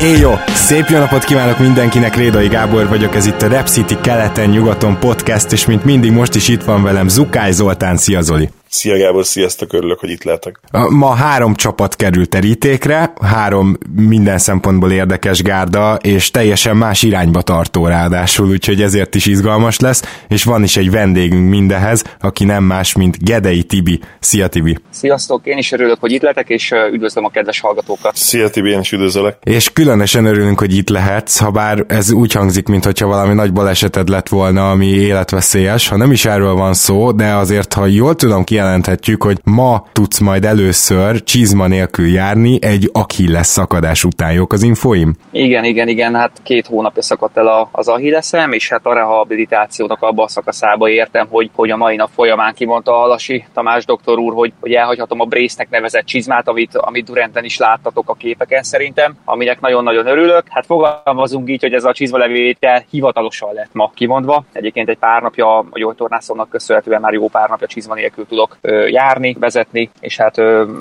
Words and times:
Éjjó! 0.00 0.34
Szép 0.54 0.86
jó 0.88 0.98
napot 0.98 1.24
kívánok 1.24 1.58
mindenkinek, 1.58 2.16
Rédai 2.16 2.48
Gábor 2.48 2.88
vagyok, 2.88 3.14
ez 3.14 3.26
itt 3.26 3.42
a 3.42 3.48
Rep 3.48 3.66
City 3.66 3.96
keleten-nyugaton 4.00 4.98
podcast, 4.98 5.52
és 5.52 5.66
mint 5.66 5.84
mindig 5.84 6.12
most 6.12 6.34
is 6.34 6.48
itt 6.48 6.62
van 6.62 6.82
velem 6.82 7.08
Zukály 7.08 7.52
Zoltán, 7.52 7.96
szia 7.96 8.20
Zoli! 8.20 8.50
Szia 8.70 8.98
Gábor, 8.98 9.24
sziasztok, 9.24 9.72
örülök, 9.72 9.98
hogy 9.98 10.10
itt 10.10 10.22
lehetek. 10.22 10.60
Ma 10.88 11.14
három 11.14 11.54
csapat 11.54 11.96
került 11.96 12.28
terítékre, 12.28 13.12
három 13.22 13.78
minden 13.96 14.38
szempontból 14.38 14.92
érdekes 14.92 15.42
gárda, 15.42 15.94
és 15.94 16.30
teljesen 16.30 16.76
más 16.76 17.02
irányba 17.02 17.42
tartó 17.42 17.86
ráadásul, 17.86 18.48
úgyhogy 18.48 18.82
ezért 18.82 19.14
is 19.14 19.26
izgalmas 19.26 19.78
lesz, 19.78 20.02
és 20.28 20.44
van 20.44 20.62
is 20.62 20.76
egy 20.76 20.90
vendégünk 20.90 21.48
mindehez, 21.48 22.04
aki 22.20 22.44
nem 22.44 22.64
más, 22.64 22.94
mint 22.94 23.24
Gedei 23.24 23.62
Tibi. 23.62 24.00
Szia 24.20 24.48
Tibi! 24.48 24.78
Sziasztok, 24.90 25.46
én 25.46 25.58
is 25.58 25.72
örülök, 25.72 26.00
hogy 26.00 26.12
itt 26.12 26.22
lehetek, 26.22 26.48
és 26.48 26.72
üdvözlöm 26.92 27.24
a 27.24 27.30
kedves 27.30 27.60
hallgatókat. 27.60 28.16
Szia 28.16 28.50
Tibi, 28.50 28.70
én 28.70 28.80
is 28.80 28.92
üdvözlök. 28.92 29.36
És 29.42 29.72
különösen 29.72 30.24
örülünk, 30.24 30.58
hogy 30.58 30.76
itt 30.76 30.88
lehetsz, 30.88 31.38
ha 31.38 31.50
bár 31.50 31.84
ez 31.88 32.12
úgy 32.12 32.32
hangzik, 32.32 32.66
mintha 32.66 33.06
valami 33.06 33.34
nagy 33.34 33.52
baleseted 33.52 34.08
lett 34.08 34.28
volna, 34.28 34.70
ami 34.70 34.86
életveszélyes, 34.86 35.88
ha 35.88 35.96
nem 35.96 36.10
is 36.10 36.24
erről 36.24 36.54
van 36.54 36.74
szó, 36.74 37.12
de 37.12 37.34
azért, 37.34 37.72
ha 37.72 37.86
jól 37.86 38.14
tudom 38.14 38.44
ki 38.44 38.57
kijelenthetjük, 38.58 39.22
hogy 39.22 39.38
ma 39.44 39.86
tudsz 39.92 40.18
majd 40.18 40.44
először 40.44 41.22
csizma 41.22 41.66
nélkül 41.66 42.06
járni 42.06 42.58
egy 42.60 42.90
Achilles 42.92 43.46
szakadás 43.46 44.04
után. 44.04 44.32
Jók 44.32 44.52
az 44.52 44.62
infoim? 44.62 45.14
Igen, 45.30 45.64
igen, 45.64 45.88
igen, 45.88 46.14
hát 46.14 46.30
két 46.42 46.66
hónapja 46.66 47.02
szakadt 47.02 47.36
el 47.36 47.68
az 47.72 47.88
Achillesem, 47.88 48.52
és 48.52 48.68
hát 48.68 48.86
a 48.86 48.94
rehabilitációnak 48.94 50.02
abban 50.02 50.24
a 50.24 50.28
szakaszába 50.28 50.88
értem, 50.88 51.26
hogy, 51.30 51.50
hogy 51.54 51.70
a 51.70 51.76
mai 51.76 51.96
nap 51.96 52.10
folyamán 52.14 52.54
kimondta 52.54 53.02
a 53.02 53.06
Lasi 53.06 53.44
Tamás 53.54 53.84
doktor 53.84 54.18
úr, 54.18 54.32
hogy, 54.34 54.52
hogy 54.60 54.72
elhagyhatom 54.72 55.20
a 55.20 55.24
Brace-nek 55.24 55.70
nevezett 55.70 56.04
csizmát, 56.04 56.48
amit, 56.48 56.76
amit 56.76 57.04
Durantben 57.04 57.44
is 57.44 57.58
láttatok 57.58 58.10
a 58.10 58.14
képeken 58.14 58.62
szerintem, 58.62 59.16
aminek 59.24 59.60
nagyon-nagyon 59.60 60.06
örülök. 60.06 60.42
Hát 60.48 60.66
fogalmazunk 60.66 61.50
így, 61.50 61.62
hogy 61.62 61.72
ez 61.72 61.84
a 61.84 61.92
csizma 61.92 62.18
levétel 62.18 62.84
hivatalosan 62.90 63.54
lett 63.54 63.72
ma 63.72 63.90
kimondva. 63.94 64.44
Egyébként 64.52 64.88
egy 64.88 64.98
pár 64.98 65.22
napja 65.22 65.58
a 65.58 65.78
gyógytornászomnak 65.78 66.48
köszönhetően 66.48 67.00
már 67.00 67.12
jó 67.12 67.28
pár 67.28 67.48
napja 67.48 67.66
csizma 67.66 67.94
nélkül 67.94 68.26
tudok 68.26 68.47
tudok 68.60 68.90
járni, 68.90 69.36
vezetni, 69.38 69.90
és 70.00 70.16
hát 70.16 70.36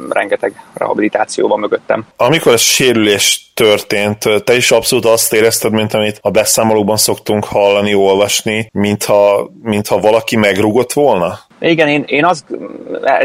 rengeteg 0.10 0.54
rehabilitáció 0.74 1.48
van 1.48 1.60
mögöttem. 1.60 2.08
Amikor 2.16 2.54
ez 2.54 2.62
sérülés 2.62 3.47
történt, 3.58 4.44
te 4.44 4.56
is 4.56 4.72
abszolút 4.72 5.06
azt 5.06 5.34
érezted, 5.34 5.72
mint 5.72 5.94
amit 5.94 6.20
a 6.22 6.30
beszámolóban 6.30 6.98
szoktunk 6.98 7.46
hallani, 7.46 7.94
olvasni, 7.94 8.70
mintha, 8.72 9.50
mintha 9.62 10.00
valaki 10.00 10.36
megrugott 10.36 10.94
volna? 10.94 11.40
Igen, 11.60 11.88
én, 11.88 12.04
én 12.08 12.26
azt 12.26 12.46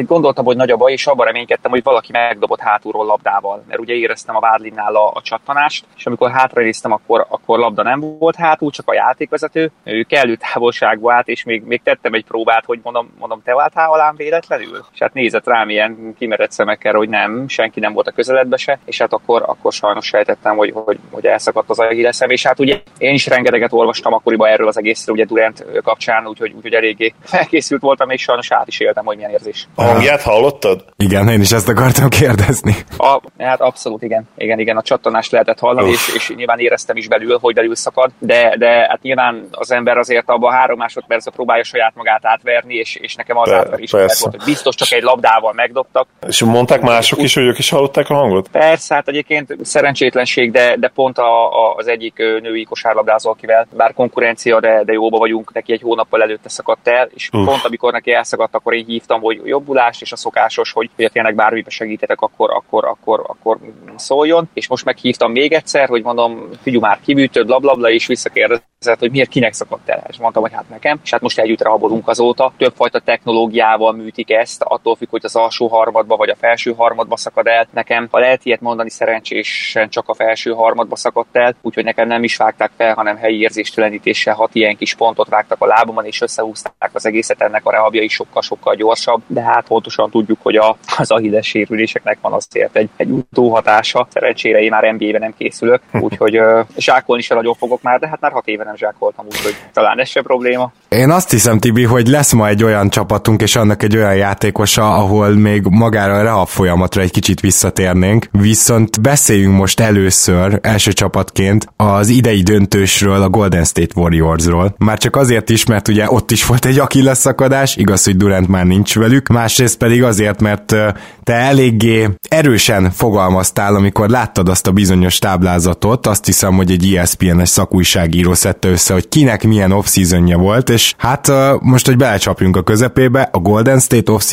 gondoltam, 0.07 0.45
hogy 0.45 0.57
nagy 0.57 0.71
a 0.71 0.77
baj, 0.77 0.93
és 0.93 1.07
abban 1.07 1.27
reménykedtem, 1.27 1.71
hogy 1.71 1.83
valaki 1.83 2.13
megdobott 2.13 2.61
hátulról 2.61 3.05
labdával, 3.05 3.65
mert 3.69 3.81
ugye 3.81 3.95
éreztem 3.95 4.37
a 4.37 4.41
vádlinnál 4.41 4.95
a, 4.95 5.11
a 5.15 5.23
csattanást, 5.23 5.85
és 5.97 6.07
amikor 6.07 6.31
hátranéztem, 6.31 6.93
akkor, 6.93 7.27
akkor 7.29 7.59
labda 7.59 7.83
nem 7.83 8.01
volt 8.19 8.37
hátul, 8.37 8.71
csak 8.71 8.89
a 8.89 8.95
játékvezető, 8.95 9.71
ő 9.85 10.03
kellő 10.03 10.37
távolságba 10.37 11.13
állt, 11.13 11.29
és 11.29 11.45
még, 11.45 11.63
még 11.63 11.83
tettem 11.83 12.13
egy 12.13 12.25
próbát, 12.25 12.65
hogy 12.65 12.81
mondom, 12.83 13.11
mondom 13.19 13.43
te 13.45 13.55
váltál 13.55 13.91
alám 13.91 14.17
véletlenül? 14.17 14.85
És 14.93 14.99
hát 14.99 15.15
nézett 15.15 15.47
rám 15.47 15.69
ilyen 15.69 16.15
kimerett 16.19 16.53
szemekkel, 16.53 16.95
hogy 16.95 17.09
nem, 17.09 17.49
senki 17.49 17.81
nem 17.81 17.93
volt 17.93 18.07
a 18.07 18.13
közeledbe 18.13 18.57
se, 18.57 18.79
és 18.85 18.99
hát 18.99 19.13
akkor, 19.13 19.43
akkor 19.47 19.73
sajnos 19.73 20.07
sejtettem, 20.25 20.57
hogy, 20.57 20.73
hogy, 20.75 20.99
hogy 21.11 21.27
elszakadt 21.27 21.71
az 21.71 21.83
leszem, 21.91 22.31
és 22.31 22.47
hát 22.47 22.61
ugye 22.61 22.81
én 22.99 23.15
is 23.15 23.27
rengeteget 23.27 23.73
olvastam 23.73 24.13
akkoriban 24.13 24.49
erről 24.49 24.69
az 24.69 24.79
egészről, 24.79 25.15
ugye 25.15 25.25
Durant 25.25 25.65
kapcsán, 25.83 26.27
úgyhogy, 26.27 26.53
úgyhogy 26.57 26.73
eléggé 26.73 27.15
felkészült 27.25 27.81
voltam, 27.81 28.11
és 28.11 28.23
sajnos 28.23 28.53
át 28.53 28.69
is 28.69 28.81
éltem, 28.81 29.05
hogy 29.05 29.17
milyen 29.17 29.31
érzés. 29.31 29.69
A 29.75 29.83
hangját 29.83 30.23
hallottad? 30.23 30.85
Igen, 30.97 31.29
én 31.29 31.41
is 31.41 31.53
ezt 31.53 31.69
akartam 31.69 32.09
kérdezni. 32.09 32.75
A, 32.97 33.21
hát 33.39 33.61
abszolút 33.61 34.03
igen. 34.03 34.29
Igen, 34.37 34.59
igen, 34.59 34.77
a 34.77 34.83
csattanást 34.83 35.31
lehetett 35.31 35.59
hallani, 35.59 35.91
és, 35.91 36.15
és, 36.15 36.33
nyilván 36.37 36.59
éreztem 36.59 36.97
is 36.97 37.09
belül, 37.09 37.39
hogy 37.41 37.55
belül 37.55 37.75
szakad, 37.75 38.11
de, 38.19 38.55
de 38.59 38.67
hát 38.89 39.03
nyilván 39.03 39.49
az 39.51 39.71
ember 39.71 39.97
azért 39.97 40.29
abban 40.29 40.53
három 40.53 40.79
másodpercben 40.79 41.35
próbálja 41.35 41.65
saját 41.65 41.93
magát 41.95 42.25
átverni, 42.25 42.75
és, 42.75 42.95
és 42.95 43.15
nekem 43.15 43.37
az 43.37 43.53
átverés 43.53 43.91
volt, 43.91 44.13
hogy 44.13 44.43
biztos 44.45 44.75
csak 44.75 44.93
egy 44.93 45.03
labdával 45.03 45.53
megdobtak. 45.53 46.09
És 46.29 46.43
mondták 46.43 46.81
mások 46.81 47.23
is, 47.23 47.35
hogy 47.35 47.45
ők 47.45 47.59
is 47.59 47.71
hallották 47.71 48.11
a 48.11 48.15
hangot? 48.15 48.49
Persze, 48.49 48.95
hát 48.95 49.09
egyébként 49.09 49.67
szerencsétlenség, 50.13 50.51
de, 50.51 50.77
de 50.77 50.89
pont 50.95 51.19
a, 51.19 51.67
a, 51.67 51.75
az 51.75 51.87
egyik 51.87 52.17
női 52.17 52.65
kosárlabdázó, 52.65 53.31
akivel 53.31 53.67
bár 53.77 53.95
konkurencia, 53.95 54.61
de, 54.61 54.85
de 54.85 54.93
jóba 54.93 55.19
vagyunk, 55.19 55.53
neki 55.53 55.73
egy 55.73 55.81
hónappal 55.81 56.23
előtte 56.23 56.49
szakadt 56.49 56.89
el, 56.89 57.09
és 57.15 57.29
Uf. 57.33 57.45
pont 57.45 57.65
amikor 57.65 57.93
neki 57.93 58.13
elszakadt, 58.13 58.55
akkor 58.55 58.75
én 58.75 58.85
hívtam, 58.85 59.21
hogy 59.21 59.41
jobbulást, 59.45 60.03
és 60.03 60.13
a 60.13 60.17
szokásos, 60.17 60.73
hogy 60.73 60.91
ugye 60.99 61.09
tényleg 61.09 61.35
bármibe 61.35 61.71
segítetek, 61.71 62.21
akkor, 62.21 62.51
akkor, 62.51 62.85
akkor, 62.85 63.25
akkor 63.27 63.59
szóljon. 63.97 64.49
És 64.53 64.69
most 64.69 64.85
meghívtam 64.85 65.33
még 65.33 65.53
egyszer, 65.53 65.89
hogy 65.89 66.03
mondom, 66.03 66.49
figyelj 66.63 66.83
már 66.83 66.99
kibűtöd, 67.05 67.47
blablabla, 67.47 67.91
és 67.91 68.07
visszakérdezett, 68.07 68.99
hogy 68.99 69.11
miért 69.11 69.29
kinek 69.29 69.53
szakadt 69.53 69.89
el. 69.89 70.05
És 70.09 70.17
mondtam, 70.17 70.43
hogy 70.43 70.53
hát 70.53 70.69
nekem. 70.69 71.01
És 71.05 71.11
hát 71.11 71.21
most 71.21 71.39
együtt 71.39 71.63
rabolunk 71.63 72.09
azóta. 72.09 72.53
Többfajta 72.57 73.01
technológiával 73.01 73.93
műtik 73.93 74.31
ezt, 74.31 74.63
attól 74.63 74.97
függ, 74.97 75.11
hogy 75.11 75.25
az 75.25 75.37
alsó 75.37 75.67
harmadba 75.67 76.17
vagy 76.17 76.29
a 76.29 76.37
felső 76.37 76.75
harmadba 76.77 77.17
szakad 77.17 77.47
el. 77.47 77.67
Nekem, 77.71 78.09
ha 78.11 78.19
lehet 78.19 78.45
ilyet 78.45 78.61
mondani, 78.61 78.91
szerencsésen 78.91 79.89
csak 79.89 80.02
a 80.09 80.15
felső 80.15 80.51
harmadba 80.51 80.97
szakadt 80.97 81.37
el, 81.37 81.55
úgyhogy 81.63 81.85
nekem 81.85 82.09
nem 82.09 82.25
is 82.25 82.37
vágták 82.37 82.71
fel, 82.77 82.95
hanem 82.95 83.17
helyi 83.17 83.41
érzéstelenítéssel 83.41 84.35
hat 84.35 84.55
ilyen 84.55 84.77
kis 84.77 84.95
pontot 84.95 85.29
vágtak 85.29 85.61
a 85.61 85.67
lábamon, 85.67 86.05
és 86.05 86.21
összehúzták 86.21 86.91
az 86.93 87.07
egészet. 87.07 87.41
Ennek 87.41 87.67
a 87.67 87.71
rehabja 87.71 88.03
is 88.03 88.13
sokkal-sokkal 88.13 88.75
gyorsabb, 88.75 89.23
de 89.27 89.41
hát 89.41 89.67
pontosan 89.67 90.11
tudjuk, 90.11 90.39
hogy 90.43 90.57
a, 90.57 90.77
az 90.97 91.11
ahilles 91.11 91.47
sérüléseknek 91.47 92.19
van 92.21 92.33
azért 92.33 92.77
egy, 92.77 92.89
egy 92.97 93.11
utóhatása. 93.11 94.07
Szerencsére 94.11 94.61
én 94.61 94.71
már 94.71 94.95
NBA-ben 94.95 95.21
nem 95.21 95.35
készülök, 95.39 95.83
úgyhogy 96.07 96.39
uh, 96.39 96.67
zsákolni 96.77 97.23
sem 97.23 97.37
nagyon 97.37 97.55
fogok 97.55 97.83
már, 97.83 97.99
de 97.99 98.09
hát 98.09 98.21
már 98.21 98.33
hat 98.33 98.47
éve 98.47 98.65
nem 98.65 98.77
zsákoltam, 98.77 99.27
úgyhogy 99.27 99.57
talán 99.73 100.01
ez 100.01 100.09
sem 100.09 100.23
probléma. 100.23 100.73
Én 100.89 101.11
azt 101.11 101.31
hiszem, 101.31 101.59
Tibi, 101.59 101.85
hogy 101.85 102.07
lesz 102.07 102.33
ma 102.33 102.49
egy 102.49 102.65
olyan 102.65 102.91
csapatunk, 102.91 103.43
és 103.43 103.57
annak 103.57 103.83
egy 103.83 103.97
olyan 103.97 104.17
játékosa, 104.17 104.95
ahol 104.95 105.29
még 105.29 105.63
magára 105.71 106.15
a 106.15 106.23
rehab 106.23 106.47
folyamatra 106.47 107.03
egy 107.03 107.11
kicsit 107.11 107.41
visszatérnénk. 107.41 108.27
Viszont 108.31 109.01
beszéljünk 109.01 109.57
most 109.57 109.81
először, 109.97 110.59
első 110.63 110.93
csapatként, 110.93 111.67
az 111.77 112.09
idei 112.09 112.43
döntősről, 112.43 113.23
a 113.23 113.29
Golden 113.29 113.65
State 113.65 114.01
Warriorsról. 114.01 114.75
Már 114.79 114.99
csak 114.99 115.17
azért 115.17 115.51
is, 115.51 115.65
mert 115.65 115.89
ugye 115.89 116.11
ott 116.11 116.31
is 116.31 116.47
volt 116.47 116.65
egy 116.65 116.79
Achilles 116.79 117.19
szakadás, 117.19 117.77
igaz, 117.77 118.05
hogy 118.05 118.17
Durant 118.17 118.49
már 118.49 118.65
nincs 118.65 118.95
velük, 118.95 119.29
másrészt 119.29 119.77
pedig 119.77 120.03
azért, 120.03 120.41
mert 120.41 120.75
te 121.23 121.33
eléggé 121.33 122.09
erősen 122.29 122.91
fogalmaztál, 122.91 123.75
amikor 123.75 124.09
láttad 124.09 124.49
azt 124.49 124.67
a 124.67 124.73
bizonyos 124.73 125.19
táblázatot, 125.19 126.07
azt 126.07 126.27
hiszem, 126.27 126.55
hogy 126.55 126.71
egy 126.71 126.95
ESPN-es 126.95 127.49
szakújságíró 127.49 128.35
szedte 128.35 128.69
össze, 128.69 128.93
hogy 128.93 129.09
kinek 129.09 129.45
milyen 129.45 129.73
off 129.73 129.97
volt, 130.37 130.71
és 130.71 130.95
hát 130.97 131.33
most, 131.61 131.87
hogy 131.87 131.97
belecsapjunk 131.97 132.57
a 132.57 132.63
közepébe, 132.63 133.29
a 133.33 133.39
Golden 133.39 133.79
State 133.79 134.13
off 134.13 134.33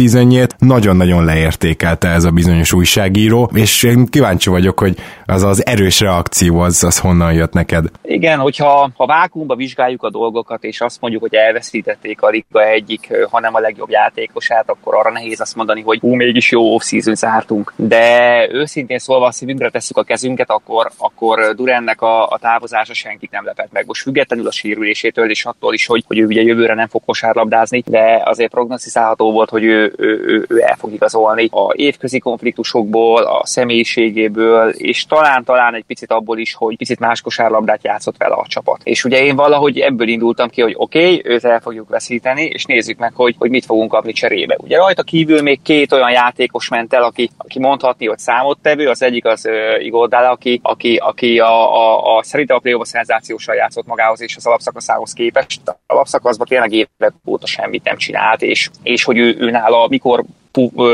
nagyon-nagyon 0.58 1.26
leértékelte 1.26 2.08
ez 2.08 2.24
a 2.24 2.31
bizonyos 2.31 2.74
újságíró, 2.74 3.52
és 3.53 3.84
én 3.84 4.05
kíváncsi 4.05 4.50
vagyok, 4.50 4.79
hogy 4.79 4.97
az 5.26 5.44
az 5.49 5.66
erős 5.66 5.99
reakció 5.99 6.59
az, 6.59 6.84
az 6.84 6.99
honnan 6.99 7.34
jött 7.34 7.53
neked. 7.53 7.85
Igen, 8.01 8.40
hogyha 8.40 8.90
ha 8.96 9.05
vákumba 9.05 9.55
vizsgáljuk 9.55 10.03
a 10.03 10.09
dolgokat, 10.09 10.63
és 10.63 10.81
azt 10.81 11.01
mondjuk, 11.01 11.22
hogy 11.22 11.34
elveszítették 11.34 12.22
a 12.22 12.29
liga 12.29 12.66
egyik, 12.66 13.13
hanem 13.31 13.55
a 13.55 13.59
legjobb 13.59 13.90
játékosát, 13.90 14.69
akkor 14.69 14.96
arra 14.96 15.11
nehéz 15.11 15.41
azt 15.41 15.55
mondani, 15.55 15.81
hogy 15.81 15.99
hú, 15.99 16.13
mégis 16.13 16.51
jó 16.51 16.73
off-season 16.73 17.16
zártunk. 17.16 17.73
De 17.75 18.47
őszintén 18.51 18.99
szólva, 18.99 19.25
a 19.25 19.31
szívünkre 19.31 19.69
tesszük 19.69 19.97
a 19.97 20.03
kezünket, 20.03 20.49
akkor, 20.49 20.91
akkor 20.97 21.55
Durennek 21.55 22.02
a, 22.02 22.28
a 22.28 22.37
távozása 22.37 22.93
senkit 22.93 23.31
nem 23.31 23.45
lepett 23.45 23.72
meg. 23.72 23.84
Most 23.87 24.02
függetlenül 24.02 24.47
a 24.47 24.52
sérülésétől 24.52 25.29
és 25.29 25.45
attól 25.45 25.73
is, 25.73 25.85
hogy, 25.85 26.03
hogy 26.07 26.17
ő 26.17 26.25
ugye 26.25 26.41
jövőre 26.41 26.73
nem 26.73 26.87
fog 26.87 27.02
kosárlabdázni, 27.05 27.84
de 27.85 28.22
azért 28.25 28.52
prognosztizálható 28.52 29.31
volt, 29.31 29.49
hogy 29.49 29.63
ő, 29.63 29.93
ő, 29.97 30.23
ő, 30.25 30.45
ő 30.49 30.61
el 30.61 30.75
fog 30.79 30.93
igazolni 30.93 31.47
a 31.52 31.73
évközi 31.75 32.19
konfliktusokból, 32.19 33.23
a 33.23 33.45
személyiségéből, 33.45 34.69
és 34.69 35.05
talán 35.05 35.28
talán, 35.29 35.43
talán 35.43 35.76
egy 35.76 35.84
picit 35.84 36.11
abból 36.11 36.37
is, 36.37 36.53
hogy 36.53 36.78
picit 36.78 36.99
más 36.99 37.22
kosárlabdát 37.22 37.84
játszott 37.84 38.17
vele 38.17 38.34
a 38.34 38.46
csapat. 38.47 38.81
És 38.84 39.03
ugye 39.03 39.23
én 39.23 39.35
valahogy 39.35 39.79
ebből 39.79 40.08
indultam 40.08 40.49
ki, 40.49 40.61
hogy 40.61 40.73
oké, 40.78 40.99
okay, 40.99 41.22
őt 41.34 41.46
el 41.46 41.59
fogjuk 41.59 41.90
veszíteni, 41.90 42.43
és 42.43 42.66
nézzük 42.66 42.97
meg, 42.97 43.14
hogy, 43.16 43.35
hogy 43.37 43.49
mit 43.49 43.66
fogunk 43.66 43.91
kapni 43.91 44.11
cserébe. 44.11 44.58
Ugye 44.59 44.78
rajta 44.78 45.03
kívül 45.03 45.41
még 45.41 45.61
két 45.61 45.91
olyan 45.91 46.11
játékos 46.11 46.70
ment 46.70 46.93
el, 46.93 47.03
aki, 47.03 47.29
aki 47.37 47.59
mondhatni, 47.59 48.08
hogy 48.08 48.17
számottevő, 48.17 48.87
az 48.87 49.02
egyik 49.02 49.26
az 49.26 49.46
uh, 49.46 49.85
Igor 49.85 50.09
Dalla, 50.09 50.29
aki, 50.29 50.59
aki, 50.64 50.96
aki 50.96 51.40
a, 51.40 51.76
a, 51.76 52.17
a 52.17 52.23
szerintem 52.23 52.55
a 52.55 52.59
play 52.59 52.79
szenzációsan 52.81 53.55
játszott 53.55 53.85
magához 53.85 54.22
és 54.22 54.35
az 54.35 54.46
alapszakaszához 54.46 55.14
képest. 55.14 55.61
A 55.66 55.78
alapszakaszban 55.87 56.47
tényleg 56.47 56.72
évek 56.72 57.14
óta 57.26 57.47
semmit 57.47 57.84
nem 57.84 57.97
csinált, 57.97 58.41
és, 58.41 58.70
és 58.84 59.03
hogy 59.03 59.17
ő, 59.17 59.35
ő 59.40 59.49
nála 59.49 59.87
mikor 59.87 60.23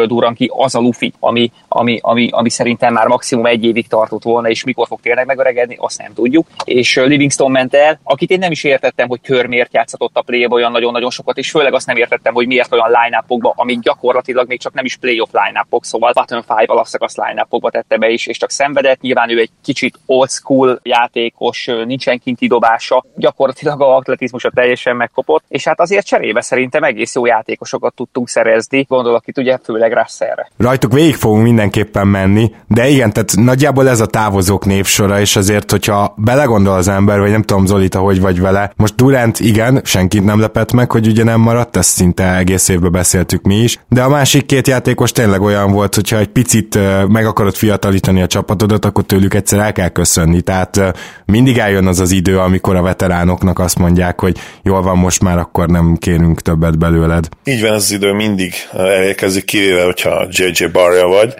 durran 0.07 0.33
ki 0.33 0.51
az 0.53 0.75
a 0.75 0.79
lufi, 0.79 1.13
ami, 1.19 1.51
ami, 1.67 1.99
ami, 2.01 2.29
ami 2.31 2.49
szerintem 2.49 2.93
már 2.93 3.07
maximum 3.07 3.45
egy 3.45 3.65
évig 3.65 3.87
tartott 3.87 4.23
volna, 4.23 4.49
és 4.49 4.63
mikor 4.63 4.87
fog 4.87 4.99
tényleg 5.01 5.25
megöregedni, 5.25 5.75
azt 5.79 5.97
nem 5.97 6.13
tudjuk. 6.13 6.47
És 6.63 6.95
Livingston 6.95 7.51
ment 7.51 7.73
el, 7.73 7.99
akit 8.03 8.29
én 8.29 8.39
nem 8.39 8.51
is 8.51 8.63
értettem, 8.63 9.07
hogy 9.07 9.21
kör 9.21 9.45
miért 9.45 9.73
játszott 9.73 10.09
a 10.13 10.21
play 10.21 10.47
olyan 10.49 10.71
nagyon-nagyon 10.71 11.09
sokat, 11.09 11.37
és 11.37 11.49
főleg 11.49 11.73
azt 11.73 11.87
nem 11.87 11.97
értettem, 11.97 12.33
hogy 12.33 12.47
miért 12.47 12.73
olyan 12.73 12.87
line 12.87 13.23
amik 13.55 13.79
gyakorlatilag 13.79 14.47
még 14.47 14.59
csak 14.59 14.73
nem 14.73 14.85
is 14.85 14.95
playoff 14.95 15.29
line 15.31 15.65
szóval 15.81 16.11
button 16.13 16.41
five 16.41 16.65
alapszakasz 16.65 17.15
line 17.15 17.47
tette 17.69 17.97
be 17.97 18.09
is, 18.09 18.27
és 18.27 18.37
csak 18.37 18.51
szenvedett. 18.51 19.01
Nyilván 19.01 19.29
ő 19.29 19.39
egy 19.39 19.49
kicsit 19.63 19.99
old 20.05 20.29
school 20.29 20.79
játékos, 20.83 21.65
nincsen 21.65 22.19
kinti 22.19 22.47
dobása, 22.47 23.03
gyakorlatilag 23.15 23.81
a 23.81 23.95
atletizmusa 23.95 24.51
teljesen 24.53 24.95
megkopott, 24.95 25.43
és 25.47 25.63
hát 25.63 25.79
azért 25.79 26.05
cserébe 26.05 26.41
szerintem 26.41 26.83
egész 26.83 27.15
jó 27.15 27.25
játékosokat 27.25 27.93
tudtunk 27.93 28.29
szerezni. 28.29 28.85
Gondolok 28.87 29.27
itt 29.27 29.37
ugye 29.37 29.54
főleg 29.63 29.93
Russellre. 29.93 30.49
Rajtuk 30.57 30.93
végig 30.93 31.15
fogunk 31.15 31.43
mindenképpen 31.43 32.07
menni, 32.07 32.51
de 32.67 32.87
igen, 32.87 33.13
tehát 33.13 33.35
nagyjából 33.35 33.89
ez 33.89 33.99
a 33.99 34.05
távozók 34.05 34.65
népsora, 34.65 35.19
és 35.19 35.35
azért, 35.35 35.71
hogyha 35.71 36.13
belegondol 36.17 36.73
az 36.73 36.87
ember, 36.87 37.19
vagy 37.19 37.31
nem 37.31 37.41
tudom, 37.41 37.65
Zolita, 37.65 37.99
hogy 37.99 38.21
vagy 38.21 38.41
vele, 38.41 38.71
most 38.75 38.95
Durant 38.95 39.39
igen, 39.39 39.81
senkit 39.83 40.23
nem 40.23 40.39
lepett 40.39 40.71
meg, 40.71 40.91
hogy 40.91 41.07
ugye 41.07 41.23
nem 41.23 41.39
maradt, 41.39 41.77
ezt 41.77 41.89
szinte 41.89 42.37
egész 42.37 42.67
évben 42.67 42.91
beszéltük 42.91 43.43
mi 43.43 43.55
is, 43.55 43.79
de 43.89 44.01
a 44.01 44.09
másik 44.09 44.45
két 44.45 44.67
játékos 44.67 45.11
tényleg 45.11 45.41
olyan 45.41 45.71
volt, 45.71 45.95
hogyha 45.95 46.17
egy 46.17 46.27
picit 46.27 46.79
meg 47.07 47.25
akarod 47.25 47.55
fiatalítani 47.55 48.21
a 48.21 48.27
csapatodat, 48.27 48.85
akkor 48.85 49.03
tőlük 49.03 49.33
egyszer 49.33 49.59
el 49.59 49.71
kell 49.71 49.89
köszönni, 49.89 50.41
tehát 50.41 50.93
mindig 51.25 51.57
eljön 51.57 51.87
az 51.87 51.99
az 51.99 52.11
idő, 52.11 52.39
amikor 52.39 52.75
a 52.75 52.81
veteránoknak 52.81 53.59
azt 53.59 53.79
mondják, 53.79 54.19
hogy 54.19 54.37
jól 54.63 54.81
van, 54.81 54.97
most 54.97 55.21
már 55.21 55.37
akkor 55.37 55.67
nem 55.67 55.95
kérünk 55.99 56.41
többet 56.41 56.77
belőled. 56.77 57.27
Így 57.43 57.61
van, 57.61 57.71
ez 57.73 57.81
az 57.81 57.91
idő 57.91 58.13
mindig 58.13 58.53
elérkezik 58.73 59.34
kivéve, 59.41 59.83
hogyha 59.83 60.27
JJ 60.29 60.65
Barja 60.65 61.07
vagy. 61.07 61.33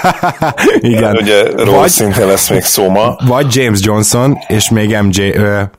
Igen. 0.90 1.16
Ugye 1.16 1.42
róla 1.42 1.78
vagy, 1.78 1.88
szintén 1.88 2.26
lesz 2.26 2.50
még 2.50 2.62
szó 2.62 2.88
ma. 2.88 3.16
Vagy 3.26 3.54
James 3.54 3.78
Johnson, 3.82 4.38
és 4.48 4.70
még 4.70 4.96
MJ, 5.02 5.32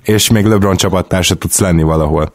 és 0.06 0.30
még 0.30 0.46
LeBron 0.46 0.78
csapattársa 0.78 1.36
tudsz 1.36 1.60
lenni 1.60 1.84
valahol. 1.84 2.32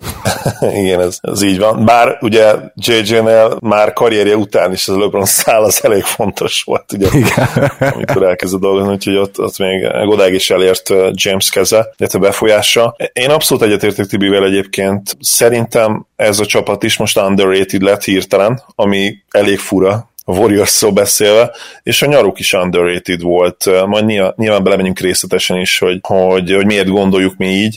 Igen, 0.82 1.00
ez, 1.00 1.19
ez 1.20 1.43
így 1.43 1.59
van. 1.59 1.85
Bár 1.85 2.19
ugye 2.20 2.53
JJ-nél 2.75 3.56
már 3.61 3.93
karrierje 3.93 4.37
után 4.37 4.73
is 4.73 4.88
az 4.88 4.97
LeBron 4.97 5.25
szál 5.25 5.62
az 5.62 5.85
elég 5.85 6.03
fontos 6.03 6.62
volt, 6.62 6.93
ugye, 6.93 7.06
Igen. 7.12 7.49
amikor 7.94 8.23
elkezdett 8.23 8.61
dolgozni, 8.61 8.93
úgyhogy 8.93 9.17
ott, 9.17 9.41
ott 9.41 9.59
még 9.59 9.91
odáig 10.06 10.35
is 10.35 10.50
elért 10.50 10.93
James 11.12 11.50
keze, 11.50 11.93
illetve 11.97 12.19
befolyása. 12.19 12.97
Én 13.12 13.31
abszolút 13.31 13.64
egyetértek 13.64 14.06
Tibivel 14.06 14.44
egyébként. 14.44 15.17
Szerintem 15.20 16.06
ez 16.17 16.41
a 16.41 16.47
csapat 16.47 16.82
is 16.82 16.97
most 16.97 17.19
underrated 17.19 17.82
lett 17.82 18.05
hirtelen, 18.05 18.62
ami 18.75 19.01
elég 19.31 19.58
fura, 19.58 20.12
a 20.25 20.33
warriors 20.33 20.85
beszélve, 20.95 21.51
és 21.83 22.03
a 22.03 22.07
nyaruk 22.07 22.39
is 22.39 22.53
underrated 22.53 23.23
volt. 23.23 23.87
Majd 23.87 24.05
nyilván, 24.05 24.33
nyilván 24.37 24.63
belemegyünk 24.63 24.99
részletesen 24.99 25.61
is, 25.61 25.79
hogy, 25.79 25.99
hogy, 26.03 26.55
hogy 26.55 26.67
miért 26.67 26.89
gondoljuk 26.89 27.37
mi 27.37 27.47
így. 27.47 27.77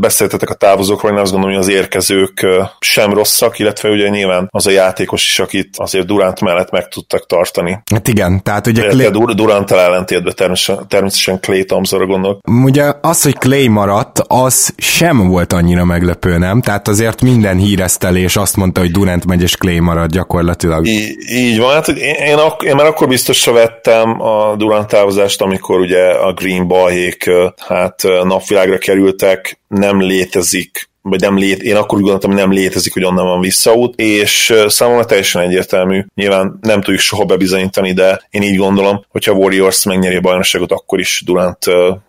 Beszéltetek 0.00 0.50
a 0.50 0.54
távozókról, 0.54 1.12
én 1.12 1.18
azt 1.18 1.32
gondolom, 1.32 1.56
hogy 1.56 1.64
az 1.64 1.74
érkezők 1.74 2.46
sem 2.78 3.12
rosszak, 3.12 3.58
illetve 3.58 3.88
ugye 3.88 4.08
nyilván 4.08 4.48
az 4.50 4.66
a 4.66 4.70
játékos 4.70 5.26
is, 5.26 5.38
akit 5.38 5.68
azért 5.76 6.06
Durant 6.06 6.40
mellett 6.40 6.70
meg 6.70 6.88
tudtak 6.88 7.26
tartani. 7.26 7.78
Hát 7.92 8.08
igen, 8.08 8.42
tehát 8.42 8.66
ugye... 8.66 8.88
Clay... 8.88 9.10
durant 9.34 9.70
ellentétben 9.70 10.34
természetesen, 10.36 10.88
természetesen 10.88 11.40
Clay 11.40 11.64
Thompsonra 11.64 12.06
gondolok. 12.06 12.40
Ugye 12.64 12.92
az, 13.00 13.22
hogy 13.22 13.38
Clay 13.38 13.68
maradt, 13.68 14.22
az 14.26 14.74
sem 14.76 15.28
volt 15.28 15.52
annyira 15.52 15.84
meglepő, 15.84 16.38
nem? 16.38 16.60
Tehát 16.60 16.88
azért 16.88 17.22
minden 17.22 17.56
híresztelés 17.56 18.36
azt 18.36 18.56
mondta, 18.56 18.80
hogy 18.80 18.90
Durant 18.90 19.26
megy 19.26 19.42
és 19.42 19.56
Clay 19.56 19.78
marad 19.78 20.10
gyakorlatilag. 20.10 20.86
Í- 20.86 21.30
így 21.30 21.58
van, 21.58 21.75
hát 21.76 21.88
én, 21.88 22.14
én, 22.14 22.36
ak- 22.36 22.62
én 22.62 22.74
már 22.74 22.86
akkor 22.86 23.08
biztosra 23.08 23.52
vettem 23.52 24.20
a 24.22 24.54
Durant 24.56 24.88
távozást, 24.88 25.40
amikor 25.40 25.80
ugye 25.80 26.04
a 26.10 26.32
Green 26.32 26.66
balhék 26.66 27.30
hát 27.66 28.02
napvilágra 28.22 28.78
kerültek, 28.78 29.60
nem 29.68 30.00
létezik 30.00 30.88
vagy 31.08 31.20
nem 31.20 31.38
lét, 31.38 31.62
én 31.62 31.76
akkor 31.76 31.98
úgy 31.98 32.02
gondoltam, 32.02 32.30
hogy 32.30 32.40
nem 32.40 32.52
létezik, 32.52 32.92
hogy 32.92 33.04
onnan 33.04 33.26
van 33.26 33.40
visszaút, 33.40 34.00
és 34.00 34.54
számomra 34.66 35.04
teljesen 35.04 35.42
egyértelmű. 35.42 36.04
Nyilván 36.14 36.58
nem 36.60 36.80
tudjuk 36.80 37.02
soha 37.02 37.24
bebizonyítani, 37.24 37.92
de 37.92 38.26
én 38.30 38.42
így 38.42 38.56
gondolom, 38.56 39.04
hogyha 39.08 39.32
Warriors 39.32 39.84
megnyeri 39.84 40.16
a 40.16 40.20
bajnokságot, 40.20 40.72
akkor 40.72 40.98
is 40.98 41.22
Durant 41.26 41.66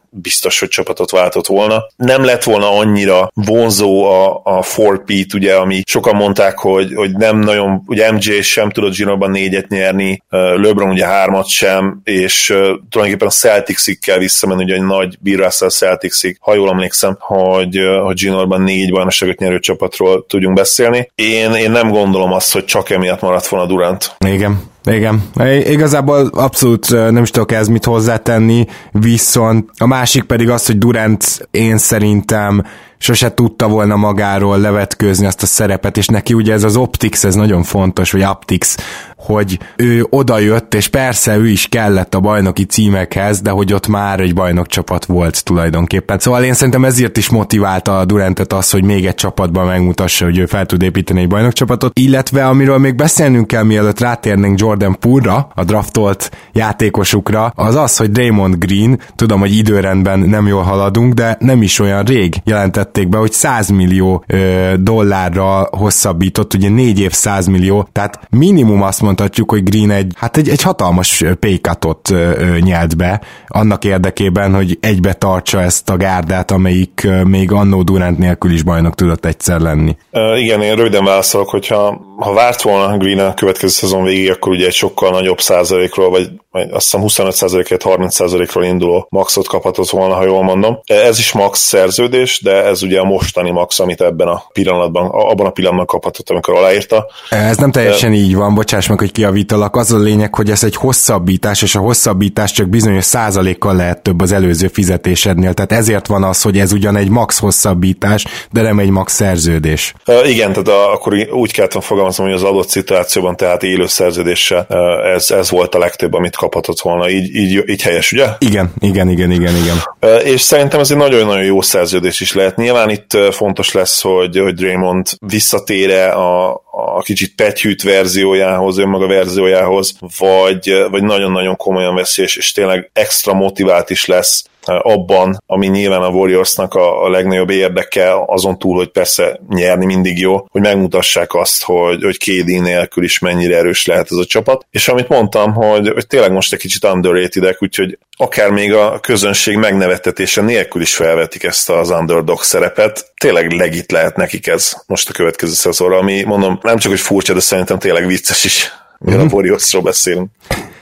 biztos, 0.09 0.59
hogy 0.59 0.69
csapatot 0.69 1.11
váltott 1.11 1.47
volna. 1.47 1.87
Nem 1.95 2.23
lett 2.23 2.43
volna 2.43 2.77
annyira 2.77 3.31
vonzó 3.33 4.03
a, 4.03 4.41
a 4.43 4.65
4 5.05 5.33
ugye, 5.33 5.55
ami 5.55 5.81
sokan 5.85 6.15
mondták, 6.15 6.57
hogy, 6.57 6.93
hogy 6.95 7.11
nem 7.11 7.39
nagyon, 7.39 7.81
ugye 7.85 8.11
MJ 8.11 8.41
sem 8.41 8.69
tudott 8.69 8.95
Ginóban 8.95 9.31
négyet 9.31 9.67
nyerni, 9.67 10.23
LeBron 10.29 10.89
ugye 10.89 11.05
hármat 11.05 11.47
sem, 11.47 12.01
és 12.03 12.45
tulajdonképpen 12.89 13.27
a 13.27 13.31
Celticsig 13.31 13.99
kell 13.99 14.17
visszamenni, 14.17 14.63
ugye 14.63 14.75
egy 14.75 14.83
nagy 14.83 15.17
Russell 15.23 15.69
Celticsig, 15.69 16.37
ha 16.39 16.53
jól 16.53 16.69
emlékszem, 16.69 17.17
hogy, 17.19 17.79
hogy 18.03 18.15
Ginóban 18.15 18.61
négy 18.61 18.86
bajnokságot 18.91 19.39
nyerő 19.39 19.59
csapatról 19.59 20.25
tudjunk 20.25 20.55
beszélni. 20.55 21.11
Én, 21.15 21.51
én 21.51 21.71
nem 21.71 21.89
gondolom 21.89 22.31
azt, 22.31 22.53
hogy 22.53 22.65
csak 22.65 22.89
emiatt 22.89 23.21
maradt 23.21 23.47
volna 23.47 23.65
Durant. 23.67 24.15
Igen, 24.25 24.61
igen, 24.87 25.23
igazából 25.63 26.27
abszolút 26.33 26.89
nem 26.89 27.23
is 27.23 27.29
tudok 27.29 27.51
ez 27.51 27.67
mit 27.67 27.85
hozzátenni, 27.85 28.65
viszont 28.91 29.69
a 29.77 29.87
másik 29.87 30.23
pedig 30.23 30.49
az, 30.49 30.65
hogy 30.65 30.77
Durant 30.77 31.47
én 31.51 31.77
szerintem 31.77 32.63
sose 32.99 33.33
tudta 33.33 33.67
volna 33.67 33.95
magáról 33.95 34.59
levetkőzni 34.59 35.25
azt 35.25 35.41
a 35.41 35.45
szerepet, 35.45 35.97
és 35.97 36.07
neki 36.07 36.33
ugye 36.33 36.53
ez 36.53 36.63
az 36.63 36.75
optics, 36.75 37.25
ez 37.25 37.35
nagyon 37.35 37.63
fontos, 37.63 38.11
vagy 38.11 38.23
optics, 38.23 38.75
hogy 39.17 39.59
ő 39.75 40.05
odajött, 40.09 40.73
és 40.73 40.87
persze 40.87 41.37
ő 41.37 41.47
is 41.47 41.67
kellett 41.67 42.15
a 42.15 42.19
bajnoki 42.19 42.65
címekhez, 42.65 43.41
de 43.41 43.49
hogy 43.49 43.73
ott 43.73 43.87
már 43.87 44.19
egy 44.19 44.33
bajnokcsapat 44.33 45.05
volt 45.05 45.43
tulajdonképpen. 45.43 46.19
Szóval 46.19 46.43
én 46.43 46.53
szerintem 46.53 46.85
ezért 46.85 47.17
is 47.17 47.29
motiválta 47.29 47.99
a 47.99 48.05
Durantet 48.05 48.53
az, 48.53 48.71
hogy 48.71 48.83
még 48.83 49.05
egy 49.05 49.15
csapatban 49.15 49.65
megmutassa, 49.65 50.25
hogy 50.25 50.37
ő 50.37 50.45
fel 50.45 50.65
tud 50.65 50.81
építeni 50.81 51.21
egy 51.21 51.27
bajnokcsapatot, 51.27 51.99
illetve 51.99 52.47
amiről 52.47 52.77
még 52.77 52.95
beszélnünk 52.95 53.47
kell, 53.47 53.63
mielőtt 53.63 53.99
rátérnénk 53.99 54.59
Jordan 54.59 54.76
Purra, 54.99 55.51
a 55.55 55.63
draftolt 55.63 56.31
játékosukra, 56.53 57.51
az 57.55 57.75
az, 57.75 57.97
hogy 57.97 58.11
Draymond 58.11 58.55
Green, 58.55 58.99
tudom, 59.15 59.39
hogy 59.39 59.57
időrendben 59.57 60.19
nem 60.19 60.47
jól 60.47 60.61
haladunk, 60.61 61.13
de 61.13 61.37
nem 61.39 61.61
is 61.61 61.79
olyan 61.79 62.03
rég 62.03 62.35
jelentették 62.43 63.09
be, 63.09 63.17
hogy 63.17 63.31
100 63.31 63.69
millió 63.69 64.23
ö, 64.27 64.73
dollárra 64.79 65.67
hosszabbított, 65.71 66.53
ugye 66.53 66.69
4 66.69 66.99
év 66.99 67.11
100 67.11 67.47
millió, 67.47 67.87
tehát 67.91 68.19
minimum 68.29 68.81
azt 68.81 69.01
mondhatjuk, 69.01 69.49
hogy 69.49 69.63
Green 69.63 69.91
egy, 69.91 70.13
hát 70.15 70.37
egy, 70.37 70.49
egy 70.49 70.61
hatalmas 70.61 71.23
paycutot 71.39 72.13
nyelt 72.59 72.97
be, 72.97 73.21
annak 73.47 73.85
érdekében, 73.85 74.55
hogy 74.55 74.77
egybe 74.81 75.13
tartsa 75.13 75.61
ezt 75.61 75.89
a 75.89 75.97
gárdát, 75.97 76.51
amelyik 76.51 77.07
még 77.23 77.51
annó 77.51 77.83
Durant 77.83 78.17
nélkül 78.17 78.51
is 78.51 78.63
bajnok 78.63 78.95
tudott 78.95 79.25
egyszer 79.25 79.59
lenni. 79.59 79.95
Uh, 80.11 80.41
igen, 80.41 80.61
én 80.61 80.75
röviden 80.75 81.03
válaszolok, 81.03 81.49
hogyha 81.49 82.05
ha 82.17 82.33
várt 82.33 82.61
volna 82.61 82.97
Green 82.97 83.19
a 83.19 83.33
következő 83.33 83.67
szezon 83.67 84.03
végig, 84.03 84.31
akkor 84.31 84.51
ugye 84.51 84.66
egy 84.67 84.73
sokkal 84.73 85.11
nagyobb 85.11 85.39
százalékról, 85.39 86.09
vagy, 86.09 86.29
azt 86.61 86.83
hiszem 86.83 87.01
25 87.01 87.33
százalékért 87.33 87.81
30 87.81 88.13
százalékról 88.13 88.63
induló 88.63 89.07
maxot 89.09 89.47
kaphatott 89.47 89.89
volna, 89.89 90.13
ha 90.13 90.25
jól 90.25 90.43
mondom. 90.43 90.79
Ez 90.85 91.19
is 91.19 91.31
max 91.31 91.59
szerződés, 91.59 92.41
de 92.43 92.63
ez 92.63 92.83
ugye 92.83 92.99
a 92.99 93.03
mostani 93.03 93.51
max, 93.51 93.79
amit 93.79 94.01
ebben 94.01 94.27
a 94.27 94.43
pillanatban, 94.53 95.05
abban 95.05 95.45
a 95.45 95.49
pillanatban 95.49 95.85
kaphatott, 95.85 96.29
amikor 96.29 96.55
aláírta. 96.55 97.07
Ez 97.29 97.57
nem 97.57 97.71
teljesen 97.71 98.11
de... 98.11 98.17
így 98.17 98.35
van, 98.35 98.55
bocsáss 98.55 98.87
meg, 98.87 98.99
hogy 98.99 99.11
kiavítalak. 99.11 99.75
Az 99.75 99.91
a 99.91 99.97
lényeg, 99.97 100.35
hogy 100.35 100.49
ez 100.49 100.63
egy 100.63 100.75
hosszabbítás, 100.75 101.61
és 101.61 101.75
a 101.75 101.79
hosszabbítás 101.79 102.51
csak 102.51 102.69
bizonyos 102.69 103.03
százalékkal 103.03 103.75
lehet 103.75 104.01
több 104.01 104.21
az 104.21 104.31
előző 104.31 104.67
fizetésednél. 104.67 105.53
Tehát 105.53 105.71
ezért 105.71 106.07
van 106.07 106.23
az, 106.23 106.41
hogy 106.41 106.57
ez 106.57 106.71
ugyan 106.71 106.95
egy 106.95 107.09
max 107.09 107.39
hosszabbítás, 107.39 108.25
de 108.51 108.61
nem 108.61 108.79
egy 108.79 108.89
max 108.89 109.13
szerződés. 109.13 109.93
Uh, 110.07 110.29
igen, 110.29 110.49
tehát 110.49 110.67
a, 110.67 110.93
akkor 110.93 111.13
úgy 111.31 111.51
kellett 111.51 111.83
fogalmazom, 111.83 112.25
hogy 112.25 112.35
az 112.35 112.43
adott 112.43 112.69
szituációban 112.69 113.35
tehát 113.35 113.63
élő 113.63 113.87
szerződés 113.87 114.37
megmentése, 114.37 114.65
ez, 115.13 115.31
ez 115.31 115.49
volt 115.49 115.75
a 115.75 115.77
legtöbb, 115.77 116.13
amit 116.13 116.35
kaphatott 116.49 116.81
volna. 116.81 117.09
Így, 117.09 117.35
így, 117.35 117.69
így 117.69 117.81
helyes, 117.81 118.11
ugye? 118.11 118.27
Igen, 118.39 118.73
igen, 118.79 119.09
igen, 119.09 119.31
igen, 119.31 119.55
igen. 119.55 119.77
És 120.23 120.41
szerintem 120.41 120.79
ez 120.79 120.91
egy 120.91 120.97
nagyon-nagyon 120.97 121.43
jó 121.43 121.61
szerződés 121.61 122.19
is 122.19 122.33
lehet. 122.33 122.55
Nyilván 122.55 122.89
itt 122.89 123.17
fontos 123.31 123.71
lesz, 123.71 124.01
hogy, 124.01 124.39
hogy 124.39 124.53
Draymond 124.53 125.07
visszatére 125.27 126.09
a, 126.09 126.61
a 126.71 127.01
kicsit 127.01 127.35
pegyhűt 127.35 127.83
verziójához, 127.83 128.77
önmaga 128.77 129.07
verziójához, 129.07 129.97
vagy, 130.17 130.73
vagy 130.89 131.03
nagyon-nagyon 131.03 131.55
komolyan 131.55 131.95
veszi, 131.95 132.21
és, 132.21 132.35
és 132.35 132.51
tényleg 132.51 132.89
extra 132.93 133.33
motivált 133.33 133.89
is 133.89 134.05
lesz 134.05 134.45
abban, 134.67 135.37
ami 135.45 135.67
nyilván 135.67 136.01
a 136.01 136.09
Warriorsnak 136.09 136.73
a, 136.73 137.03
a 137.03 137.09
legnagyobb 137.09 137.49
érdeke, 137.49 138.23
azon 138.25 138.59
túl, 138.59 138.75
hogy 138.75 138.89
persze 138.89 139.39
nyerni 139.49 139.85
mindig 139.85 140.19
jó, 140.19 140.45
hogy 140.49 140.61
megmutassák 140.61 141.33
azt, 141.33 141.63
hogy, 141.63 142.03
hogy 142.03 142.17
KD 142.17 142.61
nélkül 142.61 143.03
is 143.03 143.19
mennyire 143.19 143.57
erős 143.57 143.85
lehet 143.85 144.07
ez 144.11 144.17
a 144.17 144.25
csapat. 144.25 144.65
És 144.71 144.87
amit 144.87 145.09
mondtam, 145.09 145.53
hogy, 145.53 145.89
hogy 145.89 146.07
tényleg 146.07 146.31
most 146.31 146.53
egy 146.53 146.59
kicsit 146.59 146.83
underrated 146.83 147.55
úgyhogy 147.59 147.97
akár 148.17 148.49
még 148.49 148.73
a 148.73 148.99
közönség 148.99 149.57
megnevetetése 149.57 150.41
nélkül 150.41 150.81
is 150.81 150.95
felvetik 150.95 151.43
ezt 151.43 151.69
az 151.69 151.89
underdog 151.89 152.41
szerepet. 152.41 153.11
Tényleg 153.19 153.51
legit 153.51 153.91
lehet 153.91 154.15
nekik 154.15 154.47
ez 154.47 154.73
most 154.87 155.09
a 155.09 155.13
következő 155.13 155.53
szezonra, 155.53 155.97
ami 155.97 156.23
mondom, 156.23 156.59
nem 156.61 156.77
csak 156.77 156.91
hogy 156.91 156.99
furcsa, 156.99 157.33
de 157.33 157.39
szerintem 157.39 157.79
tényleg 157.79 158.07
vicces 158.07 158.43
is, 158.43 158.71
mivel 158.99 159.19
mm-hmm. 159.19 159.27
a 159.27 159.33
Warriorsról 159.33 159.81
beszélünk. 159.81 160.29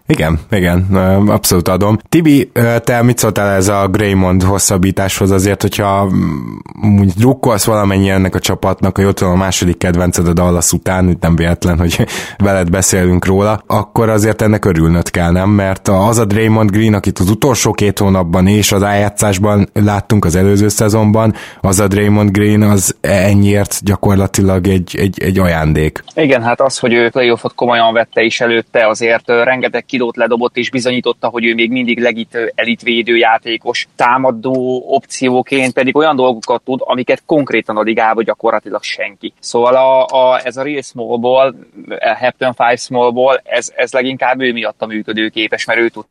Igen, 0.07 0.39
igen, 0.51 0.95
abszolút 1.27 1.67
adom. 1.67 1.97
Tibi, 2.09 2.51
te 2.83 3.01
mit 3.01 3.17
szóltál 3.17 3.55
ez 3.55 3.67
a 3.67 3.87
Greymond 3.87 4.43
hosszabbításhoz 4.43 5.31
azért, 5.31 5.61
hogyha 5.61 6.05
mm, 6.05 6.99
úgy 6.99 7.13
drukkolsz 7.13 7.65
valamennyi 7.65 8.09
ennek 8.09 8.35
a 8.35 8.39
csapatnak, 8.39 8.95
hogy 8.95 9.05
ott 9.05 9.19
van 9.19 9.31
a 9.31 9.35
második 9.35 9.77
kedvenced 9.77 10.27
a 10.27 10.33
Dallas 10.33 10.71
után, 10.71 11.17
nem 11.19 11.35
véletlen, 11.35 11.77
hogy 11.77 12.05
veled 12.37 12.69
beszélünk 12.69 13.25
róla, 13.25 13.63
akkor 13.67 14.09
azért 14.09 14.41
ennek 14.41 14.65
örülnöd 14.65 15.09
kell, 15.09 15.31
nem? 15.31 15.49
Mert 15.49 15.87
az 15.87 16.17
a 16.17 16.25
Draymond 16.25 16.71
Green, 16.71 16.93
akit 16.93 17.19
az 17.19 17.29
utolsó 17.29 17.71
két 17.71 17.99
hónapban 17.99 18.47
és 18.47 18.71
az 18.71 18.83
ájátszásban 18.83 19.69
láttunk 19.73 20.25
az 20.25 20.35
előző 20.35 20.67
szezonban, 20.67 21.33
az 21.61 21.79
a 21.79 21.87
Draymond 21.87 22.31
Green 22.31 22.61
az 22.61 22.95
ennyiért 23.01 23.79
gyakorlatilag 23.83 24.67
egy, 24.67 24.95
egy, 24.99 25.23
egy 25.23 25.39
ajándék. 25.39 26.03
Igen, 26.15 26.43
hát 26.43 26.61
az, 26.61 26.79
hogy 26.79 26.93
ő 26.93 27.09
playoffot 27.09 27.55
komolyan 27.55 27.93
vette 27.93 28.21
is 28.21 28.41
előtte, 28.41 28.87
azért 28.87 29.27
rengeteg 29.27 29.85
kilót 29.95 30.17
ledobott, 30.17 30.57
és 30.57 30.69
bizonyította, 30.69 31.27
hogy 31.27 31.45
ő 31.45 31.53
még 31.53 31.71
mindig 31.71 31.99
legit 31.99 32.51
elitvédő 32.55 33.15
játékos, 33.15 33.87
támadó 33.95 34.83
opcióként 34.87 35.73
pedig 35.73 35.95
olyan 35.95 36.15
dolgokat 36.15 36.61
tud, 36.61 36.79
amiket 36.83 37.23
konkrétan 37.25 37.77
a 37.77 37.81
ligában 37.81 38.23
gyakorlatilag 38.23 38.83
senki. 38.83 39.33
Szóval 39.39 39.75
a, 39.75 40.05
a, 40.05 40.39
ez 40.43 40.57
a 40.57 40.63
real 40.63 40.81
small 40.81 41.17
ball, 41.17 41.53
a 41.89 42.15
Hepton 42.15 42.53
5 42.71 42.79
small 42.79 43.11
ball, 43.11 43.41
ez, 43.43 43.71
ez 43.75 43.93
leginkább 43.93 44.41
ő 44.41 44.51
miatt 44.51 44.81
a 44.81 44.85
működőképes, 44.85 45.65
mert 45.65 45.79
ő 45.79 45.89
tud 45.89 46.05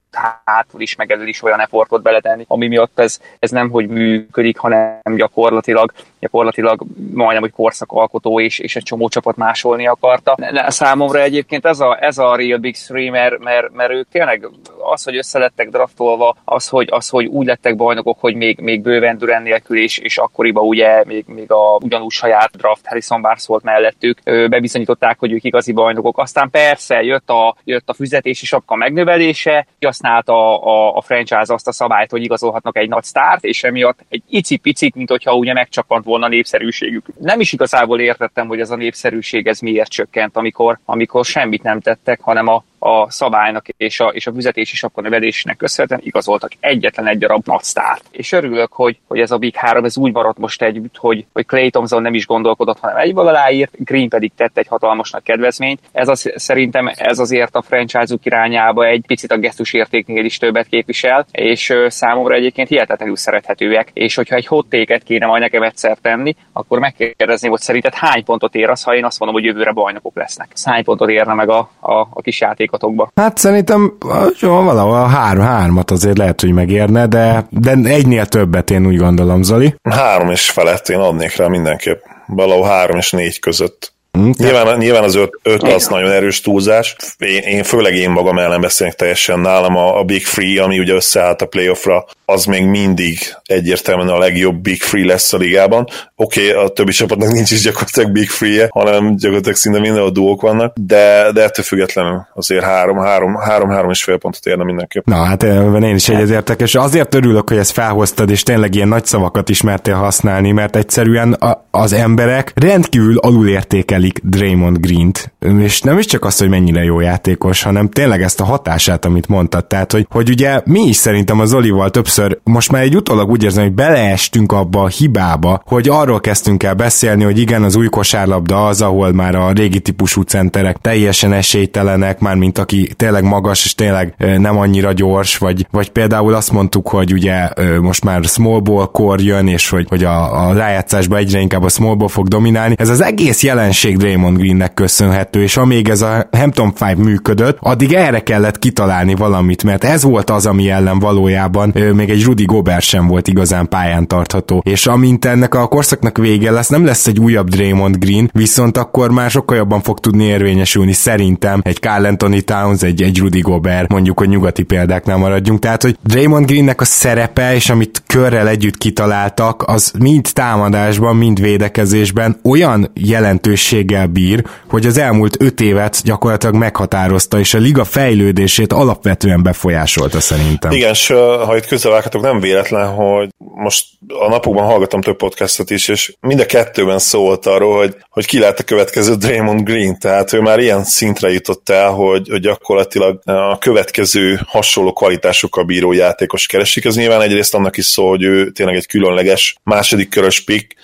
hátul 0.44 0.80
is, 0.80 0.96
meg 0.96 1.18
is 1.26 1.42
olyan 1.42 1.60
effortot 1.60 2.02
beletenni, 2.02 2.44
ami 2.48 2.68
miatt 2.68 2.98
ez, 2.98 3.20
ez 3.38 3.50
nem 3.50 3.70
hogy 3.70 3.88
működik, 3.88 4.58
hanem 4.58 5.00
gyakorlatilag, 5.16 5.92
gyakorlatilag 6.20 6.82
majdnem, 7.12 7.42
hogy 7.42 7.52
korszakalkotó 7.52 8.40
és, 8.40 8.58
és 8.58 8.76
egy 8.76 8.82
csomó 8.82 9.08
csapat 9.08 9.36
másolni 9.36 9.86
akarta. 9.86 10.36
Számomra 10.66 11.20
egyébként 11.20 11.64
ez 11.66 11.80
a, 11.80 11.96
ez 12.00 12.18
a 12.18 12.36
real 12.36 12.58
big 12.58 12.76
three, 12.76 13.10
mert, 13.10 13.38
mert, 13.38 13.72
mert 13.74 13.92
ők 13.92 14.08
tényleg 14.08 14.48
az, 14.92 15.04
hogy 15.04 15.16
összelettek 15.16 15.68
draftolva, 15.68 16.36
az, 16.44 16.68
hogy, 16.68 16.88
az, 16.90 17.08
hogy 17.08 17.26
úgy 17.26 17.46
lettek 17.46 17.76
bajnokok, 17.76 18.20
hogy 18.20 18.34
még, 18.34 18.58
még 18.58 18.82
bőven 18.82 19.18
Durán 19.18 19.42
nélkül, 19.42 19.78
és, 19.78 19.98
és 19.98 20.18
akkoriban 20.18 20.64
ugye 20.64 21.04
még, 21.04 21.24
még 21.26 21.52
a 21.52 21.78
ugyanúgy 21.80 22.10
saját 22.10 22.56
draft 22.56 22.86
Harrison 22.86 23.22
Barnes 23.22 23.46
volt 23.46 23.62
mellettük, 23.62 24.20
bebizonyították, 24.24 25.18
hogy 25.18 25.32
ők 25.32 25.44
igazi 25.44 25.72
bajnokok. 25.72 26.18
Aztán 26.18 26.50
persze 26.50 27.02
jött 27.02 27.30
a, 27.30 27.56
jött 27.64 27.88
a 27.88 27.94
fizetési 27.94 28.46
sapka 28.46 28.74
megnövelése, 28.74 29.66
használta 29.80 30.62
a, 30.62 30.96
a 30.96 31.00
franchise 31.00 31.54
azt 31.54 31.68
a 31.68 31.72
szabályt, 31.72 32.10
hogy 32.10 32.22
igazolhatnak 32.22 32.76
egy 32.76 32.88
nagy 32.88 33.02
sztárt, 33.02 33.44
és 33.44 33.64
emiatt 33.64 33.98
egy 34.08 34.22
icipicit, 34.28 34.94
mint 34.94 35.10
hogyha 35.10 35.34
ugye 35.34 35.52
megcsapant 35.52 36.04
volna 36.04 36.26
a 36.26 36.28
népszerűségük. 36.28 37.06
Nem 37.18 37.40
is 37.40 37.52
igazából 37.52 38.00
értettem, 38.00 38.46
hogy 38.46 38.60
ez 38.60 38.70
a 38.70 38.76
népszerűség 38.76 39.46
ez 39.46 39.60
miért 39.60 39.90
csökkent, 39.90 40.36
amikor, 40.36 40.78
amikor 40.84 41.24
semmit 41.24 41.62
nem 41.62 41.80
tettek, 41.80 42.20
hanem 42.20 42.48
a, 42.48 42.64
a 42.86 43.10
szabálynak 43.10 43.68
és 43.76 44.00
a, 44.00 44.06
és 44.08 44.26
a 44.26 44.32
fizetési 44.32 44.76
sapka 44.76 45.00
növelésnek 45.00 45.56
köszönhetően 45.56 46.00
igazoltak 46.04 46.50
egyetlen 46.60 47.06
egy 47.06 47.18
darab 47.18 47.42
nagy 47.46 47.62
sztárt. 47.62 48.04
És 48.10 48.32
örülök, 48.32 48.72
hogy, 48.72 48.98
hogy 49.08 49.20
ez 49.20 49.30
a 49.30 49.38
Big 49.38 49.54
3 49.56 49.84
ez 49.84 49.96
úgy 49.96 50.12
maradt 50.12 50.38
most 50.38 50.62
együtt, 50.62 50.96
hogy, 50.96 51.26
hogy 51.32 51.46
Clay 51.46 51.70
Thompson 51.70 52.02
nem 52.02 52.14
is 52.14 52.26
gondolkodott, 52.26 52.78
hanem 52.78 52.96
egy 52.96 53.12
aláírt, 53.14 53.84
Green 53.84 54.08
pedig 54.08 54.32
tett 54.36 54.58
egy 54.58 54.66
hatalmas 54.66 55.10
nagy 55.10 55.22
kedvezményt. 55.22 55.80
Ez 55.92 56.08
az, 56.08 56.32
szerintem 56.34 56.90
ez 56.94 57.18
azért 57.18 57.54
a 57.54 57.62
franchise-uk 57.62 58.24
irányába 58.24 58.86
egy 58.86 59.04
picit 59.06 59.32
a 59.32 59.38
gesztus 59.38 59.72
értéknél 59.72 60.24
is 60.24 60.38
többet 60.38 60.66
képvisel, 60.66 61.26
és 61.32 61.74
számomra 61.86 62.34
egyébként 62.34 62.68
hihetetlenül 62.68 63.16
szerethetőek. 63.16 63.90
És 63.92 64.14
hogyha 64.14 64.36
egy 64.36 64.46
hottéket 64.46 65.02
kéne 65.02 65.26
majd 65.26 65.40
nekem 65.40 65.62
egyszer 65.62 65.96
tenni, 65.98 66.34
akkor 66.52 66.78
megkérdezni, 66.78 67.48
hogy 67.48 67.60
szerinted 67.60 67.94
hány 67.94 68.24
pontot 68.24 68.54
ér 68.54 68.68
az, 68.68 68.82
ha 68.82 68.94
én 68.94 69.04
azt 69.04 69.18
mondom, 69.18 69.40
hogy 69.40 69.48
jövőre 69.48 69.72
bajnokok 69.72 70.16
lesznek. 70.16 70.48
Hány 70.64 70.84
pontot 70.84 71.08
érne 71.08 71.34
meg 71.34 71.48
a, 71.48 71.70
a, 71.80 71.92
a 71.92 72.20
kis 72.22 72.40
játék 72.40 72.72
játékotokba. 72.74 73.10
Hát 73.14 73.38
szerintem 73.38 73.96
valahol 74.40 74.94
a 74.94 75.06
három, 75.06 75.44
hármat 75.44 75.90
azért 75.90 76.18
lehet, 76.18 76.40
hogy 76.40 76.52
megérne, 76.52 77.06
de, 77.06 77.46
de 77.50 77.70
egynél 77.84 78.26
többet 78.26 78.70
én 78.70 78.86
úgy 78.86 78.96
gondolom, 78.96 79.42
Zoli. 79.42 79.74
Három 79.90 80.30
és 80.30 80.50
felett 80.50 80.88
én 80.88 80.98
adnék 80.98 81.36
rá 81.36 81.46
mindenképp. 81.46 82.00
Valahol 82.26 82.66
három 82.66 82.96
és 82.96 83.10
négy 83.10 83.38
között. 83.38 83.92
Hm? 84.12 84.30
Nyilván, 84.36 84.78
nyilván 84.78 85.02
az 85.02 85.14
öt, 85.14 85.38
öt 85.42 85.62
az 85.62 85.86
nagyon 85.86 86.10
erős 86.10 86.40
túlzás. 86.40 86.96
Én, 87.18 87.42
én 87.42 87.62
főleg 87.62 87.94
én 87.94 88.10
magam 88.10 88.38
ellen 88.38 88.60
beszélek 88.60 88.94
teljesen 88.94 89.40
nálam 89.40 89.76
a, 89.76 89.98
a 89.98 90.04
Big 90.04 90.24
Free, 90.24 90.62
ami 90.62 90.78
ugye 90.78 90.92
összeállt 90.92 91.42
a 91.42 91.46
playoffra, 91.46 92.04
az 92.24 92.44
még 92.44 92.64
mindig 92.64 93.18
egyértelműen 93.44 94.08
a 94.08 94.18
legjobb 94.18 94.56
Big 94.56 94.82
Free 94.82 95.06
lesz 95.06 95.32
a 95.32 95.36
ligában. 95.36 95.86
Oké, 96.16 96.50
okay, 96.50 96.64
a 96.64 96.68
többi 96.68 96.92
csapatnak 96.92 97.32
nincs 97.32 97.50
is 97.50 97.62
gyakorlatilag 97.62 98.10
Big 98.12 98.28
Free-je, 98.28 98.66
hanem 98.70 99.16
gyakorlatilag 99.16 99.56
szinte 99.56 99.80
minden 99.80 100.02
a 100.02 100.10
duók 100.10 100.40
vannak, 100.40 100.76
de, 100.80 101.32
de 101.32 101.42
ettől 101.42 101.64
függetlenül 101.64 102.26
azért 102.34 102.64
három, 102.64 102.98
három, 102.98 103.34
három, 103.34 103.68
három 103.68 103.90
és 103.90 104.02
fél 104.02 104.18
pontot 104.18 104.46
érne 104.46 104.64
mindenképp. 104.64 105.06
Na 105.06 105.24
hát 105.24 105.42
én 105.42 105.94
is 105.94 106.08
egyetértek, 106.08 106.60
és 106.60 106.74
azért 106.74 107.14
örülök, 107.14 107.48
hogy 107.48 107.58
ezt 107.58 107.72
felhoztad, 107.72 108.30
és 108.30 108.42
tényleg 108.42 108.74
ilyen 108.74 108.88
nagy 108.88 109.04
szavakat 109.04 109.48
ismertél 109.48 109.94
használni, 109.94 110.52
mert 110.52 110.76
egyszerűen 110.76 111.32
a, 111.32 111.66
az 111.70 111.92
emberek 111.92 112.52
rendkívül 112.54 113.18
alulértékelik 113.18 114.20
Draymond 114.22 114.78
Green-t, 114.78 115.32
és 115.58 115.80
nem 115.80 115.98
is 115.98 116.06
csak 116.06 116.24
azt, 116.24 116.38
hogy 116.38 116.48
mennyire 116.48 116.82
jó 116.82 117.00
játékos, 117.00 117.62
hanem 117.62 117.88
tényleg 117.88 118.22
ezt 118.22 118.40
a 118.40 118.44
hatását, 118.44 119.04
amit 119.04 119.28
mondtad. 119.28 119.66
Tehát, 119.66 119.92
hogy, 119.92 120.06
hogy 120.10 120.30
ugye 120.30 120.60
mi 120.64 120.80
is 120.80 120.96
szerintem 120.96 121.40
az 121.40 121.54
Olival 121.54 121.90
többször 121.90 122.13
többször 122.14 122.38
most 122.44 122.72
már 122.72 122.82
egy 122.82 122.96
utólag 122.96 123.30
úgy 123.30 123.42
érzem, 123.42 123.62
hogy 123.64 123.72
beleestünk 123.72 124.52
abba 124.52 124.82
a 124.82 124.86
hibába, 124.86 125.62
hogy 125.66 125.88
arról 125.88 126.20
kezdtünk 126.20 126.62
el 126.62 126.74
beszélni, 126.74 127.24
hogy 127.24 127.38
igen, 127.38 127.62
az 127.62 127.76
új 127.76 127.86
kosárlabda 127.86 128.66
az, 128.66 128.82
ahol 128.82 129.12
már 129.12 129.34
a 129.34 129.52
régi 129.52 129.80
típusú 129.80 130.20
centerek 130.20 130.76
teljesen 130.76 131.32
esélytelenek, 131.32 132.18
már 132.18 132.36
mint 132.36 132.58
aki 132.58 132.90
tényleg 132.96 133.24
magas 133.24 133.64
és 133.64 133.74
tényleg 133.74 134.14
nem 134.18 134.58
annyira 134.58 134.92
gyors, 134.92 135.38
vagy, 135.38 135.66
vagy 135.70 135.90
például 135.90 136.34
azt 136.34 136.52
mondtuk, 136.52 136.88
hogy 136.88 137.12
ugye 137.12 137.48
most 137.80 138.04
már 138.04 138.24
small 138.24 138.60
ball 138.60 138.86
kor 138.92 139.20
jön, 139.20 139.48
és 139.48 139.68
hogy, 139.68 139.86
hogy 139.88 140.04
a, 140.04 140.46
a 140.46 140.52
rájátszásban 140.52 141.18
egyre 141.18 141.40
inkább 141.40 141.62
a 141.62 141.68
small 141.68 141.94
ball 141.94 142.08
fog 142.08 142.28
dominálni. 142.28 142.74
Ez 142.78 142.88
az 142.88 143.02
egész 143.02 143.42
jelenség 143.42 143.96
Draymond 143.96 144.36
Greennek 144.36 144.74
köszönhető, 144.74 145.42
és 145.42 145.56
amíg 145.56 145.88
ez 145.88 146.02
a 146.02 146.28
Hampton 146.32 146.72
5 146.80 146.96
működött, 146.96 147.56
addig 147.60 147.92
erre 147.92 148.22
kellett 148.22 148.58
kitalálni 148.58 149.14
valamit, 149.14 149.64
mert 149.64 149.84
ez 149.84 150.02
volt 150.02 150.30
az, 150.30 150.46
ami 150.46 150.70
ellen 150.70 150.98
valójában 150.98 151.74
még 152.03 152.03
egy 152.10 152.24
Rudy 152.24 152.44
Gobert 152.44 152.84
sem 152.84 153.06
volt 153.06 153.28
igazán 153.28 153.68
pályán 153.68 154.08
tartható. 154.08 154.62
És 154.64 154.86
amint 154.86 155.24
ennek 155.24 155.54
a 155.54 155.66
korszaknak 155.66 156.18
vége 156.18 156.50
lesz, 156.50 156.68
nem 156.68 156.84
lesz 156.84 157.06
egy 157.06 157.18
újabb 157.18 157.48
Draymond 157.48 157.96
Green, 157.96 158.30
viszont 158.32 158.76
akkor 158.76 159.10
már 159.10 159.30
sokkal 159.30 159.56
jobban 159.56 159.82
fog 159.82 160.00
tudni 160.00 160.24
érvényesülni 160.24 160.92
szerintem 160.92 161.60
egy 161.64 161.76
Carl 161.76 162.04
Anthony 162.04 162.44
Towns, 162.44 162.82
egy, 162.82 163.02
egy 163.02 163.18
Rudy 163.18 163.40
Gobert, 163.40 163.88
mondjuk, 163.88 164.18
hogy 164.18 164.28
nyugati 164.28 164.62
példáknál 164.62 165.16
maradjunk. 165.16 165.58
Tehát, 165.58 165.82
hogy 165.82 165.96
Draymond 166.02 166.46
Greennek 166.46 166.80
a 166.80 166.84
szerepe, 166.84 167.54
és 167.54 167.70
amit 167.70 168.02
körrel 168.06 168.48
együtt 168.48 168.78
kitaláltak, 168.78 169.62
az 169.66 169.92
mind 169.98 170.28
támadásban, 170.32 171.16
mind 171.16 171.40
védekezésben 171.40 172.40
olyan 172.42 172.90
jelentőséggel 172.94 174.06
bír, 174.06 174.44
hogy 174.68 174.86
az 174.86 174.98
elmúlt 174.98 175.36
öt 175.42 175.60
évet 175.60 176.00
gyakorlatilag 176.04 176.54
meghatározta, 176.54 177.38
és 177.38 177.54
a 177.54 177.58
liga 177.58 177.84
fejlődését 177.84 178.72
alapvetően 178.72 179.42
befolyásolta 179.42 180.20
szerintem. 180.20 180.70
Igen, 180.72 180.90
és 180.90 181.06
ha 181.46 181.56
itt 181.56 181.66
közel 181.66 181.93
vághatok, 181.94 182.22
nem 182.22 182.40
véletlen, 182.40 182.88
hogy 182.88 183.28
most 183.38 183.86
a 184.08 184.28
napokban 184.28 184.64
hallgattam 184.64 185.00
több 185.00 185.16
podcastot 185.16 185.70
is, 185.70 185.88
és 185.88 186.14
mind 186.20 186.40
a 186.40 186.46
kettőben 186.46 186.98
szólt 186.98 187.46
arról, 187.46 187.76
hogy, 187.76 187.96
hogy 188.08 188.26
ki 188.26 188.38
lehet 188.38 188.58
a 188.58 188.64
következő 188.64 189.14
Draymond 189.14 189.62
Green, 189.62 189.98
tehát 189.98 190.32
ő 190.32 190.40
már 190.40 190.58
ilyen 190.58 190.84
szintre 190.84 191.30
jutott 191.32 191.68
el, 191.68 191.90
hogy, 191.90 192.28
hogy 192.28 192.40
gyakorlatilag 192.40 193.20
a 193.24 193.58
következő 193.58 194.40
hasonló 194.46 194.92
kvalitásokkal 194.92 195.64
bíró 195.64 195.92
játékos 195.92 196.46
keresik. 196.46 196.84
Ez 196.84 196.96
nyilván 196.96 197.22
egyrészt 197.22 197.54
annak 197.54 197.76
is 197.76 197.84
szól, 197.84 198.08
hogy 198.08 198.22
ő 198.22 198.50
tényleg 198.50 198.76
egy 198.76 198.86
különleges 198.86 199.56
második 199.62 200.08
körös 200.08 200.40
pick, 200.40 200.76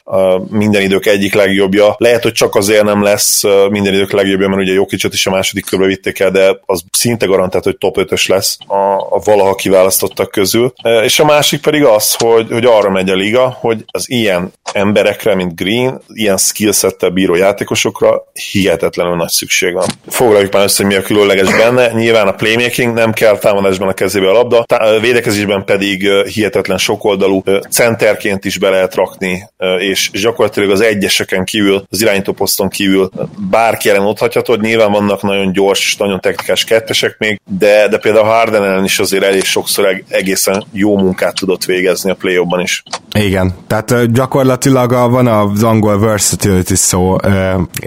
minden 0.49 0.83
idők 0.83 1.07
egyik 1.07 1.35
legjobbja. 1.35 1.95
Lehet, 1.99 2.23
hogy 2.23 2.33
csak 2.33 2.55
azért 2.55 2.85
nem 2.85 3.02
lesz 3.02 3.43
minden 3.71 3.95
idők 3.95 4.12
legjobbja, 4.12 4.49
mert 4.49 4.61
ugye 4.61 4.73
Jokicsot 4.73 5.12
is 5.12 5.26
a 5.26 5.31
második 5.31 5.64
körbe 5.64 5.87
vitték 5.87 6.19
el, 6.19 6.31
de 6.31 6.61
az 6.67 6.83
szinte 6.90 7.26
garantált, 7.26 7.64
hogy 7.64 7.76
top 7.76 7.97
5-ös 7.99 8.29
lesz 8.29 8.59
a, 8.67 8.75
a 9.11 9.21
valaha 9.25 9.55
kiválasztottak 9.55 10.31
közül. 10.31 10.73
És 11.02 11.21
a 11.21 11.25
másik 11.25 11.61
pedig 11.61 11.85
az, 11.85 12.14
hogy, 12.14 12.47
hogy 12.50 12.64
arra 12.64 12.90
megy 12.90 13.11
a 13.11 13.14
liga, 13.14 13.57
hogy 13.61 13.85
az 13.90 14.11
ilyen 14.11 14.52
emberekre, 14.73 15.35
mint 15.35 15.57
Green, 15.57 16.00
ilyen 16.09 16.37
skillsettel 16.37 17.11
bíró 17.11 17.35
játékosokra 17.35 18.25
hihetetlenül 18.52 19.16
nagy 19.16 19.28
szükség 19.28 19.73
van. 19.75 19.88
Foglaljuk 20.09 20.52
már 20.52 20.64
össze, 20.64 20.83
hogy 20.83 20.92
mi 20.92 20.99
a 20.99 21.02
különleges 21.02 21.57
benne. 21.57 21.92
Nyilván 21.92 22.26
a 22.26 22.33
playmaking 22.33 22.95
nem 22.95 23.12
kell 23.12 23.38
támadásban 23.38 23.88
a 23.88 23.92
kezébe 23.92 24.28
a 24.28 24.33
labda, 24.33 24.64
tá- 24.64 25.00
védekezésben 25.00 25.64
pedig 25.64 26.09
hihetetlen 26.09 26.78
sokoldalú 26.78 27.42
centerként 27.71 28.45
is 28.45 28.59
be 28.59 28.69
lehet 28.69 28.95
rakni, 28.95 29.49
és 29.78 30.11
gyakorlatilag 30.12 30.71
az 30.71 30.80
egyeseken 30.80 31.45
kívül, 31.45 31.85
az 31.90 32.02
irányító 32.02 32.33
poszton 32.33 32.69
kívül 32.69 33.11
bárki 33.50 33.88
ellen 33.88 34.07
otthatod. 34.07 34.61
Nyilván 34.61 34.92
vannak 34.92 35.23
nagyon 35.23 35.52
gyors, 35.52 35.97
nagyon 35.97 36.21
technikás 36.21 36.64
kettesek 36.64 37.14
még, 37.19 37.40
de, 37.59 37.88
de 37.88 37.99
például 37.99 38.25
Harden 38.25 38.64
ellen 38.64 38.85
is 38.85 38.99
azért 38.99 39.25
elég 39.25 39.45
sokszor 39.45 40.02
egészen 40.09 40.64
jó 40.73 40.89
munkát 40.97 41.35
tudott 41.35 41.64
végezni 41.64 42.11
a 42.11 42.14
play 42.14 42.38
is. 42.62 42.82
Igen, 43.18 43.54
tehát 43.66 44.12
gyakorlatilag 44.12 44.92
a, 44.92 45.09
van 45.09 45.26
az 45.26 45.62
angol 45.62 45.99
versatility 45.99 46.75
szó, 46.75 47.16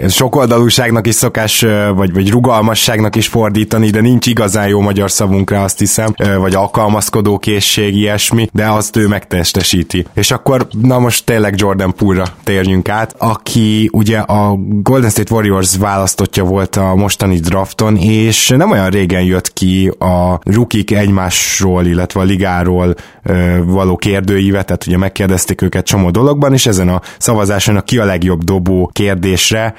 sokoldalúságnak 0.08 1.06
is 1.06 1.14
szokás, 1.14 1.64
vagy, 1.94 2.12
vagy 2.12 2.30
rugalmasságnak 2.30 3.16
is 3.16 3.26
fordítani, 3.26 3.90
de 3.90 4.00
nincs 4.00 4.26
igazán 4.26 4.68
jó 4.68 4.80
magyar 4.80 5.10
szavunkra, 5.10 5.62
azt 5.62 5.78
hiszem, 5.78 6.14
vagy 6.38 6.54
alkalmazkodó 6.54 7.38
készség, 7.38 7.96
ilyesmi, 7.96 8.48
de 8.52 8.66
azt 8.66 8.96
ő 8.96 9.08
megtestesíti. 9.08 10.06
És 10.14 10.30
akkor, 10.30 10.66
na 10.80 10.98
most 10.98 11.24
tényleg 11.24 11.54
Jordan 11.56 11.94
Poole-ra 11.94 12.24
térjünk 12.44 12.88
át, 12.88 13.14
aki 13.18 13.88
ugye 13.92 14.18
a 14.18 14.58
Golden 14.82 15.10
State 15.10 15.34
Warriors 15.34 15.76
választotja 15.76 16.44
volt 16.44 16.76
a 16.76 16.94
mostani 16.94 17.38
drafton, 17.38 17.96
és 17.96 18.48
nem 18.48 18.70
olyan 18.70 18.90
régen 18.90 19.22
jött 19.22 19.52
ki 19.52 19.88
a 19.98 20.40
rukik 20.42 20.90
egymásról, 20.90 21.86
illetve 21.86 22.20
a 22.20 22.24
ligáról 22.24 22.93
való 23.64 23.96
kérdőíve, 23.96 24.62
tehát 24.62 24.86
ugye 24.86 24.96
megkérdezték 24.96 25.62
őket 25.62 25.86
csomó 25.86 26.10
dologban, 26.10 26.52
és 26.52 26.66
ezen 26.66 26.88
a 26.88 27.00
szavazáson 27.18 27.76
a 27.76 27.82
ki 27.82 27.98
a 27.98 28.04
legjobb 28.04 28.44
dobó 28.44 28.90
kérdésre 28.92 29.74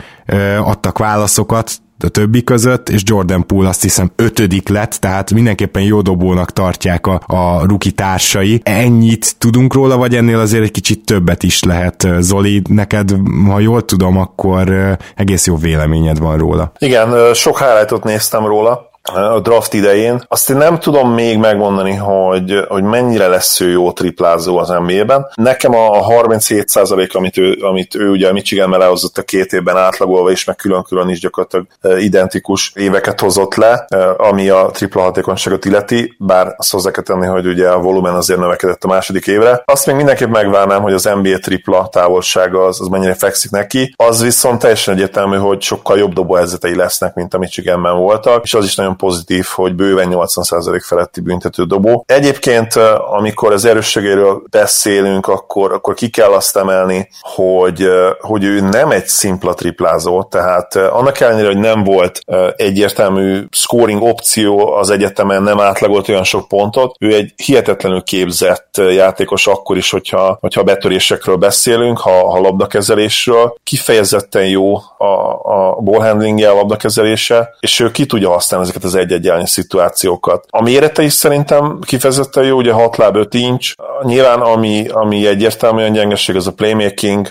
adtak 0.59 0.97
válaszokat, 0.97 1.71
a 1.99 2.07
többi 2.07 2.43
között, 2.43 2.89
és 2.89 3.01
Jordan 3.05 3.45
Poole 3.45 3.69
azt 3.69 3.81
hiszem 3.81 4.11
ötödik 4.15 4.69
lett, 4.69 4.91
tehát 4.91 5.31
mindenképpen 5.31 5.83
jó 5.83 6.01
dobónak 6.01 6.51
tartják 6.51 7.07
a, 7.07 7.21
a 7.25 7.65
ruki 7.65 7.91
társai. 7.91 8.61
Ennyit 8.63 9.35
tudunk 9.37 9.73
róla, 9.73 9.97
vagy 9.97 10.15
ennél 10.15 10.39
azért 10.39 10.63
egy 10.63 10.71
kicsit 10.71 11.05
többet 11.05 11.43
is 11.43 11.63
lehet. 11.63 12.07
Zoli, 12.19 12.61
neked, 12.69 13.15
ha 13.47 13.59
jól 13.59 13.85
tudom, 13.85 14.17
akkor 14.17 14.97
egész 15.15 15.47
jó 15.47 15.55
véleményed 15.55 16.19
van 16.19 16.37
róla. 16.37 16.71
Igen, 16.77 17.33
sok 17.33 17.57
highlightot 17.57 18.03
néztem 18.03 18.45
róla, 18.45 18.89
a 19.13 19.39
draft 19.39 19.73
idején. 19.73 20.23
Azt 20.27 20.49
én 20.49 20.57
nem 20.57 20.79
tudom 20.79 21.13
még 21.13 21.37
megmondani, 21.37 21.93
hogy, 21.93 22.65
hogy 22.67 22.83
mennyire 22.83 23.27
lesz 23.27 23.59
ő 23.59 23.69
jó 23.69 23.91
triplázó 23.91 24.57
az 24.57 24.67
NBA-ben. 24.67 25.27
Nekem 25.35 25.75
a 25.75 25.89
37% 25.89 27.13
amit 27.15 27.37
ő, 27.37 27.57
amit 27.61 27.95
ő 27.95 28.09
ugye 28.09 28.27
a 28.27 28.33
Michigan 28.33 28.69
lehozott 28.69 29.17
a 29.17 29.21
két 29.21 29.53
évben 29.53 29.77
átlagolva, 29.77 30.31
és 30.31 30.43
meg 30.43 30.55
külön-külön 30.55 31.09
is 31.09 31.19
gyakorlatilag 31.19 31.65
identikus 31.99 32.71
éveket 32.75 33.19
hozott 33.19 33.55
le, 33.55 33.85
ami 34.17 34.49
a 34.49 34.69
tripla 34.73 35.01
hatékonyságot 35.01 35.65
illeti, 35.65 36.15
bár 36.19 36.53
azt 36.57 36.71
hozzá 36.71 36.91
kell 36.91 37.03
tenni, 37.03 37.25
hogy 37.25 37.47
ugye 37.47 37.69
a 37.69 37.79
volumen 37.79 38.13
azért 38.13 38.39
növekedett 38.39 38.83
a 38.83 38.87
második 38.87 39.27
évre. 39.27 39.61
Azt 39.65 39.85
még 39.85 39.95
mindenképp 39.95 40.29
megvárnám, 40.29 40.81
hogy 40.81 40.93
az 40.93 41.09
NBA 41.21 41.37
tripla 41.37 41.87
távolsága 41.91 42.65
az, 42.65 42.81
az 42.81 42.87
mennyire 42.87 43.13
fekszik 43.13 43.51
neki. 43.51 43.93
Az 43.95 44.21
viszont 44.21 44.59
teljesen 44.59 44.93
egyértelmű, 44.93 45.37
hogy 45.37 45.61
sokkal 45.61 45.97
jobb 45.97 46.13
dobóhelyzetei 46.13 46.75
lesznek, 46.75 47.13
mint 47.13 47.33
a 47.33 47.37
Michiganben 47.37 47.97
voltak, 47.97 48.43
és 48.43 48.53
az 48.53 48.65
is 48.65 48.75
nagyon 48.75 48.94
pozitív, 48.95 49.45
hogy 49.45 49.75
bőven 49.75 50.07
80% 50.11 50.81
feletti 50.85 51.21
büntető 51.21 51.63
dobó. 51.63 52.03
Egyébként, 52.07 52.75
amikor 53.09 53.51
az 53.51 53.65
erősségéről 53.65 54.43
beszélünk, 54.49 55.27
akkor, 55.27 55.73
akkor 55.73 55.93
ki 55.93 56.09
kell 56.09 56.31
azt 56.31 56.57
emelni, 56.57 57.09
hogy, 57.21 57.87
hogy 58.19 58.43
ő 58.43 58.59
nem 58.59 58.91
egy 58.91 59.07
szimpla 59.07 59.53
triplázó, 59.53 60.23
tehát 60.23 60.75
annak 60.75 61.19
ellenére, 61.19 61.47
hogy 61.47 61.57
nem 61.57 61.83
volt 61.83 62.19
egyértelmű 62.55 63.45
scoring 63.51 64.01
opció 64.01 64.73
az 64.73 64.89
egyetemen, 64.89 65.43
nem 65.43 65.59
átlagolt 65.59 66.09
olyan 66.09 66.23
sok 66.23 66.47
pontot, 66.47 66.95
ő 66.99 67.13
egy 67.13 67.33
hihetetlenül 67.35 68.03
képzett 68.03 68.77
játékos 68.77 69.47
akkor 69.47 69.77
is, 69.77 69.89
hogyha, 69.89 70.37
hogyha 70.41 70.63
betörésekről 70.63 71.35
beszélünk, 71.35 71.99
ha, 71.99 72.29
ha 72.29 72.39
labdakezelésről. 72.39 73.55
Kifejezetten 73.63 74.47
jó 74.47 74.75
a, 74.97 75.03
a 75.43 75.75
ballhandlingje, 75.81 76.49
a 76.49 76.55
labdakezelése, 76.55 77.55
és 77.59 77.79
ő 77.79 77.91
ki 77.91 78.05
tudja 78.05 78.29
használni 78.29 78.65
ezeket 78.65 78.84
az 78.85 78.95
egy-egy 78.95 79.45
szituációkat. 79.45 80.45
A 80.49 80.61
mérete 80.61 81.03
is 81.03 81.13
szerintem 81.13 81.79
kifejezetten 81.81 82.43
jó, 82.43 82.57
ugye 82.57 82.71
6 82.71 82.97
láb 82.97 83.15
5 83.15 83.33
inch. 83.33 83.75
Nyilván 84.03 84.39
ami, 84.41 84.87
ami 84.87 85.27
egyértelműen 85.27 85.93
gyengeség, 85.93 86.35
az 86.35 86.47
a 86.47 86.53
playmaking. 86.53 87.27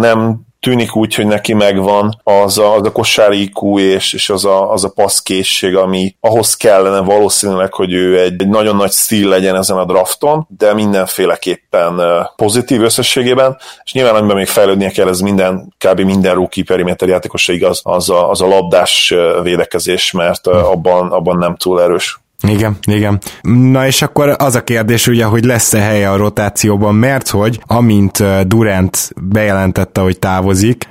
Nem 0.00 0.48
tűnik 0.60 0.96
úgy, 0.96 1.14
hogy 1.14 1.26
neki 1.26 1.52
megvan 1.52 2.20
az 2.22 2.58
a, 2.58 2.74
az 2.74 2.86
a 2.86 2.92
kosári 2.92 3.42
IQ 3.42 3.78
és, 3.78 4.12
és 4.12 4.30
az 4.30 4.44
a, 4.44 4.72
az 4.72 4.84
a 4.84 4.88
passzkészség, 4.88 5.76
ami 5.76 6.16
ahhoz 6.20 6.54
kellene 6.54 7.00
valószínűleg, 7.00 7.72
hogy 7.72 7.92
ő 7.92 8.20
egy, 8.20 8.42
egy 8.42 8.48
nagyon 8.48 8.76
nagy 8.76 8.92
stíl 8.92 9.28
legyen 9.28 9.56
ezen 9.56 9.76
a 9.76 9.84
drafton, 9.84 10.46
de 10.58 10.74
mindenféleképpen 10.74 12.00
pozitív 12.36 12.82
összességében, 12.82 13.56
és 13.84 13.92
nyilván 13.92 14.14
amiben 14.14 14.36
még 14.36 14.46
fejlődnie 14.46 14.90
kell, 14.90 15.08
ez 15.08 15.20
minden, 15.20 15.74
kb. 15.78 16.00
minden 16.00 16.34
rookie 16.34 16.64
periméter 16.64 17.08
játékosra 17.08 17.52
igaz, 17.52 17.80
az 17.82 18.10
a, 18.10 18.30
az 18.30 18.40
a 18.40 18.46
labdás 18.46 19.14
védekezés, 19.42 20.12
mert 20.12 20.46
abban, 20.46 21.12
abban 21.12 21.38
nem 21.38 21.56
túl 21.56 21.82
erős. 21.82 22.20
Igen, 22.48 22.76
igen. 22.86 23.18
Na 23.42 23.86
és 23.86 24.02
akkor 24.02 24.34
az 24.38 24.54
a 24.54 24.64
kérdés 24.64 25.06
ugye, 25.06 25.24
hogy 25.24 25.44
lesz-e 25.44 25.80
helye 25.80 26.10
a 26.10 26.16
rotációban, 26.16 26.94
mert 26.94 27.28
hogy 27.28 27.60
amint 27.66 28.24
Durant 28.46 29.10
bejelentette, 29.22 30.00
hogy 30.00 30.18
távozik, 30.18 30.88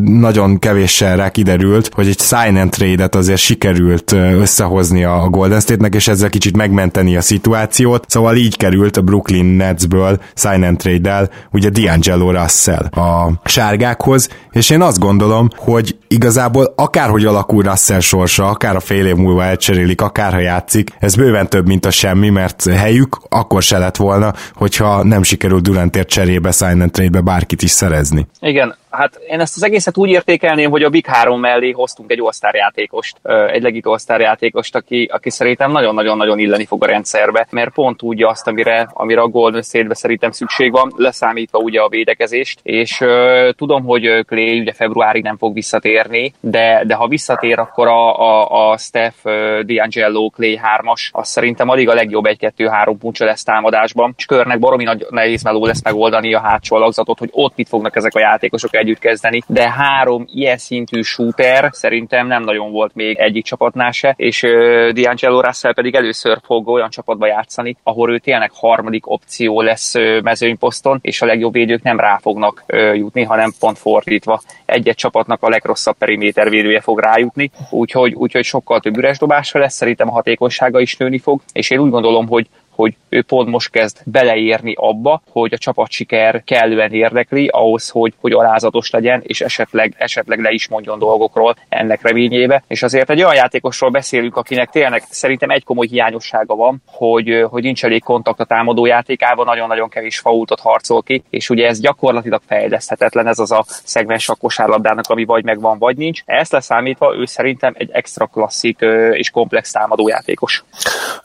nagyon 0.00 0.58
kevéssel 0.58 1.16
rá 1.16 1.28
kiderült, 1.28 1.90
hogy 1.94 2.08
egy 2.08 2.20
sign 2.20 2.56
and 2.56 2.70
trade-et 2.70 3.14
azért 3.14 3.40
sikerült 3.40 4.12
összehozni 4.12 5.04
a 5.04 5.28
Golden 5.30 5.60
State-nek, 5.60 5.94
és 5.94 6.08
ezzel 6.08 6.28
kicsit 6.28 6.56
megmenteni 6.56 7.16
a 7.16 7.20
szituációt, 7.20 8.04
szóval 8.08 8.36
így 8.36 8.56
került 8.56 8.96
a 8.96 9.02
Brooklyn 9.02 9.44
Netsből 9.44 10.20
sign 10.34 10.62
and 10.62 10.78
trade-del 10.78 11.30
ugye 11.52 11.68
D'Angelo 11.72 12.38
Russell 12.40 12.84
a 12.84 13.32
sárgákhoz, 13.44 14.28
és 14.50 14.70
én 14.70 14.80
azt 14.82 14.98
gondolom, 14.98 15.48
hogy 15.56 15.96
igazából 16.08 16.72
akárhogy 16.76 17.24
alakul 17.24 17.62
Russell 17.62 18.00
sorsa, 18.00 18.48
akár 18.48 18.76
a 18.76 18.80
fél 18.80 19.06
év 19.06 19.14
múlva 19.14 19.44
elcserélik, 19.44 20.00
akár 20.00 20.40
játszik, 20.40 20.85
működik. 20.86 21.04
Ez 21.04 21.14
bőven 21.14 21.48
több, 21.48 21.66
mint 21.66 21.86
a 21.86 21.90
semmi, 21.90 22.28
mert 22.28 22.70
helyük 22.70 23.18
akkor 23.28 23.62
se 23.62 23.78
lett 23.78 23.96
volna, 23.96 24.32
hogyha 24.54 25.02
nem 25.02 25.22
sikerült 25.22 25.62
Durantért 25.62 26.08
cserébe, 26.08 26.50
sign 26.50 26.80
and 26.80 26.90
trade-be 26.90 27.20
bárkit 27.20 27.62
is 27.62 27.70
szerezni. 27.70 28.26
Igen, 28.40 28.76
hát 28.96 29.20
én 29.28 29.40
ezt 29.40 29.56
az 29.56 29.64
egészet 29.64 29.96
úgy 29.96 30.10
értékelném, 30.10 30.70
hogy 30.70 30.82
a 30.82 30.88
Big 30.88 31.06
3 31.06 31.40
mellé 31.40 31.70
hoztunk 31.70 32.10
egy 32.10 32.20
all 32.20 32.50
játékost, 32.52 33.16
egy 33.52 33.62
legit 33.62 33.86
all 33.86 34.20
játékost, 34.20 34.74
aki, 34.74 35.08
aki 35.12 35.30
szerintem 35.30 35.70
nagyon-nagyon-nagyon 35.70 36.38
illeni 36.38 36.64
fog 36.64 36.82
a 36.82 36.86
rendszerbe, 36.86 37.46
mert 37.50 37.72
pont 37.72 38.02
úgy 38.02 38.22
azt, 38.22 38.46
amire, 38.46 38.88
amire 38.92 39.20
a 39.20 39.28
Golden 39.28 39.62
State-be 39.62 39.94
szerintem 39.94 40.30
szükség 40.30 40.72
van, 40.72 40.92
leszámítva 40.96 41.58
ugye 41.58 41.80
a 41.80 41.88
védekezést, 41.88 42.60
és 42.62 43.00
uh, 43.00 43.48
tudom, 43.56 43.84
hogy 43.84 44.24
Clay 44.26 44.60
ugye 44.60 44.72
februárig 44.72 45.22
nem 45.22 45.36
fog 45.36 45.54
visszatérni, 45.54 46.32
de, 46.40 46.82
de 46.86 46.94
ha 46.94 47.08
visszatér, 47.08 47.58
akkor 47.58 47.86
a, 47.86 48.18
a, 48.18 48.70
a 48.70 48.78
Steph, 48.78 49.16
uh, 49.24 49.32
D'Angelo, 49.66 50.30
Clay 50.34 50.60
3-as, 50.76 51.10
az 51.10 51.28
szerintem 51.28 51.68
alig 51.68 51.88
a 51.88 51.94
legjobb 51.94 52.24
1-2-3 52.28 52.94
puncsa 52.98 53.24
lesz 53.24 53.42
támadásban, 53.42 54.14
és 54.16 54.24
körnek 54.24 54.58
baromi 54.58 54.84
nagy 54.84 55.06
nehéz 55.10 55.42
meló 55.42 55.66
lesz 55.66 55.82
megoldani 55.82 56.34
a 56.34 56.40
hátsó 56.40 56.76
alakzatot, 56.76 57.18
hogy 57.18 57.30
ott 57.32 57.56
mit 57.56 57.68
fognak 57.68 57.96
ezek 57.96 58.14
a 58.14 58.20
játékosok 58.20 58.74
együtt 58.86 58.98
kezdeni, 58.98 59.42
de 59.46 59.70
három 59.70 60.24
ilyen 60.32 60.56
szintű 60.56 61.02
shooter 61.02 61.68
szerintem 61.72 62.26
nem 62.26 62.42
nagyon 62.42 62.70
volt 62.70 62.94
még 62.94 63.16
egyik 63.16 63.44
csapatnál 63.44 63.90
se, 63.90 64.14
és 64.16 64.42
uh, 64.42 64.50
D'Angelo 64.94 65.42
Russell 65.44 65.74
pedig 65.74 65.94
először 65.94 66.38
fog 66.44 66.68
olyan 66.68 66.90
csapatba 66.90 67.26
játszani, 67.26 67.76
ahol 67.82 68.12
ő 68.12 68.18
tényleg 68.18 68.50
harmadik 68.54 69.10
opció 69.10 69.60
lesz 69.60 69.94
uh, 69.94 70.20
mezőnyposzton, 70.22 70.98
és 71.02 71.22
a 71.22 71.26
legjobb 71.26 71.52
védők 71.52 71.82
nem 71.82 72.00
rá 72.00 72.18
fognak 72.22 72.64
jutni, 72.94 73.22
hanem 73.22 73.52
pont 73.60 73.78
fordítva. 73.78 74.40
Egy-egy 74.64 74.94
csapatnak 74.94 75.42
a 75.42 75.48
legrosszabb 75.48 75.96
periméter 75.98 76.48
védője 76.48 76.80
fog 76.80 77.00
rájutni, 77.00 77.50
úgyhogy, 77.70 78.14
úgyhogy 78.14 78.44
sokkal 78.44 78.80
több 78.80 78.96
üres 78.96 79.18
dobásra 79.18 79.60
lesz, 79.60 79.74
szerintem 79.74 80.08
a 80.08 80.12
hatékonysága 80.12 80.80
is 80.80 80.96
nőni 80.96 81.18
fog, 81.18 81.40
és 81.52 81.70
én 81.70 81.78
úgy 81.78 81.90
gondolom, 81.90 82.26
hogy 82.26 82.46
hogy 82.76 82.96
ő 83.08 83.22
pont 83.22 83.48
most 83.48 83.70
kezd 83.70 83.98
beleérni 84.04 84.74
abba, 84.76 85.22
hogy 85.30 85.52
a 85.52 85.58
csapat 85.58 85.90
siker 85.90 86.42
kellően 86.44 86.92
érdekli 86.92 87.48
ahhoz, 87.52 87.88
hogy, 87.88 88.14
hogy 88.20 88.32
alázatos 88.32 88.90
legyen, 88.90 89.22
és 89.26 89.40
esetleg, 89.40 89.94
esetleg 89.98 90.40
le 90.40 90.50
is 90.50 90.68
mondjon 90.68 90.98
dolgokról 90.98 91.56
ennek 91.68 92.02
reményébe. 92.02 92.62
És 92.66 92.82
azért 92.82 93.10
egy 93.10 93.22
olyan 93.22 93.34
játékosról 93.34 93.90
beszélünk, 93.90 94.36
akinek 94.36 94.70
tényleg 94.70 95.02
szerintem 95.10 95.50
egy 95.50 95.64
komoly 95.64 95.86
hiányossága 95.86 96.54
van, 96.54 96.82
hogy, 96.86 97.44
hogy 97.48 97.62
nincs 97.62 97.84
elég 97.84 98.02
kontakt 98.02 98.40
a 98.40 98.44
támadó 98.44 98.86
játékában, 98.86 99.44
nagyon-nagyon 99.44 99.88
kevés 99.88 100.18
faultot 100.18 100.60
harcol 100.60 101.02
ki, 101.02 101.22
és 101.30 101.50
ugye 101.50 101.66
ez 101.66 101.80
gyakorlatilag 101.80 102.40
fejleszthetetlen, 102.46 103.26
ez 103.26 103.38
az 103.38 103.50
a 103.50 103.64
szegmens 103.66 104.28
a 104.28 104.34
kosárlabdának, 104.34 105.04
ami 105.08 105.24
vagy 105.24 105.44
megvan, 105.44 105.78
vagy 105.78 105.96
nincs. 105.96 106.22
Ezt 106.24 106.52
leszámítva 106.52 107.14
ő 107.16 107.24
szerintem 107.24 107.74
egy 107.76 107.90
extra 107.92 108.26
klasszik 108.26 108.78
és 109.12 109.30
komplex 109.30 109.70
támadó 109.70 110.08
játékos. 110.08 110.64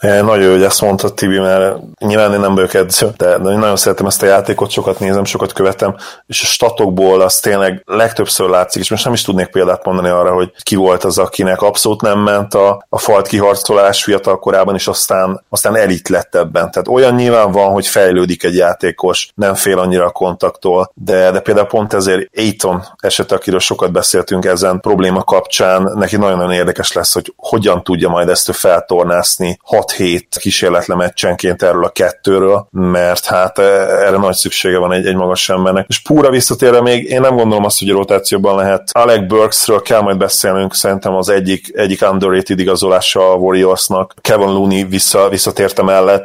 É, 0.02 0.08
nagyon 0.08 0.46
jó, 0.46 0.52
hogy 0.52 0.64
ezt 0.64 0.82
mondtad, 0.82 1.14
Tibi, 1.14 1.38
mert 1.42 1.78
nyilván 2.00 2.34
én 2.34 2.40
nem 2.40 2.56
vagyok 2.56 2.74
edző, 2.74 3.14
de 3.18 3.38
nagyon 3.38 3.76
szeretem 3.76 4.06
ezt 4.06 4.24
a 4.24 4.26
játékot, 4.26 4.70
sokat 4.70 5.00
nézem, 5.00 5.24
sokat 5.24 5.54
követem, 5.54 5.96
és 6.28 6.42
a 6.42 6.46
statokból 6.46 7.22
az 7.22 7.40
tényleg 7.40 7.82
legtöbbször 7.86 8.50
látszik, 8.50 8.82
és 8.82 8.90
most 8.90 9.04
nem 9.04 9.14
is 9.14 9.22
tudnék 9.22 9.48
példát 9.48 9.86
mondani 9.86 10.10
arra, 10.10 10.34
hogy 10.34 10.52
ki 10.64 10.76
volt 10.76 11.04
az, 11.04 11.18
akinek 11.18 11.62
abszolút 11.62 12.02
nem 12.02 12.20
ment 12.20 12.54
a, 12.54 12.86
a 12.90 12.98
falt 12.98 13.28
kiharcolás 13.28 14.04
fiatal 14.04 14.40
korában, 14.40 14.76
és 14.76 14.88
aztán, 14.88 15.44
aztán 15.50 15.76
elit 15.76 16.10
lett 16.10 16.36
ebben. 16.36 16.72
Tehát 16.72 16.88
olyan 16.88 17.16
nyilván 17.16 17.52
van, 17.52 17.72
hogy 17.72 17.88
fejlődik 17.88 18.44
egy 18.44 18.56
játékos, 18.56 19.32
nem 19.36 19.54
fél 19.54 19.80
annyira 19.80 20.06
a 20.06 20.12
kontaktól, 20.12 20.92
de, 20.94 21.32
de 21.32 21.40
például 21.40 21.68
pont 21.68 21.94
ezért 21.94 22.30
Aiton 22.38 22.84
eset, 22.98 23.32
akiről 23.32 23.60
sokat 23.60 23.92
beszéltünk 23.92 24.46
ezen 24.46 24.80
probléma 24.80 25.24
kapcsán, 25.24 25.92
neki 25.96 26.18
nagyon-nagyon 26.18 26.52
érdekes 26.52 26.92
lesz, 26.92 27.14
hogy 27.14 27.34
hogyan 27.36 27.84
tudja 27.84 28.10
majd 28.10 28.30
ezt 28.30 28.52
feltornászni 28.56 29.60
6-7 29.70 30.22
kísérletle 30.40 30.96
meccsenként 31.32 31.64
erről 31.64 31.86
a 31.86 31.90
kettőről, 31.90 32.68
mert 32.72 33.26
hát 33.26 33.58
e, 33.58 33.64
erre 34.06 34.18
nagy 34.18 34.36
szüksége 34.36 34.78
van 34.78 34.92
egy, 34.92 35.06
egy 35.06 35.16
magas 35.16 35.50
embernek. 35.50 35.86
És 35.88 36.02
púra 36.02 36.30
visszatérve 36.30 36.82
még 36.82 37.10
én 37.10 37.22
nem 37.22 37.36
gondolom 37.36 37.66
azt, 37.66 37.80
hogy 37.80 37.90
a 37.90 37.94
rotációban 37.94 38.56
lehet. 38.56 38.90
Alec 38.92 39.28
Burksről 39.28 39.82
kell 39.82 40.02
majd 40.02 40.18
beszélnünk, 40.18 40.76
szerintem 40.76 41.16
az 41.16 41.30
egyik, 41.30 41.72
egyik 41.76 42.02
underrated 42.12 42.60
igazolása 42.60 43.32
a 43.32 43.36
Warriorsnak. 43.36 44.14
Kevin 44.22 44.48
Looney 44.48 44.84
vissza, 44.84 45.30
visszatérte 45.30 45.84
mellett, 45.84 46.24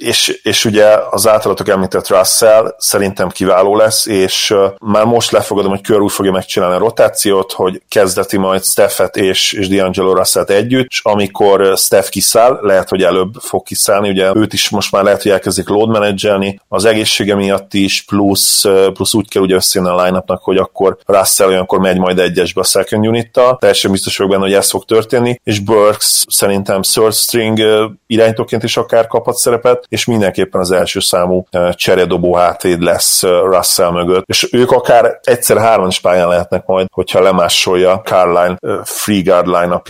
és, 0.00 0.40
és 0.42 0.64
ugye 0.64 0.86
az 1.10 1.28
általatok 1.28 1.68
említett 1.68 2.08
Russell 2.08 2.74
szerintem 2.78 3.28
kiváló 3.28 3.76
lesz, 3.76 4.06
és 4.06 4.54
már 4.80 5.04
most 5.04 5.30
lefogadom, 5.30 5.70
hogy 5.70 5.80
Kör 5.80 6.00
úgy 6.00 6.12
fogja 6.12 6.32
megcsinálni 6.32 6.74
a 6.74 6.78
rotációt, 6.78 7.52
hogy 7.52 7.82
kezdeti 7.88 8.36
majd 8.36 8.64
Steffet 8.64 9.16
és, 9.16 9.52
és 9.52 9.66
D'Angelo 9.70 10.12
russell 10.14 10.44
együtt, 10.44 10.86
és 10.88 11.00
amikor 11.02 11.72
Steff 11.76 12.08
kiszáll, 12.08 12.58
lehet, 12.62 12.88
hogy 12.88 13.02
előbb 13.02 13.34
fog 13.40 13.62
kiszállni, 13.62 14.08
ugye 14.08 14.30
őt 14.34 14.52
is 14.52 14.68
most 14.68 14.92
már 14.92 15.04
lehet, 15.04 15.22
hogy 15.22 15.32
elkezdik 15.32 15.68
load 15.68 15.88
managelni, 15.88 16.60
az 16.68 16.84
egészsége 16.84 17.34
miatt 17.34 17.74
is, 17.74 18.02
plusz, 18.02 18.64
plusz 18.92 19.14
úgy 19.14 19.28
kell 19.28 19.42
ugye 19.42 19.54
összejönni 19.54 19.92
a 19.92 20.02
line 20.04 20.24
hogy 20.26 20.56
akkor 20.56 20.96
Russell 21.06 21.48
olyankor 21.48 21.78
megy 21.78 21.98
majd 21.98 22.18
egyesbe 22.18 22.60
a 22.60 22.64
second 22.64 23.06
unit 23.06 23.40
teljesen 23.58 23.90
biztos 23.90 24.16
vagyok 24.16 24.32
benne, 24.32 24.44
hogy 24.44 24.54
ez 24.54 24.70
fog 24.70 24.84
történni, 24.84 25.40
és 25.44 25.58
Burks 25.58 26.24
szerintem 26.28 26.82
third 26.82 27.12
string 27.12 27.60
irányítóként 28.06 28.62
is 28.62 28.76
akár 28.76 29.06
kaphat 29.06 29.36
szerepet, 29.36 29.86
és 29.90 30.04
mindenképpen 30.04 30.60
az 30.60 30.70
első 30.70 31.00
számú 31.00 31.46
cseredobó 31.72 32.34
hátvéd 32.34 32.82
lesz 32.82 33.22
Russell 33.22 33.90
mögött, 33.90 34.24
és 34.26 34.48
ők 34.52 34.70
akár 34.70 35.20
egyszer 35.22 35.86
is 35.86 36.00
pályán 36.00 36.28
lehetnek 36.28 36.66
majd, 36.66 36.86
hogyha 36.92 37.20
lemásolja 37.20 38.00
Carline 38.04 38.56
free 38.84 39.22
guard 39.22 39.46
line 39.46 39.82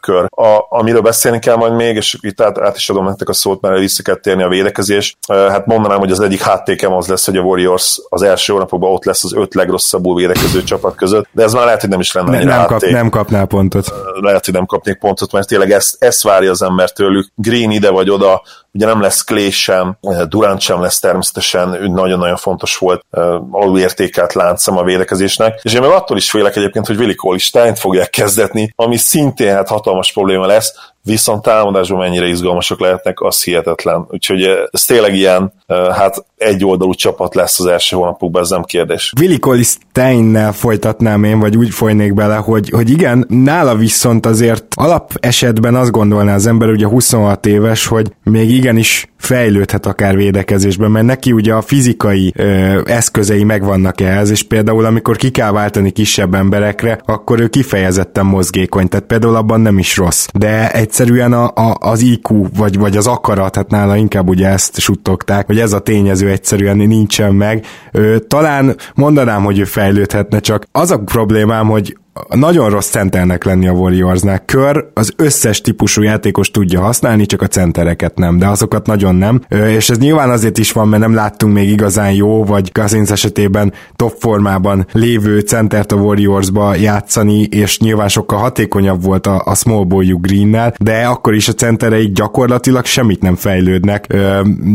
kör. 0.00 0.26
A, 0.30 0.66
amiről 0.68 1.00
beszélni 1.00 1.38
kell 1.38 1.56
majd 1.56 1.72
még, 1.72 1.96
és 1.96 2.16
itt 2.20 2.40
át, 2.40 2.58
át 2.58 2.76
is 2.76 2.90
adom 2.90 3.04
nektek 3.04 3.28
a 3.28 3.32
szót, 3.32 3.60
mert 3.60 3.78
vissza 3.78 4.02
kell 4.02 4.14
térni 4.14 4.42
a 4.42 4.48
védekezés. 4.48 5.16
Hát 5.28 5.66
mondanám, 5.66 5.98
hogy 5.98 6.10
az 6.10 6.20
egyik 6.20 6.42
háttékem 6.42 6.92
az 6.92 7.06
lesz, 7.06 7.26
hogy 7.26 7.36
a 7.36 7.42
Warriors 7.42 8.00
az 8.08 8.22
első 8.22 8.52
hónapokban 8.52 8.92
ott 8.92 9.04
lesz 9.04 9.24
az 9.24 9.34
öt 9.34 9.54
legrosszabbul 9.54 10.14
védekező 10.14 10.62
csapat 10.62 10.94
között, 10.94 11.28
de 11.32 11.42
ez 11.42 11.52
már 11.52 11.64
lehet, 11.64 11.80
hogy 11.80 11.90
nem 11.90 12.00
is 12.00 12.12
lenne 12.12 12.30
ne, 12.30 12.44
nem, 12.44 12.66
kap, 12.66 12.80
nem 12.80 13.10
kapnál 13.10 13.46
pontot. 13.46 13.92
Lehet, 14.20 14.44
hogy 14.44 14.54
nem 14.54 14.66
kapnék 14.66 14.98
pontot, 14.98 15.32
mert 15.32 15.48
tényleg 15.48 15.70
ezt, 15.70 16.02
ezt 16.02 16.22
várja 16.22 16.50
az 16.50 16.62
ember 16.62 16.92
tőlük. 16.92 17.28
Green 17.34 17.70
ide 17.70 17.90
vagy 17.90 18.10
oda, 18.10 18.42
ugye 18.78 18.86
nem 18.86 19.00
lesz 19.00 19.24
Clay 19.24 19.50
sem, 19.50 19.98
Durant 20.28 20.60
sem 20.60 20.80
lesz 20.80 20.98
természetesen, 20.98 21.68
nagyon-nagyon 21.68 22.36
fontos 22.36 22.76
volt 22.76 23.04
alulértékelt 23.50 24.32
láncem 24.32 24.76
a 24.76 24.82
védekezésnek, 24.82 25.60
és 25.62 25.74
én 25.74 25.80
meg 25.80 25.90
attól 25.90 26.16
is 26.16 26.30
félek 26.30 26.56
egyébként, 26.56 26.86
hogy 26.86 26.96
Willi 26.96 27.14
Cole 27.14 27.74
fogják 27.74 28.10
kezdetni, 28.10 28.72
ami 28.76 28.96
szintén 28.96 29.54
hát 29.54 29.68
hatalmas 29.68 30.12
probléma 30.12 30.46
lesz, 30.46 30.74
viszont 31.02 31.42
támadásban 31.42 31.98
mennyire 31.98 32.26
izgalmasak 32.26 32.80
lehetnek, 32.80 33.20
az 33.20 33.44
hihetetlen. 33.44 34.06
Úgyhogy 34.10 34.42
ez 34.70 34.84
tényleg 34.84 35.14
ilyen, 35.14 35.52
hát 35.92 36.24
egy 36.36 36.64
oldalú 36.64 36.94
csapat 36.94 37.34
lesz 37.34 37.60
az 37.60 37.66
első 37.66 37.96
hónapokban, 37.96 38.42
ez 38.42 38.50
nem 38.50 38.62
kérdés. 38.62 39.12
Willi 39.20 39.62
Steinnel 39.62 40.52
folytatnám 40.52 41.24
én, 41.24 41.38
vagy 41.38 41.56
úgy 41.56 41.70
folynék 41.70 42.14
bele, 42.14 42.36
hogy, 42.36 42.70
hogy 42.70 42.90
igen, 42.90 43.26
nála 43.28 43.74
viszont 43.74 44.26
azért 44.26 44.64
alap 44.74 45.12
esetben 45.20 45.74
azt 45.74 45.90
gondolná 45.90 46.34
az 46.34 46.46
ember, 46.46 46.68
ugye 46.68 46.86
26 46.86 47.46
éves, 47.46 47.86
hogy 47.86 48.12
még 48.22 48.50
igenis 48.50 49.08
fejlődhet 49.16 49.86
akár 49.86 50.16
védekezésben, 50.16 50.90
mert 50.90 51.06
neki 51.06 51.32
ugye 51.32 51.54
a 51.54 51.62
fizikai 51.62 52.32
ö, 52.36 52.80
eszközei 52.84 53.44
megvannak 53.44 54.00
ehhez, 54.00 54.30
és 54.30 54.42
például 54.42 54.84
amikor 54.84 55.16
ki 55.16 55.30
kell 55.30 55.50
váltani 55.50 55.90
kisebb 55.90 56.34
emberekre, 56.34 57.00
akkor 57.04 57.40
ő 57.40 57.48
kifejezetten 57.48 58.26
mozgékony, 58.26 58.88
tehát 58.88 59.06
például 59.06 59.36
abban 59.36 59.60
nem 59.60 59.78
is 59.78 59.96
rossz. 59.96 60.26
De 60.34 60.70
egyszerűen 60.88 61.32
a, 61.32 61.44
a, 61.54 61.76
az 61.80 62.00
IQ, 62.00 62.46
vagy, 62.56 62.78
vagy 62.78 62.96
az 62.96 63.06
akarat, 63.06 63.56
hát 63.56 63.70
nála 63.70 63.96
inkább 63.96 64.28
ugye 64.28 64.48
ezt 64.48 64.78
suttogták, 64.78 65.46
hogy 65.46 65.58
ez 65.58 65.72
a 65.72 65.78
tényező 65.78 66.30
egyszerűen 66.30 66.76
nincsen 66.76 67.34
meg. 67.34 67.66
Ö, 67.92 68.16
talán 68.18 68.76
mondanám, 68.94 69.44
hogy 69.44 69.58
ő 69.58 69.64
fejlődhetne, 69.64 70.40
csak 70.40 70.64
az 70.72 70.90
a 70.90 70.98
problémám, 70.98 71.66
hogy 71.66 71.96
nagyon 72.28 72.70
rossz 72.70 72.88
centernek 72.88 73.44
lenni 73.44 73.68
a 73.68 73.72
Warriorsnál. 73.72 74.42
Kör 74.44 74.90
az 74.94 75.12
összes 75.16 75.60
típusú 75.60 76.02
játékos 76.02 76.50
tudja 76.50 76.80
használni, 76.80 77.26
csak 77.26 77.42
a 77.42 77.46
centereket 77.46 78.18
nem, 78.18 78.38
de 78.38 78.46
azokat 78.46 78.86
nagyon 78.86 79.14
nem. 79.14 79.40
És 79.48 79.90
ez 79.90 79.98
nyilván 79.98 80.30
azért 80.30 80.58
is 80.58 80.72
van, 80.72 80.88
mert 80.88 81.02
nem 81.02 81.14
láttunk 81.14 81.54
még 81.54 81.68
igazán 81.68 82.12
jó, 82.12 82.44
vagy 82.44 82.72
Cousins 82.72 83.10
esetében 83.10 83.72
top 83.96 84.14
formában 84.18 84.86
lévő 84.92 85.40
centert 85.40 85.92
a 85.92 85.96
Warriorsba 85.96 86.74
játszani, 86.74 87.42
és 87.42 87.78
nyilván 87.78 88.08
sokkal 88.08 88.38
hatékonyabb 88.38 89.02
volt 89.02 89.26
a, 89.26 89.42
a 89.44 89.54
small 89.54 89.84
ball 89.84 90.04
Greennel, 90.04 90.74
de 90.78 91.06
akkor 91.06 91.34
is 91.34 91.48
a 91.48 91.52
centereik 91.52 92.12
gyakorlatilag 92.12 92.84
semmit 92.84 93.22
nem 93.22 93.34
fejlődnek. 93.34 94.14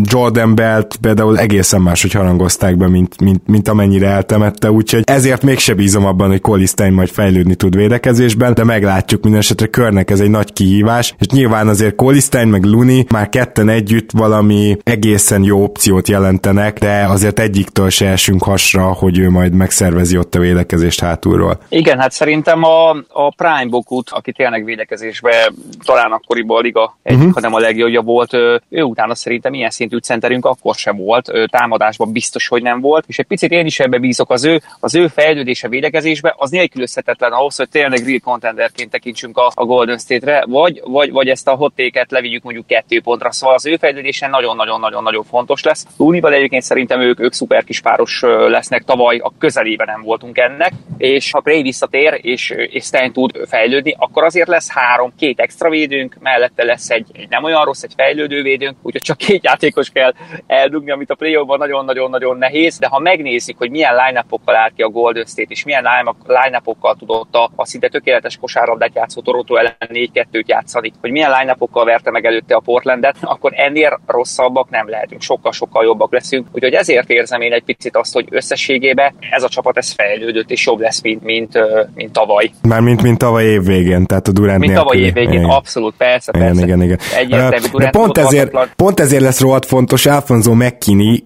Jordan 0.02 0.56
Belt 0.56 0.96
például 1.02 1.40
egészen 1.40 1.82
máshogy 1.82 2.12
harangozták 2.12 2.78
be, 2.78 2.88
mint, 2.88 3.22
mint, 3.22 3.48
mint 3.48 3.68
amennyire 3.68 4.08
eltemette, 4.08 4.72
úgyhogy 4.72 5.04
ezért 5.06 5.44
mégse 5.44 5.74
bízom 5.74 6.06
abban, 6.06 6.30
hogy 6.30 6.42
Colistein 6.42 6.94
majd 6.94 7.10
fejlődik 7.10 7.33
fejlődni 7.34 7.56
tud 7.56 7.76
védekezésben, 7.76 8.54
de 8.54 8.64
meglátjuk 8.64 9.24
minden 9.24 9.42
esetre 9.42 9.68
körnek 9.68 10.10
ez 10.10 10.20
egy 10.20 10.30
nagy 10.30 10.54
kihívás, 10.54 11.16
és 11.20 11.26
nyilván 11.28 11.68
azért 11.68 11.96
Colistein 11.96 12.48
meg 12.48 12.64
Luni 12.64 13.06
már 13.10 13.30
ketten 13.30 13.70
együtt 13.70 14.12
valami 14.12 14.78
egészen 14.84 15.44
jó 15.44 15.64
opciót 15.64 16.08
jelentenek, 16.08 16.80
de 16.80 17.06
azért 17.08 17.40
egyiktől 17.40 17.90
se 17.90 18.08
esünk 18.08 18.44
hasra, 18.44 18.84
hogy 18.84 19.18
ő 19.20 19.30
majd 19.30 19.54
megszervezi 19.54 20.18
ott 20.18 20.36
a 20.36 20.40
védekezést 20.40 21.00
hátulról. 21.00 21.60
Igen, 21.70 22.00
hát 22.00 22.12
szerintem 22.12 22.64
a, 22.64 22.90
a 23.08 23.34
Prime 23.36 23.70
Bokut, 23.70 24.10
aki 24.10 24.32
tényleg 24.32 24.64
védekezésbe 24.64 25.52
talán 25.86 26.12
akkoriban 26.12 26.58
a 26.58 26.62
liga 26.62 26.98
egyik, 27.04 27.20
uh-huh. 27.20 27.34
hanem 27.34 27.54
a 27.54 27.60
legjobbja 27.60 28.02
volt, 28.02 28.34
ő, 28.34 28.62
ő 28.70 28.82
utána 28.82 29.16
szerintem 29.16 29.54
ilyen 29.54 29.70
szintű 29.70 29.98
centerünk 29.98 30.46
akkor 30.46 30.76
sem 30.76 30.98
volt, 30.98 31.30
ő 31.30 31.46
támadásban 31.46 32.12
biztos, 32.12 32.48
hogy 32.48 32.62
nem 32.62 32.82
volt, 32.82 33.06
és 33.08 33.20
egy 33.20 33.26
picit 33.26 33.52
én 33.52 33.66
is 33.66 33.80
ebbe 33.80 33.98
bízok 33.98 34.32
az 34.32 34.46
ő, 34.46 34.62
az 34.80 34.96
ő 34.96 35.08
fejlődése 35.08 35.68
védekezésbe, 35.68 36.34
az 36.38 36.50
nélkülözhetetlen 36.50 37.23
feltétlen 37.24 37.32
ahhoz, 37.32 37.56
hogy 37.56 37.70
tényleg 37.70 38.06
real 38.06 38.20
contenderként 38.20 38.92
tekintsünk 38.92 39.38
a, 39.38 39.52
a 39.54 39.66
Golden 39.66 39.98
State-re, 39.98 40.44
vagy, 40.48 40.82
vagy, 40.84 41.12
vagy 41.12 41.28
ezt 41.28 41.48
a 41.48 41.56
hottéket 41.56 42.12
levigyük 42.12 42.44
mondjuk 42.44 42.68
kettő 42.68 43.02
pontra. 43.02 43.32
Szóval 43.32 43.56
az 43.56 43.66
ő 43.66 43.78
fejlődése 43.78 44.28
nagyon-nagyon-nagyon-nagyon 44.28 45.24
fontos 45.24 45.64
lesz. 45.64 45.86
Lunival 45.98 46.34
egyébként 46.34 46.64
szerintem 46.64 47.02
ők, 47.02 47.20
ők 47.20 47.34
szuper 47.34 47.64
kis 47.64 47.82
páros 47.82 48.22
lesznek, 48.48 48.84
tavaly 48.84 49.18
a 49.18 49.34
közelében 49.40 49.88
nem 49.88 50.02
voltunk 50.02 50.38
ennek, 50.38 50.72
és 50.98 51.32
ha 51.32 51.42
Gray 51.42 51.62
visszatér, 51.62 52.20
és, 52.22 52.50
és 52.50 52.84
Stein 52.84 53.12
tud 53.12 53.32
fejlődni, 53.48 53.96
akkor 53.98 54.24
azért 54.24 54.48
lesz 54.48 54.72
három, 54.72 55.14
két 55.18 55.40
extra 55.40 55.70
védőnk, 55.70 56.18
mellette 56.20 56.64
lesz 56.64 56.90
egy, 56.90 57.08
egy 57.14 57.30
nem 57.30 57.44
olyan 57.44 57.64
rossz, 57.64 57.84
egy 57.84 57.94
fejlődő 57.96 58.42
védőnk, 58.42 58.78
úgyhogy 58.82 59.02
csak 59.02 59.18
két 59.18 59.44
játékos 59.44 59.90
kell 59.90 60.14
eldugni, 60.48 60.92
amit 60.92 61.10
a 61.10 61.16
play 61.16 61.38
nagyon-nagyon-nagyon 61.58 62.38
nehéz, 62.38 62.78
de 62.78 62.88
ha 62.88 63.00
megnézik, 63.00 63.58
hogy 63.58 63.70
milyen 63.70 63.96
line 63.96 64.26
áll 64.46 64.72
ki 64.76 64.82
a 64.82 64.90
Golden 64.90 65.26
State, 65.26 65.48
és 65.50 65.64
milyen 65.64 65.84
line 65.84 66.62
tudott 67.06 67.36
a, 67.36 67.52
a 67.56 67.66
szinte 67.66 67.88
tökéletes 67.88 68.38
kosárlabdát 68.38 68.92
játszó 68.96 69.22
Toronto 69.22 69.56
ellen 69.56 69.76
4-2-t 69.80 70.46
játszani, 70.46 70.92
hogy 71.02 71.12
milyen 71.12 71.32
line 71.40 71.56
verte 71.72 72.12
meg 72.12 72.26
előtte 72.26 72.56
a 72.56 72.60
Portlandet, 72.60 73.16
akkor 73.22 73.52
ennél 73.56 74.00
rosszabbak 74.08 74.70
nem 74.70 74.90
lehetünk, 74.90 75.22
sokkal-sokkal 75.22 75.84
jobbak 75.84 76.12
leszünk. 76.12 76.48
Úgyhogy 76.52 76.74
ezért 76.74 77.10
érzem 77.10 77.42
én 77.42 77.54
egy 77.54 77.64
picit 77.64 77.98
azt, 77.98 78.14
hogy 78.14 78.28
összességében 78.30 79.14
ez 79.30 79.44
a 79.44 79.50
csapat 79.50 79.78
ez 79.78 79.92
fejlődött 79.92 80.52
és 80.52 80.66
jobb 80.66 80.80
lesz, 80.80 81.02
mint, 81.02 81.24
mint, 81.24 81.60
mint 81.96 82.12
tavaly. 82.12 82.52
Mármint 82.62 83.02
mint 83.02 83.18
tavaly 83.18 83.46
év 83.46 83.64
végén, 83.64 84.06
tehát 84.06 84.28
a 84.28 84.32
Durant 84.32 84.60
Mint 84.60 84.74
tavaly 84.74 84.98
év 84.98 85.14
végén, 85.14 85.32
igen. 85.32 85.50
abszolút, 85.50 85.96
persze, 85.98 86.32
persze. 86.32 86.64
Igen, 86.64 86.82
igen, 86.82 86.98
igen. 87.26 87.50
De 87.74 87.90
pont 87.90 88.18
ezért, 88.18 88.52
pont 88.76 89.00
ezért 89.00 89.22
lesz 89.22 89.40
rohadt 89.40 89.66
fontos 89.66 90.06
Alfonso 90.06 90.54
McKinney 90.54 91.26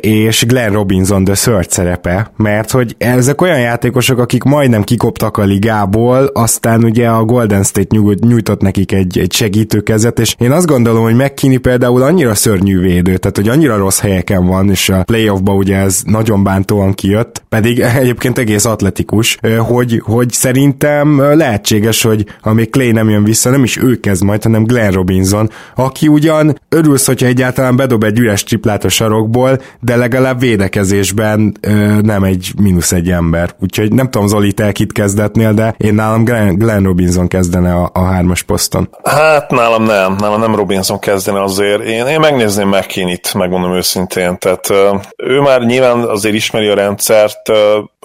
és 0.00 0.46
Glenn 0.46 0.72
Robinson 0.72 1.24
the 1.24 1.34
third 1.34 1.70
szerepe, 1.70 2.30
mert 2.36 2.70
hogy 2.70 2.94
ezek 2.98 3.40
olyan 3.40 3.60
játékosok, 3.60 4.18
akik 4.18 4.42
majdnem 4.42 4.82
kikoptak 5.18 5.44
a 5.44 5.46
ligából, 5.46 6.30
aztán 6.34 6.84
ugye 6.84 7.08
a 7.08 7.24
Golden 7.24 7.62
State 7.62 7.96
nyújtott 8.20 8.60
nekik 8.60 8.92
egy, 8.92 9.18
egy 9.18 9.32
segítőkezet, 9.32 10.18
és 10.18 10.34
én 10.38 10.50
azt 10.50 10.66
gondolom, 10.66 11.02
hogy 11.02 11.14
McKinney 11.14 11.56
például 11.56 12.02
annyira 12.02 12.34
szörnyű 12.34 12.80
védő, 12.80 13.16
tehát 13.16 13.36
hogy 13.36 13.48
annyira 13.48 13.76
rossz 13.76 14.00
helyeken 14.00 14.46
van, 14.46 14.70
és 14.70 14.88
a 14.88 15.02
playoffba 15.02 15.54
ugye 15.54 15.76
ez 15.76 16.02
nagyon 16.04 16.42
bántóan 16.42 16.92
kijött, 16.92 17.42
pedig 17.48 17.80
egyébként 18.00 18.38
egész 18.38 18.64
atletikus, 18.64 19.38
hogy, 19.58 20.02
hogy 20.04 20.30
szerintem 20.30 21.20
lehetséges, 21.20 22.02
hogy 22.02 22.26
amíg 22.42 22.70
Clay 22.70 22.90
nem 22.90 23.08
jön 23.08 23.24
vissza, 23.24 23.50
nem 23.50 23.64
is 23.64 23.76
ő 23.76 24.00
kezd 24.00 24.22
majd, 24.22 24.42
hanem 24.42 24.64
Glenn 24.64 24.92
Robinson, 24.92 25.50
aki 25.74 26.08
ugyan 26.08 26.58
örülsz, 26.68 27.06
hogyha 27.06 27.26
egyáltalán 27.26 27.76
bedob 27.76 28.04
egy 28.04 28.18
üres 28.18 28.44
triplát 28.44 28.84
a 28.84 28.88
sarokból, 28.88 29.60
de 29.80 29.96
legalább 29.96 30.40
védekezésben 30.40 31.56
nem 32.02 32.24
egy 32.24 32.52
mínusz 32.62 32.92
egy 32.92 33.10
ember. 33.10 33.54
Úgyhogy 33.60 33.92
nem 33.92 34.10
tudom, 34.10 34.26
Zoli, 34.26 34.52
te 34.52 34.72
kit 34.72 34.92
kezdetnél, 35.08 35.52
de 35.52 35.74
én 35.76 35.94
nálam 35.94 36.24
Glenn, 36.24 36.58
Glenn 36.58 36.84
Robinson 36.84 37.28
kezdene 37.28 37.74
a, 37.74 37.90
a 37.92 38.00
hármas 38.00 38.42
poszton. 38.42 38.88
Hát 39.04 39.50
nálam 39.50 39.82
nem, 39.82 40.16
nálam 40.18 40.40
nem 40.40 40.54
Robinson 40.54 40.98
kezdene 40.98 41.42
azért. 41.42 41.82
Én, 41.82 42.06
én 42.06 42.20
megnézném 42.20 42.68
McKinney-t, 42.68 43.34
megmondom 43.34 43.74
őszintén. 43.74 44.38
Tehát 44.38 44.70
ő 45.16 45.40
már 45.40 45.60
nyilván 45.60 46.00
azért 46.00 46.34
ismeri 46.34 46.68
a 46.68 46.74
rendszert, 46.74 47.52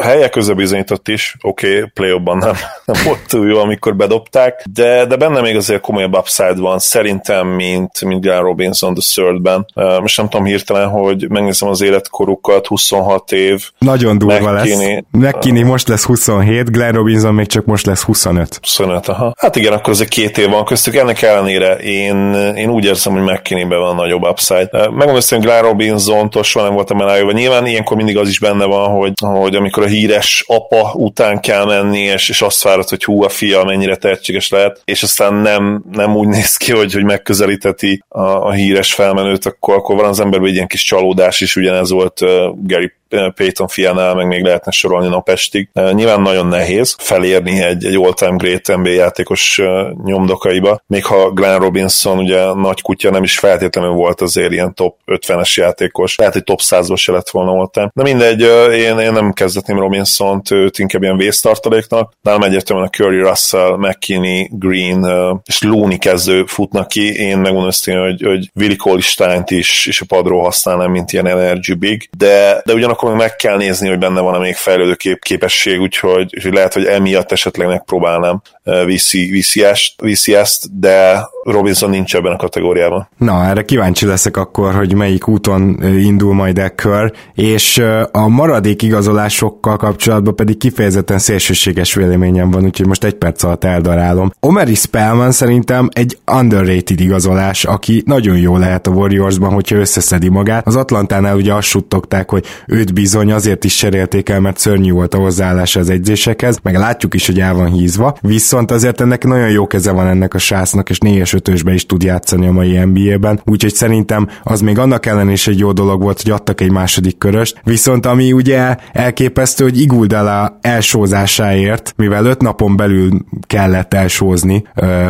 helyek 0.01 0.29
közben 0.29 0.55
bizonyított 0.55 1.07
is, 1.07 1.37
oké, 1.41 1.77
okay, 1.77 1.89
play 1.93 2.21
nem, 2.23 2.39
nem 2.85 3.03
volt 3.05 3.19
túl 3.27 3.47
jó, 3.47 3.59
amikor 3.59 3.95
bedobták, 3.95 4.63
de, 4.73 5.05
de 5.05 5.15
benne 5.15 5.41
még 5.41 5.55
azért 5.55 5.81
komolyabb 5.81 6.17
upside 6.17 6.55
van, 6.55 6.79
szerintem, 6.79 7.47
mint, 7.47 8.05
mint 8.05 8.21
Glenn 8.21 8.41
Robinson 8.41 8.93
the 8.93 9.03
third-ben. 9.13 9.65
Most 10.01 10.17
nem 10.17 10.29
tudom 10.29 10.45
hirtelen, 10.45 10.89
hogy 10.89 11.29
megnézem 11.29 11.69
az 11.69 11.81
életkorukat, 11.81 12.67
26 12.67 13.31
év. 13.31 13.69
Nagyon 13.77 14.17
durva 14.17 14.51
McKinney, 14.51 15.05
lesz. 15.11 15.33
McKinney 15.33 15.63
most 15.63 15.87
lesz 15.87 16.03
27, 16.03 16.71
Glenn 16.71 16.92
Robinson 16.93 17.33
még 17.33 17.47
csak 17.47 17.65
most 17.65 17.85
lesz 17.85 18.01
25. 18.01 18.57
25, 18.61 19.07
aha. 19.07 19.33
Hát 19.37 19.55
igen, 19.55 19.73
akkor 19.73 19.93
azért 19.93 20.09
két 20.09 20.37
év 20.37 20.49
van 20.49 20.65
köztük. 20.65 20.95
Ennek 20.95 21.21
ellenére 21.21 21.75
én, 21.75 22.33
én 22.33 22.69
úgy 22.69 22.85
érzem, 22.85 23.13
hogy 23.13 23.21
McKinney-ben 23.21 23.79
van 23.79 23.95
nagyobb 23.95 24.23
upside. 24.23 24.69
Megmondom, 24.71 25.19
hogy 25.29 25.39
Glenn 25.39 25.61
Robinson-tól 25.61 26.43
soha 26.43 26.65
nem 26.65 26.73
voltam 26.73 27.01
elájúva. 27.01 27.31
Nyilván 27.31 27.65
ilyenkor 27.65 27.97
mindig 27.97 28.17
az 28.17 28.27
is 28.27 28.39
benne 28.39 28.65
van, 28.65 28.89
hogy, 28.89 29.13
hogy 29.17 29.55
amikor 29.55 29.83
a 29.83 29.87
híres 29.87 30.43
apa 30.47 30.93
után 30.93 31.39
kell 31.39 31.65
menni, 31.65 31.99
és, 31.99 32.29
és 32.29 32.41
azt 32.41 32.63
várod, 32.63 32.89
hogy 32.89 33.03
hú, 33.03 33.23
a 33.23 33.29
fia 33.29 33.63
mennyire 33.63 33.95
tehetséges 33.95 34.49
lehet, 34.49 34.81
és 34.85 35.03
aztán 35.03 35.33
nem, 35.33 35.83
nem 35.91 36.15
úgy 36.15 36.27
néz 36.27 36.57
ki, 36.57 36.71
hogy, 36.71 36.93
hogy 36.93 37.03
megközelíteti 37.03 38.03
a, 38.07 38.21
a 38.21 38.51
híres 38.51 38.93
felmenőt, 38.93 39.45
akkor, 39.45 39.75
akkor 39.75 39.95
van 39.95 40.05
az 40.05 40.19
emberben 40.19 40.49
egy 40.49 40.55
ilyen 40.55 40.67
kis 40.67 40.83
csalódás 40.83 41.41
is, 41.41 41.55
ugyanez 41.55 41.89
volt 41.89 42.21
uh, 42.21 42.29
Gary 42.61 42.91
Payton 43.35 43.67
fiánál 43.67 44.15
meg 44.15 44.27
még 44.27 44.43
lehetne 44.43 44.71
sorolni 44.71 45.07
napestig. 45.07 45.69
Nyilván 45.91 46.21
nagyon 46.21 46.47
nehéz 46.47 46.95
felérni 46.99 47.61
egy, 47.61 47.85
egy 47.85 47.95
all-time 47.95 48.35
great 48.35 48.77
NBA 48.77 48.89
játékos 48.89 49.61
nyomdokaiba, 50.03 50.81
még 50.87 51.05
ha 51.05 51.29
Glenn 51.29 51.59
Robinson 51.59 52.17
ugye 52.17 52.53
nagy 52.53 52.81
kutya 52.81 53.09
nem 53.09 53.23
is 53.23 53.39
feltétlenül 53.39 53.91
volt 53.91 54.21
azért 54.21 54.51
ilyen 54.51 54.73
top 54.73 54.97
50-es 55.05 55.53
játékos, 55.53 56.15
lehet, 56.15 56.33
hogy 56.33 56.43
top 56.43 56.59
100-ba 56.61 56.97
se 56.97 57.11
lett 57.11 57.29
volna 57.29 57.51
volt. 57.51 57.73
De 57.73 58.03
mindegy, 58.03 58.41
én, 58.71 58.99
én 58.99 59.11
nem 59.13 59.31
kezdetném 59.31 59.79
Robinson-t, 59.79 60.51
őt 60.51 60.79
inkább 60.79 61.03
ilyen 61.03 61.17
vésztartaléknak. 61.17 62.13
Nálam 62.21 62.43
egyértelműen 62.43 62.87
a 62.87 62.95
Curry, 62.95 63.19
Russell, 63.19 63.75
McKinney, 63.77 64.49
Green 64.51 65.05
és 65.45 65.61
Looney 65.61 65.97
kezdő 65.97 66.45
futnak 66.45 66.87
ki. 66.87 67.15
Én 67.19 67.37
megmondom 67.37 67.71
hogy, 67.83 68.21
hogy 68.21 68.49
Willi 68.55 68.75
Colistein-t 68.75 69.51
is, 69.51 69.85
is 69.85 70.01
a 70.01 70.05
padról 70.07 70.43
használnám, 70.43 70.91
mint 70.91 71.11
ilyen 71.11 71.27
energy 71.27 71.77
big, 71.77 72.09
de, 72.17 72.61
de 72.65 72.73
ugyanakkor 72.73 73.02
akkor 73.03 73.15
meg 73.15 73.35
kell 73.35 73.57
nézni, 73.57 73.87
hogy 73.89 73.97
benne 73.97 74.21
van 74.21 74.33
a 74.33 74.39
még 74.39 74.55
fejlődő 74.55 74.95
kép, 74.95 75.23
képesség, 75.23 75.79
úgyhogy, 75.79 76.33
úgyhogy 76.35 76.53
lehet, 76.53 76.73
hogy 76.73 76.85
emiatt 76.85 77.31
esetleg 77.31 77.67
megpróbálnám 77.67 78.41
viszi, 78.85 79.29
viszi, 79.31 79.63
ezt, 79.63 80.01
viszi 80.01 80.35
ezt, 80.35 80.79
de 80.79 81.27
Robinson 81.43 81.89
nincs 81.89 82.15
ebben 82.15 82.31
a 82.31 82.35
kategóriában. 82.35 83.09
Na, 83.17 83.45
erre 83.45 83.65
kíváncsi 83.65 84.05
leszek 84.05 84.37
akkor, 84.37 84.75
hogy 84.75 84.95
melyik 84.95 85.27
úton 85.27 85.83
indul 85.83 86.33
majd 86.33 86.57
Eckör, 86.57 87.13
és 87.33 87.83
a 88.11 88.27
maradék 88.27 88.81
igazolásokkal 88.81 89.77
kapcsolatban 89.77 90.35
pedig 90.35 90.57
kifejezetten 90.57 91.19
szélsőséges 91.19 91.93
véleményem 91.93 92.51
van, 92.51 92.65
úgyhogy 92.65 92.87
most 92.87 93.03
egy 93.03 93.13
perc 93.13 93.43
alatt 93.43 93.63
eldarálom. 93.63 94.31
Omeri 94.39 94.75
Spellman 94.75 95.31
szerintem 95.31 95.89
egy 95.93 96.17
underrated 96.31 96.99
igazolás, 96.99 97.63
aki 97.65 98.03
nagyon 98.05 98.37
jó 98.37 98.57
lehet 98.57 98.87
a 98.87 98.91
Warriorsban, 98.91 99.53
hogyha 99.53 99.75
összeszedi 99.75 100.29
magát. 100.29 100.67
Az 100.67 100.75
Atlantánál 100.75 101.35
ugye 101.35 101.53
azt 101.53 101.67
suttogták, 101.67 102.29
hogy 102.29 102.45
őt 102.67 102.93
bizony 102.93 103.31
azért 103.31 103.63
is 103.63 103.75
cserélték 103.75 104.29
el, 104.29 104.39
mert 104.39 104.57
szörnyű 104.57 104.91
volt 104.91 105.13
a 105.13 105.17
hozzáállása 105.17 105.79
az 105.79 105.89
edzésekhez, 105.89 106.59
meg 106.63 106.75
látjuk 106.75 107.13
is, 107.13 107.25
hogy 107.25 107.39
el 107.39 107.53
van 107.53 107.71
hízva, 107.71 108.17
viszont 108.21 108.51
azért 108.53 109.01
ennek 109.01 109.23
nagyon 109.23 109.49
jó 109.49 109.67
keze 109.67 109.91
van 109.91 110.07
ennek 110.07 110.33
a 110.33 110.37
sásznak, 110.37 110.89
és 110.89 110.97
4 110.97 111.29
ötösbe 111.33 111.73
is 111.73 111.85
tud 111.85 112.03
játszani 112.03 112.47
a 112.47 112.51
mai 112.51 112.77
NBA-ben, 112.77 113.41
úgyhogy 113.45 113.73
szerintem 113.73 114.27
az 114.43 114.61
még 114.61 114.79
annak 114.79 115.05
ellen 115.05 115.29
is 115.29 115.47
egy 115.47 115.59
jó 115.59 115.71
dolog 115.71 116.01
volt, 116.01 116.21
hogy 116.21 116.31
adtak 116.31 116.61
egy 116.61 116.71
második 116.71 117.17
köröst, 117.17 117.61
viszont 117.63 118.05
ami 118.05 118.31
ugye 118.31 118.75
elképesztő, 118.91 119.63
hogy 119.63 119.79
Iguldala 119.79 120.57
elsózásáért, 120.61 121.93
mivel 121.97 122.25
öt 122.25 122.41
napon 122.41 122.75
belül 122.75 123.09
kellett 123.47 123.93
elsózni, 123.93 124.63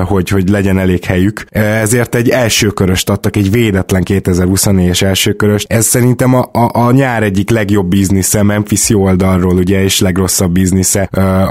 hogy, 0.05 0.29
hogy 0.29 0.49
legyen 0.49 0.79
elég 0.79 1.03
helyük, 1.03 1.43
ezért 1.49 2.15
egy 2.15 2.29
első 2.29 2.67
köröst 2.67 3.09
adtak, 3.09 3.35
egy 3.35 3.51
védetlen 3.51 4.03
2024-es 4.05 5.01
első 5.01 5.33
köröst. 5.33 5.71
Ez 5.71 5.85
szerintem 5.85 6.33
a, 6.33 6.49
a, 6.51 6.69
a 6.73 6.91
nyár 6.91 7.23
egyik 7.23 7.49
legjobb 7.49 7.87
biznisze, 7.87 8.43
Memphis 8.43 8.89
oldalról 8.89 9.55
ugye, 9.55 9.83
és 9.83 9.99
legrosszabb 9.99 10.51
biznisze 10.51 11.01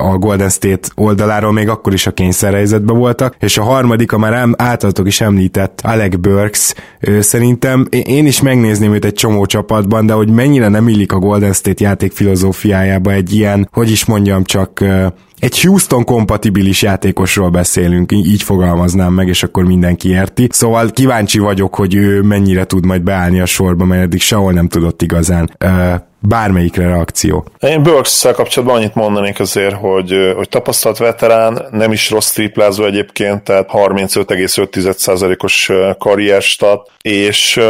a 0.02 0.18
Golden 0.18 0.48
State 0.48 0.88
oldaláról, 0.94 1.52
még 1.52 1.68
akkor 1.82 1.94
is 1.94 2.06
a 2.06 2.10
kényszerhelyzetben 2.10 2.96
voltak, 2.96 3.36
és 3.38 3.58
a 3.58 3.62
harmadik, 3.62 4.12
a 4.12 4.18
már 4.18 4.48
általatok 4.56 5.06
is 5.06 5.20
említett 5.20 5.80
Alec 5.84 6.16
Burks, 6.16 6.74
szerintem 7.20 7.86
én 7.90 8.26
is 8.26 8.40
megnézném 8.40 8.94
őt 8.94 9.04
egy 9.04 9.12
csomó 9.12 9.46
csapatban, 9.46 10.06
de 10.06 10.12
hogy 10.12 10.28
mennyire 10.28 10.68
nem 10.68 10.88
illik 10.88 11.12
a 11.12 11.18
Golden 11.18 11.52
State 11.52 11.84
játék 11.84 12.12
filozófiájába 12.12 13.12
egy 13.12 13.32
ilyen, 13.32 13.68
hogy 13.72 13.90
is 13.90 14.04
mondjam, 14.04 14.44
csak 14.44 14.84
egy 15.42 15.60
Houston 15.60 16.04
kompatibilis 16.04 16.82
játékosról 16.82 17.50
beszélünk, 17.50 18.12
így 18.12 18.42
fogalmaznám 18.42 19.12
meg, 19.12 19.28
és 19.28 19.42
akkor 19.42 19.64
mindenki 19.64 20.08
érti. 20.08 20.48
Szóval 20.50 20.90
kíváncsi 20.90 21.38
vagyok, 21.38 21.74
hogy 21.74 21.94
ő 21.94 22.20
mennyire 22.20 22.64
tud 22.64 22.86
majd 22.86 23.02
beállni 23.02 23.40
a 23.40 23.46
sorba, 23.46 23.84
mert 23.84 24.02
eddig 24.02 24.20
sehol 24.20 24.52
nem 24.52 24.68
tudott 24.68 25.02
igazán 25.02 25.50
bármelyikre 26.28 26.86
reakció. 26.86 27.46
Én 27.58 27.82
burks 27.82 28.22
kapcsolatban 28.22 28.76
annyit 28.76 28.94
mondanék 28.94 29.40
azért, 29.40 29.74
hogy, 29.74 30.32
hogy 30.36 30.48
tapasztalt 30.48 30.98
veterán, 30.98 31.66
nem 31.70 31.92
is 31.92 32.10
rossz 32.10 32.32
triplázó 32.32 32.84
egyébként, 32.84 33.42
tehát 33.42 33.68
35,5%-os 33.72 35.70
karrierstat, 35.98 36.90
és 37.00 37.60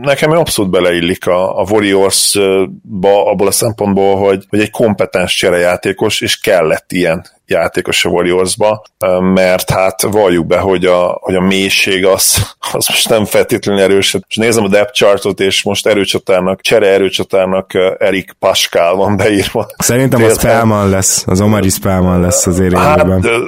nekem 0.00 0.30
abszolút 0.30 0.70
beleillik 0.70 1.26
a, 1.26 1.60
a 1.60 1.66
Warriors-ba 1.70 3.30
abból 3.30 3.46
a 3.46 3.50
szempontból, 3.50 4.16
hogy, 4.16 4.44
hogy 4.48 4.60
egy 4.60 4.70
kompetens 4.70 5.34
cserejátékos, 5.34 6.20
és 6.20 6.40
kellett 6.40 6.92
ilyen 6.92 7.21
játékos 7.46 8.04
a 8.04 8.08
Warriorsba, 8.08 8.82
mert 9.20 9.70
hát 9.70 10.02
valljuk 10.02 10.46
be, 10.46 10.58
hogy 10.58 10.84
a, 10.84 11.18
hogy 11.20 11.34
a 11.34 11.40
mélység 11.40 12.06
az, 12.06 12.54
az 12.72 12.86
most 12.88 13.08
nem 13.08 13.24
feltétlenül 13.24 13.82
erős. 13.82 14.16
És 14.28 14.36
nézem 14.36 14.64
a 14.64 14.68
depth 14.68 14.92
chartot, 14.92 15.40
és 15.40 15.62
most 15.62 15.86
erőcsatárnak, 15.86 16.60
csere 16.60 16.86
erőcsatárnak 16.86 17.70
Erik 17.98 18.32
Pascal 18.38 18.96
van 18.96 19.16
beírva. 19.16 19.66
Szerintem 19.78 20.22
az 20.22 20.38
Spellman 20.38 20.88
lesz, 20.88 21.24
az 21.26 21.40
Omari 21.40 21.68
Spellman 21.68 22.20
lesz 22.20 22.46
az. 22.46 22.62
Hát, 22.74 23.06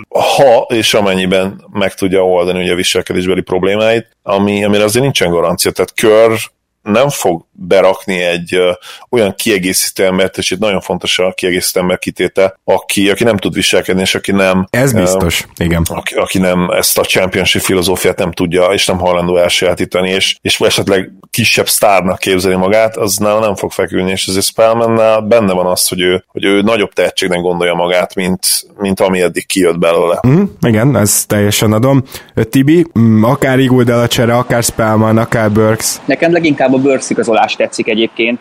ha 0.09 0.67
és 0.69 0.95
amennyiben 0.95 1.65
meg 1.73 1.95
tudja 1.95 2.27
oldani 2.27 2.63
ugye 2.63 2.73
a 2.73 2.77
viselkedésbeli 2.77 3.41
problémáit, 3.41 4.09
ami, 4.23 4.65
amire 4.65 4.85
azért 4.85 5.03
nincsen 5.05 5.31
garancia. 5.31 5.71
Tehát 5.71 5.95
kör 5.95 6.39
nem 6.85 7.09
fog 7.09 7.45
berakni 7.53 8.23
egy 8.23 8.55
ö, 8.55 8.71
olyan 9.11 9.35
kiegészítő 9.35 10.05
embert, 10.05 10.39
és 10.39 10.51
itt 10.51 10.59
nagyon 10.59 10.81
fontos 10.81 11.19
a 11.19 11.33
kiegészítő 11.33 11.81
ember 11.81 11.99
kitéte, 11.99 12.59
aki, 12.65 13.11
aki 13.11 13.25
nem 13.25 13.37
tud 13.37 13.55
viselkedni, 13.55 14.01
és 14.01 14.15
aki 14.15 14.33
nem... 14.33 14.67
Ez 14.71 14.93
biztos, 14.93 15.47
ö, 15.59 15.65
igen. 15.65 15.83
Aki, 15.89 16.15
aki 16.15 16.39
nem 16.39 16.71
ezt 16.71 16.99
a 16.99 17.03
championship 17.03 17.63
filozófiát 17.63 18.19
nem 18.19 18.33
tudja, 18.33 18.65
és 18.65 18.87
nem 18.87 18.99
hajlandó 18.99 19.37
elsajátítani, 19.37 20.11
és, 20.11 20.37
és 20.41 20.61
esetleg 20.61 21.13
kisebb 21.31 21.69
sztárnak 21.69 22.19
képzeli 22.19 22.55
magát, 22.55 22.97
az 22.97 23.17
nála 23.17 23.41
nem 23.41 23.55
fog 23.55 23.71
fekülni, 23.71 24.11
és 24.11 24.27
ezért 24.27 24.45
Spellmannál 24.45 25.21
benne 25.21 25.53
van 25.53 25.67
az, 25.67 25.89
hogy 25.89 26.01
ő, 26.01 26.25
hogy 26.29 26.45
ő 26.45 26.61
nagyobb 26.61 26.93
tehetségnek 26.93 27.41
gondolja 27.41 27.75
magát, 27.75 28.15
mint, 28.15 28.47
mint 28.77 29.01
ami 29.01 29.21
eddig 29.21 29.47
kijött 29.47 29.79
belőle. 29.79 30.21
Mm, 30.29 30.43
igen, 30.61 30.97
ez 30.97 31.25
teljesen 31.27 31.73
adom. 31.73 32.03
Tibi, 32.51 32.87
akár 33.23 33.59
Iguldel 33.59 34.01
a 34.01 34.09
csere, 34.09 34.37
akár 34.37 34.63
Spellman, 34.63 35.19
akár 35.19 35.51
Burks. 35.51 35.97
Nekem 36.05 36.33
leginkább 36.33 36.73
a 36.75 36.79
Burks 36.79 37.11
igazolás 37.11 37.57
tetszik 37.57 37.89
egyébként. 37.89 38.41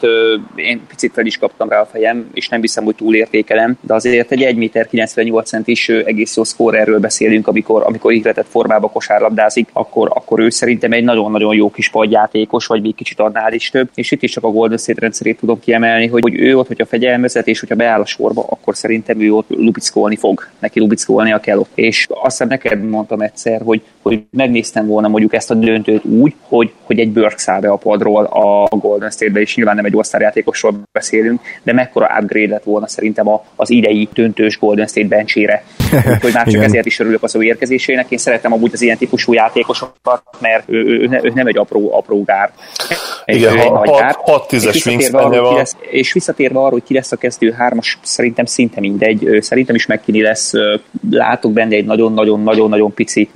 Én 0.56 0.82
picit 0.88 1.14
fel 1.14 1.26
is 1.26 1.38
kaptam 1.38 1.70
rá 1.70 1.82
a 1.82 1.86
fejem, 1.86 2.30
és 2.34 2.50
nem 2.50 2.62
hiszem, 2.62 2.84
hogy 2.84 2.96
túlértékelem, 2.96 3.78
de 3.82 3.94
azért 3.94 4.32
egy 4.32 4.42
1 4.42 4.56
méter 4.56 4.88
98 4.88 5.50
centis 5.50 5.90
egész 5.90 6.36
jó 6.36 6.44
szkórerről 6.44 7.00
beszélünk, 7.00 7.48
amikor, 7.48 7.84
amikor 7.86 8.14
ihletett 8.14 8.48
formába 8.50 8.90
kosárlabdázik, 8.90 9.70
akkor, 9.74 10.12
akkor 10.14 10.40
ő 10.40 10.50
szerintem 10.50 10.92
egy 10.92 11.04
nagyon-nagyon 11.04 11.56
jó 11.56 11.72
kis 11.72 11.90
padjátékos, 11.90 12.66
vagy 12.66 12.82
még 12.82 12.96
kicsit 12.96 13.20
annál 13.20 13.54
is 13.54 13.70
több. 13.70 13.90
És 13.94 14.12
itt 14.12 14.24
is 14.24 14.32
csak 14.32 14.44
a 14.44 14.52
Golden 14.52 14.78
State 14.78 15.02
rendszerét 15.02 15.38
tudom 15.40 15.60
kiemelni, 15.60 16.08
hogy, 16.08 16.22
hogy 16.22 16.40
ő 16.40 16.58
ott, 16.58 16.68
hogyha 16.68 16.86
fegyelmezett, 16.86 17.48
és 17.48 17.60
hogyha 17.60 17.76
beáll 17.76 18.02
a 18.02 18.06
sorba, 18.06 18.46
akkor 18.50 18.76
szerintem 18.76 19.22
ő 19.22 19.34
ott 19.34 19.50
lubickolni 19.50 20.16
fog, 20.16 20.48
neki 20.60 20.80
lubickolnia 20.80 21.40
kell 21.40 21.58
ott. 21.58 21.72
És 21.76 22.08
azt 22.10 22.24
hiszem 22.24 22.48
neked 22.48 22.84
mondtam 22.84 23.22
egyszer, 23.22 23.62
hogy, 23.62 23.82
hogy 24.04 24.24
megnéztem 24.32 24.88
volna 24.88 25.08
mondjuk 25.08 25.34
ezt 25.34 25.52
a 25.52 25.54
döntőt 25.54 26.06
úgy, 26.06 26.34
hogy, 26.42 26.72
hogy 26.84 27.00
egy 27.00 27.12
Burke 27.12 27.38
száll 27.38 27.60
be 27.60 27.70
a 27.70 27.76
padról 27.76 28.24
a 28.24 28.76
Golden 28.76 29.10
State-be, 29.10 29.40
és 29.40 29.56
nyilván 29.56 29.76
nem 29.76 29.86
egy 29.86 29.96
osztályjátékosról 29.96 30.82
beszélünk, 30.92 31.42
de 31.64 31.74
mekkora 31.74 32.18
upgrade 32.20 32.50
lett 32.50 32.64
volna 32.64 32.88
szerintem 32.88 33.28
az 33.56 33.70
idei 33.70 34.10
döntős 34.14 34.60
Golden 34.60 34.88
State 34.88 35.08
benchére. 35.08 35.64
Úgyhogy 36.14 36.34
már 36.34 36.48
csak 36.52 36.64
ezért 36.64 36.86
is 36.86 37.00
örülök 37.00 37.24
az 37.24 37.36
ő 37.36 37.44
érkezésének. 37.44 38.12
Én 38.12 38.18
szeretem 38.18 38.54
amúgy 38.54 38.72
az 38.74 38.82
ilyen 38.82 38.98
típusú 38.98 39.34
játékosokat, 39.34 40.24
mert 40.40 40.64
ő, 40.70 40.78
ő, 40.78 41.00
ő, 41.00 41.20
ő 41.24 41.32
nem 41.36 41.48
egy 41.48 41.58
apró, 41.58 41.94
apró 41.94 42.24
gár. 42.24 42.52
Egy, 43.26 43.36
Igen, 43.36 43.58
6-10-es 43.58 44.86
wingspan 44.86 45.30
van. 45.30 45.66
és 45.90 46.14
visszatérve 46.14 46.60
arra, 46.60 46.72
hogy 46.72 46.84
ki 46.84 46.94
lesz 46.94 47.12
a 47.12 47.16
kezdő 47.16 47.52
hármas, 47.52 48.00
szerintem 48.02 48.46
szinte 48.46 48.80
mindegy. 48.80 49.38
Szerintem 49.42 49.76
is 49.76 49.86
McKinney 49.86 50.22
lesz. 50.22 50.54
Látok 51.10 51.52
benne 51.52 51.76
egy 51.76 51.86
nagyon-nagyon-nagyon-nagyon 51.86 52.94
pici 52.94 53.30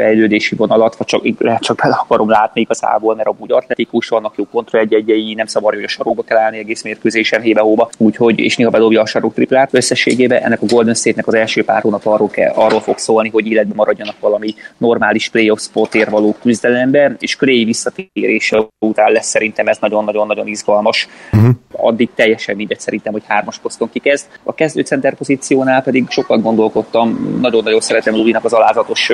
fejlődési 0.00 0.54
vonalat, 0.54 0.96
vagy 0.96 1.06
csak, 1.06 1.22
csak 1.58 1.76
bele 1.76 1.94
akarom 1.94 2.28
látni 2.28 2.60
igazából, 2.60 3.14
mert 3.14 3.28
amúgy 3.28 3.52
atletikus, 3.52 4.08
vannak 4.08 4.34
jó 4.36 4.46
kontra 4.52 4.78
egy 4.78 5.34
nem 5.34 5.46
szabad, 5.46 5.74
hogy 5.74 5.82
a 5.82 5.88
sarokba 5.88 6.22
kell 6.22 6.38
állni 6.38 6.58
egész 6.58 6.82
mérkőzésen, 6.82 7.40
hébe-hóba, 7.40 7.90
úgyhogy, 7.98 8.38
és 8.38 8.56
néha 8.56 8.70
bedobja 8.70 9.00
a 9.00 9.06
sarok 9.06 9.34
triplát. 9.34 9.68
Összességében 9.72 10.42
ennek 10.42 10.62
a 10.62 10.66
Golden 10.66 10.94
State-nek 10.94 11.26
az 11.26 11.34
első 11.34 11.64
pár 11.64 11.82
hónap 11.82 12.06
arról, 12.06 12.28
kell, 12.28 12.52
arról 12.54 12.80
fog 12.80 12.98
szólni, 12.98 13.28
hogy 13.28 13.46
életben 13.46 13.76
maradjanak 13.76 14.14
valami 14.20 14.54
normális 14.78 15.28
playoff 15.28 15.60
spotért 15.60 16.10
való 16.10 16.36
küzdelembe, 16.40 17.16
és 17.18 17.36
Clay 17.36 17.64
visszatérése 17.64 18.66
után 18.78 19.12
lesz 19.12 19.26
szerintem 19.26 19.66
ez 19.66 19.78
nagyon-nagyon-nagyon 19.80 20.46
izgalmas. 20.46 21.08
Uh-huh. 21.32 21.50
Addig 21.72 22.08
teljesen 22.14 22.56
mindegy 22.56 22.80
szerintem, 22.80 23.12
hogy 23.12 23.22
hármas 23.26 23.58
poszton 23.58 23.90
kikezd. 23.92 24.26
A 24.42 24.54
kezdőcenter 24.54 25.14
pozíciónál 25.14 25.82
pedig 25.82 26.08
sokat 26.08 26.42
gondolkodtam, 26.42 27.38
nagyon-nagyon 27.40 27.80
szeretem 27.80 28.14
Luvinak 28.14 28.44
az 28.44 28.52
alázatos 28.52 29.12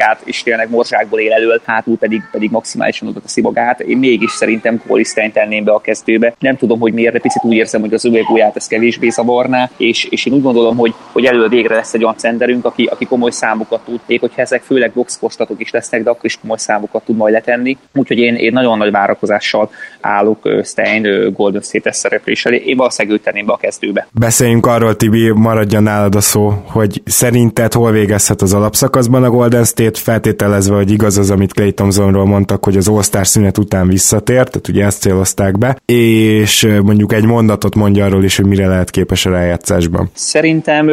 játékát, 0.00 0.20
és 0.24 0.42
tényleg 0.42 0.70
morzsákból 0.70 1.20
él 1.20 1.32
elől, 1.32 1.60
hátul 1.64 1.98
pedig, 1.98 2.22
pedig 2.30 2.50
maximálisan 2.50 3.08
oda 3.08 3.20
a 3.24 3.40
magát. 3.40 3.80
Én 3.80 3.98
mégis 3.98 4.30
szerintem 4.30 4.82
Colisztány 4.86 5.32
tenném 5.32 5.64
be 5.64 5.72
a 5.72 5.80
kezdőbe. 5.80 6.34
Nem 6.38 6.56
tudom, 6.56 6.80
hogy 6.80 6.92
miért, 6.92 7.12
de 7.12 7.18
picit 7.18 7.44
úgy 7.44 7.54
érzem, 7.54 7.80
hogy 7.80 7.94
az 7.94 8.04
ő 8.04 8.24
ez 8.54 8.66
kevésbé 8.66 9.08
zavarná, 9.08 9.70
és, 9.76 10.04
és 10.04 10.26
én 10.26 10.32
úgy 10.32 10.42
gondolom, 10.42 10.76
hogy, 10.76 10.94
hogy 11.12 11.24
elő 11.24 11.48
végre 11.48 11.74
lesz 11.74 11.94
egy 11.94 12.02
olyan 12.02 12.16
centerünk, 12.16 12.64
aki, 12.64 12.84
aki 12.84 13.04
komoly 13.04 13.30
számokat 13.30 13.80
tud, 13.84 14.00
még 14.06 14.20
hogyha 14.20 14.40
ezek 14.40 14.62
főleg 14.62 14.92
boxkostatok 14.92 15.60
is 15.60 15.70
lesznek, 15.70 16.02
de 16.02 16.10
akkor 16.10 16.24
is 16.24 16.38
komoly 16.40 16.56
számokat 16.58 17.04
tud 17.04 17.16
majd 17.16 17.32
letenni. 17.32 17.76
Úgyhogy 17.94 18.18
én, 18.18 18.34
én 18.34 18.52
nagyon 18.52 18.78
nagy 18.78 18.90
várakozással 18.90 19.70
állok 20.00 20.48
Stein 20.64 21.32
Golden 21.32 21.62
State-es 21.62 21.96
szereplés 21.96 22.44
elé. 22.44 22.62
Én 22.64 22.76
valószínűleg 22.76 23.18
őt 23.18 23.24
tenném 23.24 23.46
be 23.46 23.52
a 23.52 23.56
kezdőbe. 23.56 24.06
Beszéljünk 24.12 24.66
arról, 24.66 24.96
Tibi, 24.96 25.30
maradjon 25.30 25.82
nálad 25.82 26.14
a 26.14 26.20
szó, 26.20 26.52
hogy 26.66 27.02
szerinted 27.04 27.72
hol 27.72 27.90
végezhet 27.90 28.42
az 28.42 28.54
alapszakaszban 28.54 29.24
a 29.24 29.30
Golden 29.30 29.64
State, 29.64 29.89
feltételezve, 29.98 30.74
hogy 30.74 30.90
igaz 30.90 31.18
az, 31.18 31.30
amit 31.30 31.52
Clay 31.52 31.72
Thompsonról 31.72 32.26
mondtak, 32.26 32.64
hogy 32.64 32.76
az 32.76 32.88
all 32.88 33.22
szünet 33.24 33.58
után 33.58 33.88
visszatért, 33.88 34.50
tehát 34.50 34.68
ugye 34.68 34.84
ezt 34.84 35.00
célozták 35.00 35.58
be, 35.58 35.76
és 35.84 36.78
mondjuk 36.82 37.12
egy 37.12 37.24
mondatot 37.26 37.74
mondja 37.74 38.04
arról 38.04 38.24
is, 38.24 38.36
hogy 38.36 38.46
mire 38.46 38.66
lehet 38.66 38.90
képes 38.90 39.26
a 39.26 39.30
rájátszásban. 39.30 40.10
Szerintem 40.14 40.88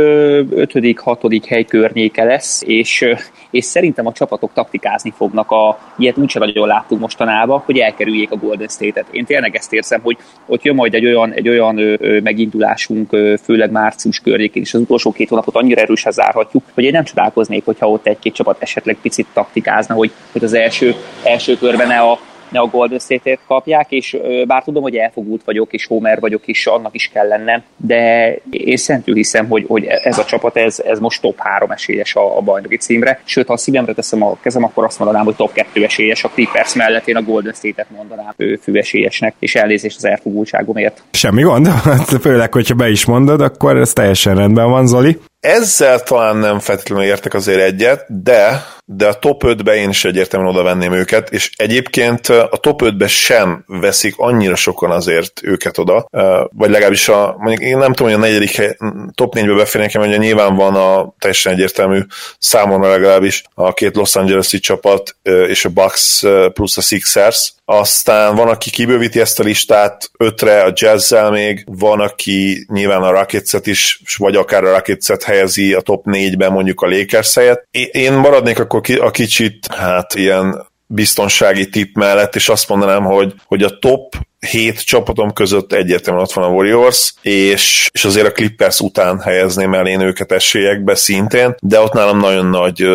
ötödik, 0.50 1.00
hatodik 1.00 1.46
hely 1.46 1.64
környéke 1.64 2.24
lesz, 2.24 2.64
és, 2.66 3.06
és 3.50 3.66
szerintem 3.66 4.08
a 4.08 4.12
csapatok 4.12 4.54
taktikázni 4.54 5.14
fognak. 5.16 5.52
A, 5.52 5.80
ilyet 5.98 6.18
úgyse 6.18 6.40
nagyon 6.40 6.68
láttuk 6.68 7.00
mostanában, 7.00 7.62
hogy 7.66 7.78
elkerüljék 7.78 8.32
a 8.32 8.36
Golden 8.36 8.68
State-et. 8.68 9.08
Én 9.12 9.26
tényleg 9.26 9.56
ezt 9.56 9.74
érzem, 9.74 10.02
hogy 10.02 10.18
ott 10.46 10.64
jön 10.64 10.76
majd 10.76 10.94
egy 10.94 11.06
olyan, 11.06 11.32
egy 11.32 11.50
olyan 11.50 11.78
ö, 11.78 12.20
megindulásunk, 12.20 13.14
ö, 13.14 13.34
főleg 13.44 13.72
március 13.72 14.20
környékén, 14.20 14.62
és 14.62 14.74
az 14.74 14.82
utolsó 14.82 15.12
két 15.12 15.30
hónapot 15.30 15.56
annyira 15.56 15.82
erősen 15.82 16.12
zárhatjuk, 16.12 16.64
hogy 16.74 16.84
én 16.84 16.92
nem 16.92 17.04
csodálkoznék, 17.04 17.66
hogyha 17.66 17.90
ott 17.90 18.08
egy-két 18.08 18.34
csapat 18.34 18.62
esetleg 18.62 18.98
picit 19.02 19.28
taktikázna, 19.34 19.96
hogy, 19.96 20.12
hogy 20.32 20.44
az 20.44 20.54
első, 20.54 20.96
első 21.24 21.58
körben 21.58 21.88
ne 21.88 22.00
a 22.00 22.20
ne 22.50 22.60
a 22.60 22.66
Golden 22.66 23.00
State-ét 23.00 23.40
kapják, 23.48 23.86
és 23.90 24.18
bár 24.48 24.64
tudom, 24.64 24.84
hogy 24.84 24.96
elfogult 24.96 25.42
vagyok, 25.46 25.74
és 25.74 25.86
Homer 25.86 26.20
vagyok, 26.20 26.48
és 26.48 26.66
annak 26.66 26.96
is 26.96 27.10
kell 27.14 27.28
lennem, 27.28 27.64
de 27.78 28.34
én 28.50 28.78
szentül 28.78 29.16
hiszem, 29.16 29.48
hogy, 29.48 29.66
hogy 29.68 29.86
ez 29.86 30.18
a 30.18 30.26
csapat, 30.26 30.58
ez, 30.58 30.80
ez 30.86 31.00
most 31.00 31.22
top 31.22 31.40
3 31.40 31.72
esélyes 31.72 32.16
a, 32.16 32.38
a 32.38 32.42
bajnoki 32.42 32.78
címre, 32.78 33.22
sőt, 33.24 33.48
ha 33.48 33.54
a 33.54 33.58
szívemre 33.58 33.94
teszem 33.94 34.24
a 34.24 34.38
kezem, 34.42 34.64
akkor 34.64 34.86
azt 34.86 35.00
mondanám, 35.00 35.26
hogy 35.26 35.36
top 35.36 35.54
2 35.54 35.84
esélyes 35.84 36.24
a 36.24 36.30
Clippers 36.30 36.74
mellett, 36.74 37.08
én 37.08 37.16
a 37.16 37.22
Golden 37.22 37.54
State-et 37.54 37.90
mondanám 37.90 38.34
ő 38.38 38.60
fő 38.62 38.78
esélyesnek, 38.78 39.36
és 39.40 39.56
elnézést 39.56 39.98
az 39.98 40.06
elfogultságomért. 40.06 41.04
Semmi 41.12 41.42
gond, 41.42 41.68
főleg, 42.22 42.54
hogyha 42.54 42.76
be 42.76 42.90
is 42.90 43.06
mondod, 43.06 43.42
akkor 43.42 43.78
ez 43.78 43.94
teljesen 43.94 44.36
rendben 44.36 44.70
van, 44.70 44.88
Zoli. 44.88 45.18
Ezzel 45.40 46.00
talán 46.00 46.38
nem 46.38 46.60
feltétlenül 46.60 47.06
értek 47.06 47.34
azért 47.34 47.62
egyet, 47.62 48.24
de, 48.24 48.66
de 48.90 49.08
a 49.08 49.20
top 49.20 49.44
5-be 49.46 49.76
én 49.76 49.90
is 49.90 50.06
egyértelműen 50.06 50.52
oda 50.52 50.64
venném 50.64 50.94
őket, 50.94 51.30
és 51.30 51.52
egyébként 51.56 52.28
a 52.28 52.58
top 52.62 52.82
5-be 52.84 53.08
sem 53.08 53.64
veszik 53.68 54.14
annyira 54.18 54.56
sokan 54.56 54.92
azért 54.92 55.42
őket 55.44 55.78
oda, 55.78 56.08
vagy 56.50 56.70
legalábbis 56.70 57.10
a, 57.10 57.36
mondjuk 57.38 57.70
én 57.70 57.78
nem 57.78 57.94
tudom, 57.94 58.12
hogy 58.12 58.22
a 58.22 58.26
negyedik 58.26 58.56
hely, 58.56 58.78
top 59.14 59.36
4-be 59.38 59.54
beférnek, 59.54 59.94
mert 59.94 60.18
nyilván 60.18 60.56
van 60.56 60.76
a 60.76 61.14
teljesen 61.20 61.54
egyértelmű 61.54 62.00
számomra 62.40 62.90
legalábbis 62.90 63.44
a 63.54 63.74
két 63.74 63.96
Los 63.96 64.16
Angeles-i 64.16 64.60
csapat 64.60 65.16
és 65.24 65.66
a 65.66 65.70
Bucks 65.70 66.24
plusz 66.54 66.78
a 66.78 66.82
Sixers, 66.82 67.54
aztán 67.70 68.36
van, 68.36 68.48
aki 68.48 68.70
kibővíti 68.70 69.20
ezt 69.20 69.40
a 69.40 69.44
listát 69.44 70.12
ötre 70.18 70.64
a 70.64 70.74
jazzzel 70.76 71.32
még, 71.32 71.64
van, 71.66 72.00
aki 72.00 72.66
nyilván 72.74 73.02
a 73.02 73.12
rockets 73.12 73.54
is, 73.64 74.02
vagy 74.18 74.36
akár 74.36 74.64
a 74.64 74.72
rockets 74.72 75.24
helyezi 75.24 75.74
a 75.74 75.82
top 75.82 76.06
4-ben 76.06 76.52
mondjuk 76.52 76.82
a 76.82 76.88
Lakers 76.88 77.36
helyet. 77.36 77.68
Én 77.92 78.14
maradnék 78.14 78.60
akkor 78.60 78.77
a 79.00 79.12
kicsit, 79.12 79.68
hát 79.68 80.14
ilyen 80.14 80.66
biztonsági 80.86 81.70
tipp 81.70 81.96
mellett, 81.96 82.36
és 82.36 82.50
azt 82.50 82.70
mondanám, 82.70 83.04
hogy, 83.04 83.34
hogy 83.46 83.64
a 83.64 83.80
top 83.80 84.16
hét 84.48 84.86
csapatom 84.86 85.34
között 85.34 85.74
egyértelműen 85.74 86.26
ott 86.26 86.34
van 86.34 86.46
a 86.46 86.54
Warriors, 86.54 87.14
és, 87.22 87.90
és 87.92 88.06
azért 88.06 88.28
a 88.28 88.32
Clippers 88.32 88.80
után 88.80 89.20
helyezném 89.20 89.74
el 89.74 89.88
én 89.88 90.02
őket 90.02 90.32
esélyekbe 90.32 90.96
szintén, 90.96 91.56
de 91.60 91.80
ott 91.80 91.94
nálam 91.94 92.20
nagyon 92.20 92.46
nagy, 92.46 92.88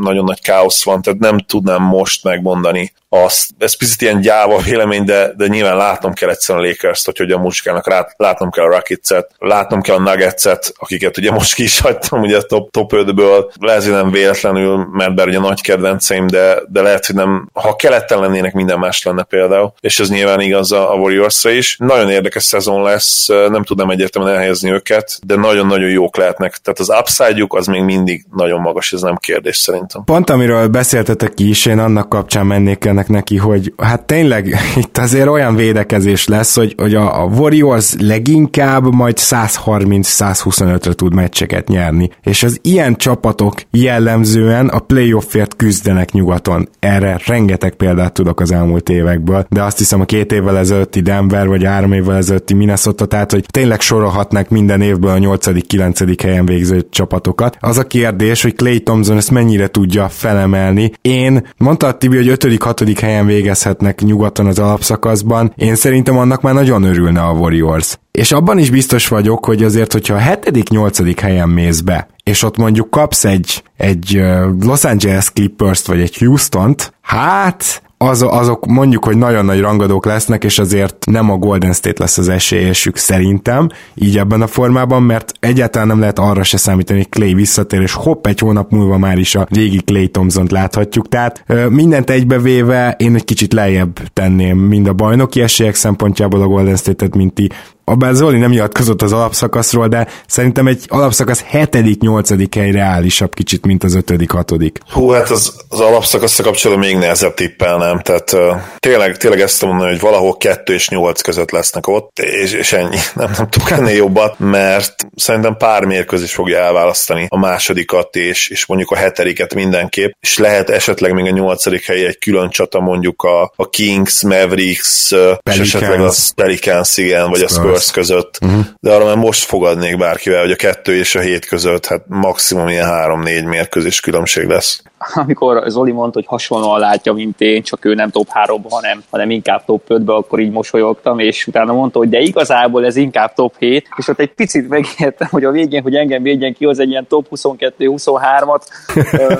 nagyon 0.00 0.24
nagy 0.24 0.40
káosz 0.40 0.84
van, 0.84 1.02
tehát 1.02 1.18
nem 1.18 1.38
tudnám 1.38 1.82
most 1.82 2.24
megmondani 2.24 2.92
azt. 3.08 3.50
Ez 3.58 3.76
picit 3.76 4.02
ilyen 4.02 4.20
gyáva 4.20 4.58
vélemény, 4.58 5.04
de, 5.04 5.32
de 5.36 5.46
nyilván 5.46 5.76
látnom 5.76 6.12
kell 6.12 6.28
egyszerűen 6.28 6.64
a 6.64 6.68
Lakers-t, 6.68 7.04
hogy 7.04 7.16
hogyan 7.16 7.40
muskának, 7.40 8.14
látnom 8.16 8.50
kell 8.50 8.64
a 8.64 8.68
Rockets-et, 8.68 9.30
látnom 9.38 9.80
kell 9.80 9.96
a 9.96 10.00
Nuggets-et, 10.00 10.72
akiket 10.76 11.16
ugye 11.16 11.30
most 11.30 11.54
ki 11.54 11.62
is 11.62 11.80
hagytam 11.80 12.20
ugye 12.20 12.36
a 12.36 12.42
top, 12.42 12.70
top 12.70 12.92
5-ből, 12.94 13.50
lehet, 13.60 13.86
nem 13.86 14.10
véletlenül, 14.10 14.88
mert 14.92 15.14
bár 15.14 15.28
ugye 15.28 15.38
nagy 15.38 15.60
kedvenceim, 15.60 16.26
de, 16.26 16.58
de 16.68 16.82
lehet, 16.82 17.06
hogy 17.06 17.14
nem, 17.14 17.48
ha 17.52 17.76
keleten 17.76 18.20
lennének, 18.20 18.52
minden 18.52 18.78
más 18.78 19.02
lenne 19.02 19.22
például, 19.22 19.72
és 19.80 20.00
ez 20.00 20.10
nyilván 20.10 20.40
igaz 20.40 20.72
a 20.72 20.95
a 21.04 21.50
is. 21.50 21.76
Nagyon 21.78 22.10
érdekes 22.10 22.42
szezon 22.42 22.82
lesz, 22.82 23.26
nem 23.26 23.62
tudnám 23.62 23.90
egyértelműen 23.90 24.34
elhelyezni 24.34 24.70
őket, 24.70 25.18
de 25.26 25.36
nagyon-nagyon 25.36 25.90
jók 25.90 26.16
lehetnek. 26.16 26.56
Tehát 26.56 26.78
az 26.78 26.92
upside 27.00 27.44
az 27.48 27.66
még 27.66 27.82
mindig 27.82 28.24
nagyon 28.36 28.60
magas, 28.60 28.92
ez 28.92 29.00
nem 29.00 29.16
kérdés 29.16 29.56
szerintem. 29.56 30.04
Pont 30.04 30.30
amiről 30.30 30.66
beszéltetek 30.66 31.32
is, 31.40 31.66
én 31.66 31.78
annak 31.78 32.08
kapcsán 32.08 32.46
mennék 32.46 32.84
ennek 32.84 33.08
neki, 33.08 33.36
hogy 33.36 33.72
hát 33.76 34.04
tényleg 34.04 34.56
itt 34.82 34.98
azért 34.98 35.28
olyan 35.28 35.56
védekezés 35.56 36.26
lesz, 36.26 36.54
hogy, 36.54 36.74
hogy 36.76 36.94
a, 36.94 37.22
a 37.22 37.24
Warriors 37.24 37.94
leginkább 37.98 38.94
majd 38.94 39.16
130-125-re 39.18 40.92
tud 40.92 41.14
meccseket 41.14 41.68
nyerni. 41.68 42.10
És 42.22 42.42
az 42.42 42.58
ilyen 42.62 42.96
csapatok 42.96 43.54
jellemzően 43.70 44.68
a 44.68 44.78
playoffért 44.78 45.56
küzdenek 45.56 46.12
nyugaton. 46.12 46.68
Erre 46.78 47.20
rengeteg 47.26 47.74
példát 47.74 48.12
tudok 48.12 48.40
az 48.40 48.52
elmúlt 48.52 48.88
évekből, 48.88 49.46
de 49.48 49.62
azt 49.62 49.78
hiszem 49.78 50.00
a 50.00 50.04
két 50.04 50.32
évvel 50.32 50.56
ezelőtti 50.76 51.00
Denver, 51.00 51.48
vagy 51.48 51.64
három 51.64 51.92
évvel 51.92 52.16
ezelőtti 52.16 52.54
Minnesota, 52.54 53.06
tehát 53.06 53.32
hogy 53.32 53.44
tényleg 53.50 53.80
sorolhatnak 53.80 54.48
minden 54.48 54.80
évből 54.80 55.10
a 55.10 55.36
8.-9. 55.36 56.16
helyen 56.22 56.46
végző 56.46 56.86
csapatokat. 56.90 57.56
Az 57.60 57.78
a 57.78 57.86
kérdés, 57.86 58.42
hogy 58.42 58.54
Clay 58.54 58.82
Thompson 58.82 59.16
ezt 59.16 59.30
mennyire 59.30 59.66
tudja 59.68 60.08
felemelni. 60.08 60.92
Én 61.00 61.46
mondta 61.56 61.86
a 61.86 61.96
Tibi, 61.96 62.16
hogy 62.16 62.28
5.-6. 62.28 62.96
helyen 63.00 63.26
végezhetnek 63.26 64.00
nyugaton 64.00 64.46
az 64.46 64.58
alapszakaszban. 64.58 65.52
Én 65.56 65.74
szerintem 65.74 66.18
annak 66.18 66.40
már 66.40 66.54
nagyon 66.54 66.82
örülne 66.82 67.20
a 67.20 67.32
Warriors. 67.32 67.98
És 68.10 68.32
abban 68.32 68.58
is 68.58 68.70
biztos 68.70 69.08
vagyok, 69.08 69.44
hogy 69.44 69.62
azért, 69.62 69.92
hogyha 69.92 70.14
a 70.14 70.20
7.-8. 70.20 71.16
helyen 71.20 71.48
mész 71.48 71.80
be, 71.80 72.08
és 72.24 72.42
ott 72.42 72.56
mondjuk 72.56 72.90
kapsz 72.90 73.24
egy, 73.24 73.62
egy 73.76 74.22
Los 74.60 74.84
Angeles 74.84 75.32
Clippers-t, 75.32 75.86
vagy 75.86 76.00
egy 76.00 76.16
Houston-t, 76.16 76.92
hát 77.00 77.82
az, 77.98 78.24
azok 78.28 78.66
mondjuk, 78.66 79.04
hogy 79.04 79.16
nagyon 79.16 79.44
nagy 79.44 79.60
rangadók 79.60 80.04
lesznek, 80.04 80.44
és 80.44 80.58
azért 80.58 80.96
nem 81.06 81.30
a 81.30 81.36
Golden 81.36 81.72
State 81.72 82.02
lesz 82.02 82.18
az 82.18 82.28
esélyesük 82.28 82.96
szerintem, 82.96 83.68
így 83.94 84.18
ebben 84.18 84.42
a 84.42 84.46
formában, 84.46 85.02
mert 85.02 85.32
egyáltalán 85.40 85.86
nem 85.86 86.00
lehet 86.00 86.18
arra 86.18 86.42
se 86.42 86.56
számítani, 86.56 86.98
hogy 86.98 87.08
Clay 87.08 87.34
visszatér, 87.34 87.80
és 87.80 87.92
hopp, 87.92 88.26
egy 88.26 88.38
hónap 88.38 88.70
múlva 88.70 88.98
már 88.98 89.18
is 89.18 89.34
a 89.34 89.46
régi 89.50 89.80
Clay 89.84 90.08
Thompson-t 90.08 90.50
láthatjuk. 90.50 91.08
Tehát 91.08 91.44
mindent 91.68 92.10
egybevéve 92.10 92.94
én 92.98 93.14
egy 93.14 93.24
kicsit 93.24 93.52
lejjebb 93.52 93.98
tenném 94.12 94.58
mind 94.58 94.86
a 94.86 94.92
bajnoki 94.92 95.42
esélyek 95.42 95.74
szempontjából 95.74 96.40
a 96.42 96.46
Golden 96.46 96.76
State-et, 96.76 97.14
mint 97.14 97.34
ti, 97.34 97.48
Abban 97.88 98.14
Zoli 98.14 98.38
nem 98.38 98.50
nyilatkozott 98.50 99.02
az 99.02 99.12
alapszakaszról, 99.12 99.88
de 99.88 100.08
szerintem 100.26 100.66
egy 100.66 100.84
alapszakasz 100.88 101.44
7.-8. 101.52 102.46
hely 102.56 102.70
reálisabb 102.70 103.34
kicsit, 103.34 103.66
mint 103.66 103.84
az 103.84 103.98
5.-6. 104.06 104.70
Hú, 104.90 105.08
hát 105.08 105.30
az, 105.30 105.54
az 105.68 105.80
alapszakaszra 105.80 106.44
kapcsolatban 106.44 106.86
még 106.86 106.96
nehezebb 106.96 107.34
tippelnem, 107.34 108.00
tehát 108.00 108.32
uh, 108.32 108.56
tényleg, 108.78 109.16
tényleg 109.16 109.40
ezt 109.40 109.64
mondani, 109.64 109.90
hogy 109.90 110.00
valahol 110.00 110.36
2 110.36 110.74
és 110.74 110.88
8 110.88 111.20
között 111.20 111.50
lesznek 111.50 111.86
ott, 111.86 112.18
és, 112.18 112.52
és 112.52 112.72
ennyi, 112.72 112.96
nem, 113.14 113.30
nem 113.36 113.48
tudok 113.48 113.70
ennél 113.70 113.96
jobbat, 113.96 114.38
mert 114.38 114.94
szerintem 115.16 115.56
pár 115.56 115.84
mérkőzés 115.84 116.34
fogja 116.34 116.58
elválasztani 116.58 117.26
a 117.28 117.38
másodikat, 117.38 118.16
és, 118.16 118.48
és 118.48 118.66
mondjuk 118.66 118.90
a 118.90 118.96
hetediket 118.96 119.54
mindenképp, 119.54 120.12
és 120.20 120.38
lehet 120.38 120.70
esetleg 120.70 121.12
még 121.12 121.24
a 121.24 121.30
nyolcadik 121.30 121.86
hely 121.86 122.06
egy 122.06 122.18
külön 122.18 122.50
csata 122.50 122.80
mondjuk 122.80 123.22
a, 123.22 123.52
a 123.56 123.68
Kings, 123.68 124.22
Mavericks, 124.22 125.08
Pelicans. 125.08 125.40
és 125.44 125.58
esetleg 125.58 126.00
a 126.00 126.12
Pelicans, 126.34 126.96
igen, 126.96 127.30
vagy 127.30 127.42
a 127.42 127.48
Spurs 127.48 127.75
Spurs 127.78 127.90
között, 127.90 128.38
uh-huh. 128.42 128.64
de 128.80 128.92
arra 128.92 129.04
már 129.04 129.16
most 129.16 129.44
fogadnék 129.44 129.98
bárkivel, 129.98 130.40
hogy 130.40 130.50
a 130.50 130.56
kettő 130.56 130.96
és 130.96 131.14
a 131.14 131.20
hét 131.20 131.46
között, 131.46 131.86
hát 131.86 132.02
maximum 132.06 132.68
ilyen 132.68 132.86
három-négy 132.86 133.44
mérkőzés 133.44 134.00
különbség 134.00 134.46
lesz. 134.46 134.82
Amikor 135.14 135.62
Zoli 135.66 135.92
mondta, 135.92 136.18
hogy 136.18 136.28
hasonlóan 136.28 136.80
látja, 136.80 137.12
mint 137.12 137.40
én, 137.40 137.62
csak 137.62 137.84
ő 137.84 137.94
nem 137.94 138.10
top 138.10 138.28
3 138.28 138.62
hanem, 138.70 139.02
hanem 139.10 139.30
inkább 139.30 139.64
top 139.64 139.82
5-be, 139.88 140.12
akkor 140.12 140.40
így 140.40 140.50
mosolyogtam, 140.50 141.18
és 141.18 141.46
utána 141.46 141.72
mondta, 141.72 141.98
hogy 141.98 142.08
de 142.08 142.18
igazából 142.18 142.84
ez 142.84 142.96
inkább 142.96 143.34
top 143.34 143.54
7, 143.58 143.88
és 143.96 144.08
ott 144.08 144.20
egy 144.20 144.34
picit 144.34 144.68
megijedtem, 144.68 145.28
hogy 145.30 145.44
a 145.44 145.50
végén, 145.50 145.82
hogy 145.82 145.94
engem 145.94 146.22
védjen 146.22 146.54
ki, 146.54 146.64
az 146.64 146.78
egy 146.78 146.88
ilyen 146.88 147.06
top 147.06 147.26
22-23-at, 147.30 148.62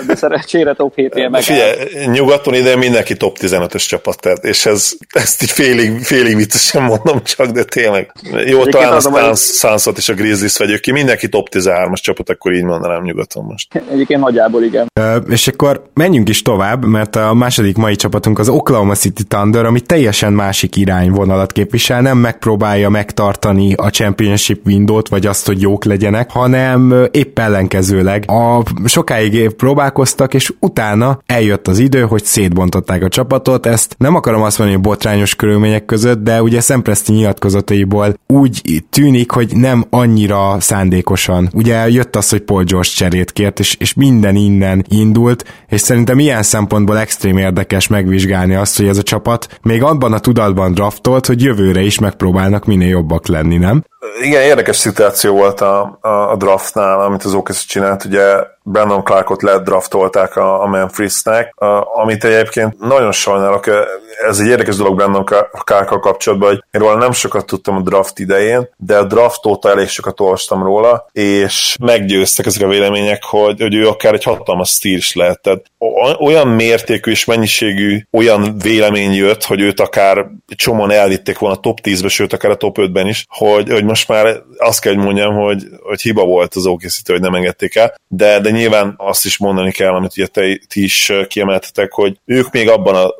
de 0.06 0.14
szerencsére 0.14 0.74
top 0.74 0.94
7 0.94 1.14
él 1.14 1.28
meg. 1.28 1.42
Figyelj, 1.42 2.06
nyugaton 2.06 2.54
ide 2.54 2.76
mindenki 2.76 3.16
top 3.16 3.36
15-ös 3.40 3.86
csapat, 3.88 4.20
tehát, 4.20 4.44
és 4.44 4.66
ez, 4.66 4.92
ezt 5.08 5.42
így 5.42 5.50
félig, 5.50 6.02
félig 6.02 6.36
viccesen 6.36 6.82
mondom 6.82 7.22
csak, 7.22 7.46
de 7.46 7.64
tényleg. 7.64 8.12
Jó, 8.46 8.64
talán 8.64 8.92
a 8.92 9.00
Suns, 9.00 9.40
Sunsot 9.40 9.98
és 9.98 10.08
a 10.08 10.14
Grizzlies 10.14 10.58
vegyük 10.58 10.80
ki, 10.80 10.92
mindenki 10.92 11.28
top 11.28 11.48
13-as 11.50 12.00
csapat, 12.00 12.30
akkor 12.30 12.52
így 12.52 12.64
mondanám 12.64 13.02
nyugaton 13.02 13.44
most. 13.44 13.82
Egyébként 13.90 14.20
nagyjából 14.20 14.62
igen. 14.62 14.86
Uh, 15.00 15.16
és 15.28 15.46
akkor 15.56 15.90
menjünk 15.94 16.28
is 16.28 16.42
tovább, 16.42 16.84
mert 16.84 17.16
a 17.16 17.34
második 17.34 17.76
mai 17.76 17.96
csapatunk 17.96 18.38
az 18.38 18.48
Oklahoma 18.48 18.94
City 18.94 19.22
Thunder, 19.22 19.64
ami 19.64 19.80
teljesen 19.80 20.32
másik 20.32 20.76
irányvonalat 20.76 21.52
képvisel, 21.52 22.00
nem 22.00 22.18
megpróbálja 22.18 22.88
megtartani 22.88 23.72
a 23.74 23.90
championship 23.90 24.66
window-t, 24.66 25.08
vagy 25.08 25.26
azt, 25.26 25.46
hogy 25.46 25.60
jók 25.60 25.84
legyenek, 25.84 26.30
hanem 26.30 27.08
épp 27.10 27.38
ellenkezőleg. 27.38 28.24
A 28.30 28.62
sokáig 28.84 29.50
próbálkoztak, 29.54 30.34
és 30.34 30.52
utána 30.60 31.18
eljött 31.26 31.68
az 31.68 31.78
idő, 31.78 32.00
hogy 32.00 32.24
szétbontották 32.24 33.02
a 33.02 33.08
csapatot, 33.08 33.66
ezt 33.66 33.94
nem 33.98 34.14
akarom 34.14 34.42
azt 34.42 34.58
mondani, 34.58 34.78
hogy 34.80 34.88
botrányos 34.90 35.34
körülmények 35.34 35.84
között, 35.84 36.22
de 36.22 36.42
ugye 36.42 36.60
Szempreszti 36.60 37.12
nyilatkozataiból 37.12 38.18
úgy 38.26 38.84
tűnik, 38.90 39.30
hogy 39.30 39.56
nem 39.56 39.84
annyira 39.90 40.56
szándékosan. 40.60 41.48
Ugye 41.52 41.88
jött 41.88 42.16
az, 42.16 42.28
hogy 42.28 42.40
Paul 42.40 42.64
George 42.64 42.88
cserét 42.88 43.32
kért, 43.32 43.58
és, 43.60 43.76
és 43.78 43.94
minden 43.94 44.36
innen 44.36 44.84
indult, 44.88 45.35
és 45.68 45.80
szerintem 45.80 46.18
ilyen 46.18 46.42
szempontból 46.42 46.98
extrém 46.98 47.36
érdekes 47.36 47.86
megvizsgálni 47.86 48.54
azt, 48.54 48.76
hogy 48.76 48.88
ez 48.88 48.98
a 48.98 49.02
csapat 49.02 49.58
még 49.62 49.82
abban 49.82 50.12
a 50.12 50.18
tudatban 50.18 50.72
draftolt, 50.72 51.26
hogy 51.26 51.42
jövőre 51.42 51.80
is 51.80 51.98
megpróbálnak 51.98 52.64
minél 52.64 52.88
jobbak 52.88 53.26
lenni, 53.26 53.56
nem? 53.56 53.84
Igen, 54.22 54.42
érdekes 54.42 54.76
szituáció 54.76 55.34
volt 55.34 55.60
a, 55.60 55.98
a, 56.00 56.08
a 56.08 56.36
draftnál, 56.36 57.00
amit 57.00 57.24
az 57.24 57.34
OKC 57.34 57.64
csinált. 57.64 58.04
Ugye 58.04 58.54
Brandon 58.68 59.02
Clarkot 59.02 59.42
ledraftolták 59.42 60.36
a, 60.36 60.62
a 60.62 60.66
Memphisnek, 60.66 61.54
amit 61.94 62.24
egyébként 62.24 62.78
nagyon 62.78 63.12
sajnálok. 63.12 63.66
Ez 64.28 64.38
egy 64.38 64.46
érdekes 64.46 64.76
dolog 64.76 64.96
Brandon 64.96 65.24
Clarkkal 65.64 66.00
kapcsolatban, 66.00 66.48
hogy 66.48 66.62
én 66.70 66.80
róla 66.80 66.96
nem 66.96 67.12
sokat 67.12 67.46
tudtam 67.46 67.76
a 67.76 67.80
draft 67.80 68.18
idején, 68.18 68.68
de 68.76 68.98
a 68.98 69.04
draft 69.04 69.46
óta 69.46 69.70
elég 69.70 69.88
sokat 69.88 70.20
olvastam 70.20 70.62
róla, 70.62 71.06
és 71.12 71.76
meggyőztek 71.80 72.46
ezek 72.46 72.62
a 72.62 72.68
vélemények, 72.68 73.24
hogy, 73.24 73.60
hogy 73.60 73.74
ő 73.74 73.88
akár 73.88 74.14
egy 74.14 74.24
hatalmas 74.24 74.70
stíl 74.70 74.96
is 74.96 75.14
lehet. 75.14 75.40
Tehát 75.40 75.64
olyan 76.18 76.48
mértékű 76.48 77.10
és 77.10 77.24
mennyiségű 77.24 78.02
olyan 78.12 78.58
vélemény 78.58 79.12
jött, 79.12 79.44
hogy 79.44 79.60
őt 79.60 79.80
akár 79.80 80.26
csomóan 80.54 80.90
elvitték 80.90 81.38
volna 81.38 81.56
a 81.56 81.60
top 81.60 81.78
10-be, 81.82 82.08
sőt 82.08 82.32
akár 82.32 82.50
a 82.50 82.56
top 82.56 82.76
5-ben 82.80 83.06
is, 83.06 83.24
hogy, 83.28 83.70
hogy 83.70 83.84
most 83.84 84.08
már 84.08 84.36
azt 84.58 84.80
kell, 84.80 84.94
hogy 84.94 85.04
mondjam, 85.04 85.34
hogy, 85.34 85.62
hogy 85.82 86.00
hiba 86.00 86.24
volt 86.24 86.54
az 86.54 86.66
okc 86.66 87.08
hogy 87.08 87.20
nem 87.20 87.34
engedték 87.34 87.76
el, 87.76 87.94
de, 88.08 88.40
de 88.40 88.50
nyilván 88.56 88.94
azt 88.96 89.24
is 89.24 89.38
mondani 89.38 89.72
kell, 89.72 89.94
amit 89.94 90.12
ugye 90.16 90.26
te, 90.26 90.58
ti 90.68 90.82
is 90.82 91.12
kiemeltetek, 91.28 91.92
hogy 91.92 92.18
ők 92.24 92.50
még 92.50 92.68
abban 92.68 92.94
a, 92.94 93.14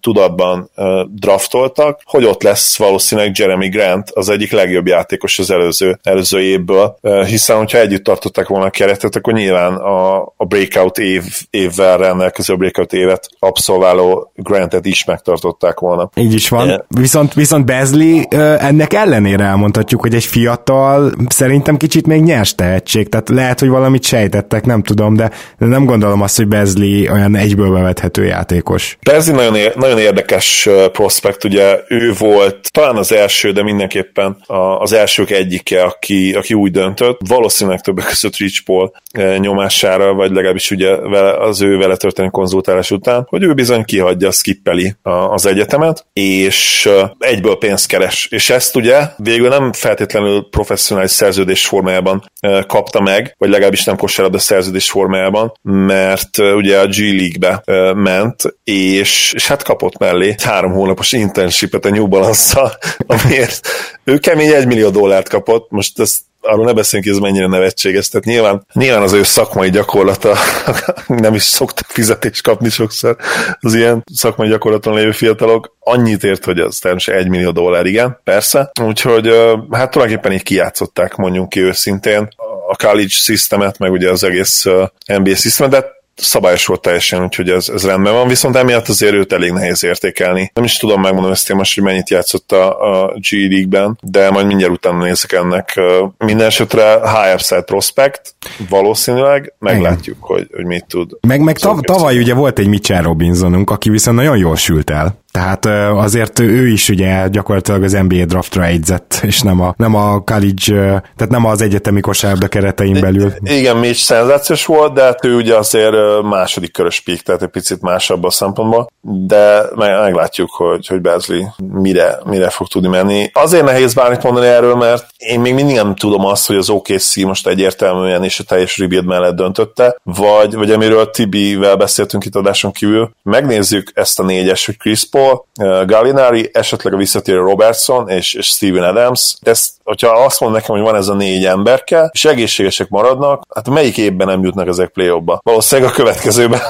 tudatban 0.00 0.70
draftoltak, 1.14 2.00
hogy 2.04 2.24
ott 2.24 2.42
lesz 2.42 2.78
valószínűleg 2.78 3.38
Jeremy 3.38 3.68
Grant, 3.68 4.10
az 4.10 4.28
egyik 4.28 4.52
legjobb 4.52 4.86
játékos 4.86 5.38
az 5.38 5.50
előző, 5.50 5.98
előző 6.02 6.40
évből, 6.40 6.98
hiszen 7.26 7.56
hogyha 7.56 7.78
együtt 7.78 8.04
tartották 8.04 8.46
volna 8.46 8.66
a 8.66 8.70
keretet, 8.70 9.16
akkor 9.16 9.32
nyilván 9.32 9.74
a, 9.74 10.22
a 10.36 10.44
breakout 10.48 10.98
év, 10.98 11.24
évvel 11.50 11.98
rendelkező 11.98 12.56
breakout 12.56 12.92
évet 12.92 13.28
abszolváló 13.38 14.32
Grantet 14.34 14.86
is 14.86 15.04
megtartották 15.04 15.80
volna. 15.80 16.10
Így 16.14 16.34
is 16.34 16.48
van. 16.48 16.66
Yeah. 16.66 16.80
Viszont, 16.88 17.34
viszont 17.34 17.64
Bezli 17.64 18.26
ennek 18.58 18.92
ellenére 18.92 19.44
elmondhatjuk, 19.44 20.00
hogy 20.00 20.14
egy 20.14 20.24
fiatal 20.24 21.12
szerintem 21.28 21.76
kicsit 21.76 22.06
még 22.06 22.22
nyers 22.22 22.54
tehetség, 22.54 23.08
tehát 23.08 23.28
lehet, 23.28 23.60
hogy 23.60 23.68
valamit 23.68 24.04
sejtettek, 24.04 24.64
nem 24.64 24.82
tudom, 24.82 25.14
de 25.16 25.30
nem 25.58 25.84
gondolom 25.84 26.22
azt, 26.22 26.36
hogy 26.36 26.48
Bezli 26.48 27.10
olyan 27.10 27.36
egyből 27.36 27.72
bevethető 27.72 28.24
játékos. 28.24 28.98
Bezli 29.02 29.34
nagyon, 29.34 29.55
nagyon 29.74 29.98
érdekes 29.98 30.68
prospekt, 30.92 31.44
ugye 31.44 31.80
ő 31.88 32.12
volt 32.18 32.70
talán 32.72 32.96
az 32.96 33.12
első, 33.12 33.52
de 33.52 33.62
mindenképpen 33.62 34.36
az 34.78 34.92
elsők 34.92 35.30
egyike, 35.30 35.82
aki, 35.82 36.32
aki 36.34 36.54
úgy 36.54 36.70
döntött, 36.70 37.20
valószínűleg 37.28 37.80
többek 37.80 38.04
között 38.04 38.36
Rich 38.36 38.64
Paul 38.64 38.92
nyomására, 39.38 40.14
vagy 40.14 40.30
legalábbis 40.30 40.70
ugye 40.70 40.90
az 41.38 41.60
ő 41.60 41.76
vele 41.76 41.96
történő 41.96 42.28
konzultálás 42.28 42.90
után, 42.90 43.26
hogy 43.28 43.42
ő 43.42 43.54
bizony 43.54 43.84
kihagyja, 43.84 44.30
skippeli 44.30 44.94
az 45.30 45.46
egyetemet, 45.46 46.06
és 46.12 46.88
egyből 47.18 47.58
pénzt 47.58 47.86
keres. 47.86 48.28
És 48.30 48.50
ezt 48.50 48.76
ugye 48.76 49.00
végül 49.16 49.48
nem 49.48 49.72
feltétlenül 49.72 50.48
professzionális 50.50 51.10
szerződés 51.10 51.66
formájában 51.66 52.30
kapta 52.66 53.00
meg, 53.00 53.34
vagy 53.38 53.48
legalábbis 53.48 53.84
nem 53.84 53.96
kosárlabda 53.96 54.38
szerződés 54.38 54.90
formájában, 54.90 55.52
mert 55.62 56.38
ugye 56.38 56.78
a 56.78 56.86
G 56.86 56.98
League-be 56.98 57.62
ment, 57.94 58.42
és, 58.64 59.32
és 59.32 59.45
hát 59.46 59.62
kapott 59.62 59.98
mellé 59.98 60.28
egy 60.28 60.42
három 60.42 60.72
hónapos 60.72 61.12
internshipet 61.12 61.84
a 61.84 61.90
New 61.90 62.06
Balance-szal, 62.06 62.72
amiért 63.06 63.68
ő 64.04 64.18
kemény 64.18 64.52
egy 64.52 64.66
millió 64.66 64.90
dollárt 64.90 65.28
kapott, 65.28 65.70
most 65.70 66.00
ezt 66.00 66.18
arról 66.46 66.64
ne 66.64 66.72
beszéljünk, 66.72 67.12
ez 67.12 67.20
mennyire 67.20 67.46
nevetséges. 67.46 68.08
Tehát 68.08 68.26
nyilván, 68.26 68.66
nyilván 68.72 69.02
az 69.02 69.12
ő 69.12 69.22
szakmai 69.22 69.70
gyakorlata, 69.70 70.36
nem 71.06 71.34
is 71.34 71.42
szoktak 71.42 71.86
fizetést 71.86 72.42
kapni 72.42 72.68
sokszor 72.68 73.16
az 73.60 73.74
ilyen 73.74 74.04
szakmai 74.14 74.48
gyakorlaton 74.48 74.94
lévő 74.94 75.12
fiatalok, 75.12 75.76
annyit 75.80 76.24
ért, 76.24 76.44
hogy 76.44 76.58
az 76.58 76.78
természetesen 76.78 77.24
egy 77.24 77.30
millió 77.30 77.50
dollár, 77.50 77.86
igen, 77.86 78.20
persze. 78.24 78.70
Úgyhogy 78.82 79.26
hát 79.70 79.90
tulajdonképpen 79.90 80.32
így 80.32 80.42
kijátszották, 80.42 81.16
mondjuk 81.16 81.48
ki 81.48 81.60
őszintén 81.60 82.28
a 82.68 82.76
college 82.76 83.08
systemet, 83.08 83.78
meg 83.78 83.92
ugye 83.92 84.10
az 84.10 84.24
egész 84.24 84.64
NBA 85.06 85.34
systemet, 85.34 85.70
de 85.70 85.95
szabályos 86.16 86.66
volt 86.66 86.80
teljesen, 86.80 87.22
úgyhogy 87.22 87.50
ez, 87.50 87.68
ez 87.68 87.86
rendben 87.86 88.12
van, 88.12 88.28
viszont 88.28 88.56
emiatt 88.56 88.88
azért 88.88 89.12
őt 89.12 89.32
elég 89.32 89.52
nehéz 89.52 89.84
értékelni. 89.84 90.50
Nem 90.54 90.64
is 90.64 90.76
tudom 90.76 91.00
megmondani 91.00 91.32
ezt 91.32 91.52
most, 91.52 91.74
hogy 91.74 91.84
mennyit 91.84 92.10
játszott 92.10 92.52
a, 92.52 93.02
a 93.04 93.14
G 93.14 93.32
League-ben, 93.32 93.98
de 94.02 94.30
majd 94.30 94.46
mindjárt 94.46 94.72
utána 94.72 95.04
nézek 95.04 95.32
ennek. 95.32 95.80
Minden 96.18 96.46
esetre 96.46 96.92
high 96.92 97.34
upside 97.34 97.62
prospect, 97.62 98.34
valószínűleg, 98.68 99.54
meglátjuk, 99.58 100.16
hogy, 100.20 100.48
hogy 100.54 100.64
mit 100.64 100.84
tud. 100.88 101.10
Meg, 101.20 101.40
meg 101.40 101.58
tav- 101.58 101.84
tavaly 101.84 102.18
ugye 102.18 102.34
volt 102.34 102.58
egy 102.58 102.66
Mitchell 102.66 103.02
Robinsonunk, 103.02 103.70
aki 103.70 103.90
viszont 103.90 104.16
nagyon 104.16 104.36
jól 104.36 104.56
sült 104.56 104.90
el. 104.90 105.24
Tehát 105.36 105.66
azért 105.96 106.38
ő 106.38 106.68
is 106.68 106.88
ugye 106.88 107.28
gyakorlatilag 107.28 107.82
az 107.82 107.92
NBA 107.92 108.24
draftra 108.24 108.64
egyzett, 108.64 109.20
és 109.22 109.40
nem 109.40 109.60
a, 109.60 109.74
nem 109.76 109.94
a 109.94 110.20
college, 110.20 111.02
tehát 111.16 111.28
nem 111.28 111.44
az 111.44 111.62
egyetemi 111.62 112.00
kosárlabda 112.00 112.48
keretein 112.48 113.00
belül. 113.00 113.32
Igen, 113.42 113.76
Mitch 113.76 114.00
szenzációs 114.00 114.66
volt, 114.66 114.92
de 114.92 115.02
hát 115.02 115.24
ő 115.24 115.34
ugye 115.34 115.56
azért 115.56 116.22
második 116.22 116.72
körös 116.72 117.00
pík, 117.00 117.20
tehát 117.20 117.42
egy 117.42 117.48
picit 117.48 117.80
másabb 117.80 118.24
a 118.24 118.30
szempontból, 118.30 118.90
de 119.00 119.62
meglátjuk, 119.74 120.50
hogy, 120.50 120.86
hogy 120.86 121.00
Bezli 121.00 121.46
mire, 121.72 122.18
mire 122.24 122.50
fog 122.50 122.68
tudni 122.68 122.88
menni. 122.88 123.30
Azért 123.32 123.64
nehéz 123.64 123.94
bármit 123.94 124.22
mondani 124.22 124.46
erről, 124.46 124.74
mert 124.74 125.06
én 125.16 125.40
még 125.40 125.54
mindig 125.54 125.74
nem 125.74 125.94
tudom 125.94 126.24
azt, 126.24 126.46
hogy 126.46 126.56
az 126.56 126.70
OKC 126.70 127.16
most 127.16 127.46
egyértelműen 127.46 128.24
és 128.24 128.40
a 128.40 128.44
teljes 128.44 128.78
rebuild 128.78 129.06
mellett 129.06 129.36
döntötte, 129.36 129.96
vagy, 130.02 130.54
vagy 130.54 130.70
amiről 130.70 131.10
Tibi-vel 131.10 131.76
beszéltünk 131.76 132.24
itt 132.24 132.34
adáson 132.36 132.72
kívül, 132.72 133.10
megnézzük 133.22 133.90
ezt 133.94 134.18
a 134.18 134.22
négyes, 134.22 134.66
hogy 134.66 134.76
Chris 134.76 135.08
Paul, 135.08 135.25
uh, 135.32 135.84
Gallinari, 135.84 136.50
esetleg 136.52 136.92
a 136.92 136.96
visszatérő 136.96 137.38
Robertson 137.38 138.08
és, 138.08 138.34
és 138.34 138.46
Steven 138.46 138.82
Adams. 138.82 139.36
Ezt, 139.42 139.70
hogyha 139.84 140.08
azt 140.08 140.40
mond 140.40 140.52
nekem, 140.52 140.74
hogy 140.74 140.84
van 140.84 140.94
ez 140.94 141.08
a 141.08 141.14
négy 141.14 141.44
emberke, 141.44 142.08
és 142.12 142.24
egészségesek 142.24 142.88
maradnak, 142.88 143.42
hát 143.54 143.68
melyik 143.68 143.98
évben 143.98 144.26
nem 144.26 144.42
jutnak 144.42 144.68
ezek 144.68 144.88
play 144.88 145.20
ba 145.20 145.40
Valószínűleg 145.42 145.90
a 145.90 145.94
következőben, 145.94 146.60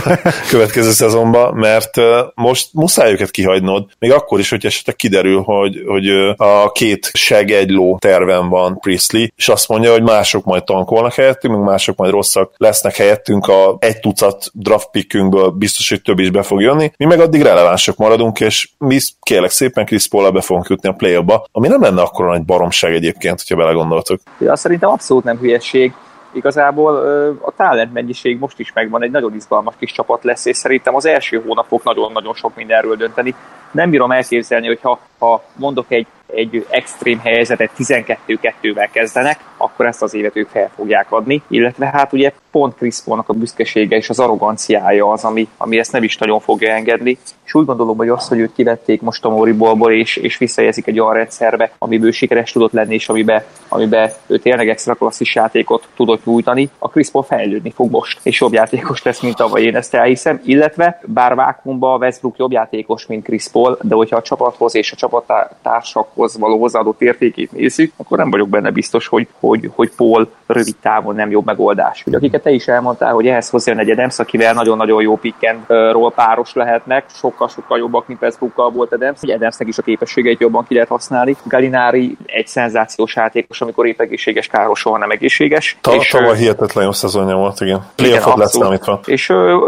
következő 0.50 0.90
szezonban, 0.90 1.54
mert 1.54 1.96
uh, 1.96 2.04
most 2.34 2.68
muszáj 2.72 3.12
őket 3.12 3.30
kihagynod, 3.30 3.84
még 3.98 4.12
akkor 4.12 4.38
is, 4.38 4.50
hogy 4.50 4.66
esetleg 4.66 4.96
kiderül, 4.96 5.42
hogy, 5.42 5.82
hogy 5.86 6.10
uh, 6.10 6.34
a 6.36 6.72
két 6.72 7.10
seg 7.12 7.50
egy 7.50 7.70
ló 7.70 7.96
terven 7.98 8.48
van 8.48 8.78
Priestley, 8.78 9.26
és 9.36 9.48
azt 9.48 9.68
mondja, 9.68 9.92
hogy 9.92 10.02
mások 10.02 10.44
majd 10.44 10.64
tankolnak 10.64 11.14
helyettünk, 11.14 11.54
meg 11.54 11.64
mások 11.64 11.96
majd 11.96 12.10
rosszak 12.10 12.52
lesznek 12.56 12.96
helyettünk 12.96 13.46
a 13.46 13.76
egy 13.78 14.00
tucat 14.00 14.50
draft 14.52 14.90
pickünkből 14.90 15.50
biztos, 15.50 15.88
hogy 15.88 16.02
több 16.02 16.18
is 16.18 16.30
be 16.30 16.42
fog 16.42 16.60
jönni, 16.60 16.92
mi 16.96 17.04
meg 17.04 17.20
addig 17.20 17.42
relevánsok 17.42 17.96
maradunk, 17.98 18.40
és 18.40 18.70
mi 18.78 18.98
kérlek 19.20 19.50
szépen 19.50 19.84
Chris 19.84 20.08
paul 20.08 20.30
be 20.30 20.40
fogunk 20.40 20.68
jutni 20.68 20.88
a 20.88 20.92
play 20.92 21.24
ami 21.52 21.68
nem 21.68 21.80
lenne 21.80 22.02
akkor 22.02 22.26
nagy 22.26 22.44
baromság 22.44 22.94
egyébként, 22.94 23.38
hogyha 23.38 23.56
belegondoltok. 23.56 24.20
Ja, 24.38 24.56
szerintem 24.56 24.90
abszolút 24.90 25.24
nem 25.24 25.38
hülyeség. 25.38 25.92
Igazából 26.32 26.96
a 27.40 27.52
talent 27.56 27.92
mennyiség 27.92 28.38
most 28.38 28.58
is 28.58 28.72
megvan, 28.72 29.02
egy 29.02 29.10
nagyon 29.10 29.34
izgalmas 29.34 29.74
kis 29.78 29.92
csapat 29.92 30.24
lesz, 30.24 30.46
és 30.46 30.56
szerintem 30.56 30.94
az 30.94 31.06
első 31.06 31.42
hónapok 31.46 31.84
nagyon-nagyon 31.84 32.34
sok 32.34 32.56
mindenről 32.56 32.96
dönteni. 32.96 33.34
Nem 33.70 33.90
bírom 33.90 34.10
elképzelni, 34.10 34.66
hogy 34.66 34.80
ha, 34.82 34.98
ha 35.18 35.42
mondok 35.56 35.86
egy 35.88 36.06
egy 36.34 36.66
extrém 36.70 37.18
helyzetet 37.18 37.70
12-2-vel 37.78 38.88
kezdenek, 38.92 39.40
akkor 39.56 39.86
ezt 39.86 40.02
az 40.02 40.14
évet 40.14 40.36
ők 40.36 40.48
fel 40.48 40.70
fogják 40.76 41.12
adni, 41.12 41.42
illetve 41.48 41.86
hát 41.86 42.12
ugye 42.12 42.32
pont 42.50 42.74
Chris 42.74 43.00
Paul-nak 43.04 43.28
a 43.28 43.32
büszkesége 43.32 43.96
és 43.96 44.08
az 44.08 44.18
arroganciája 44.18 45.10
az, 45.10 45.24
ami, 45.24 45.48
ami 45.56 45.78
ezt 45.78 45.92
nem 45.92 46.02
is 46.02 46.16
nagyon 46.16 46.40
fogja 46.40 46.72
engedni, 46.72 47.18
és 47.44 47.54
úgy 47.54 47.64
gondolom, 47.64 47.96
hogy 47.96 48.08
az, 48.08 48.28
hogy 48.28 48.38
őt 48.38 48.54
kivették 48.54 49.00
most 49.00 49.24
a 49.24 49.28
Moribolból, 49.28 49.92
és, 49.92 50.16
és 50.16 50.38
visszajelzik 50.38 50.86
egy 50.86 51.00
olyan 51.00 51.14
rendszerbe, 51.14 51.70
amiből 51.78 52.12
sikeres 52.12 52.52
tudott 52.52 52.72
lenni, 52.72 52.94
és 52.94 53.08
amiben 53.08 53.44
amibe 53.68 54.16
ő 54.26 54.38
tényleg 54.38 54.68
extra 54.68 54.94
klasszis 54.94 55.34
játékot 55.34 55.88
tudott 55.96 56.24
nyújtani, 56.24 56.70
a 56.78 56.88
Chris 56.88 57.10
Paul 57.10 57.24
fejlődni 57.24 57.70
fog 57.70 57.90
most, 57.90 58.20
és 58.22 58.40
jobb 58.40 58.52
játékos 58.52 59.02
lesz, 59.02 59.20
mint 59.20 59.36
tavaly, 59.36 59.62
én 59.62 59.76
ezt 59.76 59.94
elhiszem, 59.94 60.40
illetve 60.44 61.00
bár 61.06 61.34
vákumban 61.34 62.00
Westbrook 62.00 62.36
jobb 62.36 62.52
játékos, 62.52 63.06
mint 63.06 63.24
Chris 63.24 63.48
Paul, 63.48 63.78
de 63.82 63.94
hogyha 63.94 64.16
a 64.16 64.22
csapathoz 64.22 64.74
és 64.74 64.92
a 64.92 64.96
csapattársak 64.96 66.08
játékhoz 66.18 66.38
való 66.38 66.58
hozzáadott 66.60 67.00
értékét 67.02 67.52
nézzük, 67.52 67.92
akkor 67.96 68.18
nem 68.18 68.30
vagyok 68.30 68.48
benne 68.48 68.70
biztos, 68.70 69.06
hogy, 69.06 69.26
hogy, 69.40 69.70
hogy 69.74 69.90
Paul 69.96 70.28
rövid 70.46 70.76
távon 70.82 71.14
nem 71.14 71.30
jobb 71.30 71.44
megoldás. 71.44 72.02
Ugye, 72.06 72.16
akiket 72.16 72.42
te 72.42 72.50
is 72.50 72.66
elmondtál, 72.66 73.12
hogy 73.12 73.26
ehhez 73.26 73.48
hozzá 73.48 73.72
egy 73.72 73.90
Adams, 73.90 74.18
akivel 74.18 74.54
nagyon-nagyon 74.54 75.02
jó 75.02 75.16
pickendról 75.16 76.12
páros 76.12 76.54
lehetnek, 76.54 77.04
sokkal-sokkal 77.08 77.78
jobbak, 77.78 78.06
mint 78.06 78.22
Westbrookkal 78.22 78.70
volt 78.70 78.92
Adams, 78.92 79.20
hogy 79.20 79.30
Adamsnek 79.30 79.68
is 79.68 79.78
a 79.78 79.82
képességeit 79.82 80.40
jobban 80.40 80.66
ki 80.66 80.74
lehet 80.74 80.88
használni. 80.88 81.36
Galinári 81.44 82.16
egy 82.26 82.46
szenzációs 82.46 83.16
játékos, 83.16 83.60
amikor 83.60 83.86
épp 83.86 84.00
egészséges, 84.00 84.46
káros, 84.46 84.78
soha 84.78 84.98
nem 84.98 85.10
egészséges. 85.10 85.78
Ta, 85.80 85.94
és, 85.94 86.08
tavaly 86.08 86.36
hihetetlen 86.36 86.84
jó 86.84 86.92
szezonja 86.92 87.36
volt, 87.36 87.60
igen. 87.60 87.86
Playoffot 87.96 88.36
lesz 88.36 88.56
számítva. 88.56 89.00
És 89.04 89.26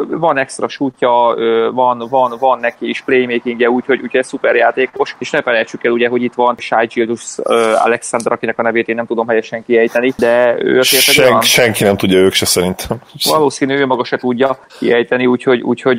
van 0.09 0.39
extra 0.39 0.69
sútja, 0.69 1.35
van, 1.73 2.07
van, 2.11 2.37
van 2.39 2.59
neki 2.59 2.89
is 2.89 3.01
playmakingje, 3.01 3.71
úgyhogy, 3.71 4.01
úgyhogy 4.03 4.25
szuper 4.25 4.55
játékos, 4.55 5.17
és 5.19 5.31
ne 5.31 5.43
felejtsük 5.43 5.85
el 5.85 5.93
ugye, 5.93 6.09
hogy 6.09 6.23
itt 6.23 6.35
van 6.45 6.57
Shai 6.59 6.87
Gildus 6.87 7.39
uh, 7.39 7.85
Alexander, 7.85 8.33
akinek 8.33 8.59
a 8.59 8.63
nevét 8.63 8.89
én 8.89 8.95
nem 8.95 9.07
tudom 9.07 9.29
helyesen 9.29 9.65
kiejteni, 9.65 10.13
de 10.17 10.55
ő 10.59 10.83
Sen, 10.83 11.25
olyan... 11.25 11.43
Senki 11.43 11.85
nem 11.85 11.97
tudja 11.97 12.19
ők 12.19 12.33
se 12.33 12.47
szerintem. 12.47 12.99
Valószínű, 13.25 13.77
ő 13.77 13.87
maga 13.87 14.05
se 14.05 14.17
tudja 14.17 14.59
kiejteni, 14.79 15.27
úgyhogy, 15.27 15.61
úgyhogy 15.61 15.99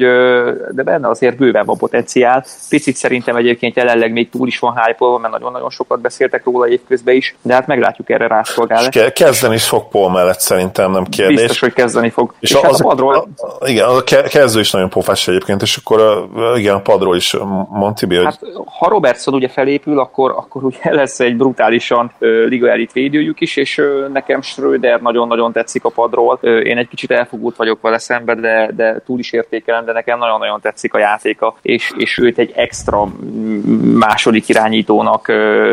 de 0.71 0.83
benne 0.83 1.09
azért 1.09 1.37
bőven 1.37 1.65
van 1.65 1.77
potenciál. 1.77 2.45
Picit 2.69 2.95
szerintem 2.95 3.35
egyébként 3.35 3.75
jelenleg 3.75 4.11
még 4.11 4.29
túl 4.29 4.47
is 4.47 4.59
van 4.59 4.73
hype 4.73 5.05
mert 5.21 5.33
nagyon-nagyon 5.33 5.69
sokat 5.69 6.01
beszéltek 6.01 6.43
róla 6.45 6.67
évközben 6.67 7.15
is, 7.15 7.35
de 7.41 7.53
hát 7.53 7.67
meglátjuk 7.67 8.09
erre 8.09 8.27
rászolgál. 8.27 8.89
Ke- 8.89 9.13
kezdeni 9.13 9.55
is 9.55 9.67
fog 9.67 9.87
Paul 9.87 10.11
mellett 10.11 10.39
szerintem, 10.39 10.91
nem 10.91 11.03
kérdés. 11.03 11.37
Biztos, 11.37 11.59
hogy 11.59 11.73
kezdeni 11.73 12.09
fog. 12.09 12.33
És, 12.39 12.49
és 12.49 12.55
az, 12.55 12.63
hát 12.63 12.73
a 12.73 12.83
padról... 12.83 13.27
A, 13.59 13.69
igen, 13.69 13.87
a 13.87 14.03
kezdő 14.29 14.59
is 14.59 14.71
nagyon 14.71 14.89
pofás 14.89 15.27
egyébként, 15.27 15.61
és 15.61 15.77
akkor 15.77 16.01
a, 16.01 16.57
igen, 16.57 16.75
a 16.75 16.81
padról 16.81 17.15
is 17.15 17.35
Montibi, 17.69 18.15
hogy... 18.15 18.25
Hát, 18.25 18.39
ha 18.79 18.89
Robertson 18.89 19.33
ugye 19.33 19.49
felépül, 19.49 19.99
akkor, 20.37 20.61
akkor 20.61 20.63
ugye 20.63 20.93
lesz 21.01 21.19
egy 21.19 21.37
brutálisan 21.37 22.11
liga 22.19 22.69
elit 22.69 22.91
védőjük 22.91 23.41
is, 23.41 23.55
és 23.55 23.81
nekem 24.13 24.41
Schröder 24.41 25.01
nagyon-nagyon 25.01 25.51
tetszik 25.51 25.85
a 25.85 25.89
padról. 25.89 26.39
Én 26.41 26.77
egy 26.77 26.87
kicsit 26.87 27.11
elfogult 27.11 27.55
vagyok 27.55 27.81
vele 27.81 27.97
szemben, 27.97 28.41
de, 28.41 28.71
de 28.75 29.01
túl 29.05 29.19
is 29.19 29.31
értékelem, 29.31 29.85
de 29.85 29.91
nekem 29.91 30.19
nagyon-nagyon 30.19 30.61
tetszik 30.61 30.93
a 30.93 30.97
játéka, 30.99 31.55
és, 31.61 31.91
és 31.97 32.17
őt 32.17 32.37
egy 32.37 32.51
extra 32.55 33.07
második 33.93 34.49
irányítónak 34.49 35.25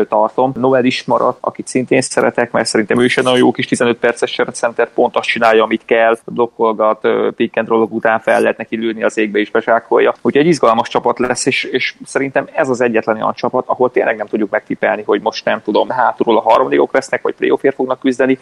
tartom. 0.09 0.53
Noel 0.55 0.85
is 0.85 1.05
maradt, 1.05 1.39
akit 1.41 1.67
szintén 1.67 2.01
szeretek, 2.01 2.51
mert 2.51 2.67
szerintem 2.67 3.01
ő 3.01 3.05
is 3.05 3.17
egy 3.17 3.25
nagyon 3.25 3.39
jó 3.39 3.51
kis 3.51 3.67
15 3.67 3.99
perces 3.99 4.41
center, 4.53 4.89
pont 4.95 5.17
azt 5.17 5.29
csinálja, 5.29 5.63
amit 5.63 5.85
kell, 5.85 6.19
blokkolgat, 6.25 7.09
pick 7.37 7.57
and 7.57 7.71
után 7.71 8.21
fel 8.21 8.41
lehet 8.41 8.57
neki 8.57 8.77
lőni 8.77 9.03
az 9.03 9.19
égbe 9.19 9.39
és 9.39 9.51
besákolja. 9.51 10.15
Úgyhogy 10.23 10.43
egy 10.43 10.47
izgalmas 10.47 10.89
csapat 10.89 11.19
lesz, 11.19 11.47
és, 11.47 11.65
és 11.65 11.95
szerintem 12.05 12.49
ez 12.53 12.69
az 12.69 12.81
egyetlen 12.81 13.17
olyan 13.17 13.33
csapat, 13.35 13.65
ahol 13.67 13.91
tényleg 13.91 14.17
nem 14.17 14.27
tudjuk 14.27 14.48
megtippelni, 14.51 15.03
hogy 15.07 15.21
most 15.21 15.45
nem 15.45 15.63
tudom, 15.65 15.89
hátulról 15.89 16.37
a 16.37 16.51
harmadikok 16.51 16.93
lesznek, 16.93 17.23
vagy 17.23 17.35
playoffért 17.35 17.75
fognak 17.75 18.01
küzdeni. 18.01 18.39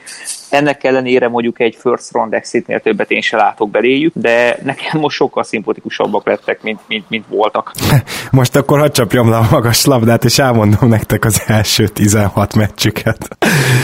Ennek 0.50 0.84
ellenére 0.84 1.28
mondjuk 1.28 1.60
egy 1.60 1.76
first 1.80 2.12
round 2.12 2.34
exitnél 2.34 2.80
többet 2.80 3.10
én 3.10 3.20
se 3.20 3.36
látok 3.36 3.70
beléjük, 3.70 4.12
de 4.14 4.58
nekem 4.62 5.00
most 5.00 5.16
sokkal 5.16 5.42
szimpatikusabbak 5.42 6.26
lettek, 6.26 6.62
mint, 6.62 6.80
mint, 6.86 7.08
mint 7.08 7.24
voltak. 7.28 7.72
Most 8.30 8.56
akkor 8.56 8.78
hadd 8.78 8.92
csapjam 8.92 9.30
le 9.30 9.36
a 9.36 9.46
magas 9.50 9.84
labdát, 9.84 10.24
és 10.24 10.38
elmondom 10.38 10.88
nektek 10.88 11.24
az 11.24 11.42
első 11.46 11.88
16 11.88 12.54
meccsüket. 12.54 13.36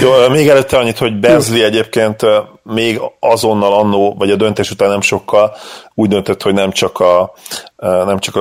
Jó, 0.02 0.28
még 0.28 0.48
előtte 0.48 0.78
annyit, 0.78 0.98
hogy 0.98 1.20
Bezli 1.20 1.62
egyébként 1.62 2.26
még 2.62 3.00
azonnal 3.20 3.72
annó, 3.72 4.14
vagy 4.18 4.30
a 4.30 4.36
döntés 4.36 4.70
után 4.70 4.88
nem 4.88 5.00
sokkal 5.00 5.56
úgy 5.94 6.08
döntött, 6.08 6.42
hogy 6.42 6.54
nem 6.54 6.70
csak, 6.70 7.00
a, 7.00 7.32
nem 7.76 8.18
csak 8.18 8.36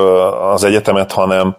az 0.54 0.64
egyetemet, 0.64 1.12
hanem 1.12 1.56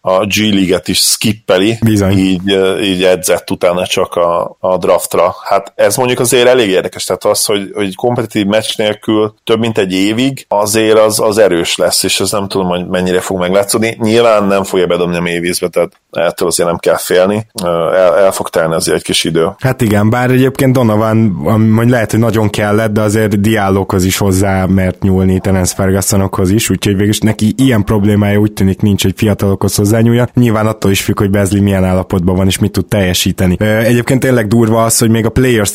a 0.00 0.24
G 0.26 0.36
League-et 0.36 0.88
is 0.88 0.98
skippeli, 0.98 1.78
Bizony. 1.84 2.18
Így, 2.18 2.58
így 2.82 3.04
edzett 3.04 3.50
utána 3.50 3.86
csak 3.86 4.14
a, 4.14 4.56
a 4.60 4.76
draftra. 4.76 5.34
Hát 5.44 5.72
ez 5.74 5.96
mondjuk 5.96 6.18
azért 6.20 6.48
elég 6.48 6.68
érdekes, 6.68 7.04
tehát 7.04 7.24
az, 7.24 7.44
hogy, 7.44 7.70
hogy 7.74 7.94
kompetitív 7.94 8.46
meccs 8.46 8.76
nélkül 8.76 9.34
több 9.44 9.58
mint 9.58 9.78
egy 9.78 9.92
évig, 9.92 10.44
azért 10.48 10.98
az, 10.98 11.20
az 11.20 11.38
erős 11.38 11.76
lesz, 11.76 12.02
és 12.02 12.20
ez 12.20 12.30
nem 12.30 12.48
tudom, 12.48 12.66
hogy 12.66 12.86
mennyire 12.86 13.20
fog 13.20 13.38
meglátszódni. 13.38 13.96
Nyilván 13.98 14.44
nem 14.44 14.64
fogja 14.64 14.86
bedobni 14.86 15.16
a 15.16 15.20
mélyvízbe, 15.20 15.68
tehát 15.68 15.92
ettől 16.10 16.48
azért 16.48 16.68
nem 16.68 16.78
kell 16.78 16.96
félni. 16.96 17.46
El, 17.62 18.16
el 18.18 18.32
fog 18.32 18.48
telni 18.48 18.74
azért 18.74 18.96
egy 18.96 19.02
kis 19.02 19.24
idő. 19.24 19.48
Hát 19.58 19.80
igen, 19.80 20.10
bár 20.10 20.30
egyébként 20.30 20.72
Donovan, 20.72 21.16
mondjuk 21.16 21.88
lehet, 21.88 22.10
hogy 22.10 22.20
nagyon 22.20 22.50
kellett, 22.50 22.92
de 22.92 23.00
azért 23.00 23.40
diáloghoz 23.40 24.04
is 24.04 24.18
hozzá 24.18 24.66
mert 24.66 25.02
nyúlni 25.02 25.40
Terence 25.40 25.74
Fergusonokhoz 25.74 26.50
is, 26.50 26.70
úgyhogy 26.70 26.94
végülis 26.96 27.18
neki 27.18 27.54
ilyen 27.56 27.84
problémája 27.84 28.38
úgy 28.38 28.52
tűnik 28.52 28.80
nincs, 28.80 29.02
hogy 29.02 29.14
fiatalokhoz 29.16 29.72
hozzányúljon. 29.90 30.28
Nyilván 30.34 30.66
attól 30.66 30.90
is 30.90 31.00
függ, 31.00 31.18
hogy 31.18 31.30
Bezli 31.30 31.60
milyen 31.60 31.84
állapotban 31.84 32.36
van 32.36 32.46
és 32.46 32.58
mit 32.58 32.70
tud 32.70 32.86
teljesíteni. 32.86 33.56
Egyébként 33.60 34.20
tényleg 34.20 34.46
durva 34.46 34.84
az, 34.84 34.98
hogy 34.98 35.10
még 35.10 35.24
a 35.24 35.28
Players 35.28 35.70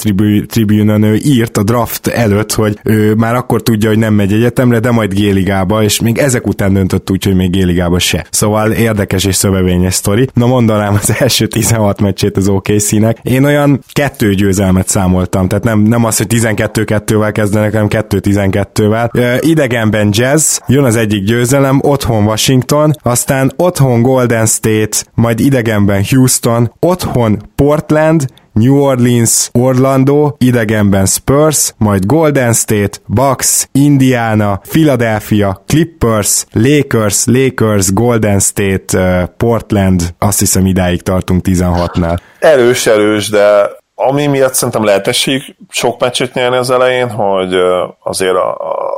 Tribune-on 0.47 1.03
ő 1.03 1.16
írt 1.16 1.57
a 1.57 1.63
draft 1.63 2.07
előtt, 2.07 2.53
hogy 2.53 2.80
ő 2.84 3.13
már 3.13 3.36
akkor 3.36 3.61
tudja, 3.61 3.89
hogy 3.89 3.97
nem 3.97 4.13
megy 4.13 4.34
egyetemre, 4.34 4.80
de 4.80 4.91
majd 4.91 5.13
Géligába, 5.13 5.84
és 5.84 5.99
még 5.99 6.18
ezek 6.18 6.47
után 6.47 6.74
döntött 6.74 7.11
úgy, 7.11 7.24
hogy 7.24 7.36
még 7.36 7.51
Géligába 7.51 7.99
se. 7.99 8.26
Szóval 8.30 8.72
érdekes 8.72 9.26
és 9.26 9.36
szövevényes 9.36 9.93
sztori. 9.93 10.28
Na 10.34 10.45
mondanám 10.45 10.93
az 11.01 11.16
első 11.20 11.47
16 11.47 12.01
meccsét 12.01 12.38
az 12.38 12.47
OKC-nek. 12.47 13.18
Én 13.22 13.43
olyan 13.43 13.80
kettő 13.91 14.34
győzelmet 14.34 14.88
számoltam, 14.88 15.47
tehát 15.47 15.63
nem, 15.63 15.80
nem 15.80 16.05
az, 16.05 16.18
hogy 16.18 16.28
12-2-vel 16.30 17.30
kezdenek, 17.34 17.72
hanem 17.72 17.88
2-12-vel. 17.89 19.39
Idegenben 19.41 20.09
Jazz, 20.11 20.57
jön 20.68 20.84
az 20.84 20.95
egyik 20.95 21.24
győzelem, 21.24 21.80
otthon 21.82 22.24
Washington, 22.24 22.93
aztán 23.01 23.53
otthon 23.55 24.01
Golden 24.05 24.45
State, 24.45 24.97
majd 25.13 25.39
idegenben 25.39 26.03
Houston, 26.09 26.73
otthon 26.79 27.41
Portland, 27.55 28.25
New 28.53 28.75
Orleans, 28.75 29.49
Orlando, 29.53 30.35
idegenben 30.39 31.05
Spurs, 31.05 31.73
majd 31.77 32.05
Golden 32.05 32.53
State, 32.53 32.97
Bucks, 33.05 33.67
Indiana, 33.71 34.61
Philadelphia, 34.69 35.61
Clippers, 35.67 36.45
Lakers, 36.51 37.25
Lakers, 37.25 37.93
Golden 37.93 38.39
State, 38.39 38.97
uh, 38.97 39.29
Portland, 39.37 40.01
azt 40.19 40.39
hiszem 40.39 40.65
idáig 40.65 41.01
tartunk 41.01 41.41
16-nál. 41.47 42.19
Erős, 42.39 42.87
erős, 42.87 43.29
de 43.29 43.69
ami 43.95 44.25
miatt 44.25 44.53
szerintem 44.53 44.83
lehet 44.83 45.07
esély 45.07 45.41
sok 45.69 45.99
meccset 45.99 46.33
nyerni 46.33 46.57
az 46.57 46.69
elején, 46.69 47.09
hogy 47.09 47.55
azért 48.03 48.35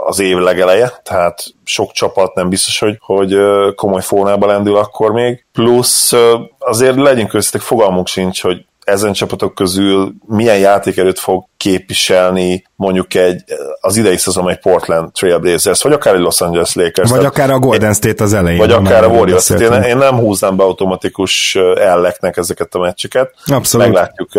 az 0.05 0.19
év 0.19 0.37
legeleje, 0.37 0.91
tehát 1.03 1.43
sok 1.63 1.91
csapat 1.91 2.33
nem 2.33 2.49
biztos, 2.49 2.79
hogy, 2.79 2.97
hogy 2.99 3.35
komoly 3.75 4.01
fónába 4.01 4.47
lendül 4.47 4.77
akkor 4.77 5.11
még. 5.11 5.45
Plusz 5.51 6.13
azért 6.59 6.95
legyünk 6.95 7.29
köztetek, 7.29 7.67
fogalmunk 7.67 8.07
sincs, 8.07 8.41
hogy 8.41 8.65
ezen 8.83 9.13
csapatok 9.13 9.55
közül 9.55 10.13
milyen 10.25 10.57
játékerőt 10.57 11.19
fog 11.19 11.45
képviselni 11.57 12.65
mondjuk 12.77 13.13
egy, 13.13 13.43
az 13.81 13.97
idei 13.97 14.17
szezon 14.17 14.49
egy 14.49 14.59
Portland 14.59 15.11
Trail 15.11 15.37
Blazers, 15.37 15.81
vagy 15.81 15.91
akár 15.91 16.13
egy 16.13 16.19
Los 16.19 16.41
Angeles 16.41 16.73
Lakers. 16.73 17.09
Vagy 17.09 17.25
akár 17.25 17.49
a 17.49 17.59
Golden 17.59 17.93
State 17.93 18.23
az 18.23 18.33
elején. 18.33 18.59
Vagy 18.59 18.71
akár 18.71 19.03
a 19.03 19.07
Warriors. 19.07 19.49
Én, 19.49 19.71
én 19.71 19.97
nem 19.97 20.15
húznám 20.15 20.55
be 20.55 20.63
automatikus 20.63 21.55
elleknek 21.79 22.37
ezeket 22.37 22.75
a 22.75 22.79
meccseket. 22.79 23.33
Abszolút. 23.45 23.87
Meglátjuk. 23.87 24.29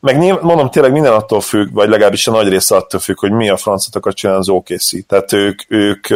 Meg 0.00 0.18
nyilv, 0.18 0.40
mondom, 0.40 0.70
tényleg 0.70 0.92
minden 0.92 1.12
attól 1.12 1.40
függ, 1.40 1.72
vagy 1.72 1.88
legalábbis 1.88 2.26
a 2.26 2.30
nagy 2.30 2.48
része 2.48 2.76
attól 2.76 3.00
függ, 3.00 3.18
hogy 3.18 3.32
mi 3.32 3.48
a 3.48 3.56
francatokat 3.56 4.14
csinál 4.14 4.36
az 4.36 4.48
OKC. 4.48 5.06
Tehát 5.06 5.32
ők, 5.32 5.60
ők 5.68 6.06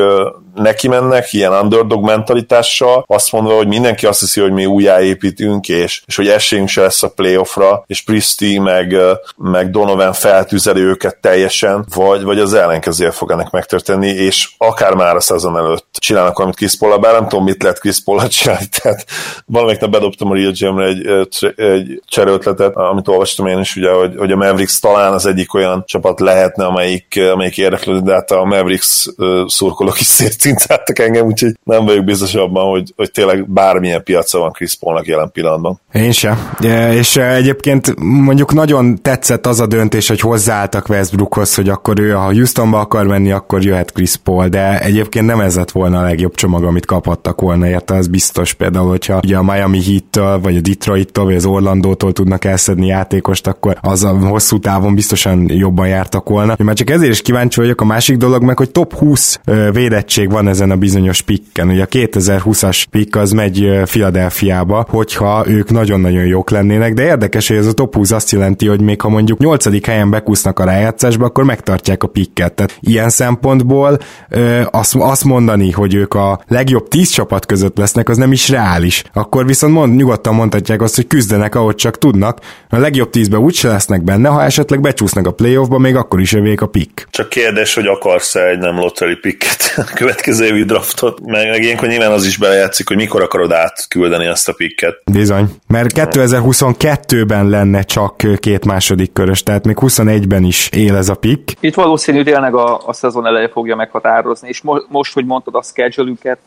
neki 0.54 0.88
mennek 0.88 1.32
ilyen 1.32 1.52
underdog 1.52 2.04
mentalitással, 2.04 3.04
azt 3.06 3.32
mondva, 3.32 3.56
hogy 3.56 3.66
mindenki 3.66 4.06
azt 4.06 4.20
hiszi, 4.20 4.40
hogy 4.40 4.52
mi 4.52 4.66
újjáépítünk, 4.66 5.68
és, 5.68 6.02
és 6.06 6.16
hogy 6.16 6.28
esélyünk 6.28 6.68
se 6.68 6.80
lesz 6.80 7.02
a 7.02 7.08
playoffra, 7.08 7.84
és 7.86 8.02
Pristi 8.02 8.58
meg, 8.58 8.96
meg 9.36 9.70
Donovan 9.70 10.12
feltüzeli 10.52 10.80
őket 10.80 11.16
teljesen, 11.20 11.86
vagy, 11.94 12.22
vagy 12.22 12.38
az 12.38 12.54
ellenkezője 12.54 13.10
fog 13.10 13.30
ennek 13.30 13.50
megtörténni, 13.50 14.08
és 14.08 14.50
akár 14.58 14.94
már 14.94 15.16
a 15.16 15.20
szezon 15.20 15.56
előtt 15.56 15.86
csinálnak 15.98 16.36
valamit 16.36 16.56
Chris 16.56 16.76
Paul, 16.76 16.98
bár 16.98 17.12
nem 17.12 17.28
tudom, 17.28 17.44
mit 17.44 17.62
lehet 17.62 17.78
Chris 17.78 18.02
Paul 18.04 18.28
csinálni, 18.28 18.66
tehát 18.82 19.04
valamelyik 19.46 19.80
nap 19.80 19.90
bedobtam 19.90 20.30
a 20.30 20.34
Real 20.34 20.52
Jam-re 20.54 20.86
egy, 20.86 21.06
egy 21.56 22.02
cserőtletet, 22.06 22.76
amit 22.76 23.08
olvastam 23.08 23.46
én 23.46 23.58
is, 23.58 23.76
ugye, 23.76 23.90
hogy, 23.90 24.14
hogy 24.16 24.32
a 24.32 24.36
Mavericks 24.36 24.78
talán 24.78 25.12
az 25.12 25.26
egyik 25.26 25.54
olyan 25.54 25.82
csapat 25.86 26.20
lehetne, 26.20 26.64
amelyik, 26.64 27.20
amelyik 27.32 27.58
érdeklődő, 27.58 28.00
de 28.00 28.12
hát 28.12 28.30
a 28.30 28.44
Mavericks 28.44 29.06
szurkolók 29.46 30.00
is 30.00 30.06
szétcincáltak 30.20 30.98
engem, 30.98 31.26
úgyhogy 31.26 31.52
nem 31.64 31.84
vagyok 31.84 32.04
biztos 32.04 32.34
abban, 32.34 32.70
hogy, 32.70 32.92
hogy 32.96 33.10
tényleg 33.10 33.48
bármilyen 33.48 34.02
piaca 34.02 34.38
van 34.38 34.52
Chris 34.52 34.74
Paulnak 34.74 35.06
jelen 35.06 35.30
pillanatban. 35.32 35.80
Én 35.92 36.12
sem. 36.12 36.56
És 36.90 37.16
egyébként 37.16 37.94
mondjuk 37.98 38.52
nagyon 38.52 39.02
tetszett 39.02 39.46
az 39.46 39.60
a 39.60 39.66
döntés, 39.66 40.08
hogy 40.08 40.20
hozzáálltak 40.42 40.88
Westbrookhoz, 40.88 41.54
hogy 41.54 41.68
akkor 41.68 42.00
ő, 42.00 42.10
ha 42.10 42.32
Houstonba 42.32 42.78
akar 42.80 43.06
menni, 43.06 43.32
akkor 43.32 43.64
jöhet 43.64 43.92
Chris 43.92 44.16
Paul, 44.16 44.48
de 44.48 44.80
egyébként 44.80 45.26
nem 45.26 45.40
ez 45.40 45.56
lett 45.56 45.70
volna 45.70 45.98
a 45.98 46.02
legjobb 46.02 46.34
csomag, 46.34 46.64
amit 46.64 46.86
kaphattak 46.86 47.40
volna, 47.40 47.68
érte, 47.68 47.94
az 47.94 48.06
biztos 48.06 48.52
például, 48.52 48.88
hogyha 48.88 49.20
ugye 49.24 49.36
a 49.36 49.42
Miami 49.42 49.82
Heat-től, 49.84 50.40
vagy 50.40 50.56
a 50.56 50.60
Detroit-től, 50.60 51.24
vagy 51.24 51.34
az 51.34 51.44
Orlandótól 51.44 52.12
tudnak 52.12 52.44
elszedni 52.44 52.86
játékost, 52.86 53.46
akkor 53.46 53.76
az 53.80 54.04
a 54.04 54.08
hosszú 54.08 54.58
távon 54.58 54.94
biztosan 54.94 55.46
jobban 55.48 55.88
jártak 55.88 56.28
volna. 56.28 56.54
Én 56.58 56.66
már 56.66 56.74
csak 56.74 56.90
ezért 56.90 57.12
is 57.12 57.22
kíváncsi 57.22 57.60
vagyok, 57.60 57.80
a 57.80 57.84
másik 57.84 58.16
dolog 58.16 58.42
meg, 58.42 58.56
hogy 58.56 58.70
top 58.70 58.94
20 58.94 59.40
védettség 59.72 60.30
van 60.30 60.48
ezen 60.48 60.70
a 60.70 60.76
bizonyos 60.76 61.20
pikken. 61.20 61.68
Ugye 61.68 61.82
a 61.82 61.86
2020-as 61.86 62.84
pick 62.90 63.16
az 63.16 63.32
megy 63.32 63.80
Philadelphiába, 63.84 64.86
hogyha 64.88 65.44
ők 65.46 65.70
nagyon-nagyon 65.70 66.24
jók 66.24 66.50
lennének, 66.50 66.94
de 66.94 67.04
érdekes, 67.04 67.48
hogy 67.48 67.56
ez 67.56 67.66
a 67.66 67.72
top 67.72 67.94
20 67.94 68.10
azt 68.10 68.30
jelenti, 68.30 68.66
hogy 68.66 68.80
még 68.80 69.00
ha 69.00 69.08
mondjuk 69.08 69.38
8. 69.38 69.86
helyen 69.86 70.10
bekúsznak 70.32 70.58
a 70.58 70.64
rájátszásba, 70.64 71.24
akkor 71.24 71.44
megtartják 71.44 72.02
a 72.02 72.06
pikket. 72.06 72.52
Tehát 72.52 72.76
ilyen 72.80 73.08
szempontból 73.08 73.98
ö, 74.28 74.62
azt, 74.70 74.94
azt 74.98 75.24
mondani, 75.24 75.70
hogy 75.70 75.94
ők 75.94 76.14
a 76.14 76.40
legjobb 76.48 76.88
10 76.88 77.10
csapat 77.10 77.46
között 77.46 77.76
lesznek, 77.76 78.08
az 78.08 78.16
nem 78.16 78.32
is 78.32 78.48
reális. 78.48 79.02
Akkor 79.12 79.46
viszont 79.46 79.72
mond, 79.72 79.96
nyugodtan 79.96 80.34
mondhatják 80.34 80.82
azt, 80.82 80.94
hogy 80.94 81.06
küzdenek, 81.06 81.54
ahogy 81.54 81.74
csak 81.74 81.98
tudnak. 81.98 82.38
A 82.68 82.78
legjobb 82.78 83.08
10-ben 83.12 83.40
úgyse 83.40 83.68
lesznek 83.68 84.02
benne, 84.02 84.28
ha 84.28 84.42
esetleg 84.42 84.80
becsúsznak 84.80 85.26
a 85.26 85.30
playoffba, 85.30 85.78
még 85.78 85.96
akkor 85.96 86.20
is 86.20 86.32
övék 86.32 86.60
a 86.60 86.66
pick. 86.66 87.08
Csak 87.10 87.28
kérdés, 87.28 87.74
hogy 87.74 87.86
akarsz-e 87.86 88.48
egy 88.48 88.58
nem 88.58 88.76
lottery 88.76 89.16
picket 89.16 89.74
a 89.76 89.84
következő 89.94 90.44
évi 90.44 90.64
draftot, 90.64 91.20
meg, 91.26 91.48
meg 91.48 91.62
ilyenkor 91.62 91.88
nyilván 91.88 92.12
az 92.12 92.26
is 92.26 92.36
belejátszik, 92.36 92.88
hogy 92.88 92.96
mikor 92.96 93.22
akarod 93.22 93.52
átküldeni 93.52 94.26
azt 94.26 94.48
a 94.48 94.52
picket. 94.52 94.94
Bizony, 95.12 95.48
mert 95.66 95.92
2022-ben 95.94 97.48
lenne 97.48 97.82
csak 97.82 98.22
két 98.40 98.64
második 98.64 99.12
körös, 99.12 99.42
tehát 99.42 99.66
még 99.66 99.76
21-ben 100.22 100.44
is 100.44 100.68
él 100.68 100.96
ez 100.96 101.08
a 101.08 101.14
pick. 101.14 101.56
Itt 101.60 101.74
valószínű 101.74 102.22
tényleg 102.22 102.54
a, 102.54 102.86
a 102.86 102.92
szezon 102.92 103.26
eleje 103.26 103.48
fogja 103.48 103.76
meghatározni, 103.76 104.48
és 104.48 104.62
mo- 104.62 104.86
most, 104.88 105.12
hogy 105.12 105.24
mondtad 105.24 105.54
a 105.54 105.62
schedule-üket, 105.62 106.38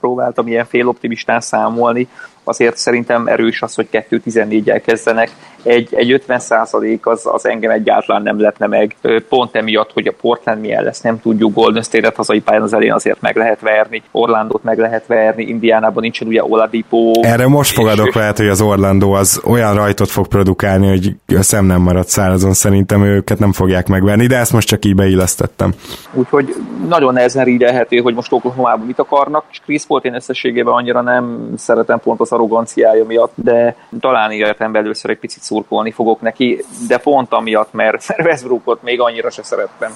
próbáltam 0.00 0.46
ilyen 0.46 0.66
féloptimistán 0.66 1.40
számolni, 1.40 2.08
azért 2.44 2.76
szerintem 2.76 3.26
erős 3.26 3.62
az, 3.62 3.74
hogy 3.74 3.88
2-14-jel 3.92 4.82
kezdenek. 4.84 5.30
Egy, 5.62 5.94
egy 5.94 6.12
50 6.12 6.38
százalék 6.38 7.06
az, 7.06 7.26
az 7.32 7.46
engem 7.46 7.70
egyáltalán 7.70 8.22
nem 8.22 8.40
lepne 8.40 8.66
meg. 8.66 8.96
Pont 9.28 9.56
emiatt, 9.56 9.92
hogy 9.92 10.06
a 10.06 10.12
Portland 10.20 10.60
milyen 10.60 10.84
lesz, 10.84 11.00
nem 11.00 11.20
tudjuk. 11.20 11.54
Golden 11.54 11.82
State-et 11.82 12.16
hazai 12.16 12.40
pályán 12.40 12.62
az 12.62 12.74
elén 12.74 12.92
azért 12.92 13.20
meg 13.20 13.36
lehet 13.36 13.60
verni, 13.60 14.02
Orlandót 14.10 14.62
meg 14.62 14.78
lehet 14.78 15.06
verni, 15.06 15.42
Indiánában 15.42 16.02
nincsen 16.02 16.28
ugye 16.28 16.44
Oladipo. 16.44 17.12
Erre 17.20 17.48
most 17.48 17.72
fogadok 17.72 18.14
lehet, 18.14 18.36
hogy 18.36 18.48
az 18.48 18.60
Orlandó 18.60 19.12
az 19.12 19.40
olyan 19.44 19.74
rajtot 19.74 20.08
fog 20.08 20.26
produkálni, 20.26 20.88
hogy 20.88 21.36
a 21.38 21.42
szem 21.42 21.64
nem 21.64 21.80
marad 21.80 22.06
szárazon, 22.06 22.52
szerintem 22.52 23.02
őket 23.02 23.38
nem 23.38 23.52
fogják 23.52 23.86
megverni, 23.88 24.26
de 24.26 24.36
ezt 24.36 24.52
most 24.52 24.68
csak 24.68 24.84
így 24.84 24.94
beillesztettem. 24.94 25.72
Úgyhogy 26.12 26.54
nagyon 26.88 27.12
nehezen 27.12 27.44
rídelhető, 27.44 27.98
hogy 27.98 28.14
most 28.14 28.32
Oklahoma-ban 28.32 28.86
mit 28.86 28.98
akarnak, 28.98 29.44
és 29.50 29.60
Chris 29.64 29.86
Paul 29.86 30.00
én 30.00 30.14
összességében 30.14 30.74
annyira 30.74 31.00
nem 31.00 31.52
szeretem 31.56 32.00
pont 32.00 32.20
az 32.20 32.32
arroganciája 32.32 33.04
miatt, 33.04 33.32
de 33.34 33.76
talán 34.00 34.30
életemben 34.30 34.82
először 34.82 35.10
egy 35.10 35.18
picit 35.18 35.42
szurkolni 35.50 35.90
fogok 35.90 36.20
neki, 36.20 36.64
de 36.88 36.98
pont 36.98 37.32
amiatt, 37.32 37.72
mert, 37.72 38.06
Westbrookot 38.26 38.82
még 38.82 39.00
annyira 39.00 39.30
se 39.30 39.42
szerettem. 39.42 39.90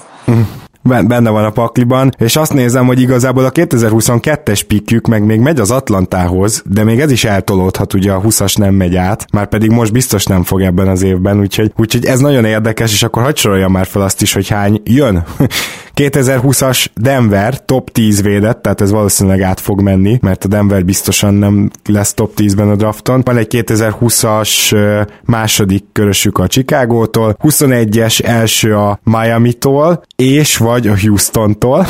benne 1.07 1.29
van 1.29 1.43
a 1.43 1.49
pakliban, 1.49 2.11
és 2.17 2.35
azt 2.35 2.53
nézem, 2.53 2.85
hogy 2.85 3.01
igazából 3.01 3.45
a 3.45 3.51
2022-es 3.51 4.61
pikjük 4.67 5.07
meg 5.07 5.23
még 5.23 5.39
megy 5.39 5.59
az 5.59 5.71
Atlantához, 5.71 6.63
de 6.65 6.83
még 6.83 6.99
ez 6.99 7.11
is 7.11 7.25
eltolódhat, 7.25 7.93
ugye 7.93 8.11
a 8.11 8.21
20-as 8.21 8.57
nem 8.57 8.73
megy 8.73 8.95
át, 8.95 9.25
már 9.31 9.47
pedig 9.47 9.69
most 9.69 9.91
biztos 9.91 10.25
nem 10.25 10.43
fog 10.43 10.61
ebben 10.61 10.87
az 10.87 11.01
évben, 11.01 11.39
úgyhogy, 11.39 11.71
úgyhogy 11.77 12.05
ez 12.05 12.19
nagyon 12.19 12.45
érdekes, 12.45 12.91
és 12.91 13.03
akkor 13.03 13.23
hagyd 13.23 13.69
már 13.69 13.85
fel 13.85 14.01
azt 14.01 14.21
is, 14.21 14.33
hogy 14.33 14.47
hány 14.47 14.81
jön. 14.83 15.23
2020-as 15.95 16.87
Denver 16.95 17.65
top 17.65 17.89
10 17.89 18.21
védett, 18.21 18.61
tehát 18.61 18.81
ez 18.81 18.91
valószínűleg 18.91 19.41
át 19.41 19.59
fog 19.59 19.81
menni, 19.81 20.17
mert 20.21 20.43
a 20.43 20.47
Denver 20.47 20.85
biztosan 20.85 21.33
nem 21.33 21.69
lesz 21.85 22.13
top 22.13 22.31
10-ben 22.37 22.69
a 22.69 22.75
drafton. 22.75 23.21
Van 23.25 23.37
egy 23.37 23.47
2020-as 23.67 25.07
második 25.25 25.83
körösük 25.91 26.37
a 26.37 26.47
Chicago-tól, 26.47 27.37
21-es 27.41 28.25
első 28.25 28.75
a 28.75 28.99
Miami-tól, 29.03 30.03
és 30.15 30.57
vagy 30.57 30.87
a 30.87 30.99
Houston-tól. 30.99 31.85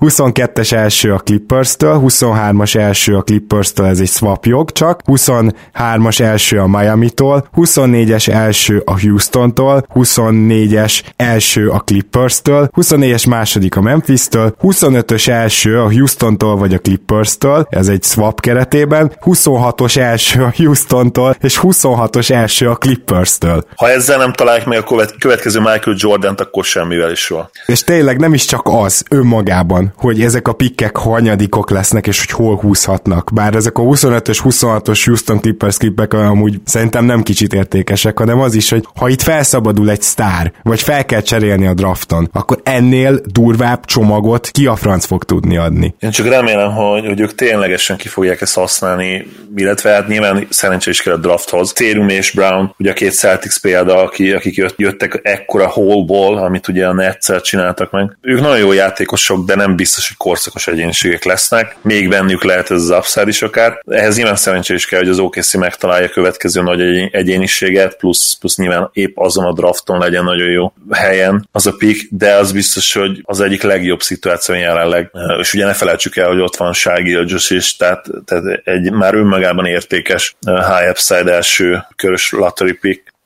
22-es 0.00 0.72
első 0.72 1.12
a 1.12 1.18
Clippers-től, 1.18 2.00
23-as 2.04 2.76
első 2.76 3.16
a 3.16 3.22
Clippers-től, 3.22 3.86
ez 3.86 4.00
egy 4.00 4.08
swap 4.08 4.44
jog 4.44 4.72
csak, 4.72 5.00
23-as 5.06 6.20
első 6.20 6.60
a 6.60 6.66
Miami-tól, 6.66 7.48
24-es 7.56 8.28
első 8.28 8.82
a 8.84 9.00
Houston-tól, 9.00 9.86
24-es 9.94 11.02
első 11.16 11.68
a 11.68 11.78
Clippers-től, 11.78 12.70
24-es 12.76 13.28
második 13.28 13.76
a 13.76 13.80
Memphis-től, 13.80 14.54
25-ös 14.62 15.28
első 15.28 15.80
a 15.80 15.92
Houston-tól 15.92 16.56
vagy 16.56 16.74
a 16.74 16.78
Clippers-től, 16.78 17.66
ez 17.70 17.88
egy 17.88 18.02
swap 18.02 18.40
keretében, 18.40 19.12
26-os 19.24 19.96
első 19.96 20.42
a 20.42 20.52
Houston-tól, 20.56 21.36
és 21.40 21.60
26-os 21.62 22.30
első 22.30 22.68
a 22.68 22.74
Clippers-től. 22.74 23.64
Ha 23.76 23.90
ezzel 23.90 24.18
nem 24.18 24.32
találják 24.32 24.66
meg 24.66 24.84
a 24.86 25.06
következő 25.18 25.58
Michael 25.58 25.96
Jordan-t, 25.98 26.40
akkor 26.40 26.64
semmivel 26.64 27.10
is 27.10 27.28
van. 27.28 27.50
És 27.66 27.84
tényleg 27.84 28.18
nem 28.18 28.34
is 28.34 28.44
csak 28.44 28.62
az 28.64 29.04
önmagában, 29.10 29.87
hogy 29.96 30.22
ezek 30.22 30.48
a 30.48 30.52
pikkek 30.52 30.96
hanyadikok 30.96 31.70
lesznek, 31.70 32.06
és 32.06 32.18
hogy 32.18 32.30
hol 32.30 32.56
húzhatnak. 32.56 33.30
Bár 33.34 33.54
ezek 33.54 33.78
a 33.78 33.82
25-ös, 33.82 34.38
26-os 34.44 35.02
Houston 35.04 35.40
Clippers 35.40 35.76
klippek 35.76 36.12
amúgy 36.12 36.60
szerintem 36.64 37.04
nem 37.04 37.22
kicsit 37.22 37.52
értékesek, 37.52 38.18
hanem 38.18 38.40
az 38.40 38.54
is, 38.54 38.70
hogy 38.70 38.84
ha 38.94 39.08
itt 39.08 39.22
felszabadul 39.22 39.90
egy 39.90 40.02
sztár, 40.02 40.52
vagy 40.62 40.80
fel 40.80 41.04
kell 41.04 41.20
cserélni 41.20 41.66
a 41.66 41.74
drafton, 41.74 42.28
akkor 42.32 42.60
ennél 42.62 43.20
durvább 43.24 43.84
csomagot 43.84 44.48
ki 44.50 44.66
a 44.66 44.76
franc 44.76 45.04
fog 45.04 45.24
tudni 45.24 45.56
adni. 45.56 45.94
Én 45.98 46.10
csak 46.10 46.28
remélem, 46.28 46.72
hogy, 46.72 47.06
hogy 47.06 47.20
ők 47.20 47.34
ténylegesen 47.34 47.96
ki 47.96 48.08
fogják 48.08 48.40
ezt 48.40 48.54
használni, 48.54 49.26
illetve 49.56 49.90
hát 49.90 50.08
nyilván 50.08 50.46
szerencsé 50.50 50.90
is 50.90 51.02
kell 51.02 51.14
a 51.14 51.16
drafthoz. 51.16 51.72
Térum 51.72 52.08
és 52.08 52.30
Brown, 52.30 52.74
ugye 52.78 52.90
a 52.90 52.94
két 52.94 53.12
Celtics 53.12 53.60
példa, 53.60 54.02
aki, 54.02 54.32
akik 54.32 54.72
jöttek 54.76 55.20
ekkora 55.22 55.68
hallból, 55.68 56.38
amit 56.38 56.68
ugye 56.68 56.86
a 56.86 56.92
Netszel 56.92 57.40
csináltak 57.40 57.90
meg. 57.90 58.16
Ők 58.20 58.40
nagyon 58.40 58.58
jó 58.58 58.72
játékosok, 58.72 59.46
de 59.46 59.54
nem 59.54 59.76
biztos, 59.78 60.08
hogy 60.08 60.16
korszakos 60.16 60.66
egyéniségek 60.66 61.24
lesznek. 61.24 61.76
Még 61.82 62.08
bennük 62.08 62.44
lehet 62.44 62.70
ez 62.70 62.82
az 62.82 62.90
upside 62.90 63.28
is 63.28 63.42
akár. 63.42 63.82
Ehhez 63.86 64.16
nyilván 64.16 64.36
szerencsé 64.36 64.74
is 64.74 64.86
kell, 64.86 64.98
hogy 64.98 65.08
az 65.08 65.18
OKC 65.18 65.54
megtalálja 65.54 66.06
a 66.06 66.10
következő 66.10 66.62
nagy 66.62 66.80
egyéniséget, 67.10 67.96
plusz, 67.96 68.34
plusz 68.34 68.56
nyilván 68.56 68.90
épp 68.92 69.16
azon 69.16 69.44
a 69.44 69.52
drafton 69.52 69.98
legyen 69.98 70.24
nagyon 70.24 70.50
jó 70.50 70.72
helyen 70.90 71.48
az 71.52 71.66
a 71.66 71.72
pick, 71.72 72.08
de 72.10 72.34
az 72.34 72.52
biztos, 72.52 72.92
hogy 72.92 73.20
az 73.22 73.40
egyik 73.40 73.62
legjobb 73.62 74.00
szituáció 74.00 74.54
jelenleg. 74.54 75.10
És 75.40 75.54
ugye 75.54 75.64
ne 75.64 75.74
felejtsük 75.74 76.16
el, 76.16 76.28
hogy 76.28 76.40
ott 76.40 76.56
van 76.56 76.72
Shai 76.72 77.02
Gilgis 77.02 77.50
is, 77.50 77.76
tehát, 77.76 78.06
tehát 78.24 78.60
egy 78.64 78.92
már 78.92 79.14
önmagában 79.14 79.66
értékes 79.66 80.36
high 80.46 80.90
upside 80.90 81.32
első 81.32 81.86
körös 81.96 82.32
lottery 82.32 82.72
pick 82.72 83.16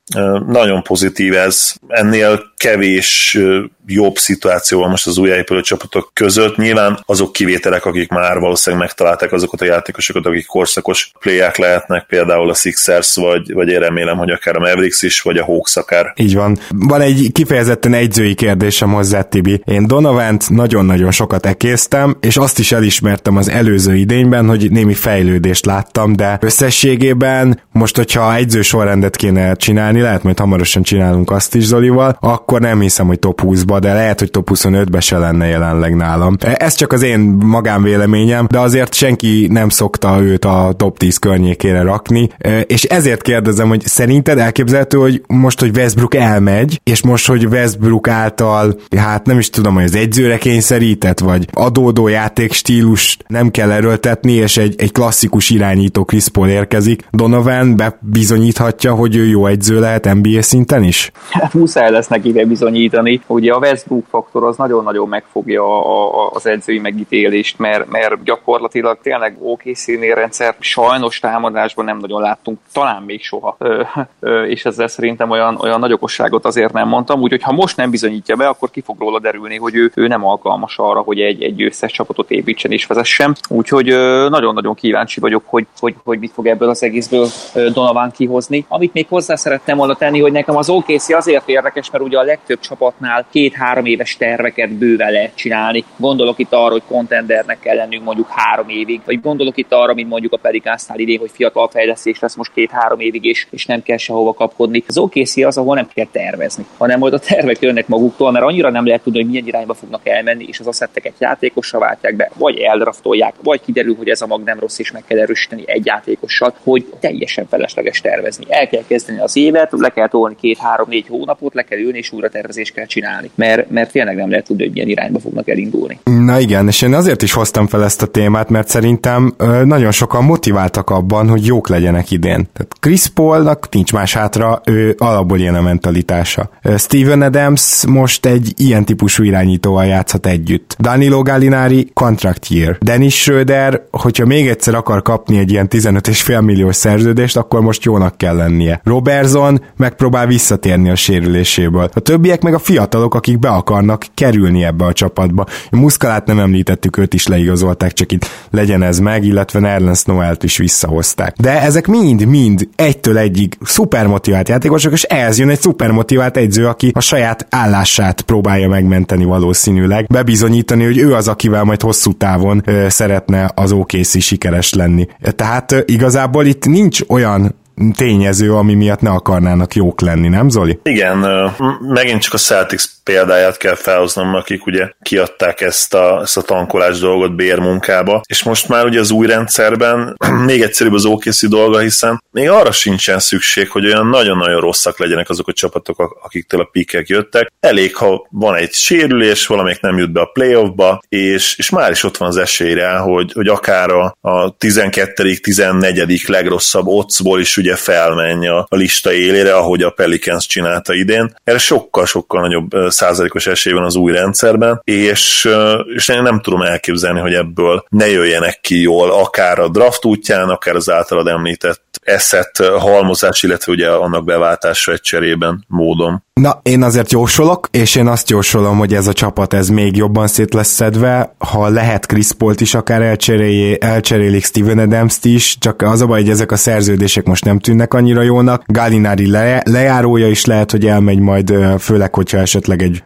nagyon 0.46 0.82
pozitív 0.82 1.34
ez. 1.34 1.74
Ennél 1.88 2.51
kevés 2.62 3.38
jobb 3.86 4.16
szituáció 4.16 4.78
van 4.78 4.90
most 4.90 5.06
az 5.06 5.18
újjáépülő 5.18 5.60
csapatok 5.60 6.10
között. 6.14 6.56
Nyilván 6.56 7.02
azok 7.06 7.32
kivételek, 7.32 7.84
akik 7.84 8.08
már 8.08 8.38
valószínűleg 8.38 8.86
megtalálták 8.86 9.32
azokat 9.32 9.60
a 9.60 9.64
játékosokat, 9.64 10.26
akik 10.26 10.46
korszakos 10.46 11.12
playák 11.20 11.56
lehetnek, 11.56 12.06
például 12.06 12.50
a 12.50 12.54
Sixers, 12.54 13.14
vagy, 13.14 13.52
vagy 13.52 13.68
én 13.68 13.78
remélem, 13.78 14.16
hogy 14.16 14.30
akár 14.30 14.56
a 14.56 14.58
Mavericks 14.58 15.02
is, 15.02 15.20
vagy 15.20 15.36
a 15.36 15.44
Hawks 15.44 15.76
akár. 15.76 16.12
Így 16.16 16.34
van. 16.34 16.58
Van 16.68 17.00
egy 17.00 17.30
kifejezetten 17.32 17.94
egyzői 17.94 18.34
kérdésem 18.34 18.92
hozzá, 18.92 19.22
Tibi. 19.22 19.62
Én 19.64 19.86
Donovant 19.86 20.50
nagyon-nagyon 20.50 21.10
sokat 21.10 21.46
ekésztem, 21.46 22.16
és 22.20 22.36
azt 22.36 22.58
is 22.58 22.72
elismertem 22.72 23.36
az 23.36 23.48
előző 23.48 23.94
idényben, 23.94 24.48
hogy 24.48 24.70
némi 24.70 24.94
fejlődést 24.94 25.66
láttam, 25.66 26.16
de 26.16 26.38
összességében 26.40 27.60
most, 27.72 27.96
hogyha 27.96 28.34
egyző 28.34 28.62
sorrendet 28.62 29.16
kéne 29.16 29.54
csinálni, 29.54 30.00
lehet 30.00 30.22
majd 30.22 30.38
hamarosan 30.38 30.82
csinálunk 30.82 31.30
azt 31.30 31.54
is 31.54 31.64
Zolival, 31.64 32.16
akkor 32.20 32.51
nem 32.60 32.80
hiszem, 32.80 33.06
hogy 33.06 33.18
top 33.18 33.40
20-ba, 33.44 33.78
de 33.80 33.92
lehet, 33.92 34.18
hogy 34.18 34.30
top 34.30 34.50
25-be 34.54 35.00
se 35.00 35.18
lenne 35.18 35.46
jelenleg 35.46 35.96
nálam. 35.96 36.36
Ez 36.40 36.74
csak 36.74 36.92
az 36.92 37.02
én 37.02 37.20
magánvéleményem, 37.44 38.46
de 38.50 38.58
azért 38.58 38.94
senki 38.94 39.46
nem 39.50 39.68
szokta 39.68 40.20
őt 40.20 40.44
a 40.44 40.72
top 40.76 40.98
10 40.98 41.16
környékére 41.16 41.82
rakni, 41.82 42.28
és 42.66 42.82
ezért 42.82 43.22
kérdezem, 43.22 43.68
hogy 43.68 43.86
szerinted 43.86 44.38
elképzelhető, 44.38 44.98
hogy 44.98 45.22
most, 45.26 45.60
hogy 45.60 45.76
Westbrook 45.76 46.14
elmegy, 46.14 46.80
és 46.84 47.02
most, 47.02 47.26
hogy 47.26 47.46
Westbrook 47.46 48.08
által, 48.08 48.80
hát 48.96 49.26
nem 49.26 49.38
is 49.38 49.50
tudom, 49.50 49.74
hogy 49.74 49.84
az 49.84 49.94
egyzőre 49.94 50.38
kényszerített, 50.38 51.18
vagy 51.18 51.46
adódó 51.52 52.08
játékstílust 52.08 53.24
nem 53.26 53.50
kell 53.50 53.70
erőltetni, 53.70 54.32
és 54.32 54.56
egy, 54.56 54.74
egy 54.78 54.92
klasszikus 54.92 55.50
irányító 55.50 56.04
Chris 56.04 56.28
Paul 56.28 56.48
érkezik, 56.48 57.02
Donovan 57.10 57.76
bebizonyíthatja, 57.76 58.94
hogy 58.94 59.16
ő 59.16 59.26
jó 59.26 59.46
egyző 59.46 59.80
lehet 59.80 60.14
NBA 60.14 60.42
szinten 60.42 60.82
is? 60.82 61.10
Hát 61.30 61.54
muszáj 61.54 61.90
lesz 61.90 62.08
neki 62.08 62.32
bizonyítani. 62.44 63.20
Ugye 63.26 63.52
a 63.52 63.58
Westbrook 63.58 64.06
faktor 64.08 64.44
az 64.44 64.56
nagyon-nagyon 64.56 65.08
megfogja 65.08 65.64
a, 65.64 66.24
a, 66.24 66.30
az 66.32 66.46
edzői 66.46 66.78
megítélést, 66.78 67.58
mert, 67.58 67.90
mert 67.90 68.22
gyakorlatilag 68.22 68.98
tényleg 69.02 69.36
okc 69.40 69.86
rendszer 70.14 70.54
sajnos 70.58 71.18
támadásban 71.18 71.84
nem 71.84 71.98
nagyon 71.98 72.20
láttunk, 72.20 72.58
talán 72.72 73.02
még 73.02 73.22
soha. 73.22 73.56
Ö, 73.58 73.82
ö, 74.20 74.44
és 74.44 74.64
ezzel 74.64 74.88
szerintem 74.88 75.30
olyan, 75.30 75.58
olyan 75.60 75.80
nagy 75.80 75.92
okosságot 75.92 76.44
azért 76.44 76.72
nem 76.72 76.88
mondtam, 76.88 77.20
úgyhogy 77.20 77.42
ha 77.42 77.52
most 77.52 77.76
nem 77.76 77.90
bizonyítja 77.90 78.36
be, 78.36 78.48
akkor 78.48 78.70
ki 78.70 78.80
fog 78.80 78.98
róla 78.98 79.20
derülni, 79.20 79.56
hogy 79.58 79.74
ő, 79.74 79.92
ő 79.94 80.06
nem 80.06 80.24
alkalmas 80.24 80.78
arra, 80.78 81.00
hogy 81.00 81.20
egy, 81.20 81.42
egy 81.42 81.62
összes 81.62 81.92
csapatot 81.92 82.30
építsen 82.30 82.72
és 82.72 82.86
vezessen. 82.86 83.36
Úgyhogy 83.48 83.86
nagyon-nagyon 84.28 84.74
kíváncsi 84.74 85.20
vagyok, 85.20 85.42
hogy, 85.46 85.66
hogy, 85.80 85.94
hogy 86.04 86.18
mit 86.18 86.32
fog 86.32 86.46
ebből 86.46 86.68
az 86.68 86.82
egészből 86.82 87.26
Donovan 87.72 88.10
kihozni. 88.10 88.64
Amit 88.68 88.92
még 88.92 89.06
hozzá 89.08 89.34
szerettem 89.34 89.76
volna 89.76 89.94
tenni, 89.94 90.20
hogy 90.20 90.32
nekem 90.32 90.56
az 90.56 90.68
OKC 90.68 91.10
azért 91.12 91.48
érdekes, 91.48 91.90
mert 91.90 92.04
ugye 92.04 92.18
a 92.18 92.22
legtöbb 92.32 92.60
csapatnál 92.60 93.26
két-három 93.30 93.84
éves 93.84 94.16
terveket 94.16 94.70
bőven 94.70 95.12
lehet 95.12 95.34
csinálni. 95.34 95.84
Gondolok 95.96 96.38
itt 96.38 96.52
arra, 96.52 96.70
hogy 96.70 96.82
kontendernek 96.88 97.60
kell 97.60 97.76
lennünk 97.76 98.04
mondjuk 98.04 98.28
három 98.30 98.68
évig, 98.68 99.00
vagy 99.04 99.20
gondolok 99.20 99.56
itt 99.56 99.72
arra, 99.72 99.94
mint 99.94 100.08
mondjuk 100.08 100.32
a 100.32 100.36
Pelicánsztál 100.36 100.98
idén, 100.98 101.18
hogy 101.18 101.30
fiatal 101.32 101.68
fejlesztés 101.68 102.18
lesz 102.18 102.36
most 102.36 102.52
két-három 102.52 103.00
évig, 103.00 103.24
és, 103.24 103.46
és 103.50 103.66
nem 103.66 103.82
kell 103.82 103.96
sehova 103.96 104.32
kapkodni. 104.32 104.84
Az 104.86 104.98
OKC 104.98 105.36
az, 105.36 105.58
ahol 105.58 105.74
nem 105.74 105.88
kell 105.94 106.06
tervezni, 106.12 106.64
hanem 106.76 106.98
majd 106.98 107.12
a 107.12 107.18
tervek 107.18 107.60
jönnek 107.60 107.88
maguktól, 107.88 108.30
mert 108.32 108.44
annyira 108.44 108.70
nem 108.70 108.86
lehet 108.86 109.02
tudni, 109.02 109.18
hogy 109.20 109.30
milyen 109.30 109.46
irányba 109.46 109.74
fognak 109.74 110.08
elmenni, 110.08 110.44
és 110.48 110.60
az 110.60 110.66
asszetteket 110.66 111.14
játékosra 111.18 111.78
váltják 111.78 112.16
be, 112.16 112.30
vagy 112.34 112.58
eldraftolják, 112.58 113.34
vagy 113.42 113.60
kiderül, 113.60 113.96
hogy 113.96 114.08
ez 114.08 114.22
a 114.22 114.26
mag 114.26 114.42
nem 114.42 114.58
rossz, 114.58 114.78
és 114.78 114.92
meg 114.92 115.04
kell 115.06 115.18
erősíteni 115.18 115.62
egy 115.66 115.86
játékossal, 115.86 116.54
hogy 116.62 116.84
teljesen 117.00 117.46
felesleges 117.46 118.00
tervezni. 118.00 118.44
El 118.48 118.68
kell 118.68 118.84
kezdeni 118.86 119.18
az 119.20 119.36
évet, 119.36 119.70
le 119.72 119.88
kell 119.88 120.08
tolni 120.08 120.36
két-három-négy 120.40 121.06
hónapot, 121.08 121.54
le 121.54 121.62
kell 121.62 121.78
ülni, 121.78 121.98
és 121.98 122.11
újra 122.12 122.28
tervezést 122.28 122.74
kell 122.74 122.86
csinálni. 122.86 123.30
Mert, 123.34 123.70
mert 123.70 123.92
tényleg 123.92 124.16
nem 124.16 124.30
lehet 124.30 124.44
tudni, 124.46 124.62
hogy 124.62 124.72
milyen 124.72 124.88
irányba 124.88 125.18
fognak 125.18 125.48
elindulni. 125.48 125.98
Na 126.04 126.40
igen, 126.40 126.66
és 126.66 126.82
én 126.82 126.94
azért 126.94 127.22
is 127.22 127.32
hoztam 127.32 127.66
fel 127.66 127.84
ezt 127.84 128.02
a 128.02 128.06
témát, 128.06 128.50
mert 128.50 128.68
szerintem 128.68 129.34
nagyon 129.64 129.90
sokan 129.90 130.24
motiváltak 130.24 130.90
abban, 130.90 131.28
hogy 131.28 131.46
jók 131.46 131.68
legyenek 131.68 132.10
idén. 132.10 132.48
Tehát 132.52 132.74
Chris 132.80 133.06
Paulnak 133.06 133.68
nincs 133.70 133.92
más 133.92 134.14
hátra, 134.14 134.60
ő 134.64 134.94
alapból 134.98 135.38
ilyen 135.38 135.54
a 135.54 135.60
mentalitása. 135.60 136.50
Steven 136.76 137.22
Adams 137.22 137.86
most 137.86 138.26
egy 138.26 138.52
ilyen 138.56 138.84
típusú 138.84 139.22
irányítóval 139.22 139.84
játszhat 139.84 140.26
együtt. 140.26 140.76
Danilo 140.78 141.22
Gallinari 141.22 141.90
contract 141.94 142.46
year. 142.48 142.78
Dennis 142.80 143.20
Schröder, 143.20 143.82
hogyha 143.90 144.26
még 144.26 144.48
egyszer 144.48 144.74
akar 144.74 145.02
kapni 145.02 145.38
egy 145.38 145.50
ilyen 145.50 145.68
15,5 145.70 146.44
milliós 146.44 146.76
szerződést, 146.76 147.36
akkor 147.36 147.60
most 147.60 147.84
jónak 147.84 148.16
kell 148.16 148.36
lennie. 148.36 148.80
Robertson 148.84 149.62
megpróbál 149.76 150.26
visszatérni 150.26 150.90
a 150.90 150.94
sérüléséből. 150.94 151.90
A 151.94 152.00
többiek 152.02 152.42
meg 152.42 152.54
a 152.54 152.58
fiatalok, 152.58 153.14
akik 153.14 153.38
be 153.38 153.48
akarnak 153.48 154.06
kerülni 154.14 154.64
ebbe 154.64 154.84
a 154.84 154.92
csapatba. 154.92 155.46
A 155.70 155.76
Muszkalát 155.76 156.26
nem 156.26 156.38
említettük, 156.38 156.96
őt 156.96 157.14
is 157.14 157.26
leigazolták, 157.26 157.92
csak 157.92 158.12
itt 158.12 158.26
legyen 158.50 158.82
ez 158.82 158.98
meg, 158.98 159.24
illetve 159.24 159.60
Nerlens 159.60 160.02
Noelt 160.02 160.42
is 160.42 160.56
visszahozták. 160.56 161.36
De 161.40 161.62
ezek 161.62 161.86
mind-mind 161.86 162.68
egytől 162.76 163.18
egyig 163.18 163.56
szupermotivált 163.60 164.48
játékosok, 164.48 164.92
és 164.92 165.02
ehhez 165.02 165.38
jön 165.38 165.48
egy 165.48 165.60
szupermotivált 165.60 166.36
egyző, 166.36 166.66
aki 166.66 166.90
a 166.94 167.00
saját 167.00 167.46
állását 167.50 168.20
próbálja 168.20 168.68
megmenteni 168.68 169.24
valószínűleg, 169.24 170.06
bebizonyítani, 170.06 170.84
hogy 170.84 170.98
ő 170.98 171.14
az, 171.14 171.28
akivel 171.28 171.64
majd 171.64 171.80
hosszú 171.80 172.12
távon 172.12 172.62
ö, 172.64 172.86
szeretne 172.88 173.50
az 173.54 173.72
OKC 173.72 174.20
sikeres 174.20 174.72
lenni. 174.72 175.06
Tehát 175.36 175.72
ö, 175.72 175.80
igazából 175.84 176.46
itt 176.46 176.66
nincs 176.66 177.00
olyan 177.08 177.54
tényező, 177.96 178.54
ami 178.54 178.74
miatt 178.74 179.00
ne 179.00 179.10
akarnának 179.10 179.74
jók 179.74 180.00
lenni, 180.00 180.28
nem 180.28 180.48
Zoli? 180.48 180.78
Igen, 180.82 181.50
megint 181.80 182.22
csak 182.22 182.34
a 182.34 182.38
Celtics 182.38 182.84
példáját 183.04 183.56
kell 183.56 183.74
felhoznom, 183.74 184.34
akik 184.34 184.66
ugye 184.66 184.90
kiadták 185.02 185.60
ezt 185.60 185.94
a, 185.94 186.20
ezt 186.22 186.36
a 186.36 186.42
tankolás 186.42 186.98
dolgot 186.98 187.34
bérmunkába, 187.34 188.20
és 188.28 188.42
most 188.42 188.68
már 188.68 188.84
ugye 188.84 189.00
az 189.00 189.10
új 189.10 189.26
rendszerben 189.26 190.16
még 190.46 190.62
egyszerűbb 190.62 190.92
az 190.92 191.04
OKC 191.04 191.48
dolga, 191.48 191.78
hiszen 191.78 192.22
még 192.30 192.48
arra 192.48 192.72
sincsen 192.72 193.18
szükség, 193.18 193.70
hogy 193.70 193.86
olyan 193.86 194.06
nagyon-nagyon 194.06 194.60
rosszak 194.60 194.98
legyenek 194.98 195.28
azok 195.28 195.48
a 195.48 195.52
csapatok, 195.52 196.18
akiktől 196.22 196.60
a 196.60 196.68
pikek 196.72 197.08
jöttek. 197.08 197.52
Elég, 197.60 197.96
ha 197.96 198.26
van 198.30 198.54
egy 198.54 198.72
sérülés, 198.72 199.46
valamelyik 199.46 199.80
nem 199.80 199.98
jut 199.98 200.12
be 200.12 200.20
a 200.20 200.30
playoffba, 200.32 201.02
és, 201.08 201.58
és 201.58 201.70
már 201.70 201.90
is 201.90 202.04
ott 202.04 202.16
van 202.16 202.28
az 202.28 202.36
esély 202.36 202.80
hogy, 202.80 203.32
hogy 203.32 203.48
akár 203.48 203.90
a, 203.90 204.16
a 204.20 204.56
12 204.56 205.34
14 205.34 206.22
legrosszabb 206.26 206.86
occból 206.86 207.40
is 207.40 207.56
ugye 207.62 207.76
felmenj 207.76 208.48
a, 208.48 208.66
a 208.68 208.76
lista 208.76 209.12
élére, 209.12 209.54
ahogy 209.54 209.82
a 209.82 209.90
Pelicans 209.90 210.46
csinálta 210.46 210.94
idén. 210.94 211.34
Erre 211.44 211.58
sokkal-sokkal 211.58 212.40
nagyobb 212.40 212.70
százalékos 212.88 213.46
esély 213.46 213.72
van 213.72 213.84
az 213.84 213.94
új 213.94 214.12
rendszerben, 214.12 214.80
és, 214.84 215.48
és 215.94 216.08
én 216.08 216.22
nem 216.22 216.40
tudom 216.40 216.62
elképzelni, 216.62 217.20
hogy 217.20 217.34
ebből 217.34 217.84
ne 217.88 218.08
jöjjenek 218.08 218.60
ki 218.60 218.80
jól, 218.80 219.10
akár 219.10 219.58
a 219.58 219.68
draft 219.68 220.04
útján, 220.04 220.48
akár 220.48 220.74
az 220.74 220.90
általad 220.90 221.26
említett 221.26 221.82
eszet 222.02 222.56
halmozás, 222.78 223.42
illetve 223.42 223.72
ugye 223.72 223.88
annak 223.88 224.24
beváltása 224.24 224.92
egy 224.92 225.00
cserében 225.00 225.64
módon. 225.68 226.22
Na, 226.32 226.60
én 226.62 226.82
azért 226.82 227.12
jósolok, 227.12 227.68
és 227.70 227.94
én 227.94 228.06
azt 228.06 228.30
jósolom, 228.30 228.78
hogy 228.78 228.94
ez 228.94 229.06
a 229.06 229.12
csapat 229.12 229.52
ez 229.52 229.68
még 229.68 229.96
jobban 229.96 230.26
szét 230.26 230.54
lesz 230.54 230.68
szedve, 230.68 231.34
ha 231.38 231.68
lehet 231.68 232.06
Chris 232.06 232.32
Paul-t 232.32 232.60
is 232.60 232.74
akár 232.74 233.02
elcseréli, 233.02 233.80
elcserélik 233.80 234.44
Steven 234.44 234.78
adams 234.78 235.18
is, 235.22 235.56
csak 235.58 235.82
az 235.82 236.00
a 236.00 236.06
baj, 236.06 236.20
hogy 236.20 236.30
ezek 236.30 236.52
a 236.52 236.56
szerződések 236.56 237.24
most 237.24 237.44
nem 237.44 237.51
nem 237.52 237.60
tűnnek 237.60 237.94
annyira 237.94 238.22
jónak. 238.22 238.62
Gallinari 238.66 239.30
le, 239.30 239.62
lejárója 239.64 240.28
is 240.28 240.44
lehet, 240.44 240.70
hogy 240.70 240.86
elmegy 240.86 241.18
majd, 241.18 241.54
főleg, 241.78 242.14
hogyha 242.14 242.38
esetleg 242.38 242.82
egy 242.82 243.04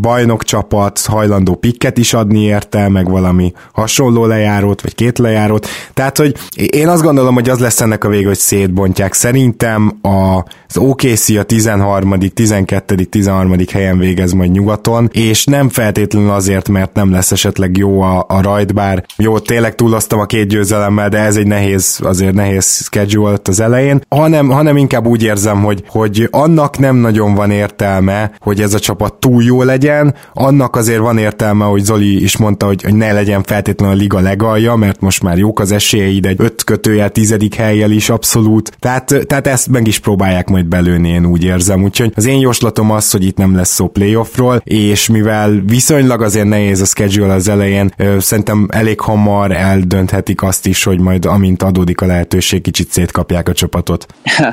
bajnok 0.00 0.44
csapat 0.44 1.00
hajlandó 1.00 1.54
pikket 1.54 1.98
is 1.98 2.14
adni 2.14 2.40
érte, 2.40 2.88
meg 2.88 3.10
valami 3.10 3.52
hasonló 3.72 4.26
lejárót, 4.26 4.82
vagy 4.82 4.94
két 4.94 5.18
lejárót. 5.18 5.66
Tehát, 5.94 6.18
hogy 6.18 6.34
én 6.54 6.88
azt 6.88 7.02
gondolom, 7.02 7.34
hogy 7.34 7.48
az 7.48 7.58
lesz 7.58 7.80
ennek 7.80 8.04
a 8.04 8.08
vége, 8.08 8.26
hogy 8.26 8.36
szétbontják. 8.36 9.12
Szerintem 9.12 9.98
az 10.00 10.76
OKC 10.76 11.28
a 11.28 11.42
13., 11.42 12.18
12., 12.34 12.94
13. 12.94 13.54
helyen 13.72 13.98
végez 13.98 14.32
majd 14.32 14.50
nyugaton, 14.50 15.10
és 15.12 15.44
nem 15.44 15.68
feltétlenül 15.68 16.30
azért, 16.30 16.68
mert 16.68 16.94
nem 16.94 17.12
lesz 17.12 17.32
esetleg 17.32 17.76
jó 17.76 18.00
a, 18.00 18.24
a 18.28 18.40
rajt, 18.42 18.74
bár 18.74 19.04
jó, 19.16 19.38
tényleg 19.38 19.74
túloztam 19.74 20.18
a 20.18 20.26
két 20.26 20.48
győzelemmel, 20.48 21.08
de 21.08 21.18
ez 21.18 21.36
egy 21.36 21.46
nehéz, 21.46 21.98
azért 22.02 22.34
nehéz 22.34 22.64
schedule 22.64 23.38
az 23.44 23.60
elején, 23.60 23.85
hanem, 24.08 24.48
hanem 24.48 24.76
inkább 24.76 25.06
úgy 25.06 25.22
érzem, 25.22 25.62
hogy, 25.62 25.82
hogy 25.88 26.28
annak 26.30 26.78
nem 26.78 26.96
nagyon 26.96 27.34
van 27.34 27.50
értelme, 27.50 28.30
hogy 28.38 28.60
ez 28.60 28.74
a 28.74 28.78
csapat 28.78 29.14
túl 29.14 29.42
jó 29.42 29.62
legyen, 29.62 30.14
annak 30.32 30.76
azért 30.76 30.98
van 30.98 31.18
értelme, 31.18 31.64
hogy 31.64 31.84
Zoli 31.84 32.22
is 32.22 32.36
mondta, 32.36 32.66
hogy, 32.66 32.82
hogy 32.82 32.94
ne 32.94 33.12
legyen 33.12 33.42
feltétlenül 33.42 33.94
a 33.94 33.98
liga 33.98 34.20
legalja, 34.20 34.74
mert 34.74 35.00
most 35.00 35.22
már 35.22 35.38
jók 35.38 35.60
az 35.60 35.72
esélyeid 35.72 36.26
egy 36.26 36.36
öt 36.38 36.64
kötőjel, 36.64 37.10
tizedik 37.10 37.54
helyjel 37.54 37.90
is 37.90 38.10
abszolút, 38.10 38.76
tehát, 38.78 39.14
tehát 39.26 39.46
ezt 39.46 39.68
meg 39.68 39.86
is 39.86 39.98
próbálják 39.98 40.48
majd 40.48 40.66
belőni, 40.66 41.08
én 41.08 41.26
úgy 41.26 41.44
érzem, 41.44 41.82
úgyhogy 41.82 42.12
az 42.14 42.26
én 42.26 42.38
jóslatom 42.38 42.90
az, 42.90 43.10
hogy 43.10 43.24
itt 43.24 43.36
nem 43.36 43.56
lesz 43.56 43.74
szó 43.74 43.88
playoffról, 43.88 44.60
és 44.64 45.08
mivel 45.08 45.62
viszonylag 45.66 46.22
azért 46.22 46.48
nehéz 46.48 46.80
a 46.80 46.84
schedule 46.84 47.34
az 47.34 47.48
elején, 47.48 47.94
szerintem 48.18 48.66
elég 48.70 49.00
hamar 49.00 49.52
eldönthetik 49.52 50.42
azt 50.42 50.66
is, 50.66 50.84
hogy 50.84 51.00
majd 51.00 51.24
amint 51.24 51.62
adódik 51.62 52.00
a 52.00 52.06
lehetőség, 52.06 52.62
kicsit 52.62 52.90
szétkapják 52.90 53.48
a 53.48 53.52
csapatot. 53.82 54.06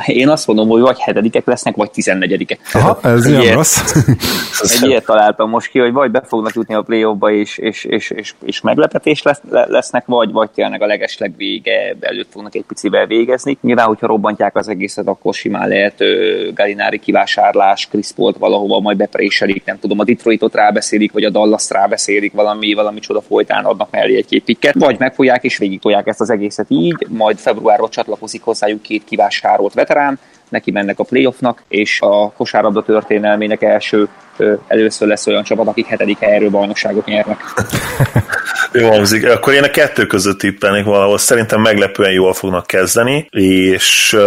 Én 0.22 0.30
azt 0.30 0.48
mondom, 0.48 0.68
hogy 0.68 0.82
vagy 0.82 1.00
hetedikek 1.00 1.46
lesznek, 1.46 1.76
vagy 1.76 1.92
tizennegyedikek. 1.92 2.60
Aha, 2.74 3.00
ez 3.04 3.26
egy 3.26 3.44
ilyet, 3.44 3.54
rossz. 3.54 4.06
egy 4.82 4.88
ilyet 4.90 5.06
találtam 5.06 5.50
most 5.50 5.70
ki, 5.70 5.80
hogy 5.80 5.92
vagy 5.92 6.12
be 6.12 6.22
fognak 6.22 6.54
jutni 6.54 6.74
a 6.74 6.82
play 6.82 7.06
és, 7.40 7.58
és, 7.58 7.84
és, 7.84 8.10
és, 8.10 8.34
és 8.46 8.62
meglepetés 8.62 9.22
lesz, 9.22 9.42
lesznek, 9.50 10.06
vagy, 10.06 10.32
vagy 10.32 10.50
tényleg 10.50 10.82
a 10.82 10.86
legesleg 10.86 11.34
vége 11.38 11.96
előtt 12.00 12.32
fognak 12.32 12.56
egy 12.56 12.64
picivel 12.68 13.06
végezni. 13.06 13.58
Nyilván, 13.62 13.86
hogyha 13.86 14.08
robbantják 14.08 14.56
az 14.56 14.68
egészet, 14.68 15.08
akkor 15.08 15.34
simán 15.34 15.68
lehet 15.68 16.04
Galinári 16.54 17.00
kivásárlás, 17.00 17.88
Chris 17.88 18.12
Paul 18.16 18.34
valahova 18.40 18.80
majd 18.80 18.98
bepréselik, 18.98 19.66
nem 19.66 19.80
tudom, 19.80 20.00
a 20.00 20.04
Detroitot 20.04 20.56
rábeszélik, 20.56 21.12
vagy 21.12 21.24
a 21.24 21.30
Dallas 21.30 21.70
rábeszélik 21.70 22.34
valami, 22.34 22.74
valami 22.74 23.00
csoda 23.00 23.22
folytán 23.22 23.66
adnak 23.66 23.92
mellé 23.92 24.16
egy-két 24.16 24.44
pikket, 24.44 24.74
vagy 24.74 25.00
megfogják 25.00 25.44
és 25.44 25.58
végig 25.58 25.80
ezt 26.04 26.22
az 26.22 26.30
egészet 26.30 26.66
így, 26.70 27.08
majd 27.10 27.38
februárban 27.38 27.90
csatlakozik 27.90 28.42
hozzájuk 28.42 28.82
két 28.82 29.04
kivásárolt 29.14 29.74
veterán, 29.74 30.20
neki 30.50 30.72
mennek 30.72 31.00
a 31.00 31.04
playoffnak, 31.04 31.64
és 31.68 32.02
a 32.02 32.32
kosárlabda 32.32 32.84
történelmének 32.84 33.62
első 33.62 34.08
először 34.68 35.08
lesz 35.08 35.28
olyan 35.28 35.44
csapat, 35.44 35.68
akik 35.68 35.86
hetedik 35.86 36.20
helyről 36.20 36.50
bajnokságot 36.50 37.06
nyernek. 37.06 37.40
Jó 38.72 38.90
hangzik. 38.90 39.30
Akkor 39.30 39.54
én 39.54 39.64
a 39.64 39.70
kettő 39.70 40.06
között 40.06 40.40
tippelnék 40.40 40.86
valahol. 40.86 41.18
Szerintem 41.18 41.62
meglepően 41.62 42.12
jól 42.12 42.34
fognak 42.34 42.68
kezdeni, 42.68 43.28
és 43.30 44.18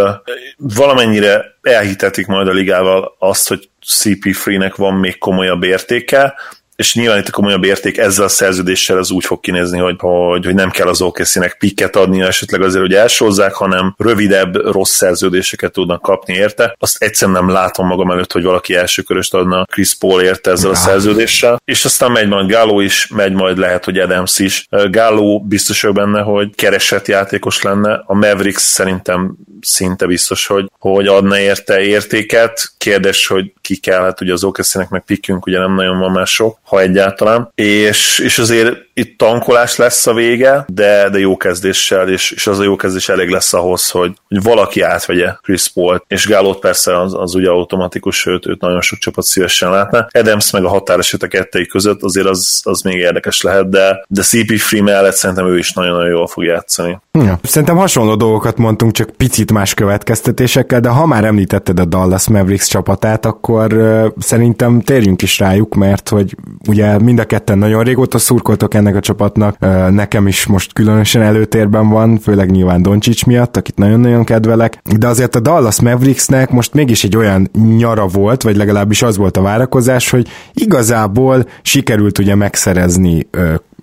valamennyire 0.57 1.45
elhitetik 1.63 2.27
majd 2.27 2.49
a 2.49 2.53
ligával 2.53 3.17
azt, 3.19 3.49
hogy 3.49 3.69
CP3-nek 3.87 4.73
van 4.77 4.95
még 4.95 5.19
komolyabb 5.19 5.63
értéke, 5.63 6.35
és 6.77 6.95
nyilván 6.95 7.19
itt 7.19 7.29
a 7.29 7.31
komolyabb 7.31 7.65
érték 7.65 7.99
ezzel 7.99 8.25
a 8.25 8.29
szerződéssel 8.29 8.99
az 8.99 9.11
úgy 9.11 9.25
fog 9.25 9.41
kinézni, 9.41 9.79
hogy, 9.79 9.97
hogy, 9.99 10.45
hogy 10.45 10.55
nem 10.55 10.71
kell 10.71 10.89
az 10.89 11.03
okc 11.03 11.57
pikket 11.59 11.97
adni 11.97 12.23
esetleg 12.23 12.63
azért, 12.63 12.83
hogy 12.83 12.95
elsozzák, 12.95 13.55
hanem 13.55 13.95
rövidebb, 13.99 14.55
rossz 14.55 14.95
szerződéseket 14.95 15.73
tudnak 15.73 16.03
kapni 16.03 16.35
érte. 16.35 16.77
Azt 16.79 17.03
egyszerűen 17.03 17.45
nem 17.45 17.55
látom 17.55 17.87
magam 17.87 18.11
előtt, 18.11 18.33
hogy 18.33 18.43
valaki 18.43 18.75
első 18.75 19.03
köröst 19.03 19.35
adna 19.35 19.65
Chris 19.65 19.95
Paul 19.95 20.23
érte 20.23 20.51
ezzel 20.51 20.71
a 20.71 20.75
szerződéssel. 20.75 21.61
És 21.65 21.85
aztán 21.85 22.13
megy 22.13 22.29
majd 22.29 22.47
Gáló 22.47 22.81
is, 22.81 23.09
megy 23.09 23.33
majd 23.33 23.59
lehet, 23.59 23.85
hogy 23.85 23.99
Adams 23.99 24.39
is. 24.39 24.67
Gáló 24.91 25.41
biztos 25.41 25.83
vagyok 25.83 25.97
benne, 25.97 26.21
hogy 26.21 26.55
keresett 26.55 27.07
játékos 27.07 27.63
lenne. 27.63 28.03
A 28.07 28.15
Mavericks 28.15 28.63
szerintem 28.63 29.37
szinte 29.61 30.07
biztos, 30.07 30.47
hogy, 30.47 30.71
hogy 30.79 31.07
adna 31.07 31.39
érte 31.39 31.81
értéket. 31.81 32.73
Kérdés, 32.79 33.27
hogy 33.27 33.53
ki 33.61 33.77
kell, 33.77 34.03
hát 34.03 34.21
ugye 34.21 34.33
az 34.33 34.45
okc 34.45 34.91
meg 34.91 35.03
pikkünk, 35.07 35.47
ugye 35.47 35.59
nem 35.59 35.75
nagyon 35.75 35.99
van 35.99 36.11
más 36.11 36.33
sok 36.33 36.59
ha 36.67 36.81
egyáltalán. 36.81 37.51
És, 37.55 38.19
és 38.19 38.39
azért 38.39 38.86
itt 38.99 39.19
tankolás 39.19 39.77
lesz 39.77 40.07
a 40.07 40.15
vége, 40.15 40.65
de, 40.69 41.09
de 41.11 41.19
jó 41.19 41.37
kezdéssel, 41.37 42.09
és, 42.09 42.31
és 42.31 42.47
az 42.47 42.59
a 42.59 42.63
jó 42.63 42.77
kezdés 42.77 43.09
elég 43.09 43.29
lesz 43.29 43.53
ahhoz, 43.53 43.91
hogy, 43.91 44.13
hogy 44.29 44.43
valaki 44.43 44.81
átvegye 44.81 45.33
Chris 45.43 45.69
Paul-t, 45.69 46.05
és 46.09 46.27
Gálót 46.27 46.59
persze 46.59 47.01
az, 47.01 47.15
az 47.15 47.35
ugye 47.35 47.49
automatikus, 47.49 48.17
sőt, 48.17 48.47
őt 48.47 48.61
nagyon 48.61 48.81
sok 48.81 48.99
csapat 48.99 49.25
szívesen 49.25 49.71
látna. 49.71 50.07
Adams 50.11 50.51
meg 50.51 50.65
a 50.65 50.69
határeset 50.69 51.23
a 51.23 51.29
kettei 51.29 51.67
között 51.67 52.03
azért 52.03 52.27
az, 52.27 52.61
az 52.65 52.83
még 52.83 52.97
érdekes 52.97 53.43
lehet, 53.43 53.69
de, 53.69 54.05
de 54.09 54.23
CP3 54.25 54.85
mellett 54.85 55.15
szerintem 55.15 55.47
ő 55.47 55.59
is 55.59 55.73
nagyon-nagyon 55.73 56.11
jól 56.11 56.27
fog 56.27 56.45
játszani. 56.45 56.99
Ja. 57.13 57.39
Szerintem 57.43 57.77
hasonló 57.77 58.15
dolgokat 58.15 58.57
mondtunk, 58.57 58.93
csak 58.93 59.11
picit 59.11 59.53
más 59.53 59.75
következtetésekkel, 59.75 60.81
de 60.81 60.89
ha 60.89 61.07
már 61.07 61.25
említetted 61.25 61.81
a 61.81 61.85
Dallas 61.85 62.29
Mavericks 62.29 62.69
csapatát, 62.69 63.27
akkor 63.27 63.73
uh, 63.73 64.07
szerintem 64.19 64.81
térjünk 64.81 65.23
is 65.23 65.39
rájuk, 65.39 65.75
mert 65.75 66.09
hogy 66.09 66.37
ugye 66.69 66.99
mind 66.99 67.19
a 67.19 67.25
ketten 67.25 67.59
nagyon 67.59 67.83
régóta 67.83 68.19
szurkoltok 68.19 68.75
ennek 68.75 68.86
a 68.95 69.01
csapatnak, 69.01 69.59
nekem 69.91 70.27
is 70.27 70.47
most 70.47 70.73
különösen 70.73 71.23
előtérben 71.23 71.89
van, 71.89 72.19
főleg 72.19 72.51
nyilván 72.51 72.83
Doncsics 72.83 73.27
miatt, 73.27 73.57
akit 73.57 73.77
nagyon-nagyon 73.77 74.25
kedvelek, 74.25 74.81
de 74.99 75.07
azért 75.07 75.35
a 75.35 75.41
Dallas 75.41 75.81
Mavericksnek 75.81 76.51
most 76.51 76.75
mégis 76.75 77.05
egy 77.05 77.17
olyan 77.17 77.51
nyara 77.77 78.07
volt, 78.07 78.43
vagy 78.43 78.57
legalábbis 78.57 79.03
az 79.03 79.17
volt 79.17 79.37
a 79.37 79.43
várakozás, 79.43 80.11
hogy 80.11 80.29
igazából 80.53 81.47
sikerült 81.63 82.19
ugye 82.19 82.35
megszerezni 82.35 83.29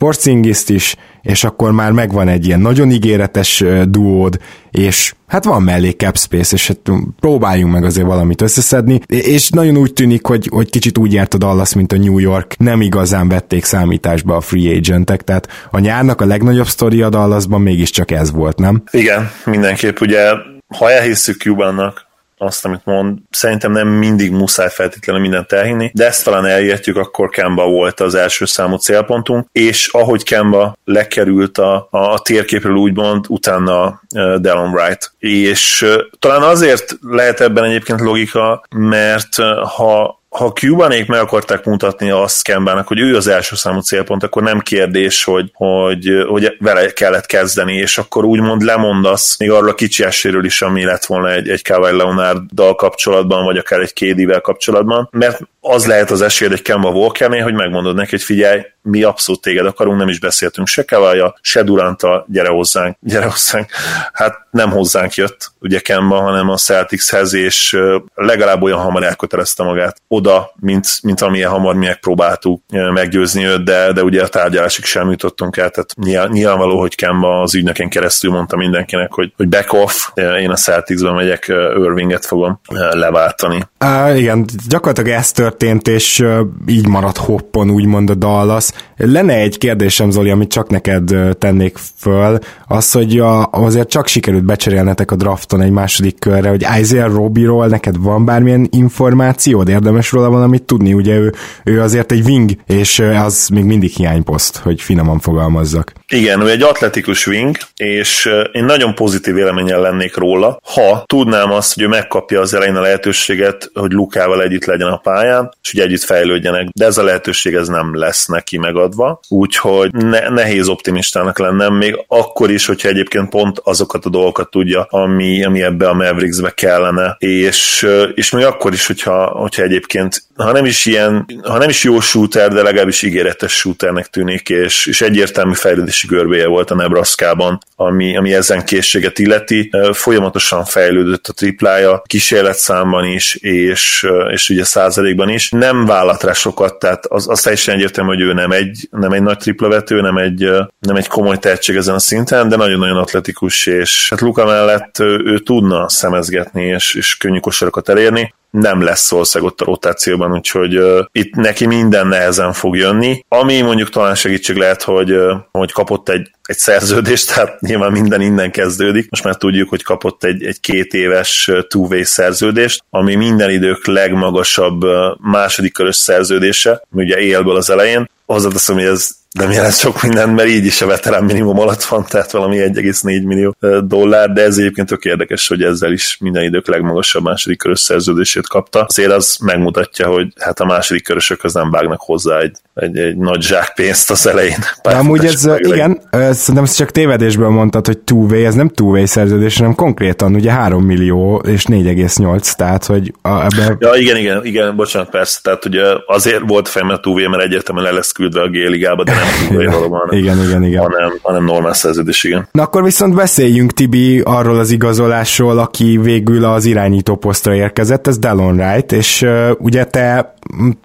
Porcingiszt 0.03 0.69
is, 0.69 0.95
és 1.21 1.43
akkor 1.43 1.71
már 1.71 1.91
megvan 1.91 2.27
egy 2.27 2.45
ilyen 2.45 2.59
nagyon 2.59 2.91
ígéretes 2.91 3.63
duód, 3.87 4.39
és 4.71 5.13
hát 5.27 5.45
van 5.45 5.61
mellé 5.61 5.89
cap 5.89 6.17
space, 6.17 6.55
és 6.55 6.67
hát 6.67 6.91
próbáljunk 7.19 7.73
meg 7.73 7.83
azért 7.83 8.05
valamit 8.05 8.41
összeszedni, 8.41 8.99
és 9.07 9.49
nagyon 9.49 9.77
úgy 9.77 9.93
tűnik, 9.93 10.25
hogy, 10.25 10.47
hogy 10.51 10.69
kicsit 10.69 10.97
úgy 10.97 11.13
járt 11.13 11.33
a 11.33 11.37
Dallas, 11.37 11.73
mint 11.73 11.91
a 11.91 11.97
New 11.97 12.17
York, 12.17 12.57
nem 12.57 12.81
igazán 12.81 13.27
vették 13.27 13.63
számításba 13.63 14.35
a 14.35 14.41
free 14.41 14.75
agentek, 14.75 15.21
tehát 15.21 15.47
a 15.71 15.79
nyárnak 15.79 16.21
a 16.21 16.25
legnagyobb 16.25 16.67
sztori 16.67 17.01
a 17.01 17.09
Dallasban 17.09 17.61
mégiscsak 17.61 18.11
ez 18.11 18.31
volt, 18.31 18.59
nem? 18.59 18.83
Igen, 18.91 19.31
mindenképp. 19.45 19.99
Ugye, 19.99 20.31
ha 20.77 20.91
elhisszük 20.91 21.41
Cubannak, 21.41 22.05
azt, 22.43 22.65
amit 22.65 22.85
mond. 22.85 23.17
Szerintem 23.29 23.71
nem 23.71 23.87
mindig 23.87 24.31
muszáj 24.31 24.69
feltétlenül 24.69 25.21
mindent 25.21 25.51
elhinni, 25.51 25.91
de 25.93 26.05
ezt 26.05 26.23
talán 26.23 26.45
elértjük, 26.45 26.97
akkor 26.97 27.29
Kemba 27.29 27.65
volt 27.65 27.99
az 27.99 28.15
első 28.15 28.45
számú 28.45 28.75
célpontunk, 28.75 29.47
és 29.51 29.87
ahogy 29.87 30.23
Kemba 30.23 30.77
lekerült 30.85 31.57
a, 31.57 31.87
a 31.91 32.19
térképről 32.19 32.75
úgymond, 32.75 33.25
utána 33.27 34.01
uh, 34.15 34.35
Delon 34.35 34.69
Wright. 34.69 35.11
És 35.19 35.81
uh, 35.81 35.93
talán 36.19 36.41
azért 36.41 36.97
lehet 37.01 37.41
ebben 37.41 37.63
egyébként 37.63 37.99
logika, 37.99 38.63
mert 38.75 39.37
uh, 39.37 39.45
ha 39.67 40.21
ha 40.33 40.51
Cubanék 40.51 41.07
meg 41.07 41.19
akarták 41.19 41.65
mutatni 41.65 42.09
azt 42.09 42.43
Kembának, 42.43 42.87
hogy 42.87 42.99
ő 42.99 43.15
az 43.15 43.27
első 43.27 43.55
számú 43.55 43.79
célpont, 43.79 44.23
akkor 44.23 44.43
nem 44.43 44.59
kérdés, 44.59 45.23
hogy, 45.23 45.51
hogy, 45.53 46.25
hogy 46.27 46.55
vele 46.59 46.91
kellett 46.91 47.25
kezdeni, 47.25 47.73
és 47.73 47.97
akkor 47.97 48.25
úgymond 48.25 48.61
lemondasz 48.61 49.37
még 49.39 49.51
arról 49.51 49.69
a 49.69 49.75
kicsi 49.75 50.03
eséről 50.03 50.45
is, 50.45 50.61
ami 50.61 50.85
lett 50.85 51.05
volna 51.05 51.31
egy, 51.31 51.49
egy 51.49 51.63
Kawhi 51.63 51.95
Leonard-dal 51.95 52.75
kapcsolatban, 52.75 53.43
vagy 53.45 53.57
akár 53.57 53.79
egy 53.79 53.93
KD-vel 53.93 54.41
kapcsolatban, 54.41 55.09
mert 55.11 55.41
az 55.65 55.85
lehet 55.85 56.11
az 56.11 56.21
esély 56.21 56.47
egy 56.51 56.61
Kemba 56.61 56.89
Walkernél, 56.89 57.43
hogy 57.43 57.53
megmondod 57.53 57.95
neki, 57.95 58.09
hogy 58.09 58.21
figyelj, 58.21 58.61
mi 58.81 59.03
abszolút 59.03 59.41
téged 59.41 59.65
akarunk, 59.65 59.97
nem 59.97 60.07
is 60.07 60.19
beszéltünk 60.19 60.67
se 60.67 60.83
Kevája, 60.83 61.35
se 61.41 61.63
Duranta, 61.63 62.25
gyere 62.27 62.49
hozzánk, 62.49 62.97
gyere 62.99 63.25
hozzánk. 63.25 63.69
Hát 64.13 64.37
nem 64.51 64.69
hozzánk 64.69 65.13
jött, 65.13 65.51
ugye 65.59 65.79
Kemba, 65.79 66.21
hanem 66.21 66.49
a 66.49 66.57
Celticshez, 66.57 67.33
és 67.33 67.77
legalább 68.15 68.61
olyan 68.61 68.79
hamar 68.79 69.03
elkötelezte 69.03 69.63
magát 69.63 70.01
oda, 70.07 70.51
mint, 70.59 70.87
mint 71.03 71.21
amilyen 71.21 71.49
hamar 71.49 71.75
mi 71.75 71.85
megpróbáltuk 71.85 72.61
meggyőzni 72.93 73.45
őt, 73.45 73.63
de, 73.63 73.91
de 73.91 74.03
ugye 74.03 74.23
a 74.23 74.27
tárgyalásig 74.27 74.85
sem 74.85 75.09
jutottunk 75.09 75.57
el, 75.57 75.69
tehát 75.69 76.29
nyilvánvaló, 76.31 76.79
hogy 76.79 76.95
Kemba 76.95 77.41
az 77.41 77.55
ügynökén 77.55 77.89
keresztül 77.89 78.31
mondta 78.31 78.55
mindenkinek, 78.55 79.13
hogy, 79.13 79.33
hogy 79.37 79.49
back 79.49 79.73
off, 79.73 79.93
én 80.15 80.49
a 80.49 80.55
Celticsben 80.55 81.13
megyek, 81.13 81.45
Irvinget 81.77 82.25
fogom 82.25 82.59
leváltani. 82.91 83.63
Uh, 83.79 84.19
igen, 84.19 84.45
gyakorlatilag 84.67 85.09
ez 85.09 85.31
tört 85.31 85.52
történt, 85.57 85.87
és 85.87 86.25
így 86.67 86.87
maradt 86.87 87.17
hoppon, 87.17 87.69
úgymond 87.69 88.09
a 88.09 88.15
Dallas. 88.15 88.69
Lenne 88.97 89.33
egy 89.33 89.57
kérdésem, 89.57 90.11
Zoli, 90.11 90.29
amit 90.29 90.51
csak 90.51 90.69
neked 90.69 91.11
tennék 91.39 91.77
föl, 91.97 92.39
az, 92.67 92.91
hogy 92.91 93.19
a, 93.19 93.47
azért 93.51 93.89
csak 93.89 94.07
sikerült 94.07 94.43
becserélnetek 94.43 95.11
a 95.11 95.15
drafton 95.15 95.61
egy 95.61 95.71
második 95.71 96.19
körre, 96.19 96.49
hogy 96.49 96.65
Isaiah 96.79 97.13
Robbie-ról 97.13 97.67
neked 97.67 97.95
van 97.97 98.25
bármilyen 98.25 98.67
információd, 98.71 99.69
érdemes 99.69 100.11
róla 100.11 100.29
valamit 100.29 100.63
tudni, 100.63 100.93
ugye 100.93 101.15
ő, 101.15 101.33
ő 101.63 101.81
azért 101.81 102.11
egy 102.11 102.25
wing, 102.25 102.51
és 102.67 102.99
az 102.99 103.47
még 103.47 103.63
mindig 103.63 103.91
hiányposzt, 103.91 104.57
hogy 104.57 104.81
finoman 104.81 105.19
fogalmazzak. 105.19 105.93
Igen, 106.07 106.41
ő 106.41 106.49
egy 106.49 106.61
atletikus 106.61 107.27
wing, 107.27 107.57
és 107.75 108.29
én 108.51 108.63
nagyon 108.63 108.95
pozitív 108.95 109.33
véleménnyel 109.33 109.81
lennék 109.81 110.17
róla, 110.17 110.59
ha 110.73 111.03
tudnám 111.05 111.51
azt, 111.51 111.73
hogy 111.73 111.83
ő 111.83 111.87
megkapja 111.87 112.39
az 112.39 112.53
elején 112.53 112.75
a 112.75 112.81
lehetőséget, 112.81 113.71
hogy 113.73 113.91
Lukával 113.91 114.43
együtt 114.43 114.65
legyen 114.65 114.87
a 114.87 114.97
pályán, 114.97 115.42
és 115.61 115.71
hogy 115.71 115.81
együtt 115.81 116.03
fejlődjenek, 116.03 116.67
de 116.67 116.85
ez 116.85 116.97
a 116.97 117.03
lehetőség 117.03 117.53
ez 117.53 117.67
nem 117.67 117.97
lesz 117.97 118.25
neki 118.25 118.57
megadva, 118.57 119.19
úgyhogy 119.27 119.91
ne, 119.91 120.29
nehéz 120.29 120.67
optimistának 120.67 121.39
lennem, 121.39 121.73
még 121.73 122.03
akkor 122.07 122.51
is, 122.51 122.65
hogyha 122.65 122.89
egyébként 122.89 123.29
pont 123.29 123.59
azokat 123.63 124.05
a 124.05 124.09
dolgokat 124.09 124.49
tudja, 124.49 124.81
ami, 124.89 125.43
ami 125.43 125.61
ebbe 125.61 125.89
a 125.89 125.93
Mavericksbe 125.93 126.49
kellene, 126.49 127.15
és, 127.19 127.87
és 128.13 128.31
még 128.31 128.45
akkor 128.45 128.73
is, 128.73 128.87
hogyha, 128.87 129.25
hogyha 129.25 129.63
egyébként, 129.63 130.23
ha 130.35 130.51
nem 130.51 130.65
is 130.65 130.85
ilyen, 130.85 131.25
ha 131.43 131.57
nem 131.57 131.69
is 131.69 131.83
jó 131.83 131.99
shooter, 131.99 132.53
de 132.53 132.61
legalábbis 132.61 133.01
ígéretes 133.01 133.53
shooternek 133.53 134.07
tűnik, 134.07 134.49
és, 134.49 134.85
és 134.85 135.01
egyértelmű 135.01 135.53
fejlődési 135.53 136.07
görbéje 136.07 136.47
volt 136.47 136.71
a 136.71 136.75
Nebraska-ban, 136.75 137.59
ami, 137.83 138.17
ami 138.17 138.33
ezen 138.33 138.65
készséget 138.65 139.19
illeti. 139.19 139.71
Folyamatosan 139.91 140.65
fejlődött 140.65 141.27
a 141.27 141.33
triplája, 141.33 142.01
kísérletszámban 142.05 143.05
is, 143.05 143.35
és, 143.35 144.07
és 144.31 144.49
ugye 144.49 144.63
százalékban 144.63 145.29
is. 145.29 145.49
Nem 145.49 145.85
vállat 145.85 146.23
rá 146.23 146.33
sokat, 146.33 146.79
tehát 146.79 147.05
az, 147.05 147.29
az 147.29 147.41
teljesen 147.41 147.75
egyértelmű, 147.75 148.09
hogy 148.09 148.21
ő 148.21 148.33
nem 148.33 148.51
egy, 148.51 148.87
nem 148.91 149.11
egy 149.11 149.21
nagy 149.21 149.37
triplavető, 149.37 150.01
nem 150.01 150.17
egy, 150.17 150.49
nem 150.79 150.95
egy 150.95 151.07
komoly 151.07 151.37
tehetség 151.37 151.75
ezen 151.75 151.95
a 151.95 151.99
szinten, 151.99 152.49
de 152.49 152.55
nagyon-nagyon 152.55 152.97
atletikus, 152.97 153.65
és 153.65 154.09
hát 154.09 154.21
Luka 154.21 154.45
mellett 154.45 154.99
ő, 154.99 155.21
ő 155.25 155.39
tudna 155.39 155.89
szemezgetni, 155.89 156.63
és, 156.63 156.95
és 156.95 157.17
könnyű 157.17 157.39
kosarakat 157.39 157.89
elérni 157.89 158.33
nem 158.53 158.81
lesz 158.81 159.01
Szolszeg 159.01 159.43
ott 159.43 159.61
a 159.61 159.65
rotációban, 159.65 160.33
úgyhogy 160.33 160.77
uh, 160.77 160.99
itt 161.11 161.35
neki 161.35 161.65
minden 161.65 162.07
nehezen 162.07 162.53
fog 162.53 162.75
jönni. 162.75 163.25
Ami 163.27 163.61
mondjuk 163.61 163.89
talán 163.89 164.15
segítség 164.15 164.55
lehet, 164.55 164.83
hogy, 164.83 165.11
uh, 165.11 165.33
hogy 165.51 165.71
kapott 165.71 166.09
egy, 166.09 166.31
egy 166.43 166.57
szerződést, 166.57 167.33
tehát 167.33 167.61
nyilván 167.61 167.91
minden 167.91 168.21
innen 168.21 168.51
kezdődik. 168.51 169.09
Most 169.09 169.23
már 169.23 169.35
tudjuk, 169.35 169.69
hogy 169.69 169.83
kapott 169.83 170.23
egy, 170.23 170.43
egy 170.43 170.59
két 170.59 170.93
éves 170.93 171.51
two-way 171.67 172.03
szerződést, 172.03 172.83
ami 172.89 173.15
minden 173.15 173.49
idők 173.49 173.87
legmagasabb 173.87 174.83
uh, 174.83 174.91
második 175.19 175.73
körös 175.73 175.95
szerződése, 175.95 176.81
ugye 176.91 177.19
élből 177.19 177.55
az 177.55 177.69
elején. 177.69 178.09
Hozzáteszem, 178.25 178.75
hogy 178.75 178.85
ez 178.85 179.09
nem 179.31 179.51
jelent 179.51 179.77
sok 179.77 180.01
mindent, 180.01 180.35
mert 180.35 180.49
így 180.49 180.65
is 180.65 180.81
a 180.81 180.85
veterán 180.85 181.23
minimum 181.23 181.59
alatt 181.59 181.83
van, 181.83 182.05
tehát 182.05 182.31
valami 182.31 182.57
1,4 182.57 183.25
millió 183.25 183.55
dollár, 183.85 184.31
de 184.31 184.41
ez 184.41 184.57
egyébként 184.57 184.87
tök 184.87 185.05
érdekes, 185.05 185.47
hogy 185.47 185.63
ezzel 185.63 185.91
is 185.91 186.17
minden 186.19 186.43
idők 186.43 186.67
legmagasabb 186.67 187.23
második 187.23 187.57
körös 187.57 187.79
szerződését 187.79 188.47
kapta. 188.47 188.85
Azért 188.87 189.11
az 189.11 189.37
megmutatja, 189.41 190.07
hogy 190.07 190.33
hát 190.39 190.59
a 190.59 190.65
második 190.65 191.03
körösök 191.03 191.43
az 191.43 191.53
nem 191.53 191.71
vágnak 191.71 192.01
hozzá 192.01 192.39
egy, 192.39 192.57
egy, 192.73 192.97
egy 192.97 193.17
nagy 193.17 193.41
zsák 193.41 193.73
pénzt 193.75 194.11
az 194.11 194.27
elején. 194.27 194.57
De 194.83 194.95
amúgy 194.95 195.25
ez, 195.25 195.49
igen, 195.57 196.01
szerintem 196.11 196.63
ezt 196.63 196.77
csak 196.77 196.91
tévedésből 196.91 197.49
mondtad, 197.49 197.85
hogy 197.85 197.97
two-way, 197.97 198.45
ez 198.45 198.55
nem 198.55 198.69
two-way 198.69 199.05
szerződés, 199.05 199.57
hanem 199.57 199.75
konkrétan 199.75 200.35
ugye 200.35 200.51
3 200.51 200.83
millió 200.83 201.41
és 201.47 201.65
4,8, 201.65 202.51
tehát 202.53 202.85
hogy 202.85 203.13
a, 203.21 203.43
ebbe... 203.43 203.75
Ja, 203.79 203.93
igen, 203.95 204.17
igen, 204.17 204.45
igen, 204.45 204.75
bocsánat, 204.75 205.09
persze, 205.09 205.39
tehát 205.43 205.65
ugye 205.65 205.83
azért 206.05 206.41
volt 206.47 206.67
fejemben 206.67 206.97
a 206.97 206.99
two 206.99 207.29
mert 207.29 207.43
egyértelműen 207.43 207.85
le 207.85 207.91
lesz 207.91 208.11
küldve 208.11 208.41
a 208.41 208.47
G-ligába, 208.47 209.03
de 209.03 209.11
nem 209.49 209.65
valóban, 209.71 210.07
igen, 210.11 210.43
igen, 210.43 210.63
igen. 210.63 210.81
Hanem, 210.81 211.19
hanem 211.21 211.45
normál 211.45 211.73
szerződés, 211.73 212.23
igen. 212.23 212.47
Na 212.51 212.61
akkor 212.61 212.83
viszont 212.83 213.15
beszéljünk, 213.15 213.71
Tibi, 213.71 214.19
arról 214.19 214.59
az 214.59 214.71
igazolásról, 214.71 215.57
aki 215.57 215.99
végül 216.01 216.45
az 216.45 216.65
irányító 216.65 217.15
posztra 217.15 217.55
érkezett, 217.55 218.07
ez 218.07 218.17
Delon 218.17 218.59
Wright, 218.59 218.91
és 218.91 219.21
uh, 219.21 219.49
ugye 219.57 219.83
te 219.83 220.35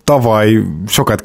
tavaly 0.05 0.59
sokat 0.87 1.21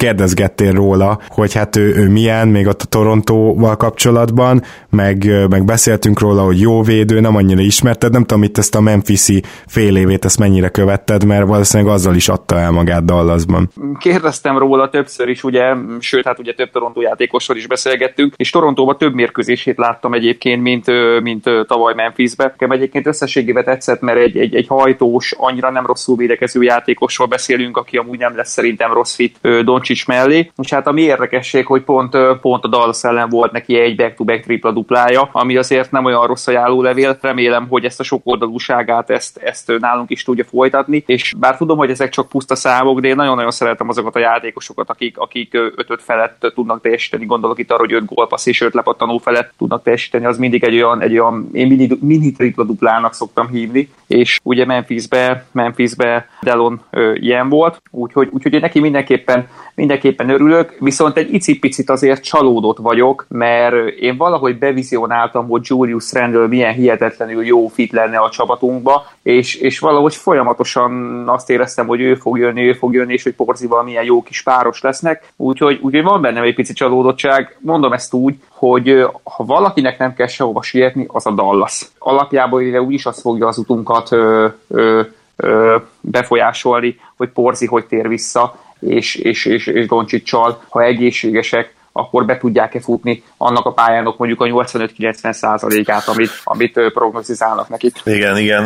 kérdezgettél 0.54 0.72
róla, 0.72 1.18
hogy 1.28 1.54
hát 1.54 1.76
ő, 1.76 1.94
ő 1.96 2.08
milyen, 2.08 2.48
még 2.48 2.66
ott 2.66 2.82
a 2.82 2.84
Torontóval 2.84 3.76
kapcsolatban, 3.76 4.62
meg, 4.90 5.48
meg 5.48 5.64
beszéltünk 5.64 6.20
róla, 6.20 6.42
hogy 6.42 6.60
jó 6.60 6.82
védő, 6.82 7.20
nem 7.20 7.36
annyira 7.36 7.60
ismerted, 7.60 8.12
nem 8.12 8.24
tudom, 8.24 8.42
itt 8.42 8.58
ezt 8.58 8.74
a 8.74 8.80
Memphisi 8.80 9.42
fél 9.66 9.96
évét, 9.96 10.24
ezt 10.24 10.38
mennyire 10.38 10.68
követted, 10.68 11.24
mert 11.24 11.46
valószínűleg 11.46 11.92
azzal 11.92 12.14
is 12.14 12.28
adta 12.28 12.58
el 12.58 12.70
magát 12.70 13.04
Dallasban. 13.04 13.70
Kérdeztem 13.98 14.58
róla 14.58 14.90
többször 14.90 15.28
is, 15.28 15.44
ugye, 15.44 15.74
sőt, 15.98 16.26
hát 16.26 16.38
ugye 16.38 16.54
több 16.54 16.70
Toronto 16.70 17.00
játékosról 17.00 17.56
is 17.56 17.66
beszélgettünk, 17.66 18.34
és 18.36 18.50
Torontóban 18.50 18.98
több 18.98 19.14
mérkőzését 19.14 19.76
láttam 19.76 20.14
egyébként, 20.14 20.62
mint, 20.62 20.86
mint 21.22 21.44
tavaly 21.66 21.94
Memphisbe. 21.94 22.44
Nekem 22.44 22.70
egyébként 22.70 23.06
összességében 23.06 23.64
tetszett, 23.64 24.00
mert 24.00 24.18
egy, 24.18 24.36
egy, 24.36 24.54
egy 24.54 24.66
hajtós, 24.66 25.34
annyira 25.36 25.70
nem 25.70 25.86
rosszul 25.86 26.16
védekező 26.16 26.62
játékosról 26.62 27.26
beszélünk, 27.26 27.76
aki 27.76 27.96
amúgy 27.96 28.18
nem 28.18 28.36
lesz 28.36 28.50
szerintem 28.50 28.92
rossz 28.92 29.14
fit 29.14 29.38
Doncsics 29.64 30.06
mellé. 30.06 30.43
És 30.56 30.72
hát 30.72 30.86
ami 30.86 31.02
érdekesség, 31.02 31.66
hogy 31.66 31.82
pont, 31.82 32.16
pont 32.40 32.64
a 32.64 32.68
Dallas 32.68 33.04
ellen 33.04 33.28
volt 33.28 33.52
neki 33.52 33.78
egy 33.78 33.96
back-to-back 33.96 34.44
tripla 34.44 34.72
duplája, 34.72 35.28
ami 35.32 35.56
azért 35.56 35.90
nem 35.90 36.04
olyan 36.04 36.26
rossz 36.26 36.46
levél. 36.46 37.18
Remélem, 37.20 37.66
hogy 37.68 37.84
ezt 37.84 38.00
a 38.00 38.02
sok 38.02 38.20
oldalúságát 38.24 39.10
ezt, 39.10 39.36
ezt 39.36 39.72
nálunk 39.78 40.10
is 40.10 40.22
tudja 40.22 40.44
folytatni. 40.44 41.02
És 41.06 41.34
bár 41.38 41.56
tudom, 41.56 41.78
hogy 41.78 41.90
ezek 41.90 42.08
csak 42.08 42.28
puszta 42.28 42.54
számok, 42.54 43.00
de 43.00 43.08
én 43.08 43.16
nagyon-nagyon 43.16 43.50
szeretem 43.50 43.88
azokat 43.88 44.16
a 44.16 44.18
játékosokat, 44.18 44.90
akik, 44.90 45.18
akik 45.18 45.54
ötöt 45.54 46.02
felett 46.02 46.52
tudnak 46.54 46.80
teljesíteni. 46.80 47.24
Gondolok 47.24 47.58
itt 47.58 47.70
arra, 47.70 47.80
hogy 47.80 47.92
öt 47.92 48.04
gólpassz 48.04 48.46
és 48.46 48.60
öt 48.60 48.74
lepattanó 48.74 49.18
felett 49.18 49.52
tudnak 49.58 49.82
teljesíteni. 49.82 50.24
Az 50.24 50.38
mindig 50.38 50.64
egy 50.64 50.74
olyan, 50.74 51.02
egy 51.02 51.18
olyan 51.18 51.48
én 51.52 51.66
mini, 51.66 51.88
mini 52.00 52.32
tripla 52.32 52.64
duplának 52.64 53.14
szoktam 53.14 53.48
hívni. 53.48 53.88
És 54.06 54.40
ugye 54.42 54.64
Memphisbe, 54.64 55.46
Memphisbe 55.52 56.28
Delon 56.42 56.80
ö, 56.90 57.14
ilyen 57.14 57.48
volt, 57.48 57.82
úgyhogy, 57.90 58.28
úgyhogy 58.30 58.60
neki 58.60 58.80
mindenképpen, 58.80 59.48
mindenképpen 59.74 60.30
örülök, 60.34 60.76
viszont 60.80 61.16
egy 61.16 61.34
icipicit 61.34 61.90
azért 61.90 62.22
csalódott 62.22 62.78
vagyok, 62.78 63.26
mert 63.28 63.88
én 63.88 64.16
valahogy 64.16 64.58
bevizionáltam, 64.58 65.48
hogy 65.48 65.60
Julius 65.64 66.12
Randle 66.12 66.46
milyen 66.46 66.74
hihetetlenül 66.74 67.44
jó 67.44 67.68
fit 67.68 67.92
lenne 67.92 68.18
a 68.18 68.30
csapatunkba, 68.30 69.06
és, 69.22 69.54
és 69.54 69.78
valahogy 69.78 70.14
folyamatosan 70.14 71.22
azt 71.28 71.50
éreztem, 71.50 71.86
hogy 71.86 72.00
ő 72.00 72.14
fog 72.14 72.38
jönni, 72.38 72.66
ő 72.66 72.72
fog 72.72 72.94
jönni, 72.94 73.12
és 73.12 73.22
hogy 73.22 73.34
Porzival 73.34 73.82
milyen 73.82 74.04
jó 74.04 74.22
kis 74.22 74.42
páros 74.42 74.80
lesznek, 74.80 75.32
úgyhogy, 75.36 75.78
úgyhogy 75.82 76.02
van 76.02 76.20
bennem 76.20 76.42
egy 76.42 76.54
pici 76.54 76.72
csalódottság, 76.72 77.56
mondom 77.60 77.92
ezt 77.92 78.14
úgy, 78.14 78.34
hogy 78.48 79.06
ha 79.22 79.44
valakinek 79.44 79.98
nem 79.98 80.14
kell 80.14 80.26
sehova 80.26 80.62
sietni, 80.62 81.04
az 81.08 81.26
a 81.26 81.30
Dallas. 81.30 81.88
Alapjában 81.98 82.62
ugye 82.62 82.82
úgyis 82.82 83.06
azt 83.06 83.20
fogja 83.20 83.46
az 83.46 83.58
utunkat 83.58 84.12
ö, 84.12 84.46
ö, 84.68 85.00
ö, 85.36 85.76
befolyásolni, 86.00 87.00
hogy 87.16 87.28
Porzi 87.28 87.66
hogy 87.66 87.84
tér 87.84 88.08
vissza, 88.08 88.54
és, 88.86 89.14
és, 89.14 89.44
és, 89.44 89.66
és 89.66 89.86
Doncsicsal, 89.86 90.64
ha 90.68 90.82
egészségesek, 90.82 91.74
akkor 91.96 92.24
be 92.24 92.38
tudják-e 92.38 92.80
futni 92.80 93.22
annak 93.36 93.66
a 93.66 93.72
pályának 93.72 94.18
mondjuk 94.18 94.40
a 94.40 94.44
85-90 94.44 95.32
százalékát, 95.32 96.08
amit, 96.08 96.30
amit 96.44 96.80
prognozizálnak 96.92 97.68
neki. 97.68 97.92
Igen, 98.04 98.36
igen. 98.36 98.64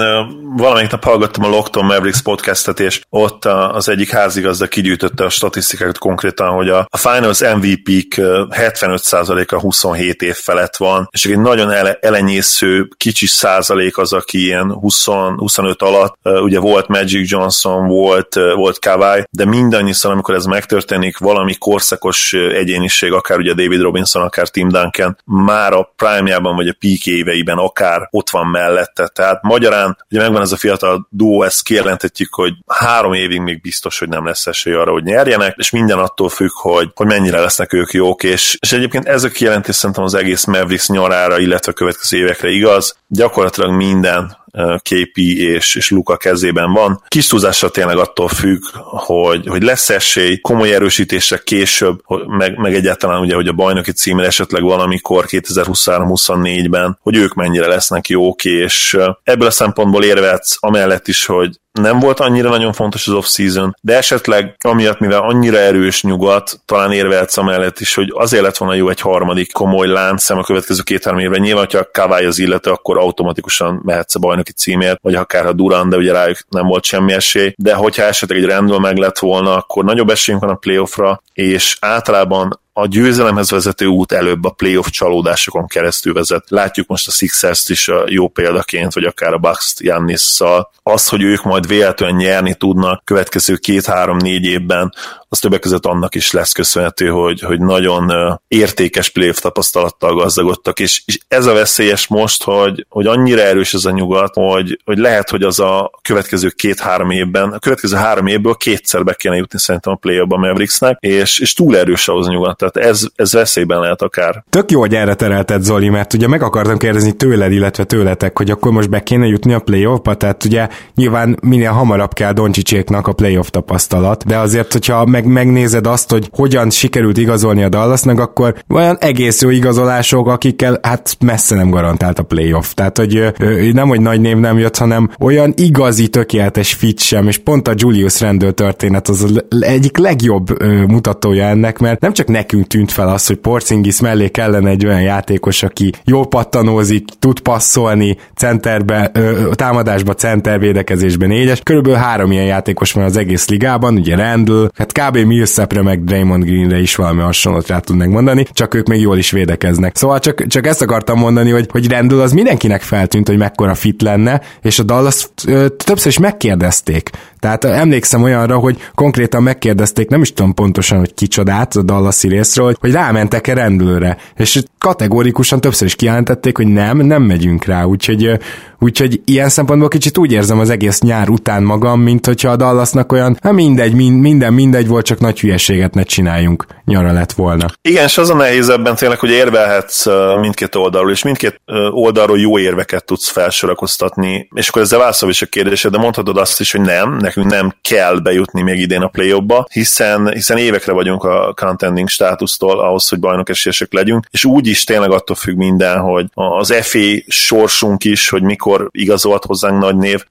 Valamelyik 0.56 0.90
nap 0.90 1.04
hallgattam 1.04 1.44
a 1.44 1.48
Lockton 1.48 1.84
Mavericks 1.84 2.22
podcastet, 2.22 2.80
és 2.80 3.00
ott 3.10 3.44
az 3.44 3.88
egyik 3.88 4.10
házigazda 4.10 4.66
kigyűjtötte 4.66 5.24
a 5.24 5.28
statisztikákat 5.28 5.98
konkrétan, 5.98 6.54
hogy 6.54 6.68
a 6.68 6.88
Finals 6.90 7.40
MVP-k 7.40 8.14
75%-a 8.50 9.60
27 9.60 10.22
év 10.22 10.34
felett 10.34 10.76
van, 10.76 11.08
és 11.10 11.26
egy 11.26 11.38
nagyon 11.38 11.70
ele- 11.70 12.04
elenyésző 12.04 12.88
kicsi 12.96 13.26
százalék 13.26 13.98
az, 13.98 14.12
aki 14.12 14.42
ilyen 14.42 14.72
20, 14.72 15.04
25 15.04 15.82
alatt, 15.82 16.14
ugye 16.22 16.60
volt 16.60 16.88
Magic 16.88 17.30
Johnson, 17.30 17.86
volt, 17.86 18.34
volt 18.54 18.78
Kawai, 18.78 19.22
de 19.30 19.44
mindannyiszor, 19.44 20.12
amikor 20.12 20.34
ez 20.34 20.44
megtörténik, 20.44 21.18
valami 21.18 21.54
korszakos 21.54 22.32
egyéniség 22.32 23.12
akár 23.18 23.38
ugye 23.38 23.54
David 23.54 23.80
Robinson, 23.80 24.22
akár 24.22 24.48
Tim 24.48 24.68
Duncan 24.68 25.18
már 25.24 25.72
a 25.72 25.92
prime-jában 25.96 26.56
vagy 26.56 26.68
a 26.68 26.76
peak 26.78 27.06
éveiben 27.06 27.58
akár 27.58 28.08
ott 28.10 28.30
van 28.30 28.46
mellette. 28.46 29.06
Tehát 29.06 29.42
magyarán 29.42 29.98
ugye 30.10 30.20
megvan 30.20 30.42
ez 30.42 30.52
a 30.52 30.56
fiatal 30.56 31.06
duó, 31.10 31.42
ezt 31.42 31.62
kijelenthetjük, 31.62 32.34
hogy 32.34 32.52
három 32.66 33.12
évig 33.12 33.40
még 33.40 33.60
biztos, 33.60 33.98
hogy 33.98 34.08
nem 34.08 34.26
lesz 34.26 34.46
esély 34.46 34.74
arra, 34.74 34.92
hogy 34.92 35.02
nyerjenek, 35.02 35.54
és 35.56 35.70
minden 35.70 35.98
attól 35.98 36.28
függ, 36.28 36.50
hogy, 36.52 36.90
hogy 36.94 37.06
mennyire 37.06 37.40
lesznek 37.40 37.72
ők 37.72 37.92
jók, 37.92 38.22
és, 38.22 38.56
és 38.60 38.72
egyébként 38.72 39.06
ez 39.06 39.24
a 39.24 39.28
kijelentés 39.28 39.74
szerintem 39.74 40.04
az 40.04 40.14
egész 40.14 40.44
Mavericks 40.44 40.88
nyarára, 40.88 41.38
illetve 41.38 41.72
a 41.72 41.74
következő 41.74 42.18
évekre 42.18 42.48
igaz. 42.48 42.96
Gyakorlatilag 43.08 43.70
minden 43.70 44.37
képi 44.82 45.42
és, 45.46 45.74
és 45.74 45.90
Luka 45.90 46.16
kezében 46.16 46.72
van. 46.72 47.02
Kis 47.08 47.26
túlzással 47.26 47.70
tényleg 47.70 47.96
attól 47.98 48.28
függ, 48.28 48.62
hogy, 48.90 49.46
hogy 49.46 49.62
lesz 49.62 49.90
esély 49.90 50.38
komoly 50.38 50.74
erősítésre 50.74 51.38
később, 51.44 52.02
meg, 52.26 52.56
meg 52.56 52.74
egyáltalán 52.74 53.20
ugye, 53.20 53.34
hogy 53.34 53.48
a 53.48 53.52
bajnoki 53.52 53.92
címre 53.92 54.26
esetleg 54.26 54.62
valamikor 54.62 55.24
2023-24-ben, 55.28 56.98
hogy 57.02 57.16
ők 57.16 57.34
mennyire 57.34 57.66
lesznek 57.66 58.08
jók, 58.08 58.44
és 58.44 58.98
ebből 59.22 59.46
a 59.46 59.50
szempontból 59.50 60.04
érvetsz 60.04 60.56
amellett 60.60 61.08
is, 61.08 61.26
hogy 61.26 61.58
nem 61.80 61.98
volt 61.98 62.20
annyira 62.20 62.48
nagyon 62.48 62.72
fontos 62.72 63.06
az 63.06 63.14
off-season, 63.14 63.76
de 63.80 63.96
esetleg 63.96 64.56
amiatt, 64.64 64.98
mivel 64.98 65.20
annyira 65.20 65.58
erős 65.58 66.02
nyugat, 66.02 66.60
talán 66.64 66.92
érvehetsz 66.92 67.36
amellett 67.36 67.80
is, 67.80 67.94
hogy 67.94 68.12
azért 68.14 68.42
lett 68.42 68.56
volna 68.56 68.74
jó 68.74 68.88
egy 68.88 69.00
harmadik 69.00 69.52
komoly 69.52 69.86
láncszem 69.86 70.38
a 70.38 70.42
következő 70.42 70.82
két-három 70.82 71.20
évben. 71.20 71.40
Nyilván, 71.40 71.64
hogyha 71.64 71.78
a 71.78 71.90
Kavály 71.92 72.24
az 72.24 72.38
illető, 72.38 72.70
akkor 72.70 72.98
automatikusan 72.98 73.80
mehetsz 73.84 74.14
a 74.14 74.18
bajnoki 74.18 74.52
címért, 74.52 74.98
vagy 75.02 75.14
akár 75.14 75.46
a 75.46 75.52
Durán, 75.52 75.88
de 75.88 75.96
ugye 75.96 76.12
rájuk 76.12 76.38
nem 76.48 76.66
volt 76.66 76.84
semmi 76.84 77.12
esély. 77.12 77.52
De 77.56 77.74
hogyha 77.74 78.02
esetleg 78.02 78.38
egy 78.38 78.44
rendről 78.44 78.78
meg 78.78 78.96
lett 78.96 79.18
volna, 79.18 79.56
akkor 79.56 79.84
nagyobb 79.84 80.10
esélyünk 80.10 80.44
van 80.44 80.52
a 80.52 80.58
playoffra, 80.58 81.22
és 81.32 81.76
általában 81.80 82.60
a 82.80 82.86
győzelemhez 82.86 83.50
vezető 83.50 83.86
út 83.86 84.12
előbb 84.12 84.44
a 84.44 84.50
playoff 84.50 84.86
csalódásokon 84.86 85.66
keresztül 85.66 86.12
vezet. 86.12 86.44
Látjuk 86.48 86.86
most 86.86 87.08
a 87.08 87.10
Sixers-t 87.10 87.68
is 87.68 87.88
a 87.88 88.04
jó 88.06 88.28
példaként, 88.28 88.92
vagy 88.94 89.04
akár 89.04 89.32
a 89.32 89.38
Bucks-t 89.38 89.80
Jannisszal. 89.80 90.70
Az, 90.82 91.08
hogy 91.08 91.22
ők 91.22 91.42
majd 91.42 91.66
véletlenül 91.66 92.16
nyerni 92.16 92.54
tudnak 92.54 93.04
következő 93.04 93.56
két-három-négy 93.56 94.44
évben, 94.44 94.92
az 95.28 95.38
többek 95.38 95.60
között 95.60 95.86
annak 95.86 96.14
is 96.14 96.30
lesz 96.30 96.52
köszönhető, 96.52 97.08
hogy, 97.08 97.40
hogy 97.40 97.60
nagyon 97.60 98.38
értékes 98.48 99.10
playoff 99.10 99.38
tapasztalattal 99.38 100.14
gazdagodtak, 100.14 100.80
és, 100.80 101.02
és 101.04 101.18
ez 101.28 101.46
a 101.46 101.52
veszélyes 101.52 102.06
most, 102.06 102.42
hogy, 102.42 102.86
hogy 102.88 103.06
annyira 103.06 103.40
erős 103.40 103.74
ez 103.74 103.84
a 103.84 103.90
nyugat, 103.90 104.34
hogy, 104.34 104.80
hogy 104.84 104.98
lehet, 104.98 105.30
hogy 105.30 105.42
az 105.42 105.60
a 105.60 105.90
következő 106.02 106.48
két-három 106.48 107.10
évben, 107.10 107.52
a 107.52 107.58
következő 107.58 107.96
három 107.96 108.26
évből 108.26 108.54
kétszer 108.54 109.04
be 109.04 109.14
kéne 109.14 109.36
jutni 109.36 109.58
szerintem 109.58 109.92
a 109.92 109.96
play-offba 109.96 110.36
Mavericksnek, 110.36 110.96
és, 111.00 111.38
és 111.38 111.52
túl 111.52 111.76
erős 111.76 112.08
ahhoz 112.08 112.26
a 112.26 112.30
nyugat 112.30 112.62
tehát 112.68 112.90
ez, 112.90 113.06
ez 113.14 113.32
veszélyben 113.32 113.80
lehet 113.80 114.02
akár. 114.02 114.44
Tök 114.50 114.70
jó, 114.70 114.80
hogy 114.80 114.94
erre 114.94 115.14
terelted 115.14 115.62
Zoli, 115.62 115.88
mert 115.88 116.14
ugye 116.14 116.28
meg 116.28 116.42
akartam 116.42 116.78
kérdezni 116.78 117.12
tőled, 117.12 117.52
illetve 117.52 117.84
tőletek, 117.84 118.38
hogy 118.38 118.50
akkor 118.50 118.72
most 118.72 118.90
be 118.90 119.02
kéne 119.02 119.26
jutni 119.26 119.52
a 119.52 119.58
playoffba, 119.58 120.14
tehát 120.14 120.44
ugye 120.44 120.68
nyilván 120.94 121.38
minél 121.42 121.70
hamarabb 121.70 122.12
kell 122.12 122.32
Doncsicséknak 122.32 123.06
a 123.06 123.12
playoff 123.12 123.48
tapasztalat, 123.48 124.26
de 124.26 124.38
azért, 124.38 124.72
hogyha 124.72 125.06
meg, 125.06 125.26
megnézed 125.26 125.86
azt, 125.86 126.10
hogy 126.10 126.28
hogyan 126.32 126.70
sikerült 126.70 127.18
igazolni 127.18 127.62
a 127.62 127.68
Dallasnak, 127.68 128.20
akkor 128.20 128.54
olyan 128.68 128.96
egész 129.00 129.42
jó 129.42 129.50
igazolások, 129.50 130.28
akikkel 130.28 130.78
hát 130.82 131.16
messze 131.20 131.54
nem 131.54 131.70
garantált 131.70 132.18
a 132.18 132.22
playoff. 132.22 132.72
Tehát, 132.74 132.98
hogy 132.98 133.32
nem, 133.72 133.88
hogy 133.88 134.00
nagy 134.00 134.20
név 134.20 134.36
nem 134.36 134.58
jött, 134.58 134.76
hanem 134.76 135.10
olyan 135.20 135.52
igazi, 135.56 136.08
tökéletes 136.08 136.74
fit 136.74 137.00
sem, 137.00 137.28
és 137.28 137.38
pont 137.38 137.68
a 137.68 137.72
Julius 137.76 138.20
Randall 138.20 138.50
történet 138.50 139.08
az, 139.08 139.42
egyik 139.60 139.96
legjobb 139.96 140.62
mutatója 140.88 141.44
ennek, 141.44 141.78
mert 141.78 142.00
nem 142.00 142.12
csak 142.12 142.26
nekünk 142.26 142.57
nekünk 142.58 142.66
tűnt 142.66 142.92
fel 142.92 143.08
az, 143.14 143.26
hogy 143.26 143.36
Porzingis 143.36 144.00
mellé 144.00 144.28
kellene 144.28 144.70
egy 144.70 144.86
olyan 144.86 145.00
játékos, 145.00 145.62
aki 145.62 145.92
jól 146.04 146.26
pattanózik, 146.26 147.04
tud 147.18 147.40
passzolni, 147.40 148.16
centerbe, 148.36 149.10
ö, 149.14 149.50
támadásba, 149.54 150.14
center, 150.14 150.58
védekezésbe 150.58 151.26
négyes. 151.26 151.60
Körülbelül 151.62 151.98
három 151.98 152.32
ilyen 152.32 152.44
játékos 152.44 152.92
van 152.92 153.04
az 153.04 153.16
egész 153.16 153.48
ligában, 153.48 153.96
ugye 153.96 154.16
Randall, 154.16 154.70
hát 154.74 154.92
kb. 154.92 155.16
Millsapre 155.16 155.82
meg 155.82 156.04
Draymond 156.04 156.44
Greenre 156.44 156.80
is 156.80 156.94
valami 156.94 157.20
hasonlót 157.20 157.66
rá 157.66 157.78
tudnak 157.78 158.08
mondani, 158.08 158.46
csak 158.52 158.74
ők 158.74 158.88
még 158.88 159.00
jól 159.00 159.18
is 159.18 159.30
védekeznek. 159.30 159.96
Szóval 159.96 160.18
csak, 160.18 160.46
csak 160.46 160.66
ezt 160.66 160.82
akartam 160.82 161.18
mondani, 161.18 161.50
hogy, 161.50 161.66
hogy 161.70 161.90
Randall 161.90 162.20
az 162.20 162.32
mindenkinek 162.32 162.82
feltűnt, 162.82 163.28
hogy 163.28 163.38
mekkora 163.38 163.74
fit 163.74 164.02
lenne, 164.02 164.40
és 164.62 164.78
a 164.78 164.82
Dallas 164.82 165.28
ö, 165.46 165.68
többször 165.68 166.06
is 166.06 166.18
megkérdezték. 166.18 167.10
Tehát 167.40 167.64
emlékszem 167.64 168.22
olyanra, 168.22 168.58
hogy 168.58 168.78
konkrétan 168.94 169.42
megkérdezték, 169.42 170.08
nem 170.08 170.22
is 170.22 170.32
tudom 170.32 170.54
pontosan, 170.54 170.98
hogy 170.98 171.14
kicsodát 171.14 171.76
a 171.76 171.82
Dallas 171.82 172.24
részről, 172.48 172.76
hogy 172.80 172.92
rámentek-e 172.92 173.54
rendőrre. 173.54 174.16
És 174.36 174.62
kategórikusan 174.78 175.60
többször 175.60 175.86
is 175.86 175.94
kijelentették, 175.94 176.56
hogy 176.56 176.66
nem, 176.66 176.98
nem 176.98 177.22
megyünk 177.22 177.64
rá. 177.64 177.84
Úgyhogy, 177.84 178.38
úgyhogy 178.78 179.20
ilyen 179.24 179.48
szempontból 179.48 179.88
kicsit 179.88 180.18
úgy 180.18 180.32
érzem 180.32 180.58
az 180.58 180.70
egész 180.70 181.00
nyár 181.00 181.28
után 181.28 181.62
magam, 181.62 182.00
mint 182.00 182.26
hogyha 182.26 182.50
a 182.50 182.56
Dallasnak 182.56 183.12
olyan, 183.12 183.38
hát 183.42 183.52
mindegy, 183.52 183.94
minden 183.94 184.52
mindegy 184.52 184.88
volt, 184.88 185.04
csak 185.04 185.20
nagy 185.20 185.40
hülyeséget 185.40 185.94
ne 185.94 186.02
csináljunk 186.02 186.66
nyara 186.84 187.12
lett 187.12 187.32
volna. 187.32 187.66
Igen, 187.82 188.04
és 188.04 188.18
az 188.18 188.30
a 188.30 188.34
nehéz 188.34 188.68
ebben 188.68 188.94
tényleg, 188.94 189.18
hogy 189.18 189.30
érvelhetsz 189.30 190.06
mindkét 190.40 190.74
oldalról, 190.74 191.10
és 191.10 191.22
mindkét 191.22 191.60
oldalról 191.90 192.38
jó 192.38 192.58
érveket 192.58 193.04
tudsz 193.04 193.28
felsorakoztatni, 193.28 194.48
és 194.54 194.68
akkor 194.68 194.82
ezzel 194.82 194.98
válaszol 194.98 195.30
is 195.30 195.42
a 195.42 195.46
kérdésed, 195.46 195.92
de 195.92 195.98
mondhatod 195.98 196.38
azt 196.38 196.60
is, 196.60 196.72
hogy 196.72 196.80
nem, 196.80 197.16
nekünk 197.16 197.50
nem 197.50 197.74
kell 197.82 198.18
bejutni 198.18 198.62
még 198.62 198.80
idén 198.80 199.02
a 199.02 199.08
play 199.08 199.34
hiszen, 199.72 200.30
hiszen 200.32 200.56
évekre 200.56 200.92
vagyunk 200.92 201.24
a 201.24 201.52
contending 201.56 202.08
státusztól 202.08 202.80
ahhoz, 202.80 203.08
hogy 203.08 203.18
bajnok 203.18 203.48
legyünk, 203.90 204.26
és 204.30 204.44
úgy 204.44 204.66
is 204.68 204.84
tényleg 204.84 205.10
attól 205.10 205.36
függ 205.36 205.56
minden, 205.56 206.00
hogy 206.00 206.26
az 206.34 206.74
FA 206.80 206.98
sorsunk 207.26 208.04
is, 208.04 208.28
hogy 208.28 208.42
mikor 208.42 208.88
igazolt 208.90 209.44
hozzánk 209.44 209.80
nagy 209.80 209.96
név, 209.96 210.24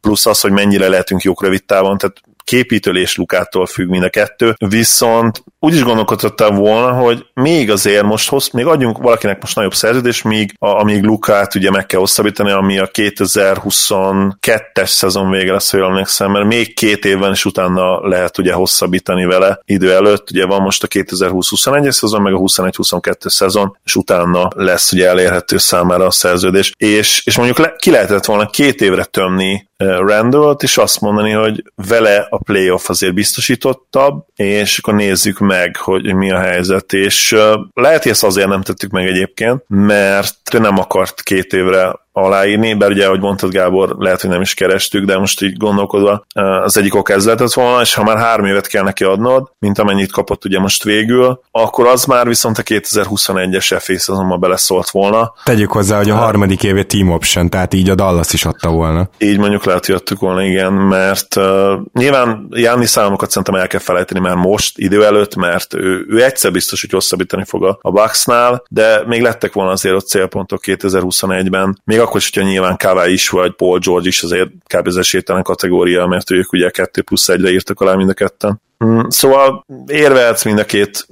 plusz 0.00 0.26
az, 0.26 0.40
hogy 0.40 0.52
mennyire 0.52 0.88
lehetünk 0.88 1.22
jók 1.22 1.42
rövid 1.42 1.64
távon, 1.64 1.98
tehát 1.98 2.22
képítőlés 2.44 3.16
Lukától 3.16 3.66
függ 3.66 3.88
mind 3.88 4.02
a 4.02 4.08
kettő, 4.08 4.54
viszont 4.68 5.44
úgy 5.58 5.74
is 5.74 5.82
gondolkodtam 5.82 6.54
volna, 6.54 6.92
hogy 6.92 7.26
még 7.34 7.70
azért 7.70 8.02
most 8.02 8.28
hossz, 8.28 8.50
még 8.50 8.66
adjunk 8.66 8.98
valakinek 8.98 9.40
most 9.40 9.56
nagyobb 9.56 9.74
szerződés, 9.74 10.22
míg 10.22 10.54
a, 10.58 10.66
amíg 10.66 11.02
Lukát 11.02 11.54
ugye 11.54 11.70
meg 11.70 11.86
kell 11.86 12.00
hosszabbítani, 12.00 12.50
ami 12.50 12.78
a 12.78 12.90
2022-es 12.92 14.86
szezon 14.86 15.30
vége 15.30 15.52
lesz, 15.52 15.70
hogy 15.70 15.80
emlékszem, 15.80 16.30
mert 16.30 16.46
még 16.46 16.74
két 16.74 17.04
évben 17.04 17.32
is 17.32 17.44
utána 17.44 18.08
lehet 18.08 18.38
ugye 18.38 18.52
hosszabbítani 18.52 19.24
vele 19.24 19.60
idő 19.64 19.92
előtt, 19.92 20.30
ugye 20.30 20.46
van 20.46 20.62
most 20.62 20.82
a 20.82 20.88
2020-21-es 20.88 21.90
szezon, 21.90 22.22
meg 22.22 22.34
a 22.34 22.38
21-22 22.38 23.28
szezon, 23.28 23.78
és 23.84 23.96
utána 23.96 24.48
lesz 24.54 24.92
ugye 24.92 25.08
elérhető 25.08 25.58
számára 25.58 26.06
a 26.06 26.10
szerződés, 26.10 26.72
és, 26.76 27.22
és 27.24 27.36
mondjuk 27.36 27.58
le, 27.58 27.74
ki 27.78 27.90
lehetett 27.90 28.24
volna 28.24 28.50
két 28.50 28.80
évre 28.80 29.04
tömni 29.04 29.68
Randall-t, 29.80 30.62
és 30.62 30.76
azt 30.76 31.00
mondani, 31.00 31.30
hogy 31.30 31.64
vele 31.88 32.26
a 32.30 32.38
playoff 32.38 32.88
azért 32.88 33.14
biztosítottabb, 33.14 34.24
és 34.34 34.78
akkor 34.78 34.94
nézzük 34.94 35.38
meg, 35.38 35.76
hogy 35.76 36.14
mi 36.14 36.30
a 36.30 36.38
helyzet, 36.38 36.92
és 36.92 37.36
lehet, 37.74 38.02
hogy 38.02 38.12
ezt 38.12 38.24
azért 38.24 38.48
nem 38.48 38.62
tettük 38.62 38.90
meg 38.90 39.06
egyébként, 39.06 39.64
mert 39.68 40.58
nem 40.58 40.78
akart 40.78 41.22
két 41.22 41.52
évre 41.52 41.94
aláírni, 42.20 42.74
bár 42.74 42.90
ugye, 42.90 43.06
ahogy 43.06 43.20
mondtad 43.20 43.50
Gábor, 43.50 43.96
lehet, 43.98 44.20
hogy 44.20 44.30
nem 44.30 44.40
is 44.40 44.54
kerestük, 44.54 45.04
de 45.04 45.18
most 45.18 45.42
így 45.42 45.56
gondolkodva 45.56 46.24
az 46.64 46.76
egyik 46.76 46.94
ok 46.94 47.10
ez 47.10 47.24
lehetett 47.24 47.52
volna, 47.52 47.80
és 47.80 47.94
ha 47.94 48.04
már 48.04 48.18
három 48.18 48.46
évet 48.46 48.66
kell 48.66 48.82
neki 48.82 49.04
adnod, 49.04 49.50
mint 49.58 49.78
amennyit 49.78 50.12
kapott 50.12 50.44
ugye 50.44 50.58
most 50.58 50.82
végül, 50.82 51.40
akkor 51.50 51.86
az 51.86 52.04
már 52.04 52.26
viszont 52.26 52.58
a 52.58 52.62
2021-es 52.62 53.76
FA 53.80 53.98
szezonban 53.98 54.40
beleszólt 54.40 54.90
volna. 54.90 55.32
Tegyük 55.44 55.72
hozzá, 55.72 55.96
hogy 55.96 56.10
a 56.10 56.14
harmadik 56.14 56.62
éve 56.62 56.82
team 56.82 57.10
option, 57.10 57.50
tehát 57.50 57.74
így 57.74 57.90
a 57.90 57.94
Dallas 57.94 58.32
is 58.32 58.44
adta 58.44 58.70
volna. 58.70 59.08
Így 59.18 59.38
mondjuk 59.38 59.64
lehet, 59.64 59.86
hogy 59.86 59.94
adtuk 59.94 60.20
volna, 60.20 60.42
igen, 60.44 60.72
mert 60.72 61.36
uh, 61.36 61.44
nyilván 61.92 62.48
Jánni 62.50 62.86
számokat 62.86 63.30
szerintem 63.30 63.54
el 63.54 63.66
kell 63.66 63.80
felejteni 63.80 64.20
már 64.20 64.34
most, 64.34 64.78
idő 64.78 65.04
előtt, 65.04 65.36
mert 65.36 65.74
ő, 65.74 66.06
ő 66.08 66.24
egyszer 66.24 66.52
biztos, 66.52 66.80
hogy 66.80 66.90
hosszabbítani 66.90 67.44
fog 67.44 67.64
a, 67.64 67.78
a 67.80 67.90
Bucksnál, 67.90 68.62
de 68.68 69.02
még 69.06 69.22
lettek 69.22 69.52
volna 69.52 69.70
azért 69.70 69.94
ott 69.94 70.06
célpontok 70.06 70.60
2021-ben, 70.66 71.80
még 71.84 71.98
akkor 72.10 72.22
is, 72.22 72.30
hogyha 72.32 72.50
nyilván 72.50 72.76
Kawai 72.76 73.12
is, 73.12 73.28
vagy 73.28 73.54
Paul 73.54 73.78
George 73.78 74.08
is 74.08 74.22
azért 74.22 74.50
kb. 74.66 74.86
az 74.86 74.96
esélytelen 74.96 75.42
kategória, 75.42 76.06
mert 76.06 76.30
ők 76.30 76.52
ugye 76.52 76.70
2 76.70 77.02
plusz 77.02 77.28
1-re 77.32 77.50
írtak 77.50 77.80
alá 77.80 77.94
mind 77.94 78.08
a 78.08 78.14
ketten. 78.14 78.60
Mm, 78.84 79.00
szóval 79.08 79.64
érvehetsz 79.86 80.44
mind 80.44 80.58
a 80.58 80.64
két 80.64 81.06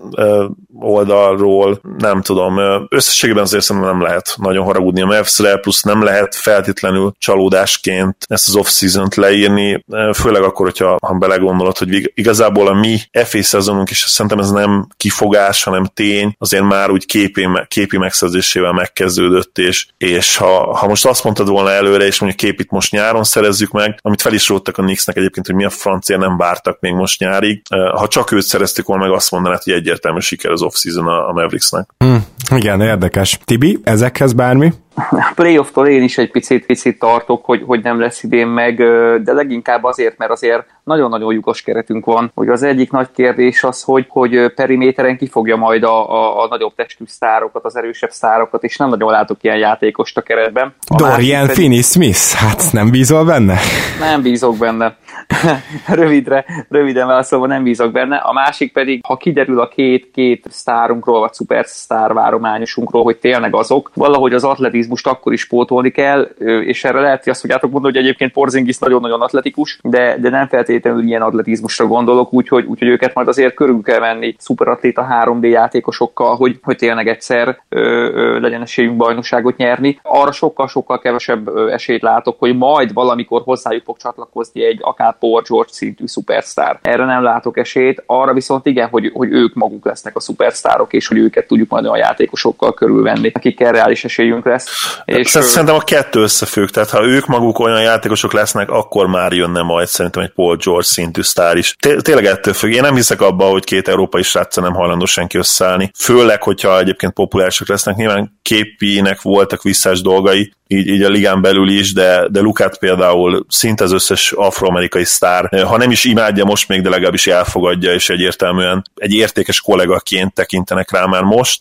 oldalról, 0.81 1.81
nem 1.99 2.23
tudom, 2.23 2.59
összességében 2.89 3.43
azért 3.43 3.65
szerintem 3.65 3.91
nem 3.91 4.03
lehet 4.03 4.35
nagyon 4.37 4.65
haragudni 4.65 5.01
a 5.01 5.07
Mavs-re, 5.07 5.57
plusz 5.57 5.83
nem 5.83 6.03
lehet 6.03 6.35
feltétlenül 6.35 7.13
csalódásként 7.19 8.17
ezt 8.27 8.49
az 8.49 8.57
off-season-t 8.57 9.15
leírni, 9.15 9.85
főleg 10.15 10.43
akkor, 10.43 10.67
hogyha 10.67 10.97
ha 11.07 11.15
belegondolod, 11.15 11.79
hogy 11.79 12.13
igazából 12.15 12.67
a 12.67 12.73
mi 12.73 12.99
FA 13.25 13.43
szezonunk 13.43 13.91
is 13.91 13.99
szerintem 13.99 14.39
ez 14.39 14.51
nem 14.51 14.87
kifogás, 14.97 15.63
hanem 15.63 15.91
tény, 15.95 16.35
azért 16.39 16.65
már 16.65 16.91
úgy 16.91 17.07
képi, 17.07 17.49
képi 17.69 17.99
megszerzésével 17.99 18.73
megkezdődött, 18.73 19.59
és, 19.59 19.87
és 19.97 20.37
ha, 20.37 20.77
ha 20.77 20.87
most 20.87 21.07
azt 21.07 21.25
mondtad 21.25 21.49
volna 21.49 21.71
előre, 21.71 22.05
és 22.05 22.21
mondjuk 22.21 22.41
képit 22.41 22.71
most 22.71 22.93
nyáron 22.93 23.25
szerezzük 23.25 23.71
meg, 23.71 23.99
amit 24.03 24.23
fel 24.23 24.33
is 24.33 24.51
a 24.51 24.61
Knicksnek 24.61 25.17
egyébként, 25.17 25.47
hogy 25.47 25.55
mi 25.55 25.65
a 25.65 25.71
francia 25.71 26.19
nem 26.19 26.37
vártak 26.37 26.81
még 26.81 26.93
most 26.93 27.21
nyárig, 27.21 27.58
ha 27.95 28.09
csak 28.09 28.33
őt 28.33 28.43
szereztük 28.43 28.87
volna 28.87 29.05
meg, 29.05 29.13
azt 29.13 29.31
mondanád, 29.31 29.63
hogy 29.63 29.73
egyértelmű 29.73 30.21
siker 30.21 30.51
az 30.51 30.63
off-season 30.63 31.07
a, 31.07 31.29
a 31.29 31.33
Mavericksnek. 31.33 31.91
Hmm, 31.99 32.25
igen, 32.55 32.81
érdekes. 32.81 33.39
Tibi, 33.45 33.79
ezekhez 33.83 34.33
bármi? 34.33 34.73
A 35.11 35.33
playoff-tól 35.35 35.87
én 35.87 36.03
is 36.03 36.19
egy 36.19 36.31
picit, 36.31 36.67
picit 36.67 36.99
tartok, 36.99 37.45
hogy, 37.45 37.63
hogy 37.67 37.83
nem 37.83 38.01
lesz 38.01 38.23
idén 38.23 38.47
meg, 38.47 38.77
de 39.23 39.33
leginkább 39.33 39.85
azért, 39.85 40.19
mert 40.19 40.31
azért 40.31 40.67
nagyon-nagyon 40.85 41.33
lyukos 41.33 41.63
keretünk 41.63 42.05
van, 42.05 42.31
hogy 42.35 42.49
az 42.49 42.63
egyik 42.63 42.91
nagy 42.91 43.09
kérdés 43.15 43.65
az, 43.65 43.83
hogy, 43.83 44.07
hogy 44.09 44.53
periméteren 44.55 45.17
kifogja 45.17 45.57
majd 45.57 45.83
a, 45.83 46.13
a, 46.13 46.43
a 46.43 46.47
nagyobb 46.49 46.75
testű 46.75 47.05
sztárokat, 47.07 47.65
az 47.65 47.77
erősebb 47.77 48.11
sztárokat, 48.11 48.65
és 48.65 48.77
nem 48.77 48.89
nagyon 48.89 49.11
látok 49.11 49.43
ilyen 49.43 49.57
játékost 49.57 50.17
a 50.17 50.23
keretben. 50.23 50.75
A 50.87 50.97
Dorian 50.97 51.47
pedig... 51.47 51.57
Finney-Smith, 51.57 52.33
hát 52.33 52.73
nem 52.73 52.91
bízol 52.91 53.25
benne? 53.25 53.59
Nem 54.01 54.23
bízok 54.23 54.57
benne. 54.57 54.97
Rövidre, 55.87 56.45
röviden 56.69 57.07
válaszolva 57.07 57.47
nem 57.47 57.63
bízok 57.63 57.93
benne. 57.93 58.17
A 58.17 58.33
másik 58.33 58.73
pedig, 58.73 59.01
ha 59.07 59.17
kiderül 59.17 59.61
a 59.61 59.69
két, 59.69 60.11
két 60.13 60.47
sztárunkról, 60.51 61.21
vagy 61.21 61.33
szupersztár 61.33 62.13
várományosunkról, 62.13 63.03
hogy 63.03 63.17
tényleg 63.17 63.55
azok, 63.55 63.91
valahogy 63.95 64.33
az 64.33 64.45
atletizmus 64.45 64.88
atletizmust 64.89 65.07
akkor 65.07 65.33
is 65.33 65.47
pótolni 65.47 65.91
kell, 65.91 66.23
és 66.65 66.85
erre 66.85 67.01
lehet, 67.01 67.23
hogy 67.23 67.33
azt 67.33 67.41
fogjátok 67.41 67.71
mondani, 67.71 67.95
hogy 67.95 68.03
egyébként 68.03 68.33
Porzingis 68.33 68.79
nagyon-nagyon 68.79 69.21
atletikus, 69.21 69.79
de, 69.83 70.17
de 70.19 70.31
nem 70.31 70.49
feltétlenül 70.49 71.03
ilyen 71.03 71.23
atletizmusra 71.23 71.87
gondolok, 71.87 72.33
úgyhogy, 72.33 72.65
úgyhogy 72.65 72.89
őket 72.89 73.15
majd 73.15 73.29
azért 73.29 73.55
körül 73.55 73.83
kell 73.83 73.99
venni 73.99 74.35
szuperatléta 74.39 75.07
3D 75.25 75.51
játékosokkal, 75.51 76.37
hogy, 76.37 76.59
hogy 76.63 76.77
tényleg 76.77 77.09
egyszer 77.09 77.61
ö, 77.69 77.81
ö, 77.81 78.41
legyen 78.41 78.63
esélyünk 78.63 78.97
bajnokságot 78.97 79.57
nyerni. 79.57 79.99
Arra 80.03 80.33
sokkal-sokkal 80.33 80.99
kevesebb 80.99 81.49
esélyt 81.57 82.03
látok, 82.03 82.39
hogy 82.39 82.57
majd 82.57 82.93
valamikor 82.93 83.43
hozzájuk 83.45 83.85
fog 83.85 83.97
csatlakozni 83.97 84.65
egy 84.65 84.79
akár 84.83 85.19
Paul 85.19 85.43
George 85.49 85.73
szintű 85.73 86.07
szupersztár. 86.07 86.79
Erre 86.83 87.05
nem 87.05 87.23
látok 87.23 87.59
esélyt, 87.59 88.03
arra 88.07 88.33
viszont 88.33 88.67
igen, 88.67 88.89
hogy, 88.89 89.11
hogy 89.15 89.33
ők 89.33 89.55
maguk 89.55 89.85
lesznek 89.85 90.17
a 90.17 90.21
szupersztárok, 90.21 90.93
és 90.93 91.07
hogy 91.07 91.19
őket 91.19 91.47
tudjuk 91.47 91.71
majd 91.71 91.85
a 91.85 91.97
játékosokkal 91.97 92.75
körülvenni, 92.75 93.31
akikkel 93.35 93.73
reális 93.73 94.05
esélyünk 94.05 94.45
lesz. 94.45 94.78
És 95.05 95.29
Szerintem 95.29 95.75
a 95.75 95.81
kettő 95.81 96.21
összefügg, 96.21 96.69
tehát 96.69 96.91
ha 96.91 97.05
ők 97.05 97.27
maguk 97.27 97.59
olyan 97.59 97.81
játékosok 97.81 98.33
lesznek, 98.33 98.71
akkor 98.71 99.07
már 99.07 99.33
jönne 99.33 99.63
majd 99.63 99.89
szerintem 99.89 100.23
egy 100.23 100.33
Paul 100.33 100.57
George 100.57 100.87
szintű 100.87 101.23
sztár 101.23 101.57
is. 101.57 101.77
Tényleg 101.99 102.27
ettől 102.27 102.55
függ. 102.55 102.73
Én 102.73 102.81
nem 102.81 102.95
hiszek 102.95 103.21
abba, 103.21 103.45
hogy 103.45 103.65
két 103.65 103.89
európai 103.89 104.23
srác 104.23 104.57
nem 104.57 104.75
hajlandó 104.75 105.05
senki 105.05 105.39
összeállni. 105.39 105.91
Főleg, 105.99 106.43
hogyha 106.43 106.79
egyébként 106.79 107.13
populárisak 107.13 107.69
lesznek. 107.69 107.97
Nyilván 107.97 108.39
képinek 108.43 109.23
voltak 109.23 109.63
visszás 109.63 110.01
dolgai, 110.01 110.53
így, 110.71 110.87
így 110.87 111.03
a 111.03 111.09
ligán 111.09 111.41
belül 111.41 111.69
is, 111.69 111.93
de, 111.93 112.29
de 112.31 112.41
Lukát 112.41 112.79
például 112.79 113.47
szinte 113.49 113.85
az 113.85 113.93
összes 113.93 114.33
afroamerikai 114.33 115.05
sztár, 115.05 115.63
ha 115.65 115.77
nem 115.77 115.91
is 115.91 116.05
imádja 116.05 116.45
most 116.45 116.69
még, 116.69 116.83
de 116.83 116.89
legalábbis 116.89 117.27
elfogadja, 117.27 117.93
és 117.93 118.11
egyértelműen 118.11 118.83
egy 118.95 119.15
értékes 119.15 119.61
kollégaként 119.61 120.35
tekintenek 120.35 120.91
rá 120.91 121.05
már 121.05 121.23
most. 121.23 121.61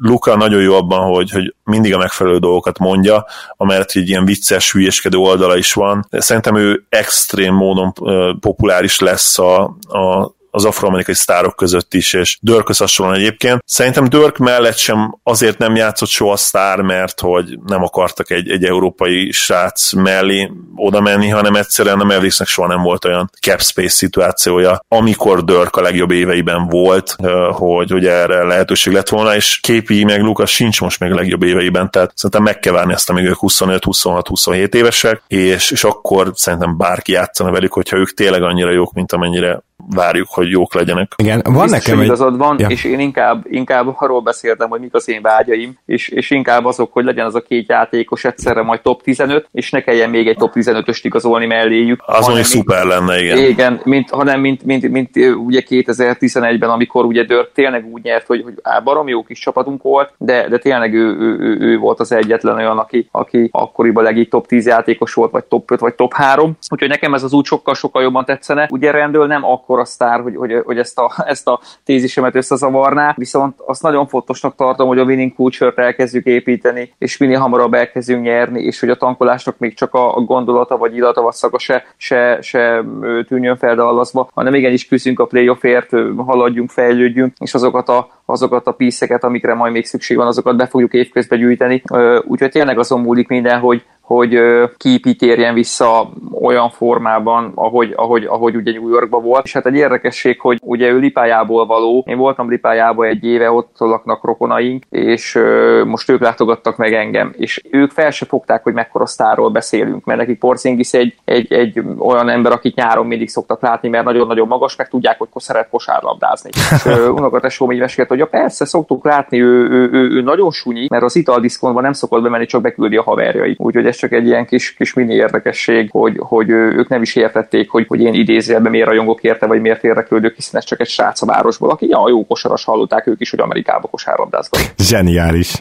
Luka 0.00 0.36
nagyon 0.36 0.62
jó 0.62 0.74
abban, 0.74 1.00
hogy, 1.00 1.30
hogy 1.30 1.54
mindig 1.66 1.94
a 1.94 1.98
megfelelő 1.98 2.38
dolgokat 2.38 2.78
mondja, 2.78 3.26
amellett 3.56 3.90
egy 3.90 4.08
ilyen 4.08 4.24
vicces, 4.24 4.72
hülyeskedő 4.72 5.16
oldala 5.16 5.56
is 5.56 5.72
van. 5.72 6.06
Szerintem 6.10 6.56
ő 6.56 6.86
extrém 6.88 7.54
módon 7.54 7.92
populáris 8.40 8.98
lesz 8.98 9.38
a, 9.38 9.62
a 9.80 10.34
az 10.56 10.64
afroamerikai 10.64 11.14
sztárok 11.14 11.56
között 11.56 11.94
is, 11.94 12.12
és 12.12 12.38
Dörkhöz 12.40 12.78
hasonlóan 12.78 13.18
egyébként. 13.18 13.62
Szerintem 13.66 14.08
Dörk 14.08 14.36
mellett 14.36 14.76
sem 14.76 15.18
azért 15.22 15.58
nem 15.58 15.76
játszott 15.76 16.08
soha 16.08 16.36
sztár, 16.36 16.80
mert 16.80 17.20
hogy 17.20 17.58
nem 17.66 17.82
akartak 17.82 18.30
egy, 18.30 18.50
egy 18.50 18.64
európai 18.64 19.32
srác 19.32 19.92
mellé 19.92 20.50
oda 20.76 21.00
menni, 21.00 21.28
hanem 21.28 21.54
egyszerűen 21.54 22.00
a 22.00 22.04
Mavericksnek 22.04 22.48
soha 22.48 22.68
nem 22.68 22.82
volt 22.82 23.04
olyan 23.04 23.30
cap 23.40 23.60
space 23.60 23.88
szituációja, 23.88 24.80
amikor 24.88 25.44
Dörk 25.44 25.76
a 25.76 25.80
legjobb 25.80 26.10
éveiben 26.10 26.66
volt, 26.68 27.16
hogy, 27.50 27.90
hogy 27.90 28.06
erre 28.06 28.44
lehetőség 28.44 28.92
lett 28.92 29.08
volna, 29.08 29.34
és 29.34 29.58
képi 29.60 30.04
meg 30.04 30.22
Lukas 30.22 30.54
sincs 30.54 30.80
most 30.80 31.00
még 31.00 31.12
a 31.12 31.14
legjobb 31.14 31.42
éveiben, 31.42 31.90
tehát 31.90 32.12
szerintem 32.14 32.42
meg 32.42 32.58
kell 32.58 32.72
várni 32.72 32.92
ezt, 32.92 33.10
amíg 33.10 33.24
ők 33.24 33.38
25, 33.38 33.84
26, 33.84 34.28
27 34.28 34.74
évesek, 34.74 35.22
és, 35.26 35.70
és 35.70 35.84
akkor 35.84 36.30
szerintem 36.34 36.76
bárki 36.76 37.12
játszana 37.12 37.50
velük, 37.50 37.72
hogyha 37.72 37.96
ők 37.96 38.14
tényleg 38.14 38.42
annyira 38.42 38.70
jók, 38.70 38.92
mint 38.92 39.12
amennyire 39.12 39.62
várjuk, 39.90 40.28
hogy 40.30 40.50
jók 40.50 40.74
legyenek. 40.74 41.12
Igen, 41.16 41.40
van 41.44 41.62
Biztos, 41.62 41.70
nekem 41.70 41.98
egy... 41.98 42.04
igazad 42.04 42.36
van, 42.36 42.58
ja. 42.58 42.68
és 42.68 42.84
én 42.84 42.98
inkább, 42.98 43.44
inkább 43.50 43.94
arról 43.96 44.20
beszéltem, 44.20 44.68
hogy 44.68 44.80
mik 44.80 44.94
az 44.94 45.08
én 45.08 45.22
vágyaim, 45.22 45.78
és, 45.86 46.08
és 46.08 46.30
inkább 46.30 46.64
azok, 46.64 46.92
hogy 46.92 47.04
legyen 47.04 47.26
az 47.26 47.34
a 47.34 47.40
két 47.40 47.68
játékos 47.68 48.24
egyszerre 48.24 48.62
majd 48.62 48.80
top 48.80 49.02
15, 49.02 49.48
és 49.52 49.70
ne 49.70 49.80
kelljen 49.80 50.10
még 50.10 50.28
egy 50.28 50.36
top 50.36 50.52
15-öst 50.54 51.00
igazolni 51.02 51.46
melléjük. 51.46 52.02
Az 52.06 52.26
mondjuk 52.26 52.46
szuper 52.46 52.84
lenne, 52.84 53.22
igen. 53.22 53.38
Igen, 53.38 53.80
mint, 53.84 54.10
hanem 54.10 54.40
mint, 54.40 54.64
mint, 54.64 54.88
mint, 54.88 55.14
mint 55.14 55.36
ugye 55.36 55.62
2011-ben, 55.68 56.70
amikor 56.70 57.04
ugye 57.04 57.24
Dörk 57.24 57.52
tényleg 57.52 57.86
úgy 57.92 58.02
nyert, 58.02 58.26
hogy, 58.26 58.42
hogy 58.42 58.54
á, 58.62 58.80
barom 58.80 59.08
jó 59.08 59.22
kis 59.22 59.38
csapatunk 59.38 59.82
volt, 59.82 60.12
de, 60.18 60.48
de 60.48 60.58
tényleg 60.58 60.94
ő, 60.94 61.16
ő, 61.18 61.38
ő, 61.38 61.58
ő, 61.60 61.78
volt 61.78 62.00
az 62.00 62.12
egyetlen 62.12 62.56
olyan, 62.56 62.78
aki, 62.78 63.08
aki 63.10 63.48
akkoriban 63.52 64.04
legjobb 64.04 64.28
top 64.28 64.46
10 64.46 64.66
játékos 64.66 65.14
volt, 65.14 65.30
vagy 65.30 65.44
top 65.44 65.70
5, 65.70 65.80
vagy 65.80 65.94
top 65.94 66.12
3. 66.14 66.56
Úgyhogy 66.70 66.88
nekem 66.88 67.14
ez 67.14 67.22
az 67.22 67.32
úgy 67.32 67.44
sokkal-sokkal 67.44 68.02
jobban 68.02 68.24
tetszene. 68.24 68.68
Ugye 68.70 68.90
rendől 68.90 69.26
nem 69.26 69.44
akkor 69.44 69.65
akkora 69.66 69.84
sztár, 69.84 70.20
hogy, 70.20 70.36
hogy, 70.36 70.62
hogy 70.64 70.78
ezt, 70.78 70.98
a, 70.98 71.12
ezt 71.26 71.48
a 71.48 71.60
tézisemet 71.84 72.34
összezavarná, 72.34 73.14
viszont 73.16 73.54
azt 73.66 73.82
nagyon 73.82 74.06
fontosnak 74.06 74.54
tartom, 74.54 74.88
hogy 74.88 74.98
a 74.98 75.04
winning 75.04 75.34
culture 75.34 75.72
elkezdjük 75.76 76.24
építeni, 76.24 76.92
és 76.98 77.16
minél 77.16 77.38
hamarabb 77.38 77.74
elkezdjünk 77.74 78.22
nyerni, 78.22 78.62
és 78.62 78.80
hogy 78.80 78.88
a 78.88 78.96
tankolásnak 78.96 79.58
még 79.58 79.74
csak 79.74 79.94
a, 79.94 80.20
gondolata, 80.20 80.76
vagy 80.76 80.96
illata, 80.96 81.22
vagy 81.22 81.32
szaga 81.32 81.58
se, 81.58 81.84
se, 81.96 82.38
se 82.40 82.84
tűnjön 83.28 83.56
feldallaszba, 83.56 84.28
hanem 84.34 84.54
igenis 84.54 84.86
küzdünk 84.86 85.20
a 85.20 85.26
playoffért, 85.26 85.90
haladjunk, 86.16 86.70
fejlődjünk, 86.70 87.32
és 87.38 87.54
azokat 87.54 87.88
a, 87.88 88.08
azokat 88.24 88.66
a 88.66 88.72
píszeket, 88.72 89.24
amikre 89.24 89.54
majd 89.54 89.72
még 89.72 89.86
szükség 89.86 90.16
van, 90.16 90.26
azokat 90.26 90.56
be 90.56 90.66
fogjuk 90.66 90.92
évközben 90.92 91.38
gyűjteni. 91.38 91.82
Úgyhogy 92.24 92.50
tényleg 92.50 92.78
azon 92.78 93.00
múlik 93.00 93.28
minden, 93.28 93.58
hogy, 93.58 93.84
hogy 94.06 94.38
Kipi 94.76 95.14
térjen 95.14 95.54
vissza 95.54 96.08
olyan 96.40 96.70
formában, 96.70 97.52
ahogy, 97.54 97.92
ahogy, 97.96 98.24
ahogy 98.24 98.56
ugye 98.56 98.72
New 98.72 98.88
Yorkban 98.88 99.22
volt. 99.22 99.44
És 99.44 99.52
hát 99.52 99.66
egy 99.66 99.74
érdekesség, 99.74 100.40
hogy 100.40 100.58
ugye 100.62 100.88
ő 100.88 100.98
Lipájából 100.98 101.66
való, 101.66 102.04
én 102.06 102.16
voltam 102.16 102.50
Lipájában 102.50 103.06
egy 103.06 103.24
éve, 103.24 103.50
ott 103.50 103.74
laknak 103.78 104.24
rokonaink, 104.24 104.84
és 104.90 105.38
most 105.84 106.10
ők 106.10 106.20
látogattak 106.20 106.76
meg 106.76 106.92
engem, 106.92 107.32
és 107.36 107.62
ők 107.70 107.90
fel 107.90 108.10
se 108.10 108.26
fogták, 108.26 108.62
hogy 108.62 108.72
mekkora 108.72 109.06
sztárról 109.06 109.50
beszélünk, 109.50 110.04
mert 110.04 110.18
neki 110.18 110.34
Porzingis 110.34 110.92
egy, 110.92 111.14
egy, 111.24 111.52
egy 111.52 111.82
olyan 111.98 112.28
ember, 112.28 112.52
akit 112.52 112.74
nyáron 112.74 113.06
mindig 113.06 113.28
szoktak 113.28 113.62
látni, 113.62 113.88
mert 113.88 114.04
nagyon-nagyon 114.04 114.46
magas, 114.46 114.76
meg 114.76 114.88
tudják, 114.88 115.18
hogy 115.18 115.28
szeret 115.34 115.68
kosárlabdázni. 115.70 116.50
Unokatesóm 117.18 117.72
így 117.72 117.78
mesélt, 117.78 118.08
hogy 118.08 118.18
ja 118.18 118.26
persze, 118.26 118.64
szoktuk 118.64 119.04
látni, 119.04 119.42
ő, 119.42 119.68
ő, 119.70 119.90
ő, 119.92 120.10
ő 120.10 120.20
nagyon 120.20 120.50
sunyi, 120.50 120.86
mert 120.90 121.04
az 121.04 121.16
italdiszkontban 121.16 121.82
nem 121.82 121.92
szokott 121.92 122.22
bemenni, 122.22 122.46
csak 122.46 122.62
beküldi 122.62 122.96
a 122.96 123.02
haverjai. 123.02 123.54
Úgyhogy 123.58 123.86
ez 123.96 124.02
csak 124.02 124.12
egy 124.12 124.26
ilyen 124.26 124.46
kis, 124.46 124.74
kis 124.74 124.94
mini 124.94 125.14
érdekesség, 125.14 125.88
hogy, 125.90 126.16
hogy 126.18 126.50
ők 126.50 126.88
nem 126.88 127.02
is 127.02 127.14
értették, 127.14 127.70
hogy, 127.70 127.84
hogy 127.88 128.00
én 128.00 128.14
idézőjelben 128.14 128.70
miért 128.70 128.88
rajongok 128.88 129.22
érte, 129.22 129.46
vagy 129.46 129.60
miért 129.60 129.84
érdeklődök, 129.84 130.34
hiszen 130.34 130.60
ez 130.60 130.64
csak 130.64 130.80
egy 130.80 130.88
srác 130.88 131.22
a 131.22 131.26
városból, 131.26 131.70
aki 131.70 131.88
ja, 131.88 132.08
jó 132.08 132.26
kosaras 132.26 132.64
hallották 132.64 133.06
ők 133.06 133.20
is, 133.20 133.30
hogy 133.30 133.40
Amerikába 133.40 133.88
kosárlabdáznak. 133.88 134.60
Zseniális. 134.78 135.54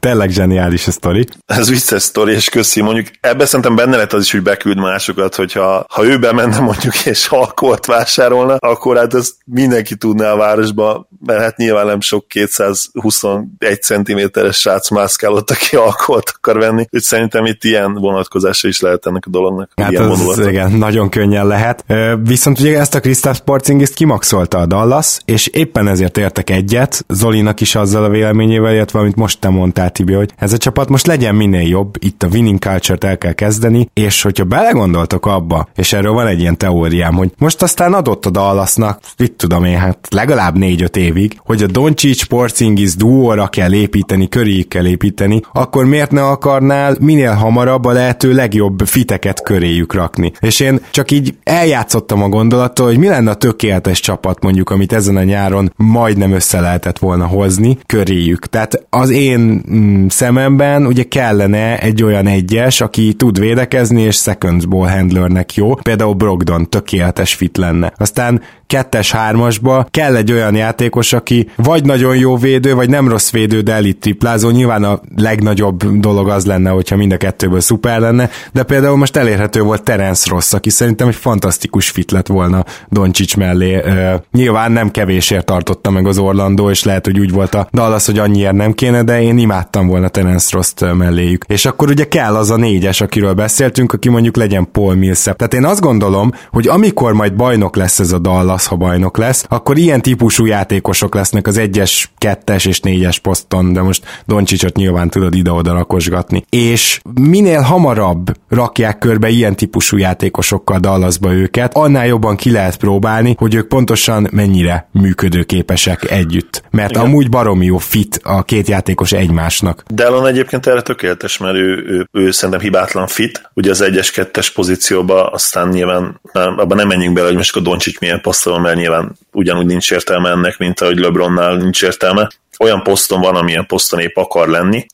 Tényleg 0.00 0.30
zseniális 0.30 0.86
a 0.86 0.90
sztori. 0.90 1.24
Ez 1.46 1.68
vicces 1.68 2.02
sztori, 2.02 2.32
és 2.32 2.48
köszi. 2.48 2.82
Mondjuk 2.82 3.06
ebben 3.20 3.46
szerintem 3.46 3.76
benne 3.76 3.96
lett 3.96 4.12
az 4.12 4.22
is, 4.22 4.32
hogy 4.32 4.42
beküld 4.42 4.78
másokat, 4.78 5.34
hogyha 5.34 5.86
ha 5.88 6.04
ő 6.04 6.18
bemenne 6.18 6.58
mondjuk 6.58 7.06
és 7.06 7.28
alkoholt 7.28 7.86
vásárolna, 7.86 8.56
akkor 8.56 8.96
hát 8.96 9.14
ezt 9.14 9.34
mindenki 9.44 9.96
tudná 9.96 10.32
a 10.32 10.36
városba, 10.36 11.08
mert 11.26 11.40
hát 11.40 11.56
nyilván 11.56 11.86
nem 11.86 12.00
sok 12.00 12.28
221 12.28 13.82
cm-es 13.82 14.56
srác 14.56 14.90
mászkálott, 14.90 15.50
aki 15.50 15.76
alkoholt 15.76 16.32
akar 16.36 16.58
venni. 16.58 16.80
Úgyhogy 16.80 17.00
szerintem 17.00 17.46
itt 17.46 17.64
ilyen 17.74 17.94
vonatkozása 17.94 18.68
is 18.68 18.80
lehet 18.80 19.06
ennek 19.06 19.24
a 19.26 19.30
dolognak. 19.30 19.70
Hát 19.76 19.90
ilyen 19.90 20.02
az, 20.02 20.46
igen, 20.46 20.72
nagyon 20.72 21.08
könnyen 21.08 21.46
lehet. 21.46 21.84
Viszont 22.22 22.60
ugye 22.60 22.78
ezt 22.78 22.94
a 22.94 23.00
Kristaps 23.00 23.40
Porzingist 23.44 23.94
kimaxolta 23.94 24.58
a 24.58 24.66
Dallas, 24.66 25.18
és 25.24 25.46
éppen 25.46 25.88
ezért 25.88 26.18
értek 26.18 26.50
egyet, 26.50 27.04
Zolinak 27.08 27.60
is 27.60 27.74
azzal 27.74 28.04
a 28.04 28.08
véleményével, 28.08 28.74
illetve 28.74 28.98
amit 28.98 29.16
most 29.16 29.40
te 29.40 29.48
mondtál, 29.48 29.90
Tibi, 29.90 30.12
hogy 30.12 30.30
ez 30.36 30.52
a 30.52 30.56
csapat 30.58 30.88
most 30.88 31.06
legyen 31.06 31.34
minél 31.34 31.68
jobb, 31.68 31.94
itt 31.98 32.22
a 32.22 32.28
winning 32.32 32.58
culture-t 32.58 33.04
el 33.04 33.18
kell 33.18 33.32
kezdeni, 33.32 33.90
és 33.94 34.22
hogyha 34.22 34.44
belegondoltok 34.44 35.26
abba, 35.26 35.68
és 35.76 35.92
erről 35.92 36.12
van 36.12 36.26
egy 36.26 36.40
ilyen 36.40 36.56
teóriám, 36.56 37.14
hogy 37.14 37.30
most 37.38 37.62
aztán 37.62 37.94
adott 37.94 38.26
a 38.26 38.30
Dallasnak, 38.30 39.00
itt 39.16 39.38
tudom 39.38 39.64
én, 39.64 39.78
hát 39.78 39.98
legalább 40.10 40.58
négy-öt 40.58 40.96
évig, 40.96 41.38
hogy 41.44 41.62
a 41.62 41.66
Doncic 41.66 42.24
Porzingis 42.24 42.96
duóra 42.96 43.48
kell 43.48 43.72
építeni, 43.72 44.28
köréig 44.28 44.68
kell 44.68 44.86
építeni, 44.86 45.40
akkor 45.52 45.84
miért 45.84 46.10
ne 46.10 46.22
akarnál 46.22 46.96
minél 47.00 47.32
hamarabb 47.32 47.63
a 47.68 47.92
lehető 47.92 48.32
legjobb 48.32 48.80
fiteket 48.84 49.42
köréjük 49.42 49.94
rakni. 49.94 50.32
És 50.40 50.60
én 50.60 50.80
csak 50.90 51.10
így 51.10 51.34
eljátszottam 51.42 52.22
a 52.22 52.28
gondolattól, 52.28 52.86
hogy 52.86 52.98
mi 52.98 53.08
lenne 53.08 53.30
a 53.30 53.34
tökéletes 53.34 54.00
csapat 54.00 54.42
mondjuk, 54.42 54.70
amit 54.70 54.92
ezen 54.92 55.16
a 55.16 55.22
nyáron 55.22 55.72
majdnem 55.76 56.32
össze 56.32 56.60
lehetett 56.60 56.98
volna 56.98 57.26
hozni 57.26 57.78
köréjük. 57.86 58.46
Tehát 58.46 58.86
az 58.90 59.10
én 59.10 59.62
mm, 59.70 60.06
szememben 60.06 60.86
ugye 60.86 61.02
kellene 61.02 61.78
egy 61.78 62.02
olyan 62.02 62.26
egyes, 62.26 62.80
aki 62.80 63.14
tud 63.14 63.38
védekezni, 63.38 64.02
és 64.02 64.16
second 64.16 64.68
ball 64.68 64.88
handlernek 64.88 65.54
jó. 65.54 65.74
Például 65.74 66.14
Brogdon 66.14 66.68
tökéletes 66.68 67.34
fit 67.34 67.56
lenne. 67.56 67.92
Aztán 67.96 68.42
kettes 68.66 69.12
hármasba 69.12 69.86
kell 69.90 70.16
egy 70.16 70.32
olyan 70.32 70.54
játékos, 70.54 71.12
aki 71.12 71.48
vagy 71.56 71.84
nagyon 71.84 72.16
jó 72.16 72.36
védő, 72.36 72.74
vagy 72.74 72.88
nem 72.88 73.08
rossz 73.08 73.30
védő, 73.30 73.60
de 73.60 73.72
elit 73.72 73.98
triplázó. 73.98 74.50
Nyilván 74.50 74.84
a 74.84 75.00
legnagyobb 75.16 75.84
dolog 76.00 76.28
az 76.28 76.46
lenne, 76.46 76.70
hogyha 76.70 76.96
mind 76.96 77.12
a 77.12 77.16
kettőből 77.16 77.60
szuper 77.60 78.00
lenne, 78.00 78.30
de 78.52 78.62
például 78.62 78.96
most 78.96 79.16
elérhető 79.16 79.62
volt 79.62 79.82
Terence 79.82 80.30
Ross, 80.30 80.52
aki 80.52 80.70
szerintem 80.70 81.08
egy 81.08 81.14
fantasztikus 81.14 81.90
fit 81.90 82.10
lett 82.10 82.26
volna 82.26 82.64
Doncsics 82.88 83.36
mellé. 83.36 83.76
Uh, 83.76 84.14
nyilván 84.32 84.72
nem 84.72 84.90
kevésért 84.90 85.44
tartotta 85.44 85.90
meg 85.90 86.06
az 86.06 86.18
Orlandó, 86.18 86.70
és 86.70 86.84
lehet, 86.84 87.04
hogy 87.04 87.18
úgy 87.20 87.30
volt 87.30 87.54
a 87.54 87.68
Dallas, 87.72 88.06
hogy 88.06 88.18
annyiért 88.18 88.52
nem 88.52 88.72
kéne, 88.72 89.02
de 89.02 89.22
én 89.22 89.38
imádtam 89.38 89.86
volna 89.86 90.08
Terence 90.08 90.48
Ross 90.52 90.72
melléjük. 90.96 91.44
És 91.48 91.66
akkor 91.66 91.88
ugye 91.88 92.08
kell 92.08 92.36
az 92.36 92.50
a 92.50 92.56
négyes, 92.56 93.00
akiről 93.00 93.32
beszéltünk, 93.32 93.92
aki 93.92 94.08
mondjuk 94.08 94.36
legyen 94.36 94.68
Paul 94.72 94.94
Millsap. 94.94 95.36
Tehát 95.36 95.54
én 95.54 95.64
azt 95.64 95.80
gondolom, 95.80 96.32
hogy 96.50 96.68
amikor 96.68 97.12
majd 97.12 97.34
bajnok 97.34 97.76
lesz 97.76 97.98
ez 97.98 98.12
a 98.12 98.18
Dallas, 98.18 98.53
Dallas, 98.54 98.66
ha 98.66 98.76
bajnok 98.76 99.16
lesz, 99.16 99.44
akkor 99.48 99.76
ilyen 99.76 100.02
típusú 100.02 100.46
játékosok 100.46 101.14
lesznek 101.14 101.46
az 101.46 101.56
egyes, 101.56 102.10
kettes 102.18 102.64
és 102.64 102.80
négyes 102.80 103.18
poszton, 103.18 103.72
de 103.72 103.82
most 103.82 104.04
Doncsicsot 104.26 104.76
nyilván 104.76 105.10
tudod 105.10 105.34
ide-oda 105.34 105.72
rakosgatni. 105.72 106.44
És 106.50 107.00
minél 107.14 107.60
hamarabb 107.60 108.36
rakják 108.48 108.98
körbe 108.98 109.28
ilyen 109.28 109.56
típusú 109.56 109.96
játékosokkal 109.96 110.78
Dallasba 110.78 111.32
őket, 111.32 111.76
annál 111.76 112.06
jobban 112.06 112.36
ki 112.36 112.50
lehet 112.50 112.76
próbálni, 112.76 113.34
hogy 113.38 113.54
ők 113.54 113.68
pontosan 113.68 114.28
mennyire 114.32 114.88
működőképesek 114.92 116.10
együtt. 116.10 116.62
Mert 116.70 116.90
Igen. 116.90 117.02
amúgy 117.02 117.28
baromi 117.30 117.64
jó 117.64 117.78
fit 117.78 118.20
a 118.22 118.42
két 118.42 118.68
játékos 118.68 119.12
egymásnak. 119.12 119.82
Dallon 119.88 120.26
egyébként 120.26 120.66
erre 120.66 120.82
tökéletes, 120.82 121.38
mert 121.38 121.54
ő, 121.54 121.84
ő, 121.86 122.08
ő 122.12 122.30
szerintem 122.30 122.60
hibátlan 122.60 123.06
fit, 123.06 123.50
ugye 123.54 123.70
az 123.70 123.80
egyes 123.80 124.10
kettes 124.10 124.50
pozícióba, 124.50 125.26
aztán 125.26 125.68
nyilván 125.68 126.20
abban 126.32 126.76
nem 126.76 126.88
menjünk 126.88 127.14
bele, 127.14 127.26
hogy 127.26 127.36
most 127.36 127.56
a 127.56 127.60
Doncsics 127.60 127.98
milyen 127.98 128.20
posztolom, 128.44 128.62
mert 128.62 128.76
nyilván 128.76 129.12
ugyanúgy 129.32 129.66
nincs 129.66 129.90
értelme 129.90 130.30
ennek, 130.30 130.58
mint 130.58 130.80
ahogy 130.80 130.98
LeBronnál 130.98 131.56
nincs 131.56 131.82
értelme, 131.82 132.28
olyan 132.58 132.82
poszton 132.82 133.20
van, 133.20 133.34
amilyen 133.34 133.66
poszton 133.66 134.00
épp 134.00 134.16
akar 134.16 134.48
lenni, 134.48 134.86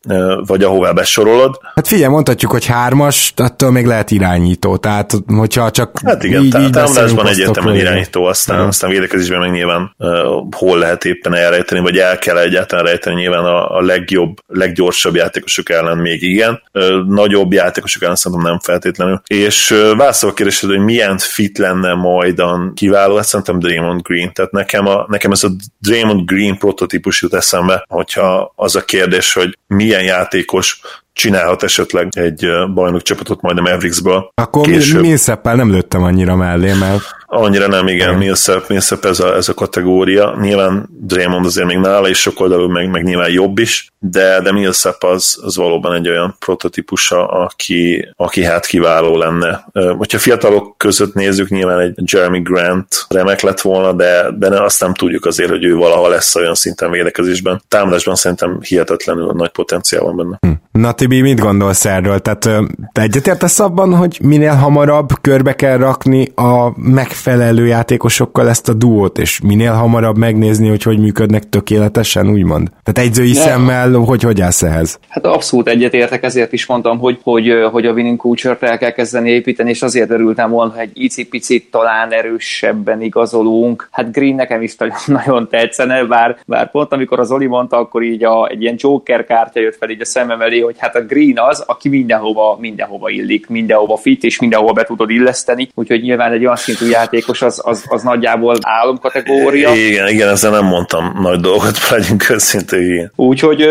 vagy 0.46 0.62
ahová 0.62 0.92
besorolod. 0.92 1.58
Hát 1.74 1.88
figyelj, 1.88 2.10
mondhatjuk, 2.10 2.50
hogy 2.50 2.66
hármas, 2.66 3.32
attól 3.36 3.70
még 3.70 3.86
lehet 3.86 4.10
irányító, 4.10 4.76
tehát 4.76 5.12
hogyha 5.26 5.70
csak 5.70 6.00
Hát 6.04 6.24
igen, 6.24 6.42
így, 6.42 6.60
így 6.60 6.70
támadásban 6.70 7.26
egyértelműen 7.26 7.76
irányító, 7.76 8.24
aztán, 8.24 8.54
uh-huh. 8.54 8.70
aztán 8.70 8.90
védekezésben 8.90 9.38
meg 9.38 9.50
nyilván 9.50 9.94
uh, 9.98 10.08
hol 10.56 10.78
lehet 10.78 11.04
éppen 11.04 11.34
elrejteni, 11.34 11.80
vagy 11.80 11.98
el 11.98 12.18
kell 12.18 12.38
egyáltalán 12.38 12.84
rejteni, 12.84 13.20
nyilván 13.20 13.44
a, 13.44 13.76
a 13.76 13.80
legjobb, 13.80 14.36
leggyorsabb 14.46 15.14
játékosok 15.14 15.70
ellen 15.70 15.98
még 15.98 16.22
igen, 16.22 16.62
uh, 16.72 17.06
nagyobb 17.08 17.52
játékosok 17.52 18.02
ellen 18.02 18.16
szerintem 18.16 18.46
nem 18.46 18.58
feltétlenül. 18.58 19.22
És 19.26 19.70
uh, 19.70 19.96
válaszol 19.96 20.30
a 20.30 20.32
kérdésed, 20.32 20.68
hogy 20.68 20.78
milyen 20.78 21.18
fit 21.18 21.58
lenne 21.58 21.94
majdan 21.94 22.72
kiváló, 22.74 23.16
hát 23.16 23.26
szerintem 23.26 23.58
Draymond 23.58 24.02
Green, 24.02 24.32
tehát 24.32 24.50
nekem, 24.50 24.86
a, 24.86 25.06
nekem 25.08 25.30
ez 25.30 25.44
a 25.44 25.48
Draymond 25.78 26.24
Green 26.24 26.58
prototípus 26.58 27.22
jut 27.22 27.34
eszembe, 27.52 27.84
hogyha 27.88 28.52
az 28.56 28.76
a 28.76 28.84
kérdés, 28.84 29.32
hogy 29.32 29.58
milyen 29.66 30.02
játékos 30.02 30.80
csinálhat 31.12 31.62
esetleg 31.62 32.08
egy 32.10 32.46
bajnok 32.74 33.02
csapatot 33.02 33.40
majd 33.40 33.58
a 33.58 33.60
Mavericksből. 33.60 34.30
Akkor 34.34 34.66
később. 34.66 35.00
Millsappel 35.00 35.54
nem 35.54 35.70
lőttem 35.70 36.02
annyira 36.02 36.36
mellé, 36.36 36.72
mert... 36.72 37.02
Annyira 37.26 37.66
nem, 37.66 37.88
igen, 37.88 38.14
Millsap, 38.14 38.68
Millsap 38.68 39.04
ez 39.04 39.20
a, 39.20 39.34
ez 39.34 39.48
a 39.48 39.54
kategória. 39.54 40.36
Nyilván 40.40 40.88
Draymond 41.00 41.44
azért 41.44 41.66
még 41.66 41.78
nála 41.78 42.08
is 42.08 42.18
sok 42.18 42.40
oldalú, 42.40 42.68
meg, 42.68 42.90
meg 42.90 43.02
nyilván 43.02 43.30
jobb 43.30 43.58
is, 43.58 43.92
de, 44.02 44.40
de 44.42 44.52
Millsap 44.52 45.04
az, 45.04 45.38
az 45.42 45.56
valóban 45.56 45.94
egy 45.94 46.08
olyan 46.08 46.36
prototípusa, 46.38 47.26
aki, 47.26 48.08
aki 48.16 48.44
hát 48.44 48.66
kiváló 48.66 49.16
lenne. 49.16 49.64
Hogyha 49.96 50.18
fiatalok 50.18 50.74
között 50.76 51.14
nézzük, 51.14 51.48
nyilván 51.48 51.78
egy 51.78 52.12
Jeremy 52.12 52.40
Grant 52.40 53.06
remek 53.08 53.40
lett 53.40 53.60
volna, 53.60 53.92
de, 53.92 54.30
de 54.38 54.62
azt 54.62 54.80
nem 54.80 54.94
tudjuk 54.94 55.24
azért, 55.24 55.50
hogy 55.50 55.64
ő 55.64 55.74
valaha 55.74 56.08
lesz 56.08 56.34
olyan 56.34 56.54
szinten 56.54 56.90
védekezésben. 56.90 57.62
Támadásban 57.68 58.14
szerintem 58.14 58.58
hihetetlenül 58.60 59.32
nagy 59.32 59.50
potenciál 59.50 60.02
van 60.02 60.16
benne. 60.16 60.38
Hm. 60.40 60.80
Na 60.80 60.92
Tibi, 60.92 61.20
mit 61.20 61.40
gondolsz 61.40 61.84
erről? 61.84 62.18
Tehát 62.18 62.48
te 62.92 63.02
egyetértesz 63.02 63.58
abban, 63.58 63.94
hogy 63.94 64.18
minél 64.22 64.54
hamarabb 64.54 65.08
körbe 65.20 65.54
kell 65.54 65.76
rakni 65.76 66.32
a 66.34 66.72
megfelelő 66.76 67.66
játékosokkal 67.66 68.48
ezt 68.48 68.68
a 68.68 68.72
duót, 68.72 69.18
és 69.18 69.40
minél 69.40 69.72
hamarabb 69.72 70.16
megnézni, 70.16 70.68
hogy 70.68 70.82
hogy 70.82 70.98
működnek 70.98 71.48
tökéletesen, 71.48 72.28
úgymond? 72.28 72.70
Tehát 72.82 73.08
egyzői 73.10 73.32
ne. 73.32 73.40
szemmel, 73.40 73.89
hogy 73.98 74.22
hogy 74.22 74.40
állsz 74.40 74.62
ehhez? 74.62 74.98
Hát 75.08 75.24
abszolút 75.24 75.68
egyetértek, 75.68 76.22
ezért 76.22 76.52
is 76.52 76.66
mondtam, 76.66 76.98
hogy, 76.98 77.18
hogy, 77.22 77.52
hogy 77.72 77.86
a 77.86 77.92
winning 77.92 78.20
culture 78.20 78.56
el 78.60 78.78
kell 78.78 78.90
kezdeni 78.90 79.30
építeni, 79.30 79.70
és 79.70 79.82
azért 79.82 80.10
örültem 80.10 80.50
volna, 80.50 80.72
hogy 80.72 80.80
egy 80.80 81.02
icipicit 81.02 81.70
talán 81.70 82.12
erősebben 82.12 83.02
igazolunk. 83.02 83.88
Hát 83.90 84.12
Green 84.12 84.34
nekem 84.34 84.62
is 84.62 84.76
nagyon, 84.76 84.96
nagyon 85.24 85.48
tetszene, 85.48 86.04
bár, 86.04 86.36
bár 86.46 86.70
pont 86.70 86.92
amikor 86.92 87.20
az 87.20 87.30
Oli 87.30 87.46
mondta, 87.46 87.76
akkor 87.76 88.02
így 88.02 88.24
a, 88.24 88.48
egy 88.48 88.62
ilyen 88.62 88.74
Joker 88.78 89.24
kártya 89.26 89.60
jött 89.60 89.76
fel 89.76 89.90
így 89.90 90.00
a 90.00 90.04
szemem 90.04 90.40
elé, 90.40 90.60
hogy 90.60 90.74
hát 90.78 90.96
a 90.96 91.00
Green 91.00 91.38
az, 91.38 91.64
aki 91.66 91.88
mindenhova, 91.88 92.56
mindenhova 92.60 93.10
illik, 93.10 93.46
mindenhova 93.48 93.96
fit, 93.96 94.24
és 94.24 94.40
mindenhova 94.40 94.72
be 94.72 94.84
tudod 94.84 95.10
illeszteni, 95.10 95.70
úgyhogy 95.74 96.02
nyilván 96.02 96.32
egy 96.32 96.44
olyan 96.44 96.56
szintű 96.56 96.88
játékos 96.88 97.42
az, 97.42 97.60
az, 97.64 97.84
az 97.88 98.02
nagyjából 98.02 98.56
álomkategória. 98.60 99.74
Igen, 99.74 100.08
igen, 100.08 100.28
ezzel 100.28 100.50
nem 100.50 100.64
mondtam 100.64 101.18
nagy 101.22 101.40
dolgot, 101.40 101.78
legyünk 101.90 102.30
őszintén. 102.30 103.12
Úgyhogy 103.16 103.62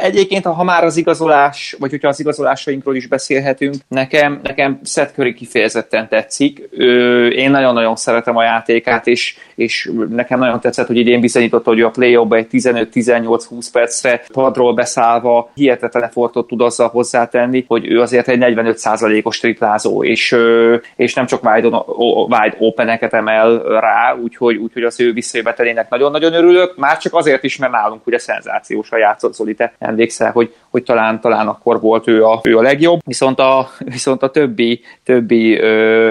egyébként, 0.00 0.44
ha 0.44 0.64
már 0.64 0.84
az 0.84 0.96
igazolás, 0.96 1.76
vagy 1.78 1.90
hogyha 1.90 2.08
az 2.08 2.20
igazolásainkról 2.20 2.96
is 2.96 3.06
beszélhetünk, 3.06 3.74
nekem, 3.88 4.40
nekem 4.42 4.80
Seth 4.84 5.14
Curry 5.14 5.34
kifejezetten 5.34 6.08
tetszik. 6.08 6.58
Én 7.30 7.50
nagyon-nagyon 7.50 7.96
szeretem 7.96 8.36
a 8.36 8.42
játékát, 8.42 9.06
és, 9.06 9.36
és 9.54 9.90
nekem 10.08 10.38
nagyon 10.38 10.60
tetszett, 10.60 10.86
hogy 10.86 10.96
idén 10.96 11.20
bizonyította, 11.20 11.70
hogy 11.70 11.80
a 11.80 11.90
play 11.90 12.14
egy 12.30 12.46
15-18-20 12.52 13.66
percre 13.72 14.22
padról 14.32 14.74
beszállva 14.74 15.50
hihetetlen 15.54 16.02
effortot 16.02 16.46
tud 16.46 16.60
azzal 16.60 16.88
hozzátenni, 16.88 17.64
hogy 17.68 17.90
ő 17.90 18.00
azért 18.00 18.28
egy 18.28 18.38
45%-os 18.40 19.38
triplázó, 19.38 20.04
és, 20.04 20.36
és 20.96 21.14
nem 21.14 21.26
csak 21.26 21.44
wide, 21.44 21.68
wide 22.28 22.56
open-eket 22.58 23.12
emel 23.12 23.58
rá, 23.58 24.14
úgyhogy, 24.22 24.56
úgyhogy 24.56 24.82
az 24.82 25.00
ő 25.00 25.12
visszajövetelének 25.12 25.88
nagyon-nagyon 25.88 26.32
örülök, 26.32 26.76
már 26.76 26.98
csak 26.98 27.14
azért 27.14 27.44
is, 27.44 27.56
mert 27.56 27.72
nálunk 27.72 28.06
ugye 28.06 28.18
szenzációsan 28.18 28.98
játszott 28.98 29.34
Te 29.54 29.72
emlékszel, 29.78 30.30
hogy, 30.30 30.54
hogy 30.76 30.84
talán, 30.84 31.20
talán 31.20 31.48
akkor 31.48 31.80
volt 31.80 32.08
ő 32.08 32.24
a, 32.24 32.40
ő 32.42 32.58
a 32.58 32.62
legjobb, 32.62 33.00
viszont 33.04 33.38
a, 33.38 33.68
viszont 33.78 34.22
a 34.22 34.30
többi, 34.30 34.80
többi 35.04 35.58
ö, 35.58 35.66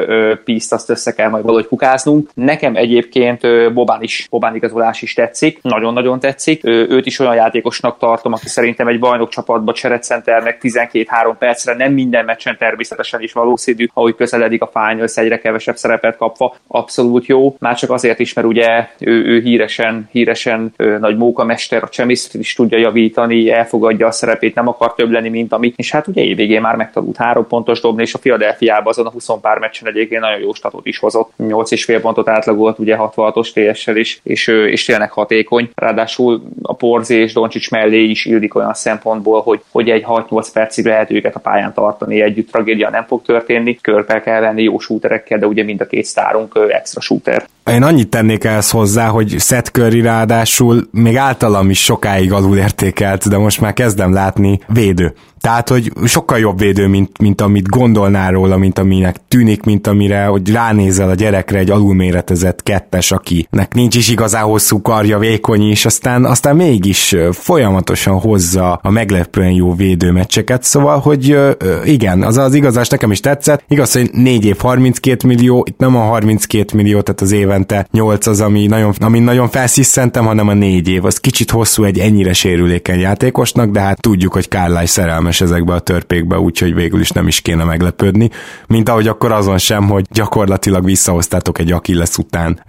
ö, 0.08 0.36
piszt 0.44 0.74
azt 0.74 0.90
össze 0.90 1.14
kell 1.14 1.30
majd 1.30 1.44
valahogy 1.44 1.68
kukáznunk. 1.68 2.30
Nekem 2.34 2.76
egyébként 2.76 3.44
ö, 3.44 3.70
Bobán 3.74 4.02
is, 4.02 4.28
Bobán 4.30 4.56
igazolás 4.56 5.02
is 5.02 5.14
tetszik, 5.14 5.62
nagyon-nagyon 5.62 6.20
tetszik. 6.20 6.64
Ö, 6.64 6.86
őt 6.90 7.06
is 7.06 7.20
olyan 7.20 7.36
játékosnak 7.36 7.98
tartom, 7.98 8.34
aki 8.34 8.48
szerintem 8.48 8.88
egy 8.88 9.00
bajnok 9.00 9.30
csapatba 9.30 9.74
cseretcenternek 9.74 10.60
12-3 10.62 11.06
percre, 11.40 11.76
nem 11.76 11.94
minden 11.94 12.26
meccsen 12.26 12.58
természetesen 12.58 13.22
is 13.22 13.34
valószínű, 13.34 13.88
ahogy 13.94 14.16
közeledik 14.16 14.62
a 14.62 14.72
finals 14.74 15.16
egyre 15.16 15.40
kevesebb 15.40 15.76
szerepet 15.76 16.18
kapva, 16.18 16.56
abszolút 16.68 17.26
jó. 17.26 17.56
Már 17.60 17.76
csak 17.76 17.92
azért 17.92 18.20
is, 18.20 18.34
mert 18.34 18.48
ugye 18.48 18.88
ő, 19.00 19.26
ő 19.26 19.40
híresen, 19.42 20.10
híresen 20.12 20.74
ö, 20.76 20.98
nagy 20.98 21.18
mókamester, 21.18 21.84
a 21.84 21.90
csemiszt 21.90 22.36
is 22.36 22.54
tudja 22.54 22.78
javítani, 22.78 23.52
elfogadja 23.52 24.08
a 24.08 24.12
szerepét, 24.12 24.55
nem 24.56 24.68
akar 24.68 24.94
több 24.94 25.12
lenni, 25.12 25.30
mint 25.30 25.54
ami. 25.54 25.74
És 25.76 25.92
hát 25.92 26.08
ugye 26.08 26.22
évvégén 26.22 26.62
már 26.62 26.76
megtanult 26.76 27.18
három 27.18 27.48
pontos 27.48 27.82
dobni, 27.82 28.02
és 28.02 28.14
a 28.14 28.20
Philadelphia 28.20 28.82
azon 28.84 29.06
a 29.06 29.10
20 29.10 29.28
pár 29.42 29.58
meccsen 29.58 29.88
egyébként 29.88 30.22
nagyon 30.22 30.40
jó 30.40 30.54
statot 30.54 30.86
is 30.86 31.00
hozott. 31.00 31.32
8,5 31.40 32.00
pontot 32.02 32.30
átlagolt 32.30 32.80
ugye 32.80 32.96
66-os 33.00 33.72
TS-sel 33.72 33.96
is, 33.96 34.20
és, 34.24 34.48
és 34.48 34.86
tényleg 34.86 35.12
hatékony. 35.12 35.70
Ráadásul 35.76 36.44
a 36.62 36.76
Porzé 36.76 37.22
és 37.22 37.34
Doncsics 37.34 37.72
mellé 37.72 38.04
is 38.04 38.26
illik 38.26 38.56
olyan 38.56 38.74
szempontból, 38.74 39.42
hogy, 39.42 39.62
hogy 39.72 39.90
egy 39.90 40.06
6-8 40.08 40.48
percig 40.54 40.86
lehet 40.86 41.12
őket 41.12 41.36
a 41.36 41.40
pályán 41.40 41.74
tartani, 41.74 42.22
együtt 42.22 42.52
tragédia 42.52 42.90
nem 42.90 43.06
fog 43.08 43.22
történni, 43.22 43.78
körbe 43.82 44.22
kell 44.22 44.40
venni 44.40 44.64
jó 44.64 44.80
shooterekkel, 44.80 45.40
de 45.40 45.48
ugye 45.48 45.64
mind 45.64 45.82
a 45.82 45.86
két 45.86 46.06
sztárunk 46.06 46.60
extra 46.70 47.02
shooter. 47.02 47.46
Én 47.72 47.84
annyit 47.84 48.10
tennék 48.10 48.44
ehhez 48.44 48.72
hozzá, 48.72 49.08
hogy 49.08 49.36
Seth 49.40 49.72
Curry 49.72 50.02
ráadásul 50.02 50.88
még 50.92 51.16
általam 51.16 51.70
is 51.70 51.84
sokáig 51.84 52.32
alul 52.32 52.58
értékelt, 52.58 53.30
de 53.30 53.38
most 53.38 53.62
már 53.62 53.74
kezdem 53.74 54.14
látni 54.14 54.45
védő. 54.68 55.14
Tehát, 55.46 55.70
hogy 55.70 55.92
sokkal 56.06 56.40
jobb 56.40 56.60
védő, 56.60 56.88
mint, 56.88 57.18
mint 57.18 57.42
amit 57.42 57.68
gondolnál 57.70 58.32
róla, 58.32 58.58
mint 58.58 58.80
aminek 58.80 59.16
tűnik, 59.28 59.64
mint 59.64 59.88
amire, 59.88 60.26
hogy 60.26 60.52
ránézel 60.52 61.10
a 61.10 61.14
gyerekre 61.14 61.58
egy 61.60 61.70
alulméretezett 61.70 62.64
kettes, 62.64 63.12
akinek 63.12 63.74
nincs 63.74 63.96
is 63.96 64.10
igazán 64.10 64.44
hosszú 64.44 64.82
karja, 64.82 65.18
vékony 65.20 65.70
is, 65.70 65.86
aztán, 65.86 66.26
aztán 66.26 66.56
mégis 66.56 67.16
folyamatosan 67.32 68.20
hozza 68.20 68.74
a 68.74 68.90
meglepően 68.90 69.52
jó 69.52 69.76
védőmeccseket, 69.76 70.64
szóval, 70.64 71.00
hogy 71.00 71.38
igen, 71.84 72.24
az 72.24 72.38
az 72.38 72.54
igazás 72.54 72.88
nekem 72.88 73.12
is 73.12 73.20
tetszett. 73.20 73.64
Igaz, 73.68 73.94
hogy 73.94 74.10
4 74.12 74.46
év 74.46 74.58
32 74.58 75.28
millió, 75.28 75.66
itt 75.68 75.78
nem 75.78 75.96
a 75.96 76.02
32 76.02 76.78
millió, 76.78 77.02
tehát 77.02 77.22
az 77.22 77.32
évente 77.32 77.88
8 77.92 78.28
az, 78.28 78.42
ami 78.42 78.66
nagyon, 78.66 78.94
ami 79.00 79.20
nagyon 79.20 79.50
felsziszentem, 79.50 80.26
hanem 80.26 80.48
a 80.48 80.54
4 80.54 80.88
év. 80.88 81.06
Az 81.06 81.18
kicsit 81.18 81.52
hosszú 81.52 81.84
egy 81.84 82.00
ennyire 82.00 82.34
sérülékeny 82.34 83.00
játékosnak, 83.00 83.72
de 83.72 83.80
hát 83.80 84.02
tudjuk, 84.02 84.25
hogy 84.32 84.48
Kárláj 84.48 84.86
szerelmes 84.86 85.14
szerelmes 85.16 85.42
ezekbe 85.42 85.74
a 85.74 85.80
törpékbe, 85.80 86.40
úgyhogy 86.40 86.74
végül 86.74 87.00
is 87.00 87.10
nem 87.10 87.28
is 87.28 87.42
kéne 87.42 87.64
meglepődni. 87.64 88.30
Mint 88.68 88.90
ahogy 88.90 89.08
akkor 89.08 89.32
azon 89.32 89.58
sem, 89.58 89.88
hogy 89.90 90.06
gyakorlatilag 90.12 90.84
visszahoztátok 90.84 91.60
egy 91.60 91.72
Achilles 91.72 92.18
után 92.18 92.60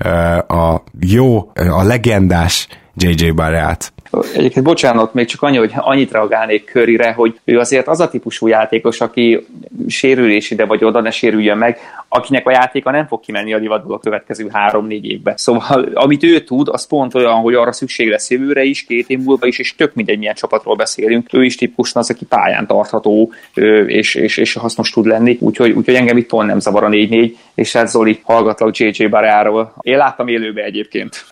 a 0.48 0.82
jó, 1.00 1.50
a 1.54 1.82
legendás 1.82 2.68
JJ 2.96 3.30
Barreát. 3.30 3.92
Egyébként 4.34 4.64
bocsánat, 4.64 5.14
még 5.14 5.26
csak 5.26 5.42
annyi, 5.42 5.56
hogy 5.56 5.72
annyit 5.74 6.12
reagálnék 6.12 6.64
Körire, 6.64 7.12
hogy 7.12 7.40
ő 7.44 7.58
azért 7.58 7.88
az 7.88 8.00
a 8.00 8.08
típusú 8.08 8.46
játékos, 8.46 9.00
aki 9.00 9.46
sérülés 9.88 10.50
ide 10.50 10.64
vagy 10.64 10.84
oda, 10.84 11.00
ne 11.00 11.10
sérüljön 11.10 11.58
meg, 11.58 11.78
akinek 12.08 12.46
a 12.46 12.50
játéka 12.50 12.90
nem 12.90 13.06
fog 13.06 13.20
kimenni 13.20 13.52
a 13.52 13.58
divadból 13.58 13.94
a 13.94 13.98
következő 13.98 14.48
három-négy 14.52 15.04
évben. 15.04 15.36
Szóval 15.36 15.88
amit 15.94 16.22
ő 16.22 16.40
tud, 16.40 16.68
az 16.68 16.86
pont 16.86 17.14
olyan, 17.14 17.34
hogy 17.34 17.54
arra 17.54 17.72
szükség 17.72 18.08
lesz 18.08 18.30
jövőre 18.30 18.62
is, 18.62 18.84
két 18.84 19.10
év 19.10 19.18
múlva 19.18 19.46
is, 19.46 19.58
és 19.58 19.74
tök 19.74 19.94
mindegy, 19.94 20.18
milyen 20.18 20.34
csapatról 20.34 20.76
beszélünk. 20.76 21.28
Ő 21.32 21.44
is 21.44 21.56
típusan 21.56 22.02
az, 22.02 22.10
aki 22.10 22.24
pályán 22.24 22.66
tartható, 22.66 23.32
és, 23.86 24.14
és, 24.14 24.36
és 24.36 24.54
hasznos 24.54 24.90
tud 24.90 25.06
lenni. 25.06 25.36
Úgyhogy, 25.40 25.70
úgyhogy 25.70 25.94
engem 25.94 26.16
itt 26.16 26.32
nem 26.32 26.60
zavar 26.60 26.84
a 26.84 26.88
4-4, 26.88 27.32
és 27.54 27.72
hát 27.72 27.88
Zoli 27.88 28.20
hallgatlak 28.22 28.76
JJ 28.76 29.06
Baráról. 29.06 29.74
Én 29.80 29.96
láttam 29.96 30.28
élőbe 30.28 30.62
egyébként. 30.62 31.26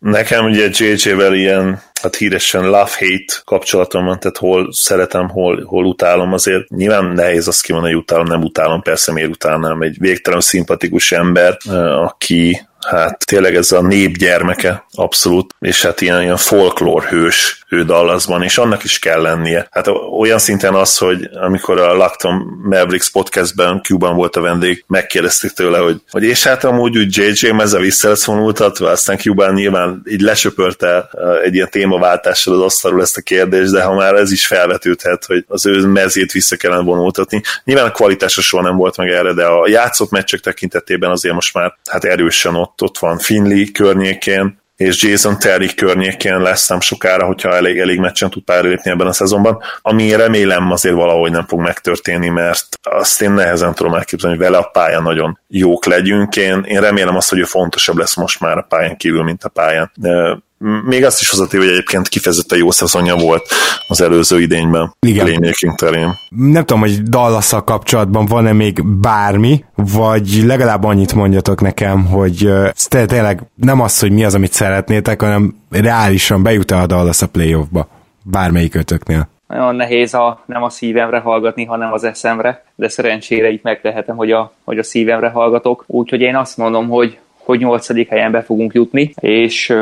Nekem 0.00 0.44
ugye 0.44 0.68
JJ-vel 0.72 1.34
ilyen 1.34 1.82
hát 2.02 2.16
híresen 2.16 2.64
love-hate 2.64 3.40
kapcsolatom 3.44 4.04
van, 4.04 4.18
tehát 4.18 4.36
hol 4.36 4.72
szeretem, 4.72 5.28
hol, 5.28 5.64
hol 5.64 5.84
utálom, 5.84 6.32
azért 6.32 6.68
nyilván 6.68 7.04
nehéz 7.04 7.48
azt 7.48 7.62
kimondani, 7.62 7.92
hogy 7.92 8.02
utálom, 8.02 8.26
nem 8.26 8.42
utálom, 8.42 8.82
persze 8.82 9.12
miért 9.12 9.30
utálnám, 9.30 9.82
egy 9.82 9.96
végtelen 9.98 10.40
szimpatikus 10.40 11.12
ember, 11.12 11.56
aki 12.04 12.66
hát 12.86 13.26
tényleg 13.26 13.54
ez 13.54 13.72
a 13.72 13.82
nép 13.82 14.16
gyermeke, 14.16 14.84
abszolút, 14.92 15.54
és 15.58 15.82
hát 15.82 16.00
ilyen, 16.00 16.22
ilyen 16.22 16.36
folklór 16.36 17.04
hős 17.04 17.59
ő 17.70 17.84
Dallasban, 17.84 18.42
és 18.42 18.58
annak 18.58 18.84
is 18.84 18.98
kell 18.98 19.20
lennie. 19.20 19.68
Hát 19.70 19.90
olyan 20.18 20.38
szinten 20.38 20.74
az, 20.74 20.98
hogy 20.98 21.28
amikor 21.32 21.80
a 21.80 21.94
Lacton 21.94 22.60
Mavericks 22.62 23.10
podcastben 23.10 23.82
Cuban 23.82 24.16
volt 24.16 24.36
a 24.36 24.40
vendég, 24.40 24.84
megkérdezték 24.86 25.50
tőle, 25.50 25.78
hogy, 25.78 26.00
hogy 26.10 26.22
és 26.22 26.44
hát 26.44 26.64
amúgy 26.64 26.98
úgy 26.98 27.16
JJ 27.16 27.50
meze 27.50 27.78
vissza 27.78 28.08
lesz 28.08 28.24
vonultatva, 28.24 28.90
aztán 28.90 29.18
Cuban 29.18 29.54
nyilván 29.54 30.02
így 30.10 30.20
lesöpörte 30.20 31.08
egy 31.44 31.54
ilyen 31.54 31.70
témaváltással 31.70 32.54
az 32.54 32.60
asztalról 32.60 33.00
ezt 33.02 33.16
a 33.16 33.20
kérdést, 33.20 33.72
de 33.72 33.82
ha 33.82 33.94
már 33.94 34.14
ez 34.14 34.32
is 34.32 34.46
felvetődhet, 34.46 35.24
hogy 35.24 35.44
az 35.48 35.66
ő 35.66 35.86
mezét 35.86 36.32
vissza 36.32 36.56
kellene 36.56 36.82
vonultatni. 36.82 37.42
Nyilván 37.64 37.86
a 37.86 37.90
kvalitása 37.90 38.40
soha 38.40 38.62
nem 38.62 38.76
volt 38.76 38.96
meg 38.96 39.08
erre, 39.08 39.32
de 39.32 39.44
a 39.44 39.68
játszott 39.68 40.10
meccsek 40.10 40.40
tekintetében 40.40 41.10
azért 41.10 41.34
most 41.34 41.54
már 41.54 41.74
hát 41.90 42.04
erősen 42.04 42.54
ott 42.54 42.82
ott, 42.82 42.98
van 42.98 43.18
Finley 43.18 43.64
környékén, 43.72 44.59
és 44.80 45.02
Jason 45.02 45.38
Terry 45.38 45.74
környékén 45.74 46.40
lesz 46.40 46.68
nem 46.68 46.80
sokára, 46.80 47.26
hogyha 47.26 47.56
elég, 47.56 47.78
elég 47.78 47.98
meccsen 47.98 48.30
tud 48.30 48.42
pályára 48.42 48.68
lépni 48.68 48.90
ebben 48.90 49.06
a 49.06 49.12
szezonban, 49.12 49.62
ami 49.82 50.14
remélem 50.14 50.70
azért 50.70 50.94
valahogy 50.94 51.30
nem 51.30 51.46
fog 51.46 51.60
megtörténni, 51.60 52.28
mert 52.28 52.66
azt 52.82 53.22
én 53.22 53.30
nehezen 53.30 53.74
tudom 53.74 53.94
elképzelni, 53.94 54.36
hogy 54.36 54.44
vele 54.44 54.58
a 54.58 54.70
pályán 54.72 55.02
nagyon 55.02 55.38
jók 55.48 55.84
legyünk. 55.84 56.36
Én, 56.36 56.62
én 56.66 56.80
remélem 56.80 57.16
azt, 57.16 57.28
hogy 57.28 57.38
ő 57.38 57.44
fontosabb 57.44 57.96
lesz 57.96 58.16
most 58.16 58.40
már 58.40 58.58
a 58.58 58.66
pályán 58.68 58.96
kívül, 58.96 59.22
mint 59.22 59.44
a 59.44 59.48
pályán. 59.48 59.90
De 59.94 60.38
még 60.84 61.04
azt 61.04 61.20
is 61.20 61.30
hozzátéve, 61.30 61.62
hogy 61.62 61.72
egyébként 61.72 62.08
kifejezetten 62.08 62.58
jó 62.58 62.70
szezonja 62.70 63.16
volt 63.16 63.48
az 63.88 64.00
előző 64.00 64.40
idényben. 64.40 64.94
Igen. 65.00 65.24
Playmaking 65.24 65.74
terén. 65.74 66.14
Nem 66.28 66.64
tudom, 66.64 66.80
hogy 66.80 67.02
dallas 67.02 67.54
kapcsolatban 67.64 68.26
van-e 68.26 68.52
még 68.52 68.84
bármi, 68.84 69.64
vagy 69.74 70.42
legalább 70.44 70.84
annyit 70.84 71.14
mondjatok 71.14 71.60
nekem, 71.60 72.04
hogy 72.04 72.48
tényleg 72.88 73.42
nem 73.54 73.80
az, 73.80 74.00
hogy 74.00 74.12
mi 74.12 74.24
az, 74.24 74.34
amit 74.34 74.52
szeretnétek, 74.52 75.20
hanem 75.20 75.54
reálisan 75.70 76.42
bejut-e 76.42 76.76
a 76.76 76.86
Dallas 76.86 77.22
a 77.22 77.28
playoffba 77.28 77.88
bármelyik 78.22 78.74
ötöknél. 78.74 79.28
Nagyon 79.46 79.74
nehéz 79.74 80.14
a, 80.14 80.42
nem 80.46 80.62
a 80.62 80.70
szívemre 80.70 81.18
hallgatni, 81.18 81.64
hanem 81.64 81.92
az 81.92 82.04
eszemre, 82.04 82.64
de 82.74 82.88
szerencsére 82.88 83.48
itt 83.48 83.62
megtehetem, 83.62 84.16
hogy 84.16 84.30
a, 84.30 84.52
hogy 84.64 84.78
a 84.78 84.82
szívemre 84.82 85.28
hallgatok. 85.28 85.84
Úgyhogy 85.86 86.20
én 86.20 86.36
azt 86.36 86.56
mondom, 86.56 86.88
hogy 86.88 87.18
hogy 87.44 87.58
nyolcadik 87.58 88.08
helyen 88.08 88.32
be 88.32 88.42
fogunk 88.42 88.72
jutni, 88.74 89.12
és, 89.20 89.74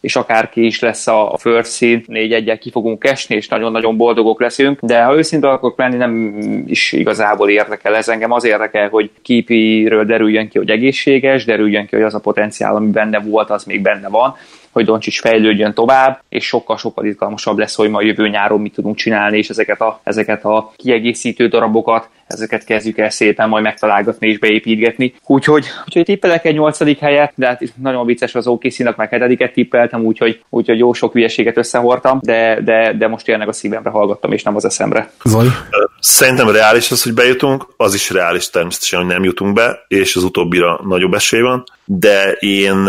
és 0.00 0.16
akárki 0.16 0.66
is 0.66 0.80
lesz 0.80 1.06
a 1.06 1.36
first 1.38 1.76
seed, 1.76 2.02
négy 2.06 2.32
egyel 2.32 2.58
ki 2.58 2.70
fogunk 2.70 3.04
esni, 3.04 3.34
és 3.34 3.48
nagyon-nagyon 3.48 3.96
boldogok 3.96 4.40
leszünk, 4.40 4.78
de 4.80 5.02
ha 5.02 5.16
őszinte 5.16 5.48
akarok 5.48 5.78
lenni, 5.78 5.96
nem 5.96 6.42
is 6.66 6.92
igazából 6.92 7.50
érdekel 7.50 7.96
ez 7.96 8.08
engem. 8.08 8.32
Az 8.32 8.44
érdekel, 8.44 8.88
hogy 8.88 9.10
Kipiről 9.22 10.04
derüljön 10.04 10.48
ki, 10.48 10.58
hogy 10.58 10.70
egészséges, 10.70 11.44
derüljön 11.44 11.86
ki, 11.86 11.94
hogy 11.94 12.04
az 12.04 12.14
a 12.14 12.20
potenciál, 12.20 12.76
ami 12.76 12.90
benne 12.90 13.20
volt, 13.20 13.50
az 13.50 13.64
még 13.64 13.82
benne 13.82 14.08
van, 14.08 14.36
hogy 14.72 14.84
Doncsics 14.84 15.20
fejlődjön 15.20 15.74
tovább, 15.74 16.22
és 16.28 16.46
sokkal-sokkal 16.46 17.04
izgalmasabb 17.04 17.58
lesz, 17.58 17.74
hogy 17.74 17.90
ma 17.90 18.02
jövő 18.02 18.28
nyáron 18.28 18.60
mit 18.60 18.74
tudunk 18.74 18.96
csinálni, 18.96 19.38
és 19.38 19.48
ezeket 19.48 19.80
a, 19.80 20.00
ezeket 20.02 20.44
a 20.44 20.72
kiegészítő 20.76 21.48
darabokat, 21.48 22.08
ezeket 22.26 22.64
kezdjük 22.64 22.98
el 22.98 23.10
szépen 23.10 23.48
majd 23.48 23.62
megtalálgatni 23.62 24.28
és 24.28 24.38
beépítgetni. 24.38 25.14
Úgyhogy, 25.26 25.64
úgyhogy 25.86 26.04
tippelek 26.04 26.44
egy 26.44 26.54
nyolcadik 26.54 26.98
helyet, 26.98 27.32
de 27.34 27.46
hát 27.46 27.62
nagyon 27.82 28.06
vicces 28.06 28.34
az 28.34 28.46
okc 28.46 28.78
meg 28.96 29.08
hetediket 29.08 29.52
tippeltem, 29.52 30.04
úgyhogy, 30.04 30.42
úgyhogy 30.48 30.78
jó 30.78 30.92
sok 30.92 31.12
hülyeséget 31.12 31.56
összehortam, 31.56 32.18
de, 32.22 32.60
de, 32.60 32.94
de 32.98 33.08
most 33.08 33.24
tényleg 33.24 33.48
a 33.48 33.52
szívemre 33.52 33.90
hallgattam, 33.90 34.32
és 34.32 34.42
nem 34.42 34.56
az 34.56 34.64
eszemre. 34.64 35.10
Zoli? 35.24 35.48
Szerintem 36.00 36.50
reális 36.50 36.90
az, 36.90 37.02
hogy 37.02 37.14
bejutunk, 37.14 37.66
az 37.76 37.94
is 37.94 38.10
reális 38.10 38.50
természetesen, 38.50 39.00
hogy 39.00 39.08
nem 39.08 39.24
jutunk 39.24 39.54
be, 39.54 39.84
és 39.88 40.16
az 40.16 40.24
utóbbira 40.24 40.80
nagyobb 40.88 41.14
esély 41.14 41.40
van, 41.40 41.64
de 41.84 42.32
én, 42.32 42.88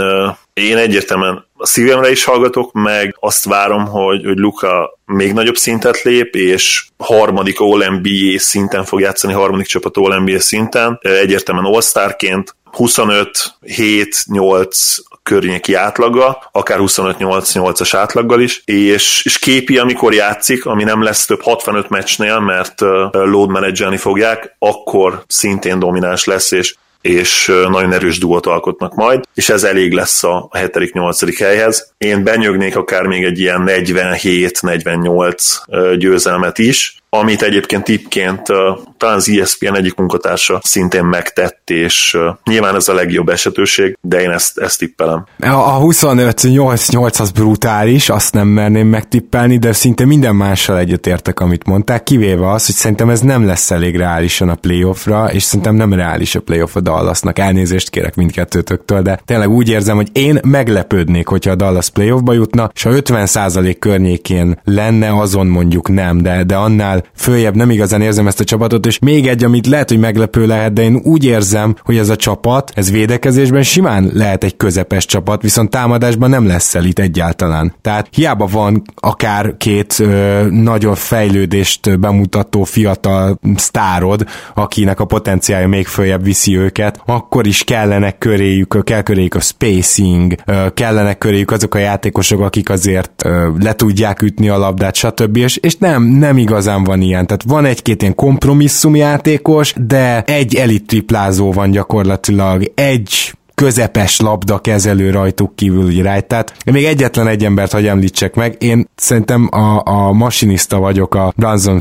én 0.54 0.78
egyértelműen 0.78 1.46
a 1.58 1.66
szívemre 1.66 2.12
is 2.12 2.24
hallgatok, 2.24 2.74
meg 2.74 3.16
azt 3.20 3.46
várom, 3.46 3.86
hogy, 3.86 4.26
hogy 4.26 4.38
Luka 4.38 5.00
még 5.06 5.34
nagyobb 5.34 5.56
szintet 5.56 6.02
lép, 6.02 6.36
és 6.36 6.86
harmadik 6.98 7.60
All-NBA 7.60 8.40
szinten 8.40 8.86
fog 8.86 9.00
játszani, 9.00 9.34
harmadik 9.34 9.66
csapat 9.66 9.98
All-NBA 9.98 10.40
szinten, 10.40 11.00
egyértelműen 11.02 11.74
All-Starként, 11.74 12.56
25-7-8 12.78 14.98
környéki 15.24 15.74
átlaga, 15.74 16.50
akár 16.52 16.78
25-8-8-as 16.82 17.94
átlaggal 17.98 18.42
is, 18.42 18.62
és, 18.66 19.22
és 19.26 19.40
képi, 19.40 19.78
amikor 19.78 20.14
játszik, 20.14 20.66
ami 20.66 20.84
nem 20.84 21.04
lesz 21.04 21.26
több 21.26 21.42
65 21.42 21.90
meccsnél, 21.90 22.40
mert 22.40 22.82
load 23.12 23.50
managelni 23.50 23.98
fogják, 23.98 24.56
akkor 24.60 25.24
szintén 25.28 25.80
domináns 25.80 26.26
lesz, 26.26 26.52
és 26.52 26.76
és 27.04 27.52
nagyon 27.70 27.94
erős 27.94 28.18
duót 28.18 28.46
alkotnak 28.46 28.96
majd, 28.96 29.24
és 29.34 29.50
ez 29.50 29.64
elég 29.64 29.92
lesz 29.92 30.24
a 30.24 30.50
7.-8. 30.52 31.36
helyhez. 31.40 31.94
Én 31.98 32.24
benyögnék 32.24 32.76
akár 32.76 33.06
még 33.06 33.24
egy 33.24 33.40
ilyen 33.40 33.64
47-48 33.66 35.96
győzelmet 35.98 36.58
is, 36.58 37.03
amit 37.20 37.42
egyébként 37.42 37.84
tippként 37.84 38.42
talán 38.98 39.16
az 39.16 39.30
ESPN 39.30 39.76
egyik 39.76 39.96
munkatársa 39.96 40.60
szintén 40.64 41.04
megtett, 41.04 41.70
és 41.70 42.18
nyilván 42.44 42.76
ez 42.76 42.88
a 42.88 42.94
legjobb 42.94 43.30
esetőség, 43.30 43.98
de 44.02 44.22
én 44.22 44.30
ezt, 44.30 44.58
ezt 44.58 44.80
tippelem. 44.80 45.26
A 45.40 45.80
25-8-8 45.80 47.20
az 47.20 47.32
brutális, 47.32 48.10
azt 48.10 48.34
nem 48.34 48.48
merném 48.48 48.88
megtippelni, 48.88 49.58
de 49.58 49.74
szinte 49.74 50.06
minden 50.06 50.36
mással 50.36 50.78
egyetértek, 50.78 51.40
amit 51.40 51.66
mondták, 51.66 52.04
kivéve 52.04 52.52
az, 52.52 52.66
hogy 52.66 52.76
szerintem 52.76 53.10
ez 53.10 53.20
nem 53.20 53.46
lesz 53.46 53.72
elég 53.72 53.96
reálisan 53.96 54.50
a 54.50 54.56
playoffra, 54.56 55.32
és 55.32 55.44
szerintem 55.44 55.76
nem 55.76 55.94
reális 55.94 56.36
a 56.36 56.42
playoff 56.42 56.76
a 56.76 56.80
Dallasnak. 56.80 57.40
Elnézést 57.40 57.90
kérek 57.90 58.16
mindkettőtöktől, 58.16 59.02
de 59.02 59.20
tényleg 59.26 59.50
úgy 59.50 59.70
érzem, 59.70 59.96
hogy 59.96 60.10
én 60.14 60.40
meglepődnék, 60.44 61.28
hogyha 61.28 61.52
a 61.52 61.56
Dallas 61.56 61.90
playoffba 61.90 62.34
jutna, 62.34 62.72
és 62.74 62.84
ha 62.84 62.92
50% 62.94 63.76
környékén 63.80 64.60
lenne, 64.64 65.20
azon 65.20 65.48
mondjuk 65.48 65.90
nem, 65.90 66.22
de, 66.22 66.44
de 66.44 66.56
annál 66.56 67.03
följebb 67.16 67.56
nem 67.56 67.70
igazán 67.70 68.02
érzem 68.02 68.28
ezt 68.28 68.40
a 68.40 68.44
csapatot, 68.44 68.86
és 68.86 69.00
még 69.00 69.28
egy, 69.28 69.44
amit 69.44 69.68
lehet, 69.68 69.90
hogy 69.90 70.00
meglepő 70.00 70.46
lehet, 70.46 70.74
de 70.74 70.82
én 70.82 70.96
úgy 71.04 71.26
érzem, 71.26 71.76
hogy 71.84 71.98
ez 71.98 72.10
a 72.10 72.16
csapat, 72.16 72.72
ez 72.76 72.92
védekezésben 72.92 73.64
simán 73.64 74.10
lehet 74.14 74.44
egy 74.44 74.58
közepes 74.58 75.06
csapat, 75.06 75.42
viszont 75.42 75.70
támadásban 75.70 76.30
nem 76.30 76.48
lesz 76.48 76.76
elit 76.76 77.00
egyáltalán. 77.00 77.76
Tehát 77.82 78.08
hiába 78.12 78.46
van 78.46 78.82
akár 78.96 79.58
két 79.58 79.96
ö, 80.00 80.46
nagyon 80.50 80.96
fejlődést 80.96 82.00
bemutató 82.00 82.64
fiatal 82.64 83.40
sztárod, 83.56 84.28
akinek 84.54 85.00
a 85.00 85.06
potenciálja 85.06 85.68
még 85.68 85.88
följebb 85.88 86.24
viszi 86.24 86.58
őket, 86.58 87.02
akkor 87.06 87.48
is 87.48 87.64
kellene 87.64 88.12
köréjük, 88.12 88.82
kell 88.84 89.02
köréjük 89.02 89.36
a 89.36 89.40
spacing, 89.40 90.36
ö, 90.46 90.66
kellene 90.74 91.14
köréjük 91.14 91.52
azok 91.52 91.76
a 91.76 91.80
játékosok, 91.80 92.40
akik 92.40 92.70
azért 92.70 93.24
ö, 93.26 93.50
le 93.60 93.74
tudják 93.74 94.22
ütni 94.22 94.50
a 94.50 94.58
labdát, 94.58 94.96
stb. 94.96 95.38
És, 95.38 95.56
és 95.58 95.76
nem, 95.78 96.04
nem 96.04 96.38
igazán 96.38 96.84
van 96.84 96.93
van 96.94 97.02
ilyen, 97.02 97.28
tehát 97.28 97.44
van 97.44 97.66
egy-két 97.66 98.02
ilyen 98.02 98.16
kompromisszumjátékos, 98.16 99.74
de 99.88 100.22
egy 100.22 100.56
elit 100.56 100.86
triplázó 100.86 101.52
van 101.52 101.72
gyakorlatilag, 101.72 102.72
egy 102.76 103.34
közepes 103.64 104.20
labda 104.20 104.60
kezelő 104.60 105.10
rajtuk 105.12 105.56
kívül 105.56 105.90
irány. 105.90 106.28
Tehát 106.28 106.54
még 106.66 106.86
egyetlen 106.86 107.28
egy 107.28 107.44
embert 107.44 107.72
hagy 107.72 107.88
említsek 107.88 108.36
meg. 108.36 108.56
Én 108.60 108.88
szerintem 108.96 109.50
a, 109.52 109.82
a 109.86 110.12
masinista 110.12 110.80
vagyok 110.80 111.16
a 111.16 111.34
Branson 111.36 111.80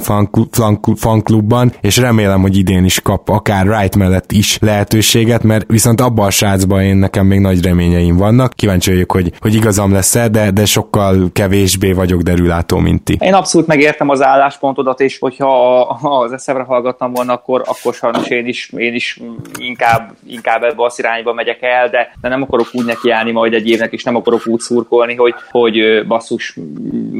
fan 0.96 1.22
klubban, 1.22 1.72
és 1.80 1.96
remélem, 1.96 2.40
hogy 2.40 2.56
idén 2.56 2.84
is 2.84 3.00
kap 3.00 3.28
akár 3.28 3.66
Wright 3.66 3.96
mellett 3.96 4.32
is 4.32 4.59
lehetőséget, 4.60 5.42
mert 5.42 5.64
viszont 5.68 6.00
abban 6.00 6.26
a 6.26 6.30
srácban 6.30 6.82
én 6.82 6.96
nekem 6.96 7.26
még 7.26 7.38
nagy 7.38 7.64
reményeim 7.64 8.16
vannak. 8.16 8.52
Kíváncsi 8.54 8.90
vagyok, 8.90 9.12
hogy, 9.12 9.32
hogy 9.40 9.54
igazam 9.54 9.92
lesz-e, 9.92 10.28
de, 10.28 10.50
de 10.50 10.64
sokkal 10.64 11.30
kevésbé 11.32 11.92
vagyok 11.92 12.20
derülátó, 12.20 12.78
mint 12.78 13.02
ti. 13.02 13.16
Én 13.20 13.34
abszolút 13.34 13.66
megértem 13.66 14.09
az 14.09 14.22
álláspontodat, 14.22 15.00
és 15.00 15.18
hogyha 15.18 15.80
az 16.02 16.32
eszemre 16.32 16.62
hallgattam 16.62 17.12
volna, 17.12 17.32
akkor, 17.32 17.62
akkor 17.66 17.94
sajnos 17.94 18.28
én 18.28 18.46
is, 18.46 18.70
én 18.76 18.94
is 18.94 19.20
inkább, 19.59 20.14
inkább 20.26 20.62
ebbe 20.62 20.84
az 20.84 20.98
irányba 20.98 21.32
megyek 21.32 21.62
el 21.62 21.72
kell, 21.73 21.89
de, 21.89 22.12
de 22.20 22.28
nem 22.28 22.43
akarok 22.43 22.69
úgy 22.73 22.85
nekiállni 22.85 23.31
majd 23.31 23.55
egy 23.55 23.69
évnek, 23.69 23.93
és 23.93 24.03
nem 24.03 24.16
akarok 24.16 24.47
úgy 24.47 24.61
szurkolni, 24.61 25.15
hogy, 25.15 25.35
hogy 25.51 26.07
basszus, 26.07 26.57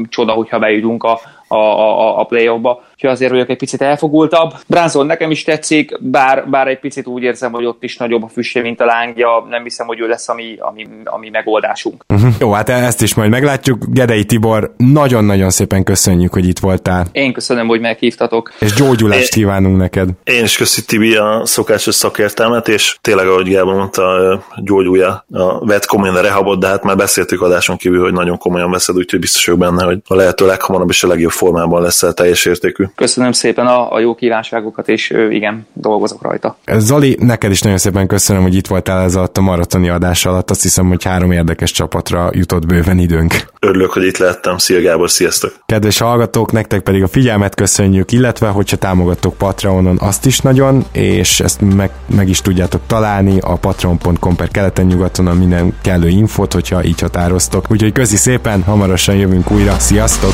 csoda, 0.09 0.31
hogyha 0.31 0.59
bejutunk 0.59 1.03
a, 1.03 1.19
a, 1.53 1.79
a, 1.79 2.19
a 2.19 2.23
play-offba 2.23 2.83
úgyhogy 3.03 3.09
azért 3.09 3.31
vagyok 3.31 3.49
egy 3.49 3.57
picit 3.57 3.81
elfogultabb. 3.81 4.53
Branson 4.67 5.05
nekem 5.05 5.31
is 5.31 5.43
tetszik, 5.43 5.97
bár, 5.99 6.49
bár 6.49 6.67
egy 6.67 6.79
picit 6.79 7.07
úgy 7.07 7.23
érzem, 7.23 7.51
hogy 7.51 7.65
ott 7.65 7.83
is 7.83 7.97
nagyobb 7.97 8.23
a 8.23 8.27
füstje, 8.27 8.61
mint 8.61 8.81
a 8.81 8.85
lángja, 8.85 9.45
nem 9.49 9.63
hiszem, 9.63 9.87
hogy 9.87 9.99
ő 9.99 10.07
lesz 10.07 10.29
a 10.29 10.33
mi, 10.33 10.55
ami, 10.59 10.87
ami 11.03 11.29
megoldásunk. 11.29 12.05
Uh-huh. 12.09 12.33
Jó, 12.39 12.51
hát 12.51 12.69
ezt 12.69 13.01
is 13.01 13.13
majd 13.13 13.29
meglátjuk. 13.29 13.83
Gedei 13.87 14.23
Tibor, 14.25 14.73
nagyon-nagyon 14.77 15.49
szépen 15.49 15.83
köszönjük, 15.83 16.33
hogy 16.33 16.47
itt 16.47 16.59
voltál. 16.59 17.07
Én 17.11 17.33
köszönöm, 17.33 17.67
hogy 17.67 17.79
meghívtatok. 17.79 18.53
És 18.59 18.73
gyógyulást 18.73 19.35
én, 19.35 19.43
kívánunk 19.43 19.77
neked. 19.77 20.09
Én 20.23 20.43
is 20.43 20.57
köszi 20.57 20.85
Tibi 20.85 21.15
a 21.15 21.41
szokásos 21.45 21.95
szakértelmet, 21.95 22.67
és 22.67 22.97
tényleg, 23.01 23.27
ahogy 23.27 23.49
Gábor 23.49 23.75
mondta, 23.75 24.43
gyógyulja 24.57 25.25
a 25.31 25.65
vett 25.65 25.85
komolyan 25.85 26.15
a 26.15 26.21
rehabot, 26.21 26.59
de 26.59 26.67
hát 26.67 26.83
már 26.83 26.95
beszéltük 26.95 27.41
adáson 27.41 27.77
kívül, 27.77 28.01
hogy 28.01 28.13
nagyon 28.13 28.37
komolyan 28.37 28.71
veszed, 28.71 28.95
úgyhogy 28.95 29.19
biztos 29.19 29.45
vagyok 29.45 29.59
benne, 29.59 29.83
hogy 29.83 30.01
a 30.07 30.15
lehető 30.15 30.45
leghamarabb 30.45 30.89
és 30.89 31.03
a 31.03 31.07
legjobb 31.07 31.31
formában 31.43 31.81
lesz 31.81 32.03
teljes 32.13 32.45
értékű. 32.45 32.83
Köszönöm 32.95 33.31
szépen 33.31 33.67
a, 33.67 33.93
a 33.93 33.99
jó 33.99 34.15
kívánságokat, 34.15 34.89
és 34.89 35.13
igen, 35.29 35.67
dolgozok 35.73 36.21
rajta. 36.21 36.57
Zoli, 36.77 37.17
neked 37.19 37.51
is 37.51 37.61
nagyon 37.61 37.77
szépen 37.77 38.07
köszönöm, 38.07 38.41
hogy 38.41 38.55
itt 38.55 38.67
voltál 38.67 39.03
ez 39.03 39.15
alatt 39.15 39.37
a 39.37 39.41
maratoni 39.41 39.89
adás 39.89 40.25
alatt. 40.25 40.49
Azt 40.49 40.61
hiszem, 40.61 40.87
hogy 40.87 41.03
három 41.03 41.31
érdekes 41.31 41.71
csapatra 41.71 42.29
jutott 42.33 42.65
bőven 42.65 42.97
időnk. 42.97 43.33
Örülök, 43.59 43.91
hogy 43.91 44.03
itt 44.03 44.17
lehettem. 44.17 44.57
Szia 44.57 44.81
Gábor, 44.81 45.09
sziasztok! 45.09 45.53
Kedves 45.65 45.97
hallgatók, 45.97 46.51
nektek 46.51 46.81
pedig 46.81 47.03
a 47.03 47.07
figyelmet 47.07 47.55
köszönjük, 47.55 48.11
illetve 48.11 48.47
hogyha 48.47 48.77
támogattok 48.77 49.37
Patreonon, 49.37 49.97
azt 49.99 50.25
is 50.25 50.39
nagyon, 50.39 50.85
és 50.91 51.39
ezt 51.39 51.61
meg, 51.75 51.91
meg 52.15 52.29
is 52.29 52.41
tudjátok 52.41 52.81
találni 52.87 53.39
a 53.39 53.55
patreon.com 53.55 54.35
per 54.35 54.47
keleten-nyugaton 54.47 55.27
a 55.27 55.33
minden 55.33 55.73
kellő 55.81 56.07
infot, 56.07 56.53
hogyha 56.53 56.83
így 56.83 57.01
határoztok. 57.01 57.65
Úgyhogy 57.71 57.91
közi 57.91 58.15
szépen, 58.15 58.63
hamarosan 58.63 59.15
jövünk 59.15 59.51
újra. 59.51 59.79
Sziasztok! 59.79 60.33